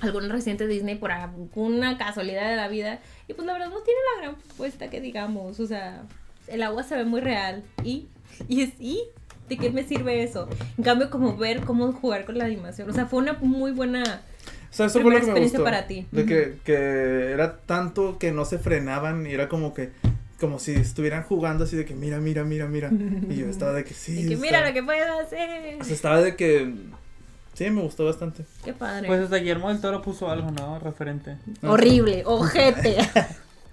alguna 0.00 0.28
reciente 0.28 0.66
Disney 0.66 0.94
por 0.96 1.10
alguna 1.12 1.98
casualidad 1.98 2.48
de 2.50 2.56
la 2.56 2.68
vida. 2.68 3.00
Y 3.26 3.34
pues 3.34 3.46
la 3.46 3.52
verdad 3.54 3.68
no 3.70 3.80
tiene 3.80 4.00
la 4.16 4.22
gran 4.22 4.36
propuesta 4.40 4.88
que 4.90 5.00
digamos. 5.00 5.58
O 5.60 5.66
sea, 5.66 6.02
el 6.46 6.62
agua 6.62 6.82
se 6.82 6.96
ve 6.96 7.04
muy 7.04 7.20
real. 7.20 7.62
Y, 7.84 8.06
y 8.48 8.62
es, 8.62 8.70
¿y? 8.78 9.02
¿De 9.48 9.56
qué 9.56 9.70
me 9.70 9.82
sirve 9.82 10.22
eso? 10.22 10.48
En 10.76 10.84
cambio, 10.84 11.08
como 11.10 11.36
ver 11.36 11.60
cómo 11.62 11.92
jugar 11.92 12.24
con 12.26 12.36
la 12.38 12.44
animación. 12.44 12.88
O 12.90 12.92
sea, 12.92 13.06
fue 13.06 13.20
una 13.20 13.32
muy 13.34 13.72
buena... 13.72 14.02
O 14.70 14.74
sea, 14.74 14.86
eso 14.86 15.00
fue 15.00 15.14
lo 15.14 15.20
que 15.20 15.24
me 15.26 15.30
experiencia 15.30 15.58
gustó. 15.58 15.64
para 15.64 15.86
ti. 15.86 16.06
De 16.12 16.26
que, 16.26 16.58
que 16.62 17.30
era 17.32 17.56
tanto 17.60 18.18
que 18.18 18.32
no 18.32 18.44
se 18.44 18.58
frenaban 18.58 19.26
y 19.26 19.32
era 19.32 19.48
como 19.48 19.72
que, 19.72 19.92
como 20.38 20.58
si 20.58 20.72
estuvieran 20.74 21.22
jugando 21.22 21.64
así 21.64 21.74
de 21.76 21.86
que 21.86 21.94
mira, 21.94 22.18
mira, 22.20 22.44
mira, 22.44 22.66
mira. 22.68 22.90
Y 23.30 23.36
yo 23.36 23.46
estaba 23.46 23.72
de 23.72 23.84
que 23.84 23.94
sí. 23.94 24.12
de 24.24 24.28
que 24.28 24.34
está- 24.34 24.42
mira 24.46 24.68
lo 24.68 24.74
que 24.74 24.82
puedo 24.82 25.20
hacer. 25.20 25.78
O 25.80 25.84
sea, 25.84 25.94
estaba 25.94 26.20
de 26.20 26.36
que, 26.36 26.70
sí, 27.58 27.70
me 27.70 27.82
gustó 27.82 28.04
bastante. 28.06 28.44
Qué 28.64 28.72
padre. 28.72 29.06
Pues 29.08 29.20
hasta 29.22 29.36
Guillermo 29.36 29.68
del 29.68 29.80
Toro 29.80 30.00
puso 30.00 30.30
algo, 30.30 30.50
¿no? 30.52 30.78
Referente. 30.78 31.36
Horrible, 31.62 32.22
ojete. 32.24 32.96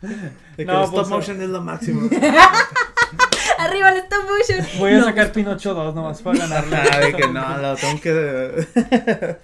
De 0.02 0.12
que 0.58 0.66
No, 0.66 0.80
el 0.80 0.84
stop 0.86 0.96
pues, 0.96 1.08
motion 1.10 1.42
es 1.42 1.50
lo 1.50 1.62
máximo. 1.62 2.10
Arriba 3.58 3.90
el 3.92 3.98
stop 4.00 4.24
motion. 4.24 4.66
Voy 4.80 4.94
a 4.94 4.98
No. 5.00 5.06
sacar 5.06 5.32
Pinocho 5.32 5.74
2 5.74 5.96
nomás 5.96 6.22
para 6.22 6.40
ganarle. 6.40 6.76
Ah, 6.92 7.00
de 7.00 7.14
que 7.14 7.28
no, 7.28 7.58
lo 7.58 7.76
tengo 7.76 8.02
que... 8.02 9.38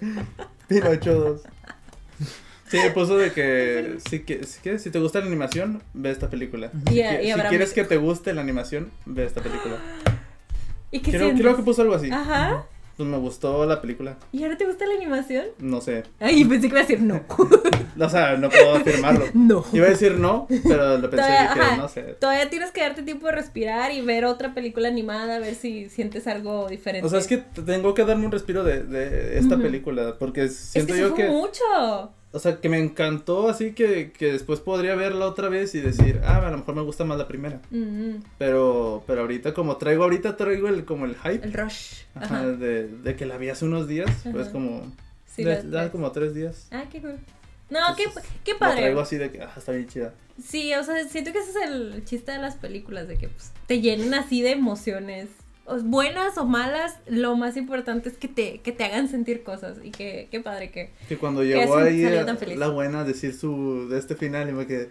Pinocho 0.68 1.14
2. 1.14 1.40
Sí, 2.68 2.78
puso 2.94 3.18
de 3.18 3.32
que 3.32 3.96
si, 4.08 4.20
que, 4.20 4.44
si, 4.44 4.60
que- 4.60 4.78
si 4.78 4.90
te 4.90 4.98
gusta 4.98 5.20
la 5.20 5.26
animación, 5.26 5.82
ve 5.92 6.10
esta 6.10 6.30
película. 6.30 6.70
Y- 6.90 6.94
si 6.94 7.00
y 7.00 7.32
si 7.32 7.40
quieres 7.48 7.72
que 7.72 7.84
te 7.84 7.96
guste 7.96 8.32
la 8.32 8.40
animación, 8.42 8.90
ve 9.04 9.24
esta 9.24 9.40
película. 9.42 9.76
¿Y 10.90 11.00
qué 11.00 11.10
Creo, 11.10 11.24
sientes? 11.24 11.40
creo 11.42 11.56
que 11.56 11.62
puso 11.62 11.82
algo 11.82 11.94
así. 11.94 12.10
Ajá. 12.10 12.64
Pues 12.96 13.08
me 13.08 13.16
gustó 13.18 13.64
la 13.66 13.80
película. 13.80 14.16
¿Y 14.32 14.42
ahora 14.42 14.56
te 14.56 14.66
gusta 14.66 14.86
la 14.86 14.94
animación? 14.94 15.46
No 15.58 15.80
sé. 15.80 16.04
Ay, 16.20 16.44
pensé 16.44 16.68
que 16.68 16.74
iba 16.74 16.78
a 16.78 16.82
decir 16.82 17.00
no. 17.00 17.22
O 17.98 18.08
sea, 18.08 18.36
no 18.36 18.48
puedo 18.48 18.74
afirmarlo. 18.76 19.26
no. 19.34 19.64
Iba 19.72 19.86
a 19.86 19.90
decir 19.90 20.18
no, 20.18 20.46
pero 20.48 20.98
lo 20.98 21.10
pensé 21.10 21.16
Todavía, 21.16 21.44
y 21.44 21.48
dije, 21.48 21.60
ajá, 21.60 21.76
no 21.76 21.88
sé. 21.88 22.02
todavía 22.18 22.50
tienes 22.50 22.70
que 22.70 22.80
darte 22.80 23.02
tiempo 23.02 23.26
de 23.26 23.32
respirar 23.32 23.92
y 23.92 24.00
ver 24.00 24.24
otra 24.24 24.54
película 24.54 24.88
animada, 24.88 25.36
a 25.36 25.38
ver 25.38 25.54
si 25.54 25.88
sientes 25.88 26.26
algo 26.26 26.68
diferente. 26.68 27.06
O 27.06 27.10
sea, 27.10 27.18
es 27.18 27.26
que 27.26 27.38
tengo 27.38 27.94
que 27.94 28.04
darme 28.04 28.26
un 28.26 28.32
respiro 28.32 28.64
de, 28.64 28.82
de 28.82 29.38
esta 29.38 29.56
película, 29.56 30.16
porque 30.18 30.44
es 30.44 30.56
siento 30.56 30.94
que 30.94 31.00
yo 31.00 31.08
se 31.08 31.14
fue 31.14 31.24
que, 31.24 31.30
mucho. 31.30 32.12
O 32.32 32.38
sea, 32.38 32.60
que 32.60 32.68
me 32.68 32.78
encantó, 32.78 33.48
así 33.48 33.72
que, 33.72 34.10
que 34.12 34.32
después 34.32 34.60
podría 34.60 34.94
verla 34.94 35.26
otra 35.26 35.48
vez 35.48 35.74
y 35.74 35.80
decir, 35.80 36.20
ah, 36.24 36.38
a 36.46 36.50
lo 36.50 36.58
mejor 36.58 36.74
me 36.74 36.82
gusta 36.82 37.04
más 37.04 37.18
la 37.18 37.28
primera. 37.28 37.60
Mm, 37.70 38.16
Pero, 38.38 39.04
pero 39.06 39.20
ahorita, 39.22 39.52
como 39.54 39.76
traigo, 39.76 40.04
ahorita 40.04 40.36
traigo 40.36 40.68
el, 40.68 40.84
como 40.84 41.04
el 41.04 41.14
hype, 41.16 41.44
el 41.44 41.52
rush. 41.52 42.02
ajá, 42.14 42.24
Ajá. 42.36 42.46
de, 42.48 42.88
de 42.88 43.16
que 43.16 43.26
la 43.26 43.36
vi 43.36 43.48
hace 43.50 43.64
unos 43.64 43.86
días, 43.86 44.10
pues 44.32 44.48
como, 44.48 44.92
Sí, 45.26 45.44
de- 45.44 45.62
da 45.62 45.90
como 45.90 46.10
tres 46.12 46.34
días. 46.34 46.68
Ah, 46.70 46.84
qué 46.90 47.00
cool. 47.00 47.18
No, 47.70 47.78
qué, 47.96 48.02
Entonces, 48.04 48.30
qué 48.44 48.52
La 48.52 48.58
padre. 48.58 48.80
traigo 48.82 49.00
así 49.00 49.16
de 49.16 49.30
que, 49.30 49.40
ah, 49.40 49.52
está 49.56 49.72
bien 49.72 49.86
chida. 49.88 50.12
Sí, 50.42 50.74
o 50.74 50.82
sea, 50.84 51.08
siento 51.08 51.32
que 51.32 51.38
ese 51.38 51.50
es 51.50 51.56
el 51.70 52.04
chiste 52.04 52.32
de 52.32 52.38
las 52.38 52.56
películas, 52.56 53.08
de 53.08 53.16
que 53.16 53.28
pues, 53.28 53.50
te 53.66 53.80
llenen 53.80 54.12
así 54.14 54.42
de 54.42 54.50
emociones. 54.52 55.28
Buenas 55.84 56.36
o 56.38 56.44
malas, 56.44 56.96
lo 57.06 57.36
más 57.36 57.56
importante 57.56 58.08
es 58.08 58.16
que 58.16 58.28
te, 58.28 58.58
que 58.60 58.72
te 58.72 58.84
hagan 58.84 59.08
sentir 59.08 59.42
cosas. 59.42 59.78
Y 59.82 59.90
que, 59.90 60.28
qué 60.30 60.40
padre 60.40 60.70
que. 60.70 60.90
Que 61.08 61.16
cuando 61.16 61.42
Que 61.42 61.48
llegó 61.48 61.76
así 61.76 62.04
ahí 62.04 62.56
la 62.56 62.68
buena 62.68 63.00
a 63.00 63.04
decir 63.04 63.34
su, 63.34 63.88
de 63.88 63.98
este 63.98 64.14
final 64.16 64.48
y 64.48 64.52
me 64.52 64.66
quedé, 64.66 64.90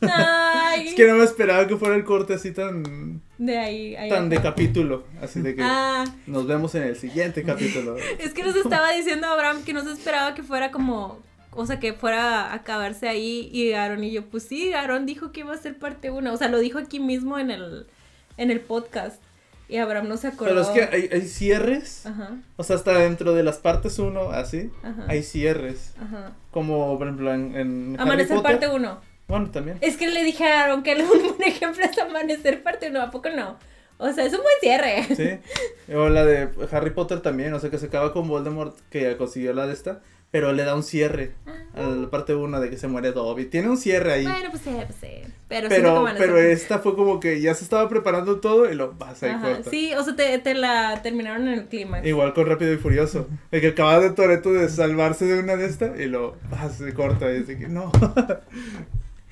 Ay, 0.00 0.88
es 0.88 0.94
que 0.94 1.06
no 1.06 1.14
me 1.16 1.24
esperaba 1.24 1.66
que 1.66 1.76
fuera 1.76 1.94
el 1.94 2.04
corte 2.04 2.34
así 2.34 2.52
tan, 2.52 3.20
de 3.38 3.58
ahí. 3.58 3.94
ahí 3.96 4.08
tan 4.08 4.28
de 4.28 4.40
capítulo, 4.40 5.04
así 5.20 5.40
de 5.40 5.54
que 5.54 5.62
Ah, 5.64 6.04
nos 6.26 6.46
vemos 6.46 6.74
en 6.74 6.82
el 6.84 6.96
siguiente 6.96 7.42
capítulo. 7.44 7.96
es 8.18 8.34
que 8.34 8.42
nos 8.42 8.56
estaba 8.56 8.92
diciendo 8.92 9.26
Abraham 9.28 9.62
que 9.64 9.72
no 9.72 9.84
se 9.84 9.92
esperaba 9.92 10.34
que 10.34 10.42
fuera 10.42 10.70
como. 10.70 11.20
O 11.54 11.66
sea, 11.66 11.78
que 11.78 11.92
fuera 11.92 12.46
a 12.46 12.54
acabarse 12.54 13.08
ahí. 13.08 13.50
Y 13.52 13.74
Aaron 13.74 14.02
y 14.02 14.10
yo, 14.10 14.24
pues 14.24 14.44
sí, 14.44 14.72
Aaron 14.72 15.04
dijo 15.04 15.32
que 15.32 15.40
iba 15.40 15.52
a 15.52 15.58
ser 15.58 15.78
parte 15.78 16.10
1. 16.10 16.32
O 16.32 16.36
sea, 16.38 16.48
lo 16.48 16.58
dijo 16.58 16.78
aquí 16.78 16.98
mismo 16.98 17.38
en 17.38 17.50
el, 17.50 17.86
en 18.38 18.50
el 18.50 18.60
podcast. 18.60 19.20
Y 19.72 19.78
Abraham 19.78 20.06
no 20.08 20.18
se 20.18 20.26
acordó. 20.26 20.50
Pero 20.50 20.60
es 20.60 20.68
que 20.68 20.82
hay, 20.82 21.08
hay 21.10 21.22
cierres, 21.22 22.04
Ajá, 22.04 22.36
o 22.56 22.62
sea, 22.62 22.76
hasta 22.76 22.92
dentro 22.98 23.32
de 23.32 23.42
las 23.42 23.56
partes 23.56 23.98
1, 23.98 24.30
así, 24.32 24.70
ajá. 24.82 25.06
hay 25.08 25.22
cierres. 25.22 25.94
Ajá. 25.98 26.32
Como, 26.50 26.98
por 26.98 27.06
ejemplo, 27.06 27.32
en, 27.32 27.56
en 27.56 27.94
Harry 27.94 28.02
Amanecer 28.02 28.36
Potter. 28.36 28.58
parte 28.60 28.68
1. 28.68 29.00
Bueno, 29.28 29.50
también. 29.50 29.78
Es 29.80 29.96
que 29.96 30.08
le 30.08 30.24
dije 30.24 30.44
a 30.44 30.64
Aaron 30.64 30.82
que 30.82 30.94
un 30.94 31.08
buen 31.08 31.42
ejemplo 31.48 31.82
es 31.90 31.98
Amanecer 31.98 32.62
parte 32.62 32.90
1. 32.90 33.00
¿A 33.00 33.10
poco 33.10 33.30
no? 33.30 33.56
O 33.96 34.12
sea, 34.12 34.26
es 34.26 34.32
un 34.34 34.40
buen 34.40 34.54
cierre. 34.60 35.04
Sí. 35.16 35.94
O 35.94 36.10
la 36.10 36.26
de 36.26 36.50
Harry 36.70 36.90
Potter 36.90 37.20
también, 37.20 37.54
o 37.54 37.58
sea, 37.58 37.70
que 37.70 37.78
se 37.78 37.86
acaba 37.86 38.12
con 38.12 38.28
Voldemort, 38.28 38.76
que 38.90 39.16
consiguió 39.16 39.54
la 39.54 39.66
de 39.66 39.72
esta, 39.72 40.02
pero 40.32 40.52
le 40.52 40.64
da 40.64 40.74
un 40.74 40.82
cierre 40.82 41.32
a 41.76 41.82
la 41.82 42.10
parte 42.10 42.34
1 42.34 42.58
de 42.60 42.68
que 42.70 42.76
se 42.78 42.88
muere 42.88 43.12
Dobby. 43.12 43.44
Tiene 43.44 43.68
un 43.68 43.76
cierre 43.76 44.12
ahí. 44.14 44.24
Bueno, 44.24 44.50
pues 44.50 44.62
sí, 44.62 44.70
pues 44.74 44.96
sí. 45.00 45.30
Pero, 45.48 45.68
pero, 45.68 45.96
Amanecer- 46.00 46.16
pero 46.18 46.38
esta 46.38 46.78
fue 46.80 46.96
como 46.96 47.20
que 47.20 47.40
ya 47.40 47.54
se 47.54 47.62
estaba 47.64 47.88
preparando 47.88 48.40
todo 48.40 48.68
y 48.70 48.74
lo 48.74 48.92
pasa 48.98 49.26
y 49.28 49.30
Ajá, 49.30 49.52
corta. 49.56 49.70
sí, 49.70 49.92
o 49.94 50.02
sea, 50.02 50.16
te, 50.16 50.38
te 50.38 50.54
la 50.54 51.00
terminaron 51.02 51.46
en 51.48 51.54
el 51.60 51.64
clímax. 51.66 52.06
Igual 52.06 52.32
con 52.32 52.46
Rápido 52.46 52.72
y 52.72 52.78
Furioso. 52.78 53.28
El 53.50 53.60
que 53.60 53.68
acaba 53.68 54.00
de 54.00 54.10
Toreto 54.10 54.52
de 54.52 54.68
salvarse 54.70 55.26
de 55.26 55.38
una 55.38 55.56
de 55.56 55.66
estas 55.66 56.00
y 56.00 56.06
lo 56.06 56.36
pasa 56.50 56.88
y 56.88 56.92
corta. 56.92 57.30
Y 57.30 57.42
de 57.42 57.58
que 57.58 57.68
no. 57.68 57.92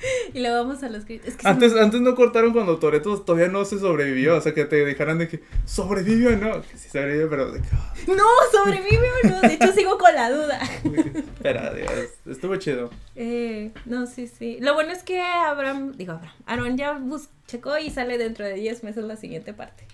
Y 0.34 0.40
luego 0.40 0.56
vamos 0.64 0.82
a 0.82 0.88
los. 0.88 1.04
Es 1.08 1.36
que 1.36 1.46
Antes, 1.48 1.74
antes 1.76 2.00
no 2.00 2.14
cortaron 2.14 2.52
cuando 2.52 2.78
Toreto 2.78 3.20
todavía 3.22 3.48
no 3.48 3.64
se 3.64 3.78
sobrevivió. 3.78 4.36
O 4.36 4.40
sea, 4.40 4.54
que 4.54 4.64
te 4.64 4.84
dejaran 4.84 5.18
de 5.18 5.28
que 5.28 5.42
sobrevivió 5.64 6.30
o 6.30 6.36
no. 6.36 6.62
Que 6.62 6.76
sí 6.78 6.88
sobrevivió, 6.88 7.28
pero 7.28 7.50
de 7.52 7.60
que. 7.60 7.68
ah, 7.72 7.94
No, 8.08 8.24
sobrevive 8.52 9.08
o 9.24 9.28
no. 9.28 9.40
De 9.42 9.54
hecho, 9.54 9.72
sigo 9.72 9.98
con 9.98 10.14
la 10.14 10.30
duda. 10.30 10.60
Espera, 11.14 11.74
Dios. 11.74 11.90
Estuvo 12.26 12.56
chido. 12.56 12.90
Eh, 13.16 13.72
no, 13.86 14.06
sí, 14.06 14.26
sí. 14.26 14.58
Lo 14.60 14.74
bueno 14.74 14.92
es 14.92 15.02
que 15.02 15.20
Abraham, 15.20 15.92
digo 15.96 16.12
Abraham, 16.12 16.34
Aaron 16.46 16.76
ya 16.76 16.92
bus 16.92 17.28
checó 17.46 17.76
y 17.78 17.90
sale 17.90 18.16
dentro 18.18 18.44
de 18.44 18.54
10 18.54 18.84
meses 18.84 19.04
la 19.04 19.16
siguiente 19.16 19.52
parte. 19.52 19.84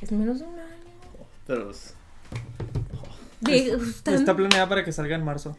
Es 0.00 0.10
menos 0.12 0.38
de 0.40 0.44
un 0.46 0.58
año. 0.58 0.68
Pero. 1.46 1.70
están- 3.82 4.14
Está 4.14 4.34
planeada 4.36 4.68
para 4.68 4.84
que 4.84 4.92
salga 4.92 5.14
en 5.16 5.24
marzo, 5.24 5.56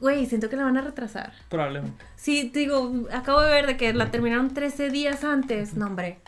Güey, 0.00 0.26
siento 0.26 0.48
que 0.48 0.56
la 0.56 0.64
van 0.64 0.76
a 0.76 0.80
retrasar. 0.80 1.32
probablemente. 1.48 2.04
Sí, 2.16 2.50
digo, 2.52 2.92
acabo 3.12 3.40
de 3.42 3.50
ver 3.50 3.66
de 3.66 3.76
que 3.76 3.92
la 3.92 4.10
terminaron 4.10 4.52
13 4.52 4.90
días 4.90 5.22
antes. 5.24 5.74
No, 5.74 5.86
hombre. 5.86 6.18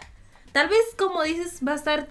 Tal 0.52 0.68
vez, 0.68 0.80
como 0.96 1.22
dices, 1.22 1.60
va 1.66 1.72
a 1.72 1.76
estar 1.76 2.08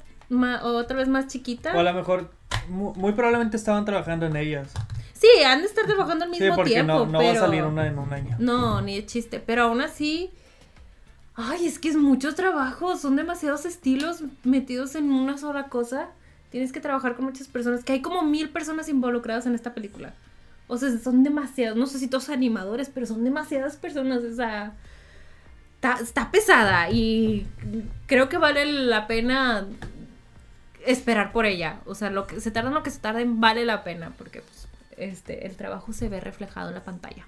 otra 0.64 0.98
vez 0.98 1.08
más 1.08 1.28
chiquita. 1.28 1.74
O 1.76 1.80
a 1.80 1.84
lo 1.84 1.94
mejor, 1.94 2.32
mu- 2.70 2.94
muy, 2.96 3.14
probablemente 3.14 3.56
estaban 3.58 3.86
trabajando 3.86 4.26
en 4.26 4.36
ellas. 4.36 4.72
Sí, 5.14 5.28
han 5.46 5.62
de 5.62 5.68
estar 5.68 5.86
trabajando 5.86 6.26
al 6.26 6.34
Sí, 6.34 6.42
mismo 6.42 6.56
porque 6.56 6.72
tiempo. 6.72 6.92
no, 6.94 7.06
no 7.06 7.20
pero... 7.20 7.32
va 7.34 7.38
a 7.38 7.40
salir 7.40 7.64
una 7.64 7.88
en 7.88 7.98
un 7.98 8.12
año. 8.12 8.36
No, 8.40 8.82
ni 8.82 8.96
de 8.98 9.06
chiste. 9.06 9.40
Pero 9.40 9.64
aún 9.64 9.80
así. 9.80 10.32
Ay, 11.36 11.66
es 11.66 11.80
que 11.80 11.90
es 11.90 11.96
mucho 11.96 12.36
trabajo. 12.36 12.98
Son 12.98 13.16
demasiados 13.16 13.66
estilos 13.66 14.24
metidos 14.44 14.96
en 14.96 15.12
una 15.12 15.38
sola 15.38 15.70
cosa. 15.70 16.10
Tienes 16.52 16.72
que 16.74 16.80
trabajar 16.82 17.16
con 17.16 17.26
muchas 17.26 17.48
personas. 17.48 17.84
Que 17.84 17.94
hay 17.94 18.02
como 18.02 18.22
mil 18.24 18.50
personas 18.50 18.90
involucradas 18.90 19.46
en 19.46 19.56
esta 19.56 19.74
película. 19.74 20.14
O 20.74 20.78
sea, 20.78 20.98
son 20.98 21.24
demasiados. 21.24 21.78
No 21.78 21.86
sé 21.86 22.00
si 22.00 22.08
todos 22.08 22.30
animadores, 22.30 22.90
pero 22.90 23.06
son 23.06 23.24
demasiadas 23.24 23.78
personas. 23.78 24.24
O 24.24 24.36
sea. 24.36 24.74
Está, 26.02 26.32
pesada. 26.32 26.90
Y 26.90 27.46
creo 28.08 28.30
que 28.30 28.38
vale 28.38 28.66
la 28.66 29.06
pena 29.06 29.68
esperar 30.86 31.32
por 31.32 31.46
ella. 31.46 31.80
O 31.86 31.94
sea, 31.94 32.10
lo 32.10 32.26
que 32.26 32.42
se 32.42 32.52
tarda 32.52 32.72
lo 32.72 32.84
que 32.84 32.90
se 32.90 33.00
tarden, 33.00 33.40
vale 33.40 33.66
la 33.66 33.84
pena. 33.84 34.14
Porque 34.18 34.42
pues, 34.42 34.68
este, 34.98 35.46
el 35.46 35.56
trabajo 35.56 35.94
se 35.94 36.10
ve 36.10 36.20
reflejado 36.20 36.70
en 36.70 36.76
la 36.76 36.84
pantalla. 36.84 37.26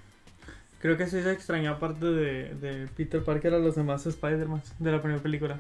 Creo 0.80 0.98
que 0.98 1.06
sí 1.06 1.22
se 1.22 1.32
extrañó 1.32 1.72
aparte 1.72 2.06
de, 2.06 2.56
de 2.56 2.88
Peter 2.88 3.24
Parker 3.24 3.54
a 3.54 3.60
los 3.60 3.76
demás 3.76 4.06
Spider-Man 4.06 4.62
de 4.80 4.92
la 4.92 5.02
primera 5.02 5.22
película. 5.22 5.60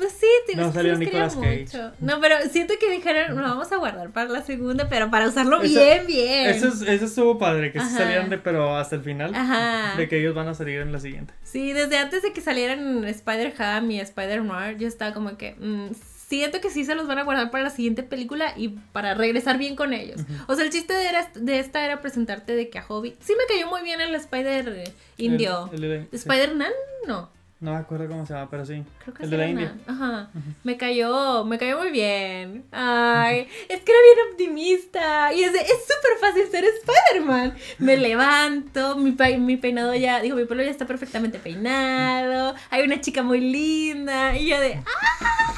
Pues 0.00 0.14
sí, 0.18 0.26
te 0.46 0.56
No 0.56 0.72
salió 0.72 0.96
Nicolas 0.96 1.34
Cage. 1.36 1.60
mucho. 1.60 1.92
No, 2.00 2.20
pero 2.22 2.36
siento 2.50 2.72
que 2.80 2.90
dijeron, 2.90 3.36
lo 3.36 3.42
vamos 3.42 3.70
a 3.70 3.76
guardar 3.76 4.08
para 4.10 4.30
la 4.30 4.40
segunda, 4.42 4.88
pero 4.88 5.10
para 5.10 5.28
usarlo 5.28 5.60
Eso- 5.60 5.78
bien, 5.78 6.06
bien. 6.06 6.48
Eso, 6.48 6.68
es- 6.68 6.80
eso 6.80 7.04
estuvo 7.04 7.38
padre, 7.38 7.70
que 7.70 7.80
sí 7.80 7.90
salieron 7.90 8.30
de, 8.30 8.38
pero 8.38 8.76
hasta 8.78 8.96
el 8.96 9.02
final, 9.02 9.34
Ajá. 9.34 9.96
de 9.98 10.08
que 10.08 10.18
ellos 10.18 10.34
van 10.34 10.48
a 10.48 10.54
salir 10.54 10.80
en 10.80 10.90
la 10.90 11.00
siguiente. 11.00 11.34
Sí, 11.42 11.74
desde 11.74 11.98
antes 11.98 12.22
de 12.22 12.32
que 12.32 12.40
salieran 12.40 13.04
Spider-Ham 13.04 13.90
y 13.90 14.00
Spider-Noir, 14.00 14.78
yo 14.78 14.88
estaba 14.88 15.12
como 15.12 15.36
que, 15.36 15.54
mm, 15.58 15.88
siento 16.28 16.62
que 16.62 16.70
sí 16.70 16.84
se 16.86 16.94
los 16.94 17.06
van 17.06 17.18
a 17.18 17.24
guardar 17.24 17.50
para 17.50 17.64
la 17.64 17.70
siguiente 17.70 18.02
película 18.02 18.54
y 18.56 18.68
para 18.92 19.12
regresar 19.12 19.58
bien 19.58 19.76
con 19.76 19.92
ellos. 19.92 20.22
O 20.46 20.54
sea, 20.54 20.64
el 20.64 20.70
chiste 20.70 20.94
de, 20.94 21.08
era- 21.08 21.30
de 21.34 21.58
esta 21.58 21.84
era 21.84 22.00
presentarte 22.00 22.54
de 22.56 22.70
que 22.70 22.78
a 22.78 22.82
Hobby. 22.82 23.16
Sí 23.20 23.34
me 23.36 23.44
cayó 23.52 23.68
muy 23.68 23.82
bien 23.82 24.00
el 24.00 24.14
Spider 24.14 24.84
indio. 25.18 25.68
El- 25.74 25.84
el. 25.84 26.08
¿Spider-Man? 26.10 26.72
No. 27.06 27.28
No 27.60 27.72
me 27.72 27.76
acuerdo 27.78 28.08
cómo 28.08 28.24
se 28.24 28.32
llama, 28.32 28.48
pero 28.50 28.64
sí. 28.64 28.82
Creo 29.02 29.14
que 29.14 29.22
el 29.24 29.30
de 29.30 29.36
la 29.36 29.46
India. 29.48 29.76
Ajá. 29.86 30.30
Me 30.64 30.78
cayó, 30.78 31.44
me 31.44 31.58
cayó 31.58 31.78
muy 31.78 31.90
bien. 31.90 32.64
Ay, 32.72 33.46
es 33.68 33.80
que 33.82 33.92
era 33.92 34.00
bien 34.14 34.30
optimista. 34.32 35.32
Y 35.34 35.42
es, 35.44 35.52
de- 35.52 35.58
es 35.58 35.66
súper 35.82 36.18
fácil 36.20 36.44
ser 36.50 36.64
Spider-Man. 36.64 37.54
Me 37.78 37.98
levanto, 37.98 38.96
mi, 38.96 39.12
pe- 39.12 39.36
mi 39.36 39.58
peinado 39.58 39.94
ya, 39.94 40.20
digo, 40.22 40.36
mi 40.36 40.46
pelo 40.46 40.62
ya 40.62 40.70
está 40.70 40.86
perfectamente 40.86 41.38
peinado. 41.38 42.54
Hay 42.70 42.82
una 42.82 42.98
chica 43.02 43.22
muy 43.22 43.40
linda. 43.42 44.34
Y 44.38 44.48
yo 44.48 44.58
de, 44.58 44.74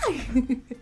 ¡ay! 0.08 0.62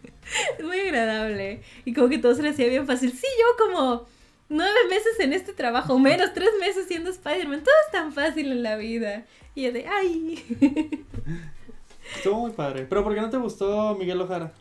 Es 0.59 0.64
muy 0.64 0.79
agradable. 0.81 1.61
Y 1.85 1.93
como 1.93 2.09
que 2.09 2.18
todo 2.18 2.35
se 2.37 2.43
le 2.43 2.51
hacía 2.51 2.68
bien 2.68 2.87
fácil. 2.87 3.11
Sí, 3.12 3.27
yo 3.39 3.66
como 3.66 4.07
nueve 4.51 4.78
meses 4.90 5.18
en 5.20 5.32
este 5.32 5.55
trabajo, 5.55 5.98
menos 5.98 6.34
tres 6.34 6.51
meses 6.61 6.86
siendo 6.86 7.09
Spider-Man. 7.11 7.61
Todo 7.61 7.74
es 7.86 7.92
tan 7.92 8.12
fácil 8.12 8.53
en 8.53 8.62
la 8.62 8.76
vida. 8.76 9.24
Y 9.55 9.62
yo 9.62 9.72
de, 9.72 9.86
¡ay! 9.86 11.07
Estuvo 12.16 12.40
muy 12.40 12.51
padre. 12.51 12.86
Pero 12.88 13.03
¿por 13.05 13.14
qué 13.14 13.20
no 13.20 13.30
te 13.30 13.36
gustó 13.38 13.94
Miguel 13.96 14.20
Ojara? 14.20 14.53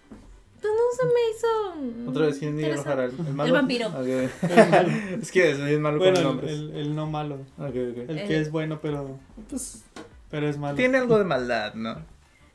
Pues 0.61 0.73
no 0.73 0.97
se 0.97 1.05
me 1.05 1.93
hizo. 2.03 2.09
Otra 2.09 2.25
vez, 2.27 2.37
¿quién 2.37 2.51
es 2.51 2.55
Miguel. 2.65 2.79
Ojara? 2.79 3.05
¿El, 3.05 3.11
el 3.11 3.33
malo? 3.33 3.47
El 3.47 3.53
vampiro. 3.53 4.03
Es 5.21 5.31
que 5.31 5.51
es 5.51 5.79
malo 5.79 5.97
Bueno, 5.97 6.13
con 6.15 6.17
el, 6.17 6.23
nombres. 6.23 6.51
el- 6.51 6.75
el 6.75 6.95
no 6.95 7.07
malo. 7.07 7.39
El 7.59 8.05
El- 8.09 8.27
que 8.27 8.39
es 8.39 8.51
bueno, 8.51 8.79
pero. 8.81 9.17
Pues. 9.49 9.83
Pero 10.29 10.47
es 10.47 10.57
malo. 10.57 10.75
Tiene 10.75 10.97
algo 10.97 11.17
de 11.17 11.23
maldad, 11.23 11.73
¿no? 11.75 11.97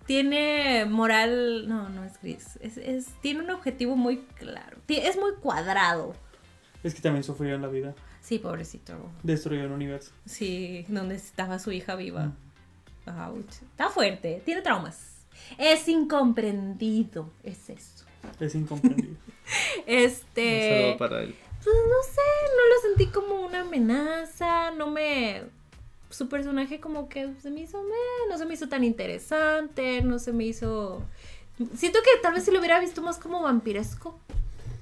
Tiene 0.06 0.84
moral. 0.84 1.66
No, 1.66 1.88
no 1.88 2.04
es 2.04 2.20
gris. 2.20 2.58
Es, 2.60 2.76
es- 2.76 3.06
tiene 3.22 3.40
un 3.42 3.50
objetivo 3.50 3.96
muy 3.96 4.18
claro. 4.38 4.76
Es 4.88 5.16
muy 5.16 5.32
cuadrado. 5.40 6.14
Es 6.84 6.94
que 6.94 7.00
también 7.00 7.24
sufrió 7.24 7.54
en 7.56 7.62
la 7.62 7.68
vida. 7.68 7.94
Sí, 8.20 8.38
pobrecito. 8.38 8.94
Destruyó 9.24 9.64
el 9.64 9.72
universo. 9.72 10.12
Sí, 10.26 10.84
donde 10.88 11.16
estaba 11.16 11.58
su 11.58 11.72
hija 11.72 11.96
viva. 11.96 12.32
Ouch. 13.06 13.62
Está 13.62 13.88
fuerte. 13.90 14.40
Tiene 14.44 14.62
traumas. 14.62 15.16
Es 15.58 15.88
incomprendido. 15.88 17.30
Es 17.42 17.68
eso. 17.70 18.04
Es 18.40 18.54
incomprendido. 18.54 19.10
Un 19.14 19.82
Este. 19.86 20.80
saludo 20.82 20.98
para 20.98 21.22
él. 21.22 21.34
Pues 21.62 21.76
no 21.76 22.02
sé, 22.12 22.20
no 22.56 22.74
lo 22.74 22.82
sentí 22.82 23.06
como 23.12 23.40
una 23.46 23.60
amenaza, 23.62 24.70
no 24.72 24.90
me... 24.90 25.42
Su 26.10 26.28
personaje 26.28 26.78
como 26.78 27.08
que 27.08 27.32
se 27.42 27.50
me 27.50 27.60
hizo... 27.62 27.82
meh, 27.82 28.28
no 28.30 28.36
se 28.38 28.44
me 28.46 28.54
hizo 28.54 28.68
tan 28.68 28.84
interesante, 28.84 30.02
no 30.02 30.18
se 30.18 30.32
me 30.34 30.44
hizo... 30.44 31.02
Siento 31.76 32.00
que 32.02 32.10
tal 32.22 32.34
vez 32.34 32.44
si 32.44 32.50
lo 32.50 32.58
hubiera 32.58 32.80
visto 32.80 33.00
más 33.00 33.18
como 33.18 33.42
vampiresco, 33.42 34.18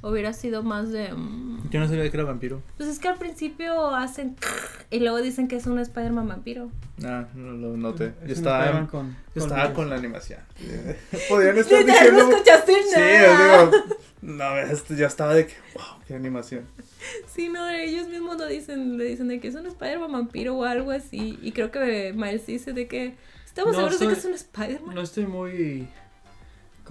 hubiera 0.02 0.32
sido 0.32 0.62
más 0.62 0.90
de... 0.90 1.12
mm, 1.12 1.70
Yo 1.70 1.80
no 1.80 1.88
sabía 1.88 2.10
que 2.10 2.16
era 2.16 2.24
vampiro. 2.24 2.60
Pues 2.76 2.88
es 2.88 2.98
que 2.98 3.08
al 3.08 3.18
principio 3.18 3.94
hacen... 3.94 4.36
Y 4.90 5.00
luego 5.00 5.22
dicen 5.22 5.48
que 5.48 5.56
es 5.56 5.66
un 5.66 5.78
Spider-Man 5.78 6.28
vampiro. 6.28 6.70
Ah, 7.02 7.26
no 7.34 7.52
lo 7.52 7.76
noté. 7.78 8.12
Yo 8.26 8.34
estaba, 8.34 8.86
con, 8.88 9.16
yo 9.34 9.40
con 9.40 9.42
estaba 9.50 9.72
con 9.72 9.88
la 9.88 9.96
animación. 9.96 10.40
Podrían 11.30 11.56
estar 11.56 11.78
Literal, 11.80 12.00
diciendo... 12.00 12.24
no 12.28 12.30
escuchaste 12.32 12.72
Sí, 12.74 13.00
nada. 13.00 13.64
yo 13.64 13.70
digo... 13.70 13.84
No, 14.20 14.58
esto 14.58 14.94
ya 14.94 15.06
estaba 15.06 15.34
de 15.34 15.46
que... 15.46 15.54
Wow, 15.74 15.84
qué 16.06 16.14
animación. 16.14 16.66
Sí, 17.26 17.48
no, 17.48 17.68
ellos 17.68 18.06
mismos 18.08 18.36
lo 18.38 18.46
dicen, 18.46 18.96
le 18.96 19.04
dicen 19.06 19.26
de 19.28 19.40
que 19.40 19.48
es 19.48 19.54
un 19.56 19.66
Spider-Man 19.66 20.12
vampiro 20.12 20.56
o 20.56 20.64
algo 20.64 20.90
así. 20.92 21.36
Y 21.42 21.50
creo 21.52 21.70
que 21.72 22.12
Miles 22.14 22.46
dice 22.46 22.72
de 22.72 22.86
que... 22.86 23.14
Estamos 23.46 23.72
No, 23.72 23.78
seguros 23.90 23.98
de 24.00 24.06
que 24.06 24.12
es 24.12 24.22
soy- 24.22 24.30
un 24.30 24.34
Spider-Man. 24.36 24.94
No 24.94 25.00
estoy 25.02 25.26
muy 25.26 25.88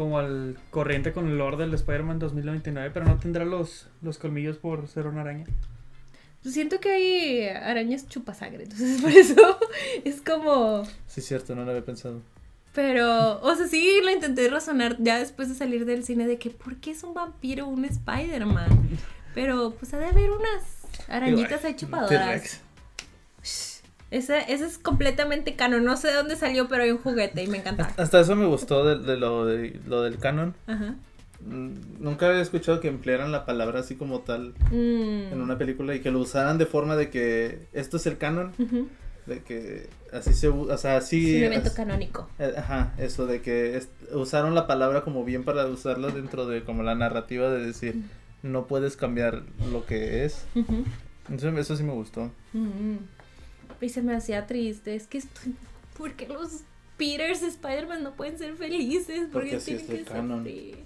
como 0.02 0.18
al 0.18 0.58
corriente 0.72 1.14
con 1.14 1.28
el 1.28 1.38
lore 1.38 1.58
del 1.58 1.72
Spider-Man 1.76 2.18
2099, 2.18 2.90
pero 2.92 3.06
no 3.06 3.20
tendrá 3.20 3.46
los, 3.46 3.88
los 4.02 4.18
colmillos 4.18 4.58
por 4.58 4.88
ser 4.88 5.06
una 5.06 5.22
araña. 5.22 5.46
Siento 6.44 6.80
que 6.80 6.90
hay 6.90 7.48
arañas 7.50 8.08
chupasangre, 8.08 8.64
entonces 8.64 9.00
por 9.04 9.12
eso 9.12 9.60
es 10.04 10.24
como... 10.24 10.88
Sí, 11.06 11.22
cierto, 11.22 11.54
no 11.54 11.66
lo 11.66 11.70
había 11.70 11.86
pensado. 11.86 12.24
Pero, 12.74 13.40
o 13.42 13.56
sea, 13.56 13.68
sí 13.68 14.00
lo 14.04 14.10
intenté 14.10 14.50
razonar 14.50 14.96
ya 14.98 15.20
después 15.20 15.50
de 15.50 15.54
salir 15.54 15.86
del 15.86 16.04
cine 16.04 16.26
de 16.26 16.40
que 16.40 16.50
¿por 16.50 16.78
qué 16.78 16.90
es 16.90 17.04
un 17.04 17.14
vampiro 17.14 17.68
un 17.68 17.86
Spider-Man? 17.86 18.98
Pero 19.36 19.76
pues 19.78 19.94
ha 19.94 20.00
de 20.00 20.08
haber 20.08 20.32
unas 20.32 20.64
arañitas 21.10 21.64
ahí 21.64 21.76
chupadoras. 21.76 22.60
Ese, 24.12 24.40
ese 24.54 24.66
es 24.66 24.78
completamente 24.78 25.56
canon, 25.56 25.84
no 25.86 25.96
sé 25.98 26.10
de 26.10 26.16
dónde 26.16 26.36
salió, 26.36 26.68
pero 26.68 26.84
hay 26.84 26.92
un 26.92 26.98
juguete 26.98 27.44
y 27.44 27.48
me 27.48 27.58
encanta. 27.60 27.94
Hasta 27.98 28.20
eso 28.20 28.36
me 28.36 28.46
gustó 28.46 28.86
de, 28.86 29.00
de 29.00 29.18
lo, 29.18 29.46
de 29.46 29.80
lo 29.88 30.02
del 30.04 30.18
canon. 30.20 30.54
Ajá. 30.68 30.96
Mm, 31.46 31.72
Nunca 32.04 32.28
había 32.28 32.42
escuchado 32.42 32.80
que 32.82 32.88
emplearan 32.90 33.32
la 33.32 33.46
palabra 33.46 33.80
así 33.80 33.96
como 33.96 34.20
tal 34.20 34.54
Mm. 34.70 35.32
en 35.34 35.42
una 35.42 35.58
película 35.58 35.96
y 35.96 36.02
que 36.02 36.12
lo 36.12 36.20
usaran 36.20 36.58
de 36.58 36.66
forma 36.66 36.96
de 36.98 37.10
que 37.10 37.68
esto 37.74 37.98
es 37.98 38.06
el 38.06 38.18
canon, 38.18 38.52
Ujú. 38.60 38.90
de 39.28 39.40
que 39.44 39.88
así 40.12 40.34
se 40.34 40.50
usa, 40.50 40.76
o 40.76 40.78
sea, 40.78 40.98
así... 40.98 41.32
es 41.36 41.38
un 41.48 41.54
evento 41.54 41.72
canónico. 41.74 42.30
eh, 42.38 42.54
Ajá, 42.58 42.94
eso 42.98 43.26
de 43.28 43.42
que 43.42 43.78
es- 43.78 43.90
usaron 44.14 44.54
la 44.56 44.68
palabra 44.68 45.02
como 45.02 45.24
bien 45.24 45.44
para 45.46 45.66
usarla 45.68 46.10
dentro 46.10 46.46
de 46.48 46.64
como 46.64 46.84
la 46.84 46.96
narrativa 46.96 47.50
de 47.50 47.66
decir 47.66 47.96
no 48.44 48.68
puedes 48.68 48.98
cambiar 48.98 49.44
lo 49.72 49.86
que 49.86 50.26
es. 50.26 50.46
Ujú. 50.56 50.84
Entonces 51.30 51.60
eso 51.60 51.76
sí 51.78 51.84
me 51.84 51.94
gustó. 51.94 52.30
Y 53.82 53.90
se 53.90 54.02
me 54.02 54.16
hacía 54.16 54.46
triste. 54.48 54.96
Es 54.96 55.08
que 55.08 55.18
estoy. 55.20 55.56
¿Por 55.98 56.14
qué 56.14 56.28
los 56.28 56.62
Peters 56.98 57.42
de 57.42 57.48
Spider-Man 57.48 58.04
no 58.04 58.14
pueden 58.16 58.38
ser 58.38 58.56
felices? 58.56 59.22
¿Por 59.32 59.42
Porque 59.42 59.58
tienen 59.58 59.84
es 59.84 59.90
que 59.90 59.98
el 59.98 60.06
canon. 60.06 60.38
sufrir? 60.40 60.78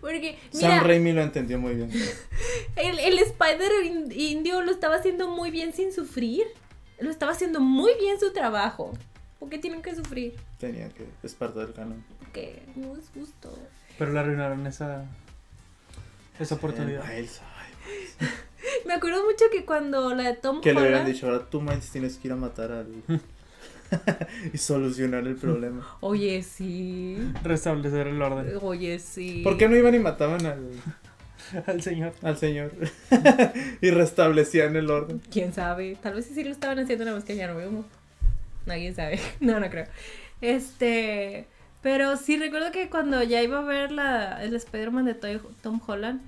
Porque, 0.00 0.38
Sam 0.50 0.84
Raimi 0.84 1.12
lo 1.12 1.22
entendió 1.22 1.58
muy 1.58 1.74
bien. 1.74 1.90
el, 2.76 2.98
el 2.98 3.18
Spider 3.18 3.70
in- 3.84 4.12
indio 4.12 4.60
lo 4.62 4.70
estaba 4.70 4.96
haciendo 4.96 5.28
muy 5.28 5.50
bien 5.50 5.72
sin 5.72 5.92
sufrir. 5.92 6.44
Lo 7.00 7.10
estaba 7.10 7.32
haciendo 7.32 7.60
muy 7.60 7.92
bien 7.98 8.20
su 8.20 8.32
trabajo. 8.32 8.92
¿Por 9.40 9.48
qué 9.50 9.58
tienen 9.58 9.82
que 9.82 9.94
sufrir? 9.94 10.34
Tenía 10.58 10.88
que, 10.90 11.06
es 11.22 11.34
parte 11.34 11.58
del 11.58 11.72
canon. 11.72 12.04
Porque 12.20 12.62
no 12.76 12.96
es 12.96 13.08
justo. 13.12 13.58
Pero 13.98 14.12
le 14.12 14.18
arruinaron 14.20 14.66
esa, 14.66 15.06
esa 16.38 16.54
oportunidad. 16.54 17.04
Miles, 17.06 17.40
ay, 17.56 18.28
Me 18.86 18.94
acuerdo 18.94 19.24
mucho 19.24 19.44
que 19.50 19.64
cuando 19.64 20.14
la 20.14 20.24
de 20.24 20.34
Tom 20.34 20.60
que 20.60 20.72
le 20.72 20.80
hubieran 20.80 21.06
dicho, 21.06 21.26
ahora 21.26 21.46
tú 21.48 21.60
Miles 21.60 21.90
tienes 21.90 22.16
que 22.16 22.28
ir 22.28 22.32
a 22.32 22.36
matar 22.36 22.72
al... 22.72 22.86
y 24.52 24.58
solucionar 24.58 25.26
el 25.26 25.36
problema. 25.36 25.86
Oye, 26.00 26.42
sí. 26.42 27.18
Restablecer 27.42 28.06
el 28.06 28.20
orden 28.20 28.58
Oye, 28.62 28.98
sí. 28.98 29.40
¿Por 29.42 29.56
qué 29.56 29.68
no 29.68 29.76
iban 29.76 29.94
y 29.94 29.98
mataban 29.98 30.44
al, 30.46 30.70
al 31.66 31.82
señor. 31.82 32.12
al 32.22 32.36
señor? 32.36 32.72
y 33.80 33.90
restablecían 33.90 34.76
el 34.76 34.90
orden. 34.90 35.20
¿Quién 35.30 35.52
sabe? 35.52 35.96
Tal 36.02 36.14
vez 36.14 36.26
sí 36.26 36.44
lo 36.44 36.50
estaban 36.50 36.78
haciendo 36.78 37.04
nada 37.04 37.16
más 37.16 37.24
que 37.24 37.36
ya 37.36 37.46
no 37.46 37.56
vemos. 37.56 37.86
Nadie 38.66 38.94
sabe. 38.94 39.20
No, 39.40 39.60
no 39.60 39.68
creo. 39.70 39.86
Este. 40.40 41.46
Pero 41.82 42.16
sí 42.16 42.38
recuerdo 42.38 42.72
que 42.72 42.88
cuando 42.88 43.22
ya 43.22 43.42
iba 43.42 43.58
a 43.58 43.62
ver 43.62 43.92
la, 43.92 44.42
el 44.42 44.54
Spider-Man 44.54 45.04
de 45.04 45.14
Tom 45.62 45.80
Holland, 45.86 46.22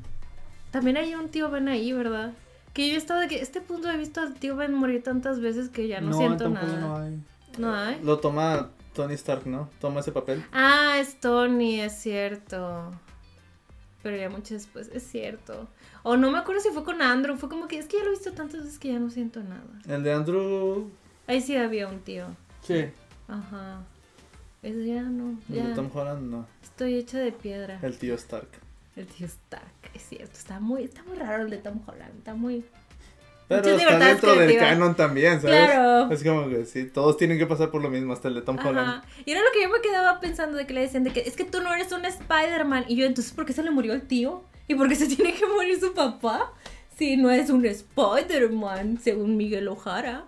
también 0.70 0.98
hay 0.98 1.14
un 1.14 1.30
tío 1.30 1.50
Ben 1.50 1.68
ahí, 1.68 1.94
¿verdad? 1.94 2.34
Que 2.76 2.90
yo 2.90 2.98
estaba 2.98 3.20
de 3.20 3.28
que 3.28 3.40
este 3.40 3.62
punto 3.62 3.90
he 3.90 3.96
visto 3.96 4.20
al 4.20 4.34
tío 4.34 4.54
Ben 4.54 4.74
morir 4.74 5.02
tantas 5.02 5.40
veces 5.40 5.70
que 5.70 5.88
ya 5.88 6.02
no, 6.02 6.12
siento 6.12 6.50
nada. 6.50 6.76
no 6.78 6.96
hay. 6.98 7.18
No 7.56 7.74
hay. 7.74 7.98
Lo 8.02 8.18
toma 8.18 8.68
Tony 8.92 9.14
Stark, 9.14 9.46
¿no? 9.46 9.70
Toma 9.80 10.00
ese 10.00 10.12
papel. 10.12 10.44
Ah, 10.52 10.96
es 10.98 11.18
Tony, 11.18 11.80
es 11.80 11.94
cierto. 11.94 12.92
Pero 14.02 14.18
ya 14.18 14.28
mucho 14.28 14.52
después, 14.52 14.90
es 14.92 15.04
cierto. 15.04 15.68
O 16.02 16.18
no 16.18 16.30
me 16.30 16.36
acuerdo 16.36 16.60
si 16.60 16.68
fue 16.68 16.84
con 16.84 17.00
Andrew, 17.00 17.38
fue 17.38 17.48
como 17.48 17.66
que 17.66 17.78
es 17.78 17.86
que 17.86 17.96
ya 17.96 18.02
lo 18.04 18.10
he 18.10 18.12
visto 18.12 18.30
tantas 18.32 18.62
veces 18.64 18.78
que 18.78 18.92
ya 18.92 18.98
no 18.98 19.08
siento 19.08 19.42
nada. 19.42 19.62
El 19.88 20.02
de 20.02 20.12
Andrew, 20.12 20.90
Ahí 21.26 21.40
sí 21.40 21.56
había 21.56 21.88
un 21.88 22.00
tío. 22.00 22.26
Sí. 22.60 22.84
Ajá. 23.26 23.80
Eso 24.62 24.80
ya 24.80 25.02
no. 25.02 25.38
el 25.48 25.54
Ya. 25.54 25.68
de 25.68 25.74
Tom 25.74 25.88
Holland, 25.94 26.30
no. 26.30 26.46
Estoy 26.62 26.96
hecha 26.96 27.18
de 27.20 27.32
piedra. 27.32 27.78
El 27.80 27.96
tío 27.96 28.14
Stark. 28.16 28.48
El 28.96 29.06
tío 29.06 29.26
Stark, 29.26 29.62
es 29.94 30.02
cierto. 30.08 30.32
Está 30.32 30.58
muy, 30.58 30.84
está 30.84 31.02
muy 31.04 31.16
raro 31.18 31.44
el 31.44 31.50
de 31.50 31.58
Tom 31.58 31.80
Holland. 31.86 32.16
Está 32.18 32.34
muy. 32.34 32.64
Pero 33.46 33.76
está 33.76 33.98
dentro 33.98 34.34
del 34.34 34.58
canon 34.58 34.96
también, 34.96 35.40
¿sabes? 35.40 35.66
Claro. 35.66 36.10
Es 36.10 36.24
como 36.24 36.48
que 36.48 36.64
sí, 36.64 36.86
todos 36.86 37.16
tienen 37.16 37.38
que 37.38 37.46
pasar 37.46 37.70
por 37.70 37.82
lo 37.82 37.90
mismo, 37.90 38.12
hasta 38.12 38.28
el 38.28 38.34
de 38.34 38.42
Tom 38.42 38.58
Holland. 38.58 38.88
Ajá. 38.88 39.04
Y 39.24 39.30
era 39.30 39.40
lo 39.40 39.52
que 39.52 39.62
yo 39.62 39.68
me 39.68 39.80
quedaba 39.80 40.18
pensando 40.18 40.56
de 40.56 40.66
que 40.66 40.72
le 40.72 40.80
decían 40.80 41.04
de 41.04 41.12
que 41.12 41.20
es 41.20 41.36
que 41.36 41.44
tú 41.44 41.60
no 41.60 41.72
eres 41.72 41.92
un 41.92 42.04
Spider-Man. 42.04 42.86
Y 42.88 42.96
yo, 42.96 43.06
entonces, 43.06 43.32
¿por 43.32 43.44
qué 43.44 43.52
se 43.52 43.62
le 43.62 43.70
murió 43.70 43.92
el 43.92 44.02
tío? 44.02 44.42
¿Y 44.66 44.74
por 44.74 44.88
qué 44.88 44.96
se 44.96 45.06
tiene 45.14 45.34
que 45.34 45.46
morir 45.46 45.78
su 45.78 45.94
papá? 45.94 46.52
Si 46.96 47.16
no 47.18 47.30
es 47.30 47.50
un 47.50 47.64
Spider-Man, 47.66 48.98
según 49.00 49.36
Miguel 49.36 49.68
Ojara. 49.68 50.24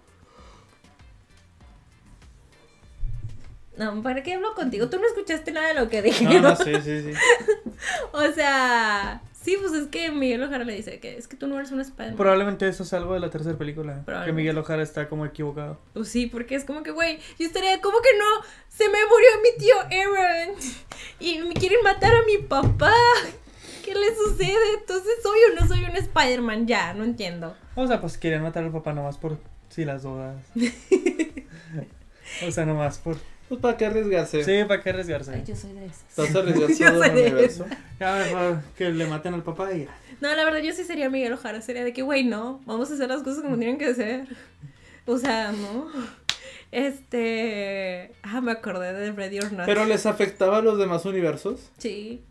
No, 3.79 4.03
¿para 4.03 4.23
qué 4.23 4.35
hablo 4.35 4.55
contigo? 4.55 4.91
Tú 4.91 4.99
no 4.99 5.07
escuchaste 5.07 5.53
nada 5.53 5.69
de 5.69 5.75
lo 5.75 5.89
que 5.89 6.03
dije. 6.03 6.25
No, 6.25 6.41
no, 6.41 6.57
sí, 6.57 6.73
sí, 6.83 7.03
sí. 7.03 7.13
O 8.13 8.33
sea, 8.33 9.23
Sí, 9.49 9.57
pues 9.59 9.73
es 9.73 9.87
que 9.87 10.11
Miguel 10.11 10.43
Ojara 10.43 10.65
le 10.65 10.75
dice 10.75 11.01
que 11.01 11.17
es 11.17 11.27
que 11.27 11.35
tú 11.35 11.47
no 11.47 11.57
eres 11.59 11.71
un 11.71 11.81
Spider-Man. 11.81 12.19
Probablemente 12.19 12.69
eso 12.69 12.83
es 12.83 12.93
algo 12.93 13.15
de 13.15 13.21
la 13.21 13.31
tercera 13.31 13.57
película. 13.57 14.05
Que. 14.27 14.33
Miguel 14.33 14.59
Ojara 14.59 14.83
está 14.83 15.09
como 15.09 15.25
equivocado. 15.25 15.79
Pues 15.95 16.09
sí, 16.09 16.27
porque 16.27 16.55
es 16.55 16.65
como 16.65 16.83
que, 16.83 16.91
güey, 16.91 17.19
yo 17.39 17.47
estaría, 17.47 17.81
como 17.81 17.97
que 18.03 18.11
no? 18.19 18.45
Se 18.69 18.85
me 18.91 18.99
murió 19.07 19.29
mi 19.43 19.59
tío 19.59 19.75
Aaron. 19.81 20.55
Y 21.21 21.39
me 21.39 21.55
quieren 21.55 21.79
matar 21.83 22.15
a 22.15 22.25
mi 22.25 22.39
papá. 22.39 22.93
¿Qué 23.85 23.95
le 23.95 24.15
sucede? 24.15 24.75
Entonces, 24.81 25.15
soy 25.23 25.39
o 25.51 25.61
no 25.61 25.67
soy 25.67 25.83
un 25.83 25.97
Spider-Man, 25.97 26.67
ya, 26.67 26.93
no 26.93 27.05
entiendo. 27.05 27.57
O 27.75 27.87
sea, 27.87 28.03
pues 28.03 28.19
querían 28.19 28.43
matar 28.43 28.65
al 28.65 28.73
papá 28.73 28.93
nomás 28.93 29.17
por 29.17 29.39
si 29.71 29.87
las 29.87 30.03
dudas. 30.03 30.37
o 32.47 32.51
sea, 32.51 32.67
nomás 32.67 32.99
por. 32.99 33.17
Pues 33.49 33.61
para 33.61 33.77
qué 33.77 33.87
arriesgarse. 33.87 34.45
Sí, 34.45 34.65
¿para 34.67 34.83
qué 34.83 34.91
arriesgarse? 34.91 35.33
Ay, 35.33 35.45
yo 35.47 35.57
soy 35.57 35.73
de 35.73 35.87
esas. 35.87 36.05
Vas 36.17 36.35
a 36.35 36.39
arriesgar 36.41 36.69
Yo 36.71 36.87
todo 36.93 36.99
soy 36.99 37.09
el 37.09 37.15
de 37.15 37.23
universo. 37.23 37.67
Ya 37.99 38.15
mejor 38.17 38.63
que 38.77 38.91
le 38.91 39.07
maten 39.07 39.35
al 39.35 39.43
papá 39.43 39.73
y 39.73 39.85
ya. 39.85 39.99
No, 40.21 40.35
la 40.35 40.45
verdad, 40.45 40.61
yo 40.61 40.73
sí 40.73 40.85
sería 40.85 41.09
Miguel 41.09 41.33
Ojara. 41.33 41.61
Sería 41.63 41.85
de 41.85 41.93
que, 41.93 42.03
güey, 42.03 42.25
no, 42.25 42.61
vamos 42.67 42.91
a 42.91 42.95
hacer 42.95 43.09
las 43.09 43.23
cosas 43.23 43.43
como 43.43 43.57
tienen 43.57 43.79
que 43.79 43.95
ser. 43.95 44.27
O 45.07 45.17
sea, 45.19 45.53
no. 45.53 45.89
Este. 46.71 48.13
Ah, 48.23 48.41
me 48.41 48.53
acordé 48.53 48.93
de 48.93 49.13
Ready 49.13 49.39
or 49.39 49.53
Not. 49.53 49.67
Pero 49.67 49.85
les 49.87 50.05
afectaba 50.07 50.59
a 50.59 50.63
los 50.63 50.79
demás 50.79 51.05
universos. 51.05 51.71
Sí. 51.79 52.23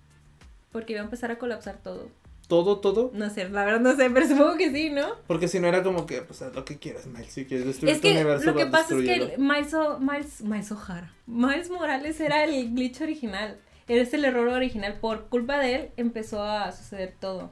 Porque 0.72 0.94
iba 0.94 1.02
a 1.02 1.06
empezar 1.06 1.32
a 1.32 1.40
colapsar 1.40 1.78
todo. 1.82 2.10
Todo, 2.48 2.80
todo. 2.80 3.12
No 3.14 3.30
sé, 3.30 3.50
la 3.50 3.66
verdad 3.66 3.82
no 3.82 3.96
sé, 3.96 4.10
pero 4.10 4.26
supongo 4.28 4.56
que 4.58 4.72
sí, 4.72 4.90
¿no? 4.90 5.06
Porque 5.28 5.50
si 5.50 5.60
no 5.60 5.68
era 5.68 5.84
como 5.84 6.06
que, 6.06 6.22
pues 6.22 6.42
haz 6.42 6.56
lo 6.56 6.64
que 6.64 6.78
quieras, 6.78 7.06
Miles. 7.06 7.32
Si 7.34 7.46
quieres 7.46 7.66
destruir 7.66 7.94
Es 7.96 8.02
tu 8.02 8.08
que 8.08 8.14
universo, 8.14 8.46
lo 8.46 8.56
que 8.56 8.66
pasa 8.68 8.96
es 8.98 9.04
que. 9.04 9.38
Miles, 9.38 9.74
O- 9.74 10.00
Miles, 10.00 10.42
Miles 10.42 10.72
O'Hara, 10.72 11.12
Miles 11.26 11.70
Morales 11.70 12.20
era 12.22 12.46
el 12.46 12.74
glitch 12.74 13.02
original. 13.02 13.60
Era 13.90 14.08
el 14.10 14.26
error 14.26 14.48
original. 14.50 14.98
Por 15.00 15.28
culpa 15.28 15.60
de 15.60 15.76
él 15.76 15.90
empezó 15.98 16.42
a 16.44 16.72
suceder 16.72 17.16
todo. 17.20 17.52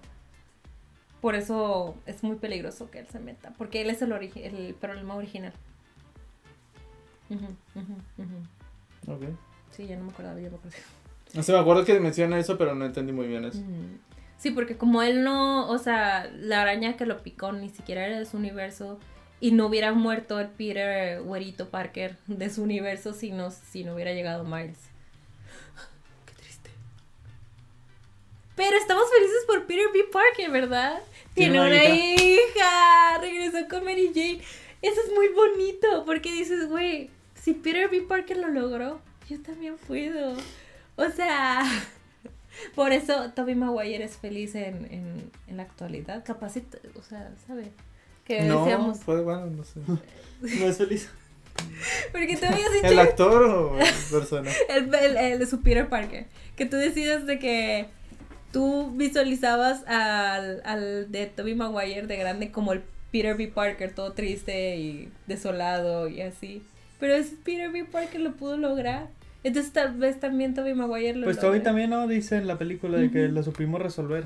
Por 1.22 1.36
eso 1.36 1.96
es 2.06 2.24
muy 2.24 2.36
peligroso 2.38 2.90
que 2.90 3.00
él 3.00 3.08
se 3.12 3.20
meta. 3.20 3.54
Porque 3.58 3.82
él 3.82 3.90
es 3.90 4.02
el, 4.02 4.12
el 4.14 4.76
problema 4.76 5.16
original. 5.16 5.54
Ujú, 7.30 7.46
ujú, 7.76 7.94
ujú. 8.18 9.14
Ok. 9.14 9.24
Sí, 9.72 9.88
ya 9.88 9.98
no 9.98 10.06
me 10.06 10.12
acordaba, 10.12 10.40
ya 10.40 10.50
me 10.50 10.56
acordé. 10.56 10.78
No 11.34 11.44
sé, 11.44 11.52
me 11.52 11.60
acuerdo 11.60 11.84
que 11.84 12.00
menciona 12.00 12.38
eso, 12.40 12.58
pero 12.58 12.76
no 12.76 12.86
entendí 12.86 13.12
muy 13.12 13.28
bien 13.28 13.44
eso. 13.46 13.60
Sí, 14.38 14.52
porque 14.52 14.78
como 14.78 15.02
él 15.02 15.24
no, 15.24 15.70
o 15.70 15.78
sea, 15.78 16.30
la 16.34 16.62
araña 16.62 16.98
que 16.98 17.06
lo 17.06 17.24
picó 17.24 17.52
ni 17.52 17.70
siquiera 17.70 18.06
era 18.06 18.20
de 18.20 18.26
su 18.26 18.38
universo 18.38 19.00
y 19.40 19.52
no 19.52 19.68
hubiera 19.68 19.92
muerto 19.92 20.40
el 20.40 20.48
Peter 20.50 21.22
Güerito 21.22 21.70
Parker 21.70 22.18
de 22.28 22.50
su 22.50 22.64
universo 22.64 23.14
si 23.14 23.32
no, 23.32 23.52
si 23.52 23.84
no 23.84 23.94
hubiera 23.94 24.14
llegado 24.14 24.44
Miles. 24.44 24.80
Qué 26.26 26.34
triste. 26.34 26.70
Pero 28.56 28.78
estamos 28.78 29.06
felices 29.10 29.44
por 29.48 29.66
Peter 29.66 29.88
B. 29.94 30.06
Parker, 30.12 30.52
¿verdad? 30.52 31.02
Tiene 31.34 31.60
una 31.60 31.70
una 31.70 31.86
hija. 31.86 33.18
Regresó 33.20 33.68
con 33.70 33.84
Mary 33.84 34.12
Jane. 34.14 34.42
Eso 34.82 35.02
es 35.02 35.14
muy 35.14 35.30
bonito 35.30 36.06
porque 36.06 36.32
dices, 36.32 36.68
güey, 36.70 37.10
si 37.34 37.54
Peter 37.54 37.90
B. 37.90 38.02
Parker 38.02 38.38
lo 38.38 38.50
logró, 38.50 39.02
yo 39.30 39.42
también 39.42 39.78
puedo. 39.88 40.38
O 40.96 41.10
sea, 41.10 41.64
por 42.76 42.92
eso 42.92 43.32
Toby 43.32 43.56
Maguire 43.56 44.04
es 44.04 44.18
feliz 44.18 44.56
en, 44.56 44.86
en, 44.92 45.32
en 45.48 45.58
la 45.58 45.64
actualidad. 45.64 46.24
Capaz, 46.26 46.54
o 46.98 47.04
sea, 47.04 47.32
¿sabe? 47.48 47.72
Que 48.26 48.42
No, 48.42 48.62
decíamos. 48.62 49.00
fue 49.00 49.22
bueno, 49.22 49.46
no 49.48 49.64
sé. 49.64 49.80
No 49.88 50.68
es 50.68 50.78
feliz. 50.78 51.10
Porque 52.12 52.36
tú 52.36 52.46
habías 52.46 52.74
dicho 52.74 52.88
¿El 52.88 53.00
actor 53.00 53.44
o 53.44 53.78
persona? 54.12 54.52
el, 54.70 54.94
el, 54.94 55.18
el 55.18 55.40
de 55.40 55.46
su 55.46 55.62
Peter 55.62 55.88
Parker. 55.88 56.26
Que 56.56 56.66
tú 56.66 56.76
decidas 56.78 57.26
de 57.26 57.40
que 57.40 57.88
tú 58.52 58.92
visualizabas 58.96 59.84
al, 59.88 60.62
al 60.66 61.12
de 61.12 61.28
Toby 61.28 61.56
Maguire 61.56 62.08
de 62.08 62.18
grande 62.18 62.52
como 62.52 62.74
el 62.74 62.82
Peter 63.12 63.38
B. 63.38 63.48
Parker, 63.48 63.94
todo 63.94 64.12
triste 64.14 64.76
y 64.78 65.10
desolado 65.28 66.08
y 66.10 66.22
así. 66.22 66.62
Pero 67.00 67.14
ese 67.14 67.36
Peter 67.44 67.70
B. 67.72 67.86
Parker 67.86 68.20
lo 68.22 68.34
pudo 68.34 68.58
lograr. 68.58 69.08
Entonces 69.46 69.72
tal 69.74 69.96
vez 69.96 70.20
también 70.20 70.56
Toby 70.56 70.74
Maguire 70.74 71.16
lo 71.20 71.26
Pues. 71.26 71.40
Toby 71.40 71.60
también, 71.60 71.92
¿no? 71.92 72.08
Dice 72.08 72.38
en 72.38 72.48
la 72.48 72.58
película 72.58 72.98
de 72.98 73.12
que 73.12 73.28
lo 73.28 73.44
supimos 73.44 73.80
resolver. 73.80 74.24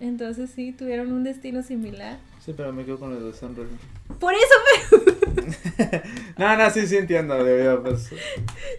Entonces 0.00 0.50
sí, 0.50 0.72
tuvieron 0.72 1.12
un 1.12 1.22
destino 1.22 1.62
similar. 1.62 2.18
Sí, 2.44 2.54
pero 2.56 2.72
me 2.72 2.84
quedo 2.84 2.98
con 2.98 3.12
el 3.12 3.22
de 3.22 3.32
Sam. 3.32 3.54
Por 4.18 4.32
eso 4.34 5.06
No, 6.38 6.56
no, 6.56 6.70
sí, 6.70 6.88
sí 6.88 6.96
entiendo. 6.96 7.36
pues, 7.84 8.10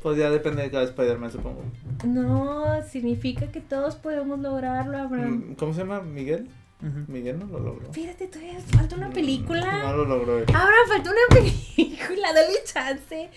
pues 0.04 0.18
ya 0.18 0.30
depende 0.32 0.64
de 0.64 0.72
cada 0.72 0.84
Spider-Man, 0.84 1.32
supongo. 1.32 1.64
No, 2.06 2.84
significa 2.84 3.48
que 3.48 3.62
todos 3.62 3.96
podemos 3.96 4.38
lograrlo, 4.40 4.98
Abraham. 4.98 5.52
Mm, 5.52 5.54
¿Cómo 5.56 5.74
se 5.74 5.80
llama? 5.80 6.02
¿Miguel? 6.02 6.50
Miguel 7.08 7.38
no 7.40 7.46
lo 7.46 7.60
logró. 7.60 7.92
Fíjate, 7.92 8.28
todavía 8.28 8.58
falta 8.72 8.96
una 8.96 9.08
No 9.10 9.14
película. 9.14 9.92
lo 9.94 10.06
logró 10.06 10.38
él. 10.40 10.46
Abraham, 10.48 10.88
falta 10.88 11.12
una 11.12 11.20
película, 11.76 12.34
dale 12.34 12.64
chance. 12.64 13.30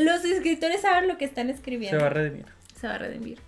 Los 0.00 0.24
escritores 0.24 0.80
saben 0.80 1.06
lo 1.08 1.18
que 1.18 1.26
están 1.26 1.48
Se 1.48 1.52
escribiendo. 1.54 2.00
va 2.00 2.06
a 2.06 2.10
redimir. 2.10 2.46
Se 2.80 2.86
va 2.88 2.94
a 2.94 2.98
redimir. 2.98 3.38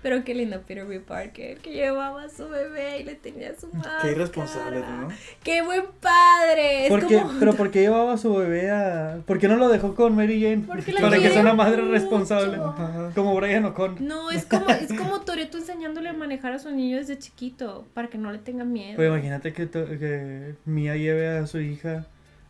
Pero 0.00 0.22
qué 0.22 0.32
lindo 0.32 0.60
Peter 0.62 0.86
B. 0.86 1.00
Parker, 1.00 1.58
que 1.58 1.72
llevaba 1.72 2.22
a 2.22 2.28
su 2.28 2.48
bebé 2.48 3.00
y 3.00 3.04
le 3.04 3.16
tenía 3.16 3.52
su 3.58 3.66
madre. 3.66 3.90
Qué 4.02 4.10
irresponsable, 4.12 4.78
¿no? 4.78 5.08
Qué 5.42 5.60
buen 5.62 5.86
padre. 6.00 6.84
Es 6.84 6.88
¿Por 6.88 7.04
qué? 7.06 7.18
como... 7.20 7.38
¿Pero 7.40 7.54
por 7.54 7.70
qué 7.72 7.80
llevaba 7.80 8.12
a 8.12 8.16
su 8.16 8.32
bebé 8.32 8.70
a...? 8.70 9.18
¿Por 9.26 9.40
qué 9.40 9.48
no 9.48 9.56
lo 9.56 9.68
dejó 9.68 9.96
con 9.96 10.14
Mary 10.14 10.40
Jane? 10.40 10.62
Porque 10.66 10.92
la 10.92 11.00
Para 11.02 11.18
que 11.18 11.30
sea 11.30 11.40
una 11.42 11.54
madre 11.54 11.82
mucho. 11.82 11.90
responsable. 11.94 12.58
Ajá. 12.58 13.10
Como 13.14 13.34
Brian 13.34 13.64
O'Con. 13.64 13.96
No, 14.06 14.30
es 14.30 14.44
como, 14.46 14.68
es 14.70 14.92
como 14.92 15.20
Toreto 15.22 15.58
enseñándole 15.58 16.10
a 16.10 16.12
manejar 16.12 16.52
a 16.52 16.60
su 16.60 16.70
niño 16.70 16.98
desde 16.98 17.18
chiquito, 17.18 17.84
para 17.92 18.06
que 18.08 18.18
no 18.18 18.30
le 18.30 18.38
tenga 18.38 18.62
miedo. 18.64 18.94
Pues 18.94 19.08
imagínate 19.08 19.52
que, 19.52 19.66
to- 19.66 19.86
que 19.86 20.54
Mia 20.64 20.94
lleve 20.96 21.38
a 21.38 21.46
su 21.48 21.58
hija 21.60 22.06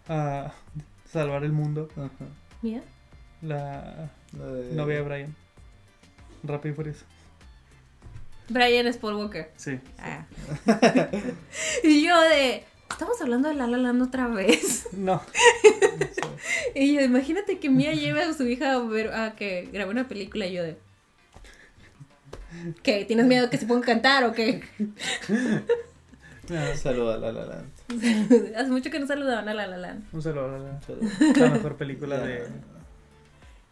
a 0.06 0.52
salvar 1.10 1.44
el 1.44 1.52
mundo. 1.52 1.88
Ajá. 1.96 2.10
Mira. 2.60 2.82
La 3.40 4.10
La 4.38 4.46
de- 4.52 4.74
novia 4.74 4.96
de 4.96 5.02
Brian. 5.02 5.34
Rápido 6.44 6.72
y 6.72 6.76
furioso. 6.76 7.04
Brian 8.48 8.86
es 8.86 8.96
Paul 8.96 9.14
Walker. 9.14 9.50
Sí. 9.56 9.78
Ah. 9.98 10.26
y 11.84 12.06
yo 12.06 12.20
de, 12.22 12.64
estamos 12.90 13.20
hablando 13.20 13.48
de 13.48 13.54
La 13.54 13.66
La 13.66 13.78
Land 13.78 14.02
otra 14.02 14.28
vez. 14.28 14.88
No. 14.92 15.22
Y 16.74 16.94
yo, 16.94 17.00
imagínate 17.02 17.58
que 17.58 17.68
Mia 17.68 17.92
lleve 17.92 18.22
a 18.22 18.32
su 18.32 18.46
hija 18.46 18.72
a 18.72 18.78
ver 18.78 19.12
a 19.12 19.34
que 19.36 19.68
grabe 19.72 19.90
una 19.90 20.08
película 20.08 20.46
y 20.46 20.54
yo 20.54 20.62
de. 20.62 20.78
¿Qué? 22.82 23.04
¿Tienes 23.04 23.26
miedo 23.26 23.50
que 23.50 23.58
se 23.58 23.66
ponga 23.66 23.82
a 23.82 23.86
cantar 23.86 24.24
o 24.24 24.32
qué? 24.32 24.62
No, 26.48 26.74
Saluda 26.76 27.16
a 27.16 27.18
La 27.18 27.30
La 27.30 27.44
Land. 27.44 28.56
Hace 28.56 28.70
mucho 28.70 28.90
que 28.90 28.98
no 28.98 29.06
saludaban 29.06 29.50
a 29.50 29.54
La 29.54 29.66
La 29.66 29.76
Land. 29.76 30.04
Un 30.12 30.22
saludo 30.22 30.54
a 30.54 30.58
la, 30.58 30.80
Saluda. 30.80 31.10
la 31.36 31.50
mejor 31.50 31.76
película 31.76 32.18
de... 32.20 32.46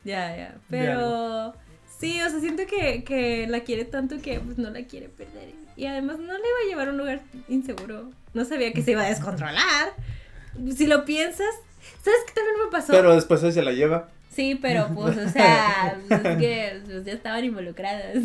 Ya, 0.04 0.36
ya. 0.36 0.54
Pero 0.68 1.54
sí, 1.98 2.20
o 2.22 2.30
sea, 2.30 2.40
siento 2.40 2.64
que, 2.66 3.04
que 3.04 3.46
la 3.46 3.60
quiere 3.60 3.84
tanto 3.84 4.20
que 4.20 4.40
pues 4.40 4.58
no 4.58 4.70
la 4.70 4.84
quiere 4.84 5.08
perder. 5.08 5.50
Y 5.76 5.86
además 5.86 6.18
no 6.18 6.32
le 6.32 6.38
va 6.38 6.64
a 6.64 6.68
llevar 6.68 6.88
a 6.88 6.90
un 6.92 6.98
lugar 6.98 7.22
inseguro. 7.48 8.10
No 8.34 8.44
sabía 8.44 8.72
que 8.72 8.82
se 8.82 8.92
iba 8.92 9.02
a 9.02 9.08
descontrolar. 9.08 9.92
Si 10.74 10.86
lo 10.86 11.04
piensas, 11.04 11.54
¿sabes 12.02 12.20
qué 12.26 12.32
también 12.34 12.56
me 12.64 12.70
pasó? 12.70 12.92
Pero 12.92 13.14
después 13.14 13.40
se 13.40 13.62
la 13.62 13.72
lleva. 13.72 14.08
Sí, 14.36 14.58
pero 14.60 14.88
pues, 14.94 15.16
o 15.16 15.28
sea, 15.30 15.98
pues, 16.08 16.24
es 16.24 16.38
que 16.38 16.80
pues, 16.84 17.04
ya 17.04 17.12
estaban 17.12 17.44
involucradas. 17.44 18.16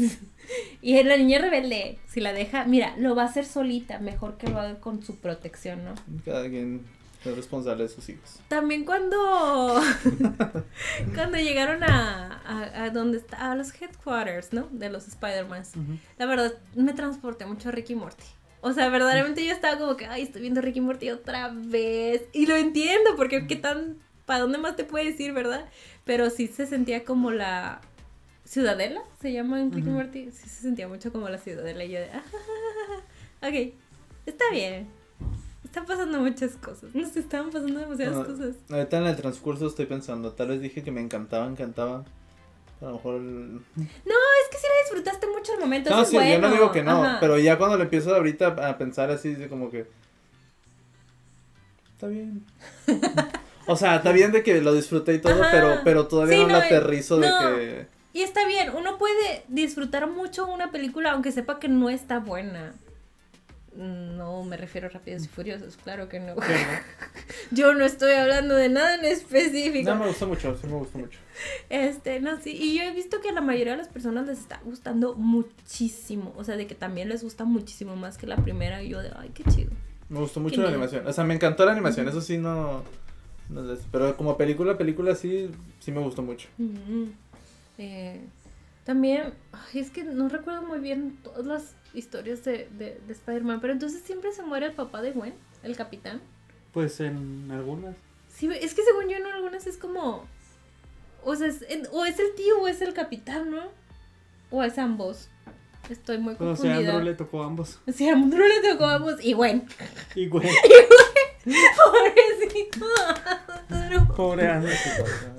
Y 0.81 1.02
la 1.03 1.15
niña 1.15 1.39
rebelde, 1.39 1.98
si 2.10 2.19
la 2.19 2.34
deja, 2.34 2.65
mira, 2.65 2.93
lo 2.98 3.15
va 3.15 3.23
a 3.23 3.27
hacer 3.27 3.45
solita, 3.45 3.99
mejor 3.99 4.38
que 4.38 4.48
lo 4.48 4.60
haga 4.60 4.76
con 4.81 5.02
su 5.02 5.15
protección, 5.18 5.85
¿no? 5.85 5.93
Cada 6.26 6.49
quien 6.49 6.81
es 7.30 7.35
responsable 7.35 7.84
de 7.84 7.89
sus 7.89 8.10
hijos. 8.10 8.39
También 8.48 8.84
cuando 8.85 9.18
cuando 11.15 11.38
llegaron 11.38 11.84
a, 11.84 12.41
a, 12.45 12.84
a 12.84 12.89
donde 12.89 13.18
está, 13.19 13.52
a 13.52 13.56
los 13.56 13.69
headquarters, 13.80 14.53
¿no? 14.53 14.68
De 14.72 14.89
los 14.89 15.07
Spider-Mans. 15.07 15.76
Ujú. 15.76 15.98
La 16.18 16.26
verdad, 16.26 16.53
me 16.76 16.93
transporté 16.93 17.45
mucho 17.45 17.69
a 17.69 17.72
Ricky 17.72 17.95
Morty. 17.95 18.23
O 18.61 18.73
sea, 18.73 18.89
verdaderamente 18.89 19.43
yo 19.45 19.52
estaba 19.52 19.80
como 19.80 19.98
que, 19.98 20.06
ay, 20.06 20.23
estoy 20.23 20.41
viendo 20.41 20.61
Ricky 20.61 20.81
Morty 20.81 21.10
otra 21.10 21.52
vez. 21.53 22.23
Y 22.31 22.45
lo 22.45 22.56
entiendo, 22.56 23.15
porque 23.15 23.48
qué 23.48 23.56
tan, 23.56 23.98
¿para 24.26 24.41
dónde 24.41 24.60
más 24.60 24.76
te 24.76 24.84
puedes 24.84 25.19
ir, 25.19 25.34
verdad? 25.34 25.65
Pero 26.06 26.30
sí 26.30 26.48
se 26.48 26.68
sentía 26.68 27.03
como 27.03 27.31
la 27.31 27.81
ciudadela, 28.45 29.02
se 29.19 29.31
llama 29.31 29.60
en 29.60 29.72
Ricky. 29.72 29.89
Morty. 29.89 30.31
Sí 30.31 30.48
se 30.49 30.61
sentía 30.61 30.88
mucho 30.88 31.11
como 31.11 31.27
la 31.30 31.39
ciudadela. 31.39 31.84
Y 31.84 31.89
yo 31.91 31.99
de, 31.99 32.10
ah, 32.11 32.23
ok, 33.41 33.73
está 34.27 34.45
bien. 34.52 34.88
Están 35.72 35.85
pasando 35.85 36.19
muchas 36.19 36.52
cosas. 36.57 36.93
Nos 36.93 37.15
estaban 37.15 37.49
pasando 37.49 37.80
demasiadas 37.80 38.15
No, 38.18 38.26
cosas. 38.26 38.56
Ahorita 38.69 38.98
en 38.98 39.06
el 39.07 39.15
transcurso 39.15 39.68
estoy 39.68 39.85
pensando, 39.85 40.34
tal 40.34 40.49
vez 40.49 40.60
dije 40.60 40.84
que 40.84 40.91
me 40.91 40.99
encantaba, 40.99 41.45
encantaba. 41.48 42.03
A 42.81 42.85
lo 42.85 42.91
mejor. 42.95 43.15
el- 43.15 43.53
No, 43.56 43.60
es 43.77 44.49
que 44.52 44.57
sí 44.57 44.64
la 44.68 44.84
disfrutaste 44.84 45.27
mucho 45.27 45.53
el 45.53 45.60
momento. 45.61 45.89
No, 45.89 46.03
sí, 46.03 46.18
yo 46.18 46.39
no 46.39 46.52
digo 46.52 46.73
que 46.73 46.84
no, 46.84 47.02
Ajá. 47.06 47.18
pero 47.22 47.39
ya 47.39 47.57
cuando 47.57 47.77
le 47.77 47.84
empiezo 47.85 48.14
ahorita 48.14 48.48
a 48.69 48.77
pensar 48.77 49.11
así, 49.11 49.34
como 49.48 49.72
que. 49.72 49.85
Está 51.93 52.07
bien. 52.07 52.43
o 53.68 53.77
sea, 53.77 53.95
está 53.95 54.11
bien 54.11 54.34
de 54.34 54.43
que 54.43 54.60
lo 54.60 54.73
disfruté 54.73 55.14
y 55.14 55.19
todo, 55.19 55.41
Ajá. 55.41 55.52
pero, 55.53 55.76
pero 55.85 56.07
todavía 56.07 56.35
Sí, 56.35 56.41
no, 56.41 56.48
no, 56.49 56.57
la 56.57 56.65
aterrizo 56.65 57.18
no. 57.18 57.22
de 57.22 57.30
que. 57.57 57.88
Y 58.11 58.23
está 58.23 58.45
bien, 58.45 58.72
uno 58.76 58.98
puede 58.98 59.45
disfrutar 59.48 60.10
mucho 60.10 60.45
una 60.48 60.69
película 60.69 61.11
aunque 61.14 61.31
sepa 61.31 61.60
que 61.60 61.69
no 61.69 61.89
está 61.89 62.19
buena. 62.19 62.73
No 63.76 64.43
me 64.43 64.57
refiero 64.57 64.88
a 64.88 64.89
Rápidos 64.89 65.23
y 65.23 65.27
Furiosos, 65.30 65.77
claro 65.77 66.10
que 66.10 66.19
no. 66.19 66.35
Yo 67.52 67.73
no 67.73 67.85
estoy 67.85 68.14
hablando 68.14 68.56
de 68.56 68.68
nada 68.68 68.95
en 68.95 69.06
específico. 69.06 69.89
No, 69.89 69.95
me 69.98 70.07
gustó 70.07 70.27
mucho, 70.27 70.57
sí 70.57 70.68
me 70.68 70.73
gustó 70.73 70.98
mucho. 70.98 71.19
Este, 71.69 72.19
no, 72.19 72.39
sí. 72.41 72.52
Y 72.52 72.77
yo 72.77 72.84
he 72.84 72.93
visto 72.93 73.22
que 73.22 73.30
a 73.30 73.31
la 73.31 73.41
mayoría 73.41 73.73
de 73.73 73.77
las 73.77 73.88
personas 73.88 74.27
les 74.27 74.39
está 74.39 74.60
gustando 74.65 75.15
muchísimo. 75.15 76.34
O 76.38 76.43
sea, 76.43 76.57
de 76.57 76.68
que 76.68 76.76
también 76.76 77.07
les 77.10 77.23
gusta 77.23 77.45
muchísimo 77.45 77.95
más 77.95 78.18
que 78.18 78.27
la 78.27 78.35
primera. 78.35 78.84
Y 78.84 78.89
yo 78.89 79.02
de, 79.02 79.11
ay, 79.15 79.31
qué 79.34 79.43
chido. 79.45 79.72
Me 80.10 80.19
gustó 80.19 80.41
mucho 80.41 80.61
la 80.61 80.68
animación. 80.68 81.07
O 81.07 81.14
sea, 81.14 81.23
me 81.23 81.34
encantó 81.34 81.65
la 81.65 81.72
animación, 81.72 82.07
eso 82.10 82.19
sí 82.19 82.38
no... 82.38 82.84
pero 83.91 84.18
como 84.18 84.35
película, 84.35 84.77
película 84.77 85.15
sí, 85.15 85.49
sí 85.80 85.93
me 85.93 86.02
gustó 86.02 86.22
mucho. 86.22 86.49
Eh, 87.77 88.19
también, 88.84 89.34
ay, 89.53 89.80
es 89.80 89.89
que 89.89 90.03
no 90.03 90.27
recuerdo 90.27 90.64
muy 90.64 90.80
bien 90.80 91.18
todas 91.23 91.45
las 91.45 91.76
historias 91.94 92.44
de, 92.44 92.70
de, 92.78 93.00
de 93.06 93.14
Spider-Man, 93.14 93.60
pero 93.62 93.74
entonces 93.74 94.02
siempre 94.04 94.32
se 94.32 94.44
muere 94.44 94.68
el 94.68 94.74
papá 94.74 95.02
de 95.02 95.12
Gwen, 95.12 95.34
el 95.64 95.76
capitán. 95.76 96.22
Pues 96.74 97.00
en 97.00 97.50
algunas. 97.52 97.96
Sí, 98.30 98.50
es 98.52 98.74
que 98.74 98.84
según 98.84 99.10
yo 99.10 99.18
en 99.18 99.26
algunas 99.26 99.68
es 99.68 99.78
como, 99.78 100.26
o 101.24 101.36
sea, 101.36 101.48
es, 101.48 101.66
o 101.92 102.06
es 102.06 102.20
el 102.20 102.34
tío 102.36 102.62
o 102.62 102.68
es 102.68 102.82
el 102.82 102.94
capitán, 102.94 103.52
¿no? 103.52 103.70
O 104.50 104.64
es 104.64 104.78
ambos. 104.78 105.30
Estoy 105.90 106.18
muy 106.20 106.36
O 106.36 106.38
sea, 106.38 106.46
a 106.46 106.48
confundida. 106.50 106.92
Andrew 106.92 107.04
le 107.04 107.14
tocó 107.16 107.44
a 107.44 107.46
ambos. 107.48 107.80
Sí, 107.94 108.08
a 108.08 108.14
Andrew 108.14 108.48
le 108.48 108.70
tocó 108.70 108.86
a 108.86 108.96
ambos 108.96 109.16
y 109.24 109.34
Gwen. 109.34 109.68
Y 110.16 110.28
güey, 110.28 110.48
Pobrecito. 111.44 112.86
Andrew. 113.70 114.08
pobre 114.16 114.48
Andrew. 114.48 114.74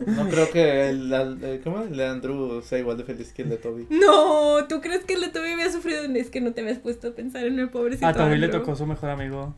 No 0.06 0.28
creo 0.28 0.50
que 0.50 0.88
el, 0.88 1.12
el- 1.12 1.60
¿cómo? 1.62 1.82
el 1.82 1.96
de 1.96 2.06
Andrew 2.06 2.62
sea 2.62 2.78
igual 2.78 2.96
de 2.96 3.04
feliz 3.04 3.32
que 3.32 3.42
el 3.42 3.50
de 3.50 3.56
Toby. 3.58 3.86
No, 3.90 4.66
¿tú 4.68 4.80
crees 4.80 5.04
que 5.04 5.14
el 5.14 5.20
de 5.20 5.28
Toby 5.28 5.52
había 5.52 5.70
sufrido? 5.70 6.02
Es 6.04 6.30
que 6.30 6.40
no 6.40 6.52
te 6.52 6.60
habías 6.62 6.78
puesto 6.78 7.08
a 7.08 7.10
pensar 7.12 7.44
en 7.46 7.58
el 7.58 7.70
pobrecito. 7.70 8.06
A 8.06 8.12
Toby 8.12 8.36
le 8.38 8.46
Andrew. 8.46 8.60
tocó 8.62 8.74
su 8.76 8.86
mejor 8.86 9.10
amigo. 9.10 9.54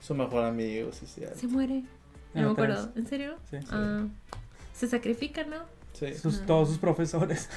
Su 0.00 0.14
mejor 0.14 0.44
amigo, 0.44 0.90
sí, 0.92 1.06
sí. 1.06 1.22
Se 1.36 1.46
muere. 1.46 1.82
No 2.34 2.42
me 2.46 2.50
acuerdo. 2.52 2.90
¿En 2.96 3.06
serio? 3.06 3.36
Sí. 3.50 3.56
Ah, 3.70 4.06
se 4.74 4.86
sacrifica, 4.88 5.44
¿no? 5.44 5.56
Sí, 5.92 6.14
Sus, 6.14 6.44
todos 6.46 6.68
sus 6.68 6.78
profesores. 6.78 7.48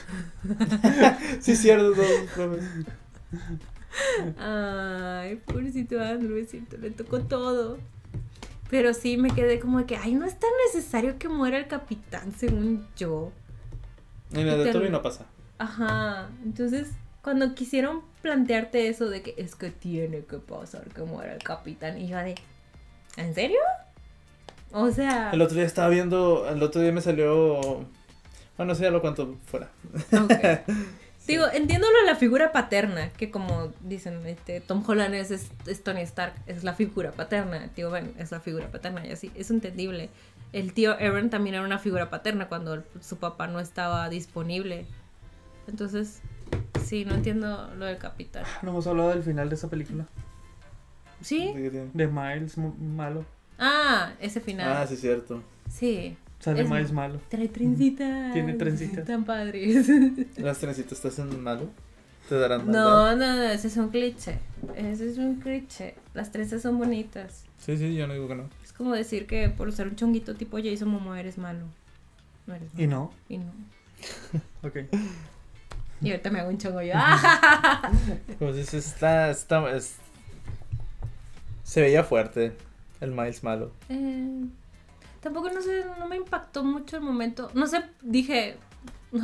sí 1.40 1.56
cierto. 1.56 1.94
todo, 1.94 2.06
profe. 2.36 2.60
Ay, 4.40 5.36
pobrecito 5.46 6.02
Andrew, 6.02 6.38
es 6.38 6.50
cierto, 6.50 6.78
le 6.78 6.90
tocó 6.92 7.20
todo. 7.22 7.78
Pero 8.72 8.94
sí 8.94 9.18
me 9.18 9.30
quedé 9.30 9.60
como 9.60 9.80
de 9.80 9.86
que, 9.86 9.98
ay, 9.98 10.16
no 10.16 10.26
es 10.26 10.40
tan 10.40 10.50
necesario 10.66 11.20
que 11.20 11.28
muera 11.28 11.58
el 11.58 11.68
capitán, 11.68 12.32
según 12.32 12.88
yo. 12.96 13.32
En 14.34 14.48
el 14.48 14.64
de 14.64 14.72
Toby 14.72 14.90
no 14.90 15.02
pasa. 15.02 15.26
Ajá, 15.60 16.30
entonces 16.44 16.88
cuando 17.22 17.54
quisieron 17.54 18.02
plantearte 18.22 18.88
eso 18.88 19.10
de 19.10 19.22
que 19.22 19.36
es 19.38 19.56
que 19.56 19.70
tiene 19.70 20.22
que 20.22 20.38
pasar 20.38 20.86
que 20.86 21.04
muera 21.04 21.34
el 21.34 21.44
capitán, 21.44 22.00
y 22.00 22.08
yo 22.08 22.18
de, 22.18 22.36
¿en 23.18 23.36
serio? 23.36 23.60
O 24.72 24.90
sea, 24.90 25.32
El 25.32 25.42
otro 25.42 25.58
día 25.58 25.66
estaba 25.66 25.90
viendo, 25.90 26.48
el 26.50 26.64
otro 26.64 26.82
día 26.82 26.94
me 26.94 27.02
salió... 27.02 27.86
Bueno, 28.58 28.74
eso 28.74 28.84
ya 28.84 28.92
lo 28.92 29.02
cuento 29.02 29.38
fuera. 29.46 29.70
ok. 30.14 30.72
Digo, 31.28 31.46
entiendo 31.54 31.88
lo 31.92 32.00
de 32.02 32.06
la 32.08 32.16
figura 32.16 32.52
paterna, 32.52 33.10
que 33.10 33.30
como 33.32 33.72
dicen, 33.82 34.26
este, 34.26 34.60
Tom 34.60 34.84
Holland 34.86 35.14
es, 35.14 35.32
es, 35.32 35.50
es 35.68 35.84
Tony 35.84 36.02
Stark, 36.02 36.34
es 36.48 36.64
la 36.64 36.74
figura 36.74 37.12
paterna, 37.12 37.68
tío 37.76 37.90
Ben 37.92 38.14
es 38.18 38.32
la 38.32 38.40
figura 38.40 38.68
paterna, 38.72 39.06
y 39.06 39.12
así, 39.12 39.32
es 39.36 39.52
entendible. 39.52 40.10
El 40.52 40.74
tío 40.74 40.94
Aaron 40.94 41.30
también 41.30 41.56
era 41.56 41.64
una 41.64 41.80
figura 41.80 42.10
paterna 42.10 42.48
cuando 42.50 42.74
el- 42.74 42.84
su 43.02 43.18
papá 43.18 43.48
no 43.48 43.60
estaba 43.60 44.10
disponible. 44.10 44.86
Entonces, 45.68 46.22
sí, 46.84 47.06
no 47.06 47.14
entiendo 47.16 47.70
lo 47.78 47.86
del 47.86 47.98
capitán. 47.98 48.44
No 48.62 48.72
hemos 48.72 48.86
hablado 48.88 49.10
del 49.10 49.24
final 49.24 49.48
de 49.48 49.56
esa 49.56 49.70
película. 49.70 50.08
¿Sí? 51.22 51.54
De 51.94 52.08
Miles 52.08 52.58
malo. 52.58 53.26
Ah, 53.60 54.14
ese 54.20 54.42
final. 54.42 54.72
Ah, 54.76 54.88
sí, 54.88 54.98
cierto. 54.98 55.44
Sí. 55.70 56.18
Sale 56.42 56.62
Es- 56.64 56.70
Miles 56.70 56.92
malo. 56.92 57.22
Trae 57.30 57.48
trencitas. 57.48 58.34
Tiene 58.34 58.54
trencitas. 58.56 59.06
Tan 59.06 59.24
padres. 59.24 59.88
¿Las 60.38 60.58
trencitas 60.58 61.00
te 61.00 61.08
hacen 61.08 61.42
malo? 61.42 61.70
¿Te 62.28 62.36
darán 62.36 62.66
maldad? 62.66 62.82
No, 62.84 63.16
no, 63.16 63.36
no, 63.38 63.44
ese 63.44 63.68
es 63.68 63.78
un 63.78 63.90
cliché. 63.90 64.40
Ese 64.76 65.10
es 65.10 65.18
un 65.18 65.36
cliché. 65.40 65.96
Las 66.14 66.32
trenzas 66.32 66.62
son 66.62 66.78
bonitas. 66.78 67.46
Sí, 67.60 67.78
sí, 67.78 67.96
yo 67.96 68.08
no 68.08 68.14
digo 68.14 68.28
que 68.28 68.36
no. 68.36 68.50
Es 68.64 68.74
como 68.74 68.94
decir 68.94 69.28
que 69.28 69.50
por 69.50 69.72
ser 69.72 69.88
un 69.88 69.96
chonguito 69.96 70.34
tipo 70.36 70.58
Jason 70.62 70.90
Momoa 70.90 71.20
eres 71.20 71.38
malo. 71.38 71.66
No 72.48 72.56
eres 72.56 72.74
malo. 72.74 72.84
Y 72.84 72.88
no. 72.88 73.12
Y 73.30 73.38
no. 73.38 73.52
Ok. 74.68 74.78
Y 76.02 76.10
ahorita 76.10 76.32
me 76.32 76.40
hago 76.40 76.50
un 76.50 76.58
chongo 76.58 76.82
yo. 76.82 76.94
Como 78.40 78.52
dices, 78.54 78.88
está, 78.88 79.30
está, 79.30 79.70
es- 79.76 79.98
Se 81.64 81.82
veía 81.82 82.04
fuerte 82.04 82.54
el 83.00 83.12
Miles 83.12 83.44
malo. 83.44 83.72
Eh, 83.90 84.46
tampoco 85.22 85.50
no 85.50 85.62
sé, 85.62 85.86
no 86.00 86.08
me 86.08 86.18
impactó 86.18 86.64
mucho 86.64 86.98
el 86.98 87.04
momento. 87.04 87.50
No 87.54 87.68
sé, 87.68 87.84
dije, 88.02 88.58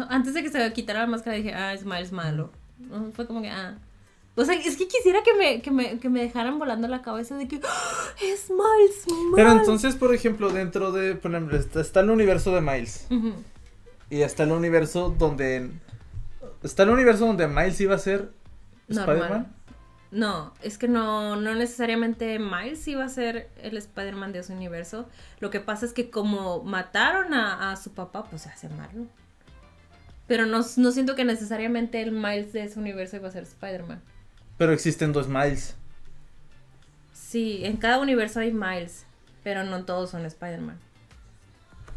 antes 0.09 0.33
de 0.33 0.43
que 0.43 0.49
se 0.49 0.73
quitara 0.73 1.01
la 1.01 1.07
máscara 1.07 1.35
dije, 1.35 1.53
ah, 1.53 1.73
es 1.73 1.85
Miles 1.85 2.11
malo. 2.11 2.51
No, 2.79 3.11
fue 3.11 3.27
como 3.27 3.41
que, 3.41 3.49
ah. 3.49 3.77
O 4.35 4.45
sea, 4.45 4.53
es 4.53 4.77
que 4.77 4.87
quisiera 4.87 5.23
que 5.23 5.33
me, 5.33 5.61
que 5.61 5.71
me, 5.71 5.99
que 5.99 6.09
me 6.09 6.21
dejaran 6.21 6.59
volando 6.59 6.87
la 6.87 7.01
cabeza 7.01 7.35
de 7.35 7.47
que 7.47 7.59
¡Ah! 7.63 8.09
es 8.21 8.49
Miles 8.49 9.07
malo. 9.07 9.35
Pero 9.35 9.51
entonces, 9.51 9.95
por 9.95 10.13
ejemplo, 10.13 10.49
dentro 10.49 10.91
de, 10.91 11.15
por 11.15 11.31
ejemplo, 11.31 11.57
está, 11.57 11.81
está 11.81 12.01
el 12.01 12.11
universo 12.11 12.53
de 12.53 12.61
Miles. 12.61 13.07
Y 14.09 14.21
está 14.21 14.43
el 14.43 14.51
universo 14.51 15.13
donde... 15.17 15.71
Está 16.61 16.83
el 16.83 16.89
universo 16.89 17.25
donde 17.25 17.47
Miles 17.47 17.81
iba 17.81 17.95
a 17.95 17.99
ser. 17.99 18.31
Spider-Man. 18.87 19.56
No, 20.09 20.53
es 20.61 20.77
que 20.77 20.87
no, 20.87 21.35
no 21.35 21.53
necesariamente 21.53 22.39
Miles 22.39 22.87
iba 22.87 23.03
a 23.03 23.09
ser 23.09 23.49
el 23.61 23.75
Spider-Man 23.75 24.31
de 24.31 24.39
ese 24.39 24.53
universo. 24.53 25.09
Lo 25.39 25.49
que 25.49 25.59
pasa 25.59 25.85
es 25.85 25.93
que 25.93 26.09
como 26.09 26.63
mataron 26.63 27.33
a, 27.33 27.71
a 27.71 27.75
su 27.75 27.91
papá, 27.91 28.23
pues 28.25 28.43
se 28.43 28.49
hace 28.49 28.69
malo. 28.69 29.05
Pero 30.27 30.45
no, 30.45 30.59
no 30.77 30.91
siento 30.91 31.15
que 31.15 31.25
necesariamente 31.25 32.01
el 32.01 32.11
Miles 32.11 32.53
de 32.53 32.63
ese 32.63 32.79
universo 32.79 33.17
iba 33.17 33.27
a 33.27 33.31
ser 33.31 33.43
Spider-Man. 33.43 34.01
Pero 34.57 34.71
existen 34.71 35.11
dos 35.11 35.27
Miles. 35.27 35.75
Sí, 37.13 37.65
en 37.65 37.77
cada 37.77 37.99
universo 37.99 38.39
hay 38.39 38.51
Miles, 38.53 39.05
pero 39.43 39.63
no 39.63 39.83
todos 39.83 40.09
son 40.11 40.25
Spider-Man. 40.25 40.79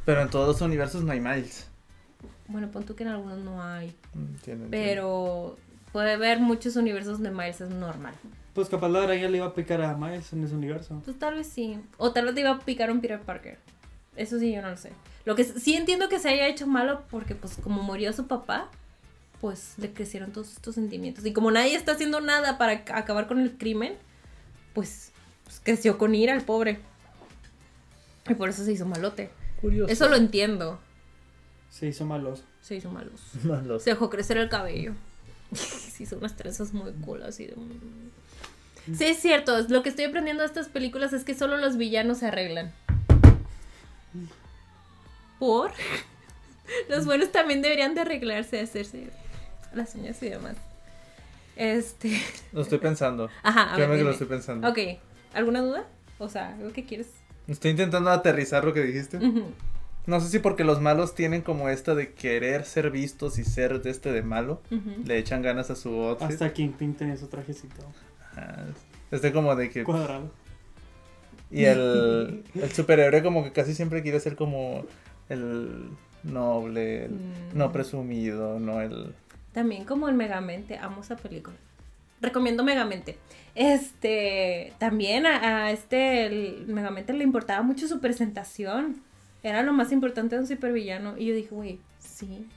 Pero 0.05 0.23
en 0.23 0.31
todos 0.31 0.49
los 0.49 0.61
universos 0.61 1.03
no 1.05 1.13
hay 1.13 1.21
Miles. 1.21 1.69
Bueno, 2.49 2.69
pon 2.73 2.85
tú 2.85 2.97
que 2.97 3.05
en 3.05 3.11
algunos 3.11 3.39
no 3.39 3.63
hay, 3.63 3.95
Mm, 4.13 4.19
entiendo, 4.35 4.65
entiendo. 4.65 5.59
Puede 5.93 6.13
haber 6.13 6.41
muchos 6.41 6.77
universos 6.77 7.15
donde 7.21 7.31
Miles 7.31 7.61
es 7.61 7.71
normal. 7.71 8.15
Pues 8.55 8.69
capaz 8.69 8.89
la 8.89 9.05
araña 9.05 9.29
le 9.29 9.37
iba 9.39 9.47
a 9.47 9.55
picar 9.55 9.81
a 9.83 9.97
Miles 9.97 10.33
en 10.33 10.45
ese 10.45 10.55
universo. 10.55 11.01
Pues 11.05 11.19
tal 11.19 11.35
vez 11.37 11.47
sí. 11.47 11.79
O 11.99 12.13
tal 12.13 12.27
vez 12.27 12.35
te 12.35 12.41
iba 12.41 12.51
a 12.51 12.59
picar 12.59 12.91
un 12.91 13.01
Peter 13.01 13.21
Parker. 13.21 13.59
Eso 14.17 14.39
sí, 14.39 14.53
yo 14.53 14.61
no 14.63 14.71
lo 14.71 14.77
sé. 14.77 14.93
Lo 15.25 15.37
que 15.37 15.45
sí 15.45 15.75
entiendo 15.77 16.09
que 16.09 16.19
se 16.19 16.29
haya 16.31 16.49
hecho 16.49 16.67
malo 16.67 17.03
porque 17.11 17.35
pues 17.35 17.57
como 17.63 17.83
murió 17.83 18.13
su 18.13 18.27
papá, 18.27 18.69
pues 19.41 19.75
le 19.79 19.93
crecieron 19.93 20.33
todos 20.33 20.51
estos 20.53 20.75
sentimientos. 20.75 21.25
Y 21.27 21.33
como 21.33 21.51
nadie 21.51 21.77
está 21.77 21.93
haciendo 21.93 22.21
nada 22.21 22.59
para 22.59 22.85
ac- 22.85 22.93
acabar 22.95 23.27
con 23.29 23.39
el 23.41 23.57
crimen, 23.57 23.95
pues, 24.75 25.13
pues, 25.45 25.61
creció 25.63 25.97
con 25.97 26.15
ira 26.15 26.35
el 26.35 26.43
pobre. 26.43 26.81
Y 28.29 28.35
por 28.35 28.49
eso 28.49 28.65
se 28.65 28.73
hizo 28.73 28.85
malote. 28.87 29.31
Curioso. 29.61 29.93
Eso 29.93 30.09
lo 30.09 30.17
entiendo. 30.17 30.79
Se 31.71 31.87
hizo 31.87 32.05
malos. 32.05 32.43
Se 32.61 32.77
hizo 32.77 32.91
malos. 32.91 33.21
Malos. 33.45 33.83
Se 33.85 33.91
dejó 33.91 34.11
crecer 34.11 34.37
el 34.37 34.49
cabello. 34.49 34.93
Se 35.55 36.03
hizo 36.03 36.17
unas 36.17 36.37
trenzas 36.37 36.73
muy 36.73 36.93
cool 37.05 37.23
así 37.23 37.47
de... 37.47 37.55
Sí, 38.97 39.05
es 39.05 39.19
cierto. 39.19 39.61
Lo 39.69 39.83
que 39.83 39.89
estoy 39.89 40.07
aprendiendo 40.07 40.43
de 40.43 40.47
estas 40.47 40.69
películas 40.69 41.13
es 41.13 41.25
que 41.25 41.35
solo 41.35 41.59
los 41.59 41.77
villanos 41.77 42.19
se 42.19 42.27
arreglan. 42.27 42.73
¿Por? 45.39 45.73
Los 46.89 47.05
buenos 47.05 47.33
también 47.33 47.63
deberían 47.63 47.95
de 47.95 48.03
arreglarse, 48.03 48.61
hacerse 48.61 49.11
las 49.75 49.95
uñas 49.97 50.23
y 50.23 50.29
demás. 50.29 50.57
Este... 51.57 52.21
Lo 52.53 52.63
estoy 52.63 52.79
pensando. 52.79 53.29
Ajá, 53.43 53.63
a 53.63 53.67
ver, 53.67 53.77
Créeme 53.77 53.97
que 53.97 54.05
lo 54.05 54.11
estoy 54.11 54.27
pensando. 54.29 54.69
Ok. 54.69 54.79
¿Alguna 55.35 55.63
duda? 55.63 55.85
O 56.19 56.29
sea, 56.29 56.55
¿algo 56.55 56.73
que 56.73 56.85
quieres? 56.85 57.09
Estoy 57.49 57.73
intentando 57.73 58.11
aterrizar 58.11 58.65
lo 58.65 58.73
que 58.73 58.83
dijiste. 58.83 59.19
No 60.07 60.21
sé 60.21 60.29
si 60.29 60.39
porque 60.39 60.65
los 60.65 60.81
malos 60.81 61.15
tienen 61.15 61.43
como 61.43 61.69
esta 61.69 61.95
de 61.95 62.13
querer 62.13 62.65
ser 62.65 62.91
vistos 62.91 63.39
y 63.39 63.45
ser 63.45 63.83
de 63.83 63.91
este 63.91 64.13
de 64.13 64.23
malo. 64.23 64.61
Le 65.05 65.19
echan 65.19 65.43
ganas 65.43 65.71
a 65.71 65.77
su 65.77 65.91
outfit. 65.91 66.31
Hasta 66.31 66.53
Kingpin 66.53 66.95
tenía 66.95 67.17
su 67.17 67.27
trajecito 67.29 67.83
Ajá. 68.33 68.65
Este 69.11 69.33
como 69.33 69.55
de 69.57 69.71
que... 69.71 69.85
cuadrado. 69.85 70.31
Y 71.51 71.65
el, 71.65 72.45
el 72.55 72.71
superhéroe 72.71 73.23
como 73.23 73.43
que 73.45 73.53
casi 73.53 73.75
siempre 73.75 74.03
quiere 74.03 74.21
ser 74.21 74.37
como 74.37 74.85
el 75.29 75.91
noble, 76.23 77.07
el 77.07 77.11
Mm. 77.13 77.59
no 77.59 77.73
presumido, 77.73 78.59
no 78.61 78.81
el... 78.81 79.15
También 79.53 79.85
como 79.85 80.09
el 80.09 80.15
Megamente, 80.15 80.79
amo 80.79 81.01
esa 81.01 81.17
película. 81.17 81.57
Recomiendo 82.21 82.63
Megamente. 82.63 83.19
Este, 83.57 84.73
también 84.79 85.27
a, 85.27 85.65
a 85.67 85.71
este, 85.73 86.27
el 86.27 86.67
Megamente 86.69 87.13
le 87.13 87.25
importaba 87.25 87.63
mucho 87.63 87.89
su 87.89 88.01
presentación. 88.01 89.03
Era 89.43 89.63
lo 89.63 89.73
más 89.73 89.93
importante 89.93 90.35
de 90.35 90.43
un 90.43 90.49
supervillano. 90.49 91.17
Y 91.17 91.27
yo 91.27 91.35
dije, 91.35 91.49
güey, 91.51 91.79
sí. 91.99 92.47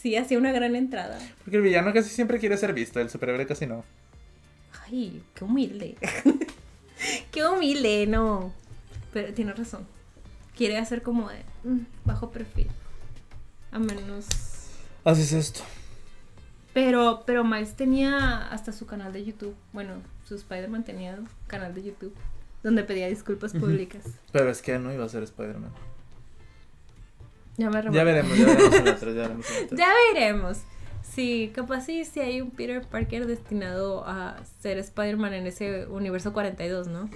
Sí, 0.00 0.16
hacía 0.16 0.38
una 0.38 0.50
gran 0.50 0.74
entrada. 0.74 1.18
Porque 1.44 1.58
el 1.58 1.62
villano 1.62 1.92
casi 1.92 2.08
siempre 2.08 2.38
quiere 2.38 2.56
ser 2.56 2.72
visto, 2.72 3.00
el 3.00 3.10
superhéroe 3.10 3.46
casi 3.46 3.66
no. 3.66 3.84
Ay, 4.86 5.22
qué 5.34 5.44
humilde. 5.44 5.96
qué 7.30 7.44
humilde, 7.44 8.06
no. 8.06 8.52
Pero 9.12 9.34
tiene 9.34 9.52
razón. 9.52 9.86
Quiere 10.56 10.78
hacer 10.78 11.02
como 11.02 11.28
de 11.28 11.44
mm, 11.64 11.80
bajo 12.06 12.30
perfil. 12.30 12.68
A 13.70 13.78
menos. 13.78 14.26
Así 15.04 15.20
es 15.20 15.32
esto. 15.34 15.60
Pero, 16.72 17.24
pero 17.26 17.44
Miles 17.44 17.76
tenía 17.76 18.48
hasta 18.48 18.72
su 18.72 18.86
canal 18.86 19.12
de 19.12 19.22
YouTube. 19.22 19.54
Bueno, 19.74 19.96
su 20.24 20.34
Spider-Man 20.34 20.84
tenía 20.84 21.18
canal 21.46 21.74
de 21.74 21.82
YouTube 21.82 22.14
donde 22.62 22.84
pedía 22.84 23.08
disculpas 23.08 23.52
públicas. 23.52 24.04
Pero 24.32 24.50
es 24.50 24.62
que 24.62 24.78
no 24.78 24.92
iba 24.92 25.04
a 25.04 25.08
ser 25.08 25.22
Spider-Man. 25.22 25.72
Ya 27.58 27.68
me 27.68 27.74
Ya 27.74 27.80
revolví. 27.82 28.04
veremos, 28.04 28.38
ya 28.38 28.46
veremos 28.46 28.74
en 28.74 28.84
ya 28.84 29.22
veremos 29.22 29.46
en. 29.70 29.76
Ya 29.76 29.88
veremos. 30.14 30.58
Sí, 31.02 31.52
capaz 31.54 31.82
sí, 31.84 32.04
sí 32.04 32.20
hay 32.20 32.40
un 32.40 32.50
Peter 32.50 32.80
Parker 32.82 33.26
destinado 33.26 34.04
a 34.06 34.40
ser 34.60 34.78
Spider-Man 34.78 35.34
en 35.34 35.46
ese 35.46 35.86
universo 35.86 36.32
42, 36.32 36.86
¿no? 36.88 37.10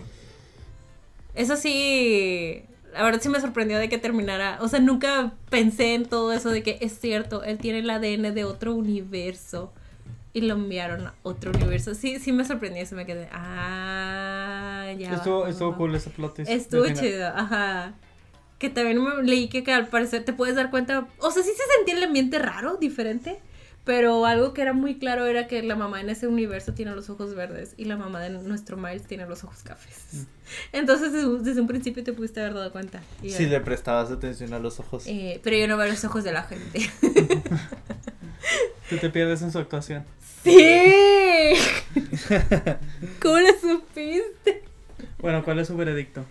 Eso 1.34 1.56
sí, 1.56 2.64
la 2.92 3.02
verdad 3.04 3.20
sí 3.22 3.28
me 3.30 3.40
sorprendió 3.40 3.78
de 3.78 3.88
que 3.88 3.96
terminara. 3.98 4.58
O 4.60 4.68
sea, 4.68 4.80
nunca 4.80 5.32
pensé 5.48 5.94
en 5.94 6.04
todo 6.04 6.32
eso 6.32 6.50
de 6.50 6.62
que 6.62 6.78
es 6.80 6.98
cierto, 6.98 7.42
él 7.42 7.58
tiene 7.58 7.78
el 7.78 7.88
ADN 7.90 8.34
de 8.34 8.44
otro 8.44 8.74
universo 8.74 9.72
y 10.34 10.42
lo 10.42 10.54
enviaron 10.54 11.06
a 11.06 11.14
otro 11.22 11.52
universo. 11.52 11.94
Sí, 11.94 12.18
sí 12.18 12.32
me 12.32 12.44
sorprendió 12.44 12.82
eso, 12.82 12.94
me 12.96 13.06
quedé. 13.06 13.28
Ah, 13.32 14.55
Estuvo, 14.92 15.40
va, 15.40 15.50
estuvo 15.50 15.70
va. 15.72 15.76
cool 15.76 15.94
ese 15.94 16.10
plot 16.10 16.34
twist. 16.34 16.50
Estuvo 16.50 16.84
final. 16.84 17.00
chido, 17.00 17.28
ajá. 17.28 17.94
Que 18.58 18.70
también 18.70 19.02
me 19.02 19.22
leí 19.22 19.48
que, 19.48 19.62
que 19.62 19.72
al 19.72 19.88
parecer 19.88 20.24
te 20.24 20.32
puedes 20.32 20.56
dar 20.56 20.70
cuenta, 20.70 21.08
o 21.18 21.30
sea, 21.30 21.42
sí 21.42 21.50
se 21.50 21.76
sentía 21.76 21.96
el 21.96 22.04
ambiente 22.04 22.38
raro, 22.38 22.76
diferente, 22.76 23.38
pero 23.86 24.26
algo 24.26 24.52
que 24.52 24.62
era 24.62 24.72
muy 24.72 24.98
claro 24.98 25.26
era 25.26 25.46
que 25.46 25.62
la 25.62 25.76
mamá 25.76 26.00
en 26.00 26.10
ese 26.10 26.26
universo 26.26 26.74
tiene 26.74 26.90
los 26.90 27.08
ojos 27.08 27.36
verdes 27.36 27.74
y 27.76 27.84
la 27.84 27.96
mamá 27.96 28.20
de 28.20 28.30
nuestro 28.30 28.76
Miles 28.76 29.04
tiene 29.04 29.26
los 29.26 29.44
ojos 29.44 29.62
cafés. 29.62 30.26
Entonces 30.72 31.12
desde, 31.12 31.60
un 31.60 31.68
principio 31.68 32.02
te 32.02 32.12
pudiste 32.12 32.40
haber 32.40 32.54
dado 32.54 32.72
cuenta. 32.72 33.00
Si 33.22 33.28
ya. 33.28 33.40
le 33.48 33.60
prestabas 33.60 34.10
atención 34.10 34.52
a 34.54 34.58
los 34.58 34.80
ojos. 34.80 35.04
Eh, 35.06 35.40
pero 35.44 35.56
yo 35.56 35.68
no 35.68 35.76
veo 35.76 35.86
los 35.88 36.04
ojos 36.04 36.24
de 36.24 36.32
la 36.32 36.42
gente. 36.42 36.90
Tú 38.90 38.96
te 38.98 39.08
pierdes 39.08 39.42
en 39.42 39.52
su 39.52 39.58
actuación. 39.60 40.04
¡Sí! 40.42 41.54
¿Cómo 43.22 43.38
lo 43.38 43.52
supiste? 43.60 44.65
Bueno, 45.26 45.42
¿cuál 45.44 45.58
es 45.58 45.66
su 45.66 45.76
veredicto? 45.76 46.24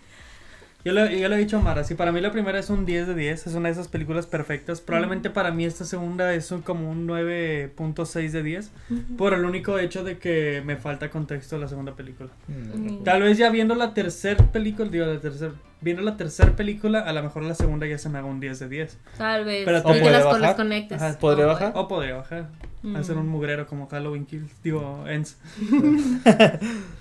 Yo 0.86 0.94
lo, 0.94 1.06
yo 1.10 1.28
lo 1.28 1.36
he 1.36 1.40
dicho 1.40 1.58
a 1.58 1.62
Mara, 1.62 1.84
sí, 1.84 1.96
para 1.96 2.14
mí 2.14 2.22
la 2.22 2.32
primera 2.32 2.58
es 2.60 2.70
un 2.70 2.86
10 2.86 3.08
de 3.08 3.14
10, 3.16 3.48
es 3.48 3.54
una 3.56 3.68
de 3.68 3.74
esas 3.74 3.90
películas 3.90 4.26
perfectas. 4.26 4.80
Probablemente 4.80 5.30
para 5.30 5.52
mí 5.52 5.66
esta 5.66 5.84
segunda 5.84 6.34
es 6.34 6.50
un- 6.52 6.62
como 6.62 6.90
un 6.90 7.06
9.6 7.08 8.32
de 8.32 8.42
10, 8.42 8.72
por 9.18 9.34
el 9.34 9.44
único 9.44 9.80
hecho 9.80 10.06
de 10.06 10.18
que 10.18 10.62
me 10.66 10.78
falta 10.78 11.10
contexto 11.10 11.56
de 11.58 11.64
la 11.64 11.68
segunda 11.68 11.94
película. 11.96 12.30
Mm. 12.48 13.04
Tal 13.04 13.22
vez 13.24 13.38
ya 13.38 13.50
viendo 13.50 13.76
la 13.76 13.94
tercera 13.94 14.46
película, 14.52 14.88
digo, 14.88 15.06
la 15.08 15.20
tercer, 15.20 15.52
viendo 15.82 16.04
la 16.04 16.16
tercera 16.16 16.56
película, 16.56 17.00
a 17.02 17.12
lo 17.12 17.22
mejor 17.22 17.44
la 17.44 17.56
segunda 17.56 17.86
ya 17.86 17.98
se 17.98 18.08
me 18.08 18.20
haga 18.20 18.28
un 18.28 18.40
10 18.40 18.60
de 18.60 18.70
10. 18.70 18.98
Tal 19.18 19.44
vez. 19.44 19.66
Pero 19.66 19.78
que 19.84 19.90
puede 20.00 20.12
las, 20.12 20.24
bajar. 20.24 20.40
las 20.42 20.56
conectes. 20.56 21.02
Ajá, 21.02 21.20
¿podría 21.20 21.46
Oh, 21.46 21.50
bajar? 21.50 21.72
O 21.76 21.88
podría 21.90 22.16
bajar, 22.16 22.46
Mm. 22.84 22.96
hacer 22.96 23.18
un 23.18 23.28
mugrero 23.28 23.66
como 23.66 23.88
Halloween 23.88 24.26
Kills, 24.28 24.52
digo, 24.64 25.04
Ends. 25.08 25.38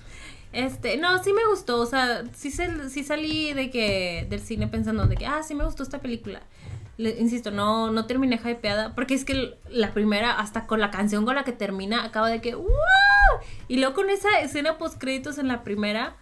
Este, 0.55 0.95
no, 0.97 1.21
sí 1.21 1.33
me 1.33 1.45
gustó, 1.49 1.81
o 1.81 1.85
sea, 1.85 2.23
sí, 2.33 2.49
se- 2.49 2.89
sí 2.89 3.03
salí 3.03 3.51
de 3.53 3.69
que, 3.69 4.25
del 4.29 4.39
cine 4.39 4.67
pensando 4.67 5.05
de 5.05 5.17
que, 5.17 5.25
ah, 5.25 5.43
sí 5.43 5.53
me 5.53 5.65
gustó 5.65 5.83
esta 5.83 5.99
película. 5.99 6.41
Le- 6.97 7.19
insisto, 7.19 7.51
no, 7.51 7.91
no 7.91 8.05
terminé 8.05 8.39
hypeada, 8.43 8.95
porque 8.95 9.15
es 9.15 9.25
que 9.25 9.57
la 9.69 9.93
primera, 9.93 10.31
hasta 10.39 10.65
con 10.65 10.79
la 10.79 10.91
canción 10.91 11.25
con 11.25 11.35
la 11.35 11.43
que 11.43 11.51
termina, 11.51 12.05
acaba 12.05 12.29
de 12.29 12.39
que, 12.39 12.55
¡wow! 12.55 12.69
Y 13.67 13.77
luego 13.77 13.93
con 13.95 14.09
esa 14.09 14.39
escena 14.39 14.77
post 14.77 14.97
créditos 14.97 15.37
en 15.39 15.49
la 15.49 15.61
primera, 15.63 16.15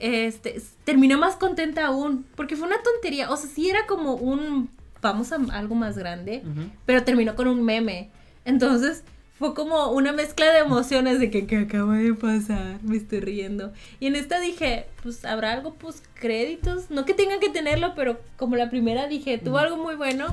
este, 0.00 0.60
terminé 0.84 1.16
más 1.16 1.36
contenta 1.36 1.86
aún, 1.86 2.26
porque 2.34 2.56
fue 2.56 2.66
una 2.66 2.82
tontería, 2.82 3.30
o 3.30 3.36
sea, 3.36 3.48
sí 3.48 3.70
era 3.70 3.86
como 3.86 4.14
un, 4.14 4.70
vamos 5.00 5.30
a 5.32 5.36
algo 5.52 5.76
más 5.76 5.96
grande, 5.96 6.42
pero 6.84 7.04
terminó 7.04 7.36
con 7.36 7.46
un 7.46 7.64
meme. 7.64 8.10
Entonces 8.44 9.04
fue 9.38 9.54
como 9.54 9.90
una 9.92 10.12
mezcla 10.12 10.46
de 10.52 10.58
emociones 10.58 11.20
de 11.20 11.30
que, 11.30 11.46
¿qué 11.46 11.58
acaba 11.58 11.96
de 11.98 12.12
pasar? 12.14 12.78
Me 12.82 12.96
estoy 12.96 13.20
riendo. 13.20 13.72
Y 14.00 14.06
en 14.08 14.16
esta 14.16 14.40
dije, 14.40 14.86
pues 15.02 15.24
habrá 15.24 15.52
algo 15.52 15.74
post 15.74 16.04
créditos. 16.14 16.90
No 16.90 17.04
que 17.04 17.14
tengan 17.14 17.38
que 17.40 17.48
tenerlo, 17.48 17.94
pero 17.94 18.20
como 18.36 18.56
la 18.56 18.68
primera 18.70 19.06
dije, 19.06 19.38
tuvo 19.38 19.58
algo 19.58 19.76
muy 19.76 19.94
bueno. 19.94 20.26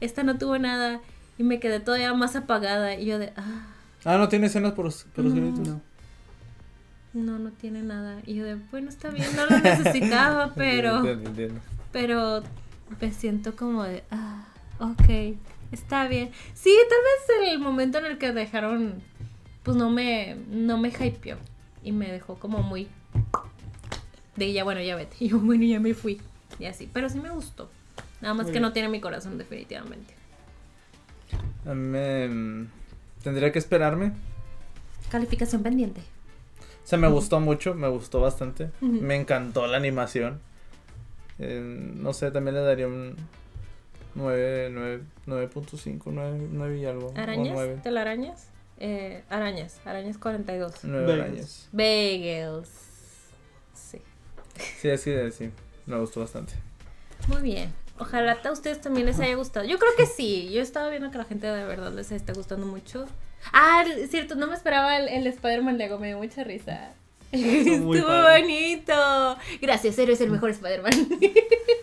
Esta 0.00 0.22
no 0.22 0.38
tuvo 0.38 0.58
nada. 0.58 1.00
Y 1.38 1.42
me 1.42 1.58
quedé 1.58 1.80
todavía 1.80 2.14
más 2.14 2.36
apagada. 2.36 2.94
Y 2.94 3.06
yo 3.06 3.18
de, 3.18 3.32
ah, 3.36 3.66
Ah, 4.04 4.18
no 4.18 4.28
tiene 4.28 4.46
escenas 4.46 4.72
por, 4.72 4.84
los- 4.84 5.04
por 5.04 5.24
los 5.24 5.34
No. 5.34 5.40
créditos. 5.40 5.66
No. 5.68 5.80
no, 7.14 7.38
no 7.38 7.50
tiene 7.50 7.82
nada. 7.82 8.20
Y 8.26 8.34
yo 8.34 8.44
de, 8.44 8.56
bueno, 8.70 8.88
está 8.88 9.08
bien, 9.10 9.26
no 9.34 9.46
lo 9.46 9.58
necesitaba, 9.58 10.52
pero... 10.56 10.98
Entiendo, 10.98 11.30
entiendo. 11.30 11.60
pero 11.92 12.42
me 13.00 13.12
siento 13.12 13.56
como 13.56 13.82
de, 13.84 14.04
ah, 14.10 14.46
ok, 14.78 15.36
está 15.74 16.08
bien. 16.08 16.30
Sí, 16.54 16.74
tal 16.88 16.98
vez 17.42 17.52
el 17.52 17.58
momento 17.58 17.98
en 17.98 18.06
el 18.06 18.18
que 18.18 18.32
dejaron, 18.32 19.02
pues 19.62 19.76
no 19.76 19.90
me, 19.90 20.36
no 20.48 20.78
me 20.78 20.88
hypeó 20.88 21.36
y 21.82 21.92
me 21.92 22.10
dejó 22.10 22.36
como 22.36 22.62
muy 22.62 22.88
de 24.36 24.52
ya, 24.52 24.64
bueno, 24.64 24.80
ya 24.80 24.96
vete. 24.96 25.16
Y 25.20 25.28
yo, 25.28 25.38
bueno, 25.38 25.64
ya 25.64 25.80
me 25.80 25.94
fui. 25.94 26.20
Y 26.58 26.66
así, 26.66 26.88
pero 26.92 27.08
sí 27.08 27.18
me 27.18 27.30
gustó. 27.30 27.70
Nada 28.20 28.34
más 28.34 28.44
Muy 28.46 28.52
que 28.52 28.58
bien. 28.58 28.62
no 28.62 28.72
tiene 28.72 28.88
mi 28.88 29.00
corazón 29.00 29.36
definitivamente. 29.38 30.14
A 31.66 31.74
mí 31.74 31.80
me- 31.88 32.28
mm, 32.28 32.68
Tendría 33.22 33.50
que 33.52 33.58
esperarme. 33.58 34.12
Calificación 35.10 35.62
pendiente. 35.62 36.00
O 36.84 36.86
sea, 36.86 36.98
me 36.98 37.08
gustó 37.08 37.40
mucho, 37.40 37.74
me 37.74 37.88
gustó 37.88 38.20
bastante. 38.20 38.70
Me 38.82 39.16
encantó 39.16 39.66
la 39.66 39.78
animación. 39.78 40.40
Eh, 41.38 41.60
no 41.96 42.12
sé, 42.12 42.30
también 42.30 42.54
le 42.56 42.60
daría 42.60 42.86
un 42.86 43.16
9, 44.14 44.68
9, 44.72 45.02
9.5, 45.26 46.02
9, 46.06 46.48
9 46.52 46.78
y 46.78 46.84
algo. 46.86 47.06
O 47.08 47.18
¿Arañas? 47.18 47.52
9, 47.54 47.80
¿Telarañas? 47.82 48.48
Eh, 48.78 49.22
arañas, 49.28 49.80
arañas 49.84 50.18
42. 50.18 50.74
9 50.84 51.06
Bagels. 51.06 51.20
arañas. 51.22 51.68
Bagels. 51.72 52.68
Sí. 53.74 53.98
Sí, 54.80 54.90
así 54.90 55.10
de 55.10 55.30
sí. 55.32 55.50
Me 55.86 55.98
gustó 55.98 56.20
bastante. 56.20 56.54
Muy 57.28 57.42
bien. 57.42 57.72
Ojalá 57.98 58.38
a 58.44 58.50
ustedes 58.52 58.80
también 58.80 59.06
les 59.06 59.20
haya 59.20 59.36
gustado. 59.36 59.64
Yo 59.66 59.78
creo 59.78 59.92
que 59.96 60.06
sí. 60.06 60.50
Yo 60.52 60.60
estaba 60.62 60.90
viendo 60.90 61.10
que 61.10 61.16
a 61.18 61.22
la 61.22 61.24
gente 61.26 61.46
de 61.46 61.64
verdad 61.64 61.92
les 61.92 62.10
está 62.10 62.32
gustando 62.32 62.66
mucho. 62.66 63.06
Ah, 63.52 63.84
es 63.86 64.10
cierto, 64.10 64.34
no 64.34 64.46
me 64.46 64.54
esperaba 64.54 64.96
el, 64.96 65.08
el 65.08 65.26
Spider-Man 65.26 65.76
Lego, 65.78 65.98
me 65.98 66.08
dio 66.08 66.18
mucha 66.18 66.42
risa. 66.44 66.92
Estuvo 67.32 67.78
muy 67.86 67.98
Estuvo 67.98 68.12
padre. 68.12 68.40
bonito. 68.42 69.36
Gracias, 69.60 69.98
eres 69.98 70.20
el 70.20 70.30
mejor 70.30 70.50
Spider-Man. 70.50 71.08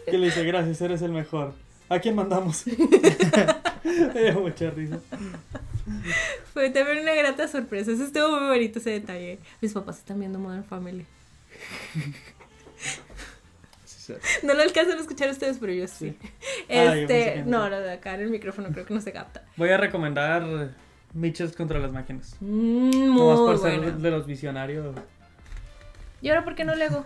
Que 0.06 0.18
le 0.18 0.26
dice, 0.26 0.44
gracias, 0.44 0.82
eres 0.82 1.02
el 1.02 1.12
mejor. 1.12 1.54
¿A 1.94 2.00
quién 2.00 2.16
mandamos? 2.16 2.64
Me 3.84 4.22
dio 4.24 4.40
mucha 4.40 4.70
risa. 4.72 4.98
Fue 6.54 6.70
también 6.70 7.00
una 7.00 7.14
grata 7.14 7.48
sorpresa. 7.50 7.92
Eso 7.92 8.06
estuvo 8.06 8.30
muy 8.40 8.48
bonito 8.48 8.80
ese 8.80 8.92
detalle. 8.92 9.40
Mis 9.60 9.74
papás 9.74 9.98
están 9.98 10.20
viendo 10.20 10.40
Modern 10.40 10.64
Family. 10.64 11.06
Sí, 13.84 14.14
sí. 14.14 14.14
No 14.44 14.54
lo 14.54 14.62
alcanzan 14.64 14.98
a 14.98 15.02
escuchar 15.02 15.30
ustedes, 15.30 15.58
pero 15.60 15.74
yo 15.74 15.88
sí. 15.88 16.16
Ah, 16.22 16.26
yo 16.26 16.92
pensé 16.92 17.02
Este, 17.02 17.34
que 17.34 17.42
no, 17.44 17.60
no. 17.64 17.70
lo 17.70 17.82
de 17.82 17.92
acá 17.94 18.16
en 18.16 18.22
el 18.22 18.30
micrófono 18.30 18.70
creo 18.72 18.86
que 18.86 18.94
no 18.94 19.02
se 19.02 19.12
capta. 19.12 19.44
Voy 19.58 19.70
a 19.70 19.78
recomendar 19.78 20.72
Mitchells 21.14 21.56
contra 21.56 21.78
las 21.80 21.92
máquinas. 21.92 22.36
Mm, 22.40 23.10
muy 23.10 23.36
por 23.36 23.58
ser 23.60 23.80
bueno. 23.80 23.98
de 24.00 24.12
los 24.12 24.26
visionarios. 24.26 24.96
¿Y 26.22 26.30
ahora 26.30 26.44
por 26.46 26.56
qué 26.56 26.64
no 26.64 26.74
Lego? 26.76 27.04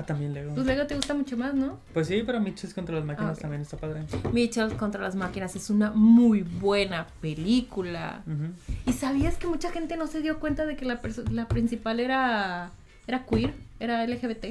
Ah, 0.00 0.06
también 0.06 0.32
Lego. 0.32 0.54
Pues 0.54 0.66
Lego 0.66 0.86
te 0.86 0.94
gusta 0.96 1.12
mucho 1.12 1.36
más, 1.36 1.52
¿no? 1.54 1.78
Pues 1.92 2.06
sí, 2.06 2.22
pero 2.24 2.40
Mitchells 2.40 2.72
contra 2.74 2.94
las 2.96 3.04
máquinas 3.04 3.36
Ah, 3.36 3.40
también 3.40 3.60
está 3.62 3.76
padre. 3.76 4.04
Mitchell 4.32 4.72
contra 4.76 5.02
las 5.02 5.14
máquinas 5.14 5.54
es 5.56 5.68
una 5.68 5.90
muy 5.90 6.40
buena 6.42 7.06
película. 7.20 8.22
¿Y 8.86 8.92
sabías 8.94 9.36
que 9.36 9.46
mucha 9.46 9.70
gente 9.70 9.96
no 9.98 10.06
se 10.06 10.20
dio 10.22 10.38
cuenta 10.40 10.64
de 10.64 10.76
que 10.76 10.84
la, 10.86 11.00
la 11.30 11.48
principal 11.48 12.00
era, 12.00 12.70
era 13.06 13.26
queer? 13.26 13.52
Era 13.78 14.06
LGBT. 14.06 14.46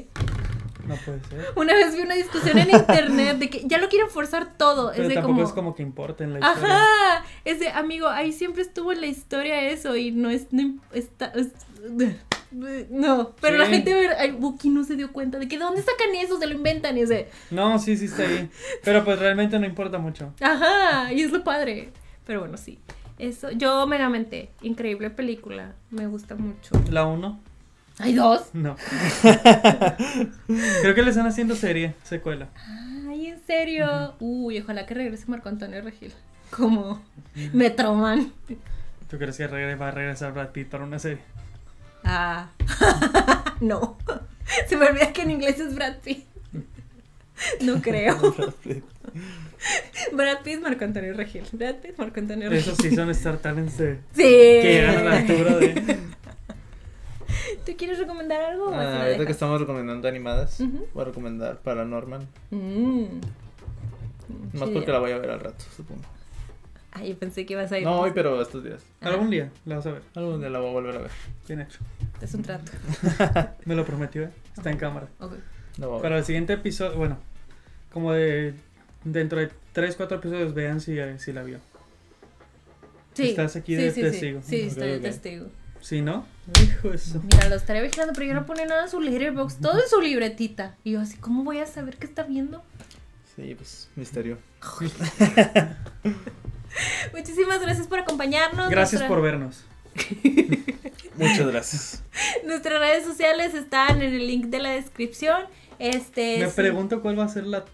No 0.88 0.96
puede 1.06 1.20
ser. 1.26 1.46
Una 1.56 1.74
vez 1.74 1.96
vi 1.96 2.02
una 2.02 2.16
discusión 2.16 2.58
en 2.58 2.70
internet 2.72 3.38
de 3.38 3.50
que 3.50 3.64
ya 3.68 3.78
lo 3.80 3.90
quieren 3.90 4.10
forzar 4.10 4.56
todo. 4.58 4.92
Pero 4.92 5.04
es 5.04 5.10
de 5.10 5.16
tampoco 5.16 5.36
como... 5.36 5.48
es 5.48 5.54
como 5.54 5.76
que 5.76 5.84
importa 5.84 6.24
en 6.24 6.34
la 6.34 6.40
historia. 6.40 6.76
Ajá, 6.76 7.24
es 7.46 7.60
de 7.60 7.70
amigo, 7.70 8.08
ahí 8.08 8.32
siempre 8.34 8.62
estuvo 8.62 8.92
en 8.92 9.02
la 9.02 9.08
historia 9.08 9.70
eso 9.70 9.96
y 9.96 10.12
no 10.12 10.30
es, 10.30 10.48
no 10.52 10.80
está, 10.94 11.28
es- 11.36 11.52
no, 12.52 13.36
pero 13.42 13.58
la 13.58 13.66
gente, 13.68 13.94
ver- 13.94 14.34
Buki 14.34 14.70
no 14.70 14.84
se 14.84 14.96
dio 14.96 15.12
cuenta 15.14 15.38
de 15.40 15.48
que 15.48 15.58
de 15.58 15.64
dónde 15.64 15.82
sacan 15.82 16.16
eso, 16.16 16.40
se 16.40 16.48
lo 16.48 16.54
inventan 16.54 16.98
y 16.98 17.02
es 17.02 17.10
de, 17.10 17.30
No, 17.52 17.78
sí, 17.80 17.96
sí 17.98 18.06
está 18.06 18.24
ahí. 18.24 18.50
Pero 18.84 19.04
pues 19.06 19.20
realmente 19.20 19.60
no 19.60 19.66
importa 19.66 19.98
mucho. 20.00 20.34
ajá, 20.42 21.12
y 21.14 21.22
es 21.22 21.32
lo 21.32 21.44
padre, 21.44 21.92
pero 22.26 22.40
bueno, 22.42 22.58
sí, 22.58 22.80
eso, 23.18 23.52
yo 23.52 23.86
Megamente, 23.88 24.50
increíble 24.62 25.10
película, 25.10 25.74
me 25.92 26.08
gusta 26.08 26.36
mucho. 26.36 26.72
La 26.90 27.06
1, 27.06 27.40
¿Hay 28.00 28.14
dos? 28.16 28.50
no. 28.54 28.76
Creo 30.82 30.96
que 30.96 31.02
le 31.02 31.10
están 31.10 31.28
haciendo 31.28 31.56
serie, 31.56 31.96
secuela. 32.04 32.48
Ay, 33.08 33.28
en 33.28 33.40
serio, 33.46 34.16
uy, 34.20 34.60
ojalá 34.60 34.86
que 34.86 34.94
regrese 34.94 35.26
Marco 35.28 35.50
Antonio 35.50 35.82
Regil. 35.82 36.14
como 36.56 37.02
Metroman. 37.54 38.32
¿Tú 39.10 39.18
crees 39.18 39.38
que 39.38 39.48
va 39.76 39.88
a 39.88 39.92
regresar 39.92 40.34
Brad 40.34 40.50
Pitt 40.50 40.68
para 40.70 40.84
una 40.84 40.98
serie? 41.00 41.20
Ah, 42.12 42.50
no. 43.62 43.98
Se 44.68 44.76
me 44.78 44.88
olvida 44.88 45.14
que 45.14 45.22
en 45.22 45.32
inglés 45.32 45.60
es 45.60 45.76
Brad 45.76 45.98
Pitt. 46.04 46.26
No 47.62 47.82
creo. 47.82 48.18
Brad 50.12 50.42
Pitt, 50.44 50.60
Marco 50.62 50.84
Antonio 50.84 51.14
Regil. 51.14 51.44
Brad 51.54 51.76
Pitt, 51.76 51.98
Marco 51.98 52.20
Antonio 52.20 52.50
Regil. 52.50 52.72
Esos 52.74 52.78
sí 52.80 52.94
son 52.96 53.10
Star 53.12 53.38
Talents 53.38 53.78
de, 53.78 53.96
Sí. 54.14 54.24
que 54.24 54.62
llegan 54.64 54.98
a 54.98 55.04
la 55.04 55.18
altura 55.20 55.56
de... 55.58 56.00
¿Tú 57.66 57.72
quieres 57.78 58.00
recomendar 58.00 58.42
algo? 58.42 58.74
Ah, 58.74 58.84
lo 58.84 59.02
ahorita 59.04 59.26
que 59.26 59.32
estamos 59.32 59.60
recomendando 59.62 60.08
animadas, 60.08 60.60
Ujú. 60.60 60.88
voy 60.94 61.02
a 61.02 61.06
recomendar 61.06 61.60
Paranormal. 61.60 62.28
Mm. 62.52 63.04
Más 64.54 64.68
Sí. 64.68 64.74
porque 64.74 64.92
la 64.92 65.00
voy 65.00 65.12
a 65.12 65.18
ver 65.20 65.30
al 65.30 65.40
rato, 65.40 65.64
supongo. 65.76 66.02
Ay, 67.00 67.10
yo 67.10 67.18
pensé 67.18 67.46
que 67.46 67.54
ibas 67.54 67.72
a 67.72 67.78
ir. 67.80 67.86
No 67.86 68.02
hoy, 68.02 68.12
pero 68.14 68.42
estos 68.42 68.64
días. 68.64 68.84
Algún 69.02 69.30
día 69.30 69.50
la 69.66 69.78
vas 69.78 69.86
a 69.86 69.92
ver. 69.92 70.02
Algún 70.16 70.40
día 70.42 70.50
la 70.50 70.60
voy 70.60 70.70
a 70.70 70.74
volver 70.74 70.96
a 70.96 71.00
ver. 71.00 71.12
Bien 71.48 71.62
hecho. 71.62 71.80
Es 72.22 72.34
un 72.34 72.42
trato. 72.42 72.72
Me 73.66 73.76
lo 73.76 73.86
prometió, 73.86 74.24
¿eh? 74.24 74.30
Está 74.58 74.70
en 74.70 74.78
cámara. 74.78 75.08
Ok. 75.20 75.34
Ver. 75.78 76.02
Para 76.02 76.18
el 76.18 76.26
siguiente 76.26 76.54
episodio, 76.54 76.98
bueno, 76.98 77.18
como 77.94 78.12
de 78.12 78.54
dentro 79.06 79.40
de 79.40 79.50
3, 79.72 79.96
4 79.96 80.18
episodios 80.18 80.54
vean 80.54 80.82
si, 80.82 81.00
eh, 81.00 81.18
si 81.20 81.32
la 81.32 81.44
vio. 81.44 81.60
Sí. 83.14 83.30
Estás 83.30 83.56
aquí 83.56 83.76
sí, 83.76 83.82
de 83.82 83.92
sí, 83.92 84.02
testigo. 84.02 84.42
Sí, 84.42 84.50
sí 84.50 84.62
estoy 84.68 84.90
de 84.90 85.00
testigo. 85.00 85.48
Si 85.80 86.02
no, 86.02 86.26
hijo 86.62 86.90
de 86.90 86.98
su- 86.98 87.22
Mira, 87.24 87.48
lo 87.48 87.56
estaré 87.56 87.82
vigilando, 87.82 88.12
pero 88.14 88.26
yo 88.28 88.34
no 88.34 88.46
pone 88.46 88.66
nada 88.66 88.84
en 88.84 88.90
su 88.90 89.00
letterbox, 89.00 89.60
todo 89.62 89.82
en 89.82 89.88
su 89.90 90.02
libretita. 90.02 90.76
Y 90.84 90.92
yo 90.92 91.00
así, 91.00 91.16
¿cómo 91.18 91.46
voy 91.46 91.60
a 91.60 91.66
saber 91.66 91.96
qué 91.96 92.06
está 92.06 92.24
viendo? 92.24 92.62
Sí, 93.36 93.56
pues, 93.56 93.90
misterio. 93.96 94.38
Muchísimas 97.16 97.60
gracias 97.62 97.88
por 97.88 98.00
acompañarnos. 98.00 98.70
Gracias 98.70 99.02
Nuestra- 99.02 99.08
por 99.08 99.22
vernos. 99.24 99.64
Muchas 101.18 101.48
gracias. 101.48 102.04
Nuestras 102.46 102.80
redes 102.80 103.04
sociales 103.06 103.54
están 103.54 104.02
en 104.02 104.14
el 104.14 104.28
link 104.28 104.46
de 104.46 104.60
la 104.60 104.70
descripción. 104.72 105.44
Este. 105.80 106.40
Me 106.40 106.48
sí. 106.48 106.54
pregunto 106.56 107.02
cuál 107.02 107.20
va 107.20 107.26
a 107.26 107.30
ser 107.30 107.46
la 107.46 107.66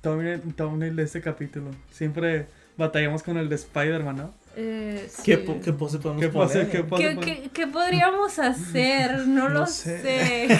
thumbnail, 0.00 0.40
thumbnail 0.54 0.96
de 0.96 1.02
este 1.02 1.20
capítulo. 1.20 1.70
Siempre 1.92 2.46
batallamos 2.76 3.22
con 3.22 3.36
el 3.36 3.48
de 3.48 3.56
Spider-Man, 3.56 4.16
¿no? 4.16 4.34
Eh, 4.56 5.06
sí. 5.10 5.22
¿Qué, 5.24 5.38
po- 5.38 5.60
qué 5.60 5.72
pose 5.72 5.98
podemos 5.98 6.22
¿Qué 6.22 6.28
pose, 6.28 6.58
poner? 6.64 6.70
qué 6.70 6.82
pose 6.84 7.02
¿Qué, 7.02 7.20
qué- 7.42 7.50
qué 7.52 7.66
podríamos 7.66 8.38
hacer? 8.38 9.18
No, 9.26 9.48
No 9.48 9.60
lo 9.60 9.66
sé. 9.66 10.00
sé. 10.00 10.58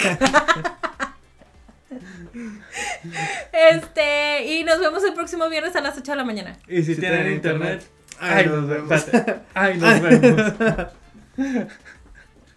Este, 3.51 4.45
y 4.45 4.63
nos 4.63 4.79
vemos 4.79 5.03
el 5.03 5.13
próximo 5.13 5.49
viernes 5.49 5.75
a 5.75 5.81
las 5.81 5.97
8 5.97 6.11
de 6.11 6.15
la 6.17 6.23
mañana. 6.23 6.57
Y 6.67 6.83
si, 6.83 6.93
Si 6.95 6.99
tienen 6.99 7.19
tienen 7.19 7.33
internet, 7.35 7.81
internet, 7.81 7.91
ay, 8.19 8.45
nos 8.47 8.67
vemos. 8.67 9.05
Ay, 9.53 9.77
nos 9.77 10.01
vemos. 10.01 10.53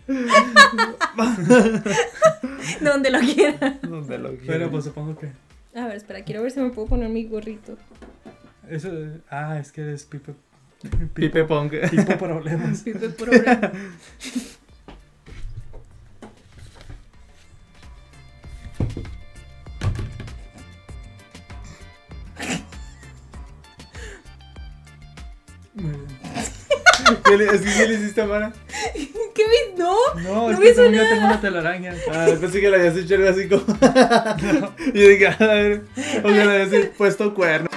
Donde 2.81 3.11
lo 3.11 3.21
quieran. 3.21 3.79
Donde 3.83 4.19
lo 4.19 4.31
Pero 4.31 4.43
quieran. 4.43 4.71
pues 4.71 4.85
supongo 4.85 5.17
que. 5.19 5.33
A 5.75 5.87
ver, 5.87 5.97
espera, 5.97 6.23
quiero 6.23 6.43
ver 6.43 6.53
si 6.53 6.61
me 6.61 6.71
puedo 6.71 6.89
poner 6.89 7.09
mi 7.09 7.25
gorrito. 7.25 7.77
Eso, 8.69 8.91
ah, 9.31 9.59
es 9.59 9.73
que 9.73 9.81
eres 9.83 10.05
Pipe. 10.05 10.35
Pipe 11.15 11.45
Pong. 11.45 11.73
Pipo 11.91 12.19
problemas. 12.19 12.83
Pipe 12.83 13.09
problema. 13.11 13.73
¿Qué 27.25 27.37
le, 27.37 27.45
es 27.47 27.61
que, 27.61 27.73
¿qué 27.77 27.89
le 27.89 27.95
hiciste 27.95 28.21
a 28.23 28.27
Mara? 28.27 28.53
¿Qué 29.35 29.43
vi? 29.45 29.77
No. 29.79 29.95
No, 30.23 30.51
es 30.51 30.57
No 30.57 30.63
que 30.63 30.71
hizo 30.71 30.83
también 30.83 30.93
yo 30.93 31.03
nada. 31.03 31.15
tengo 31.15 31.27
una 31.27 31.41
telaraña. 31.41 31.95
Ah, 32.13 32.27
pensé 32.41 32.61
que 32.61 32.71
le 32.71 32.77
habías 32.77 32.97
hecho 32.97 33.15
algo 33.15 33.29
así 33.29 33.49
como. 33.49 33.65
y 34.95 35.01
dije, 35.01 35.27
a 35.27 35.37
ver, 35.39 35.83
o 36.23 36.29
sea, 36.31 36.45
le 36.45 36.63
habías 36.63 36.87
puesto 36.97 37.35
cuerno. 37.35 37.69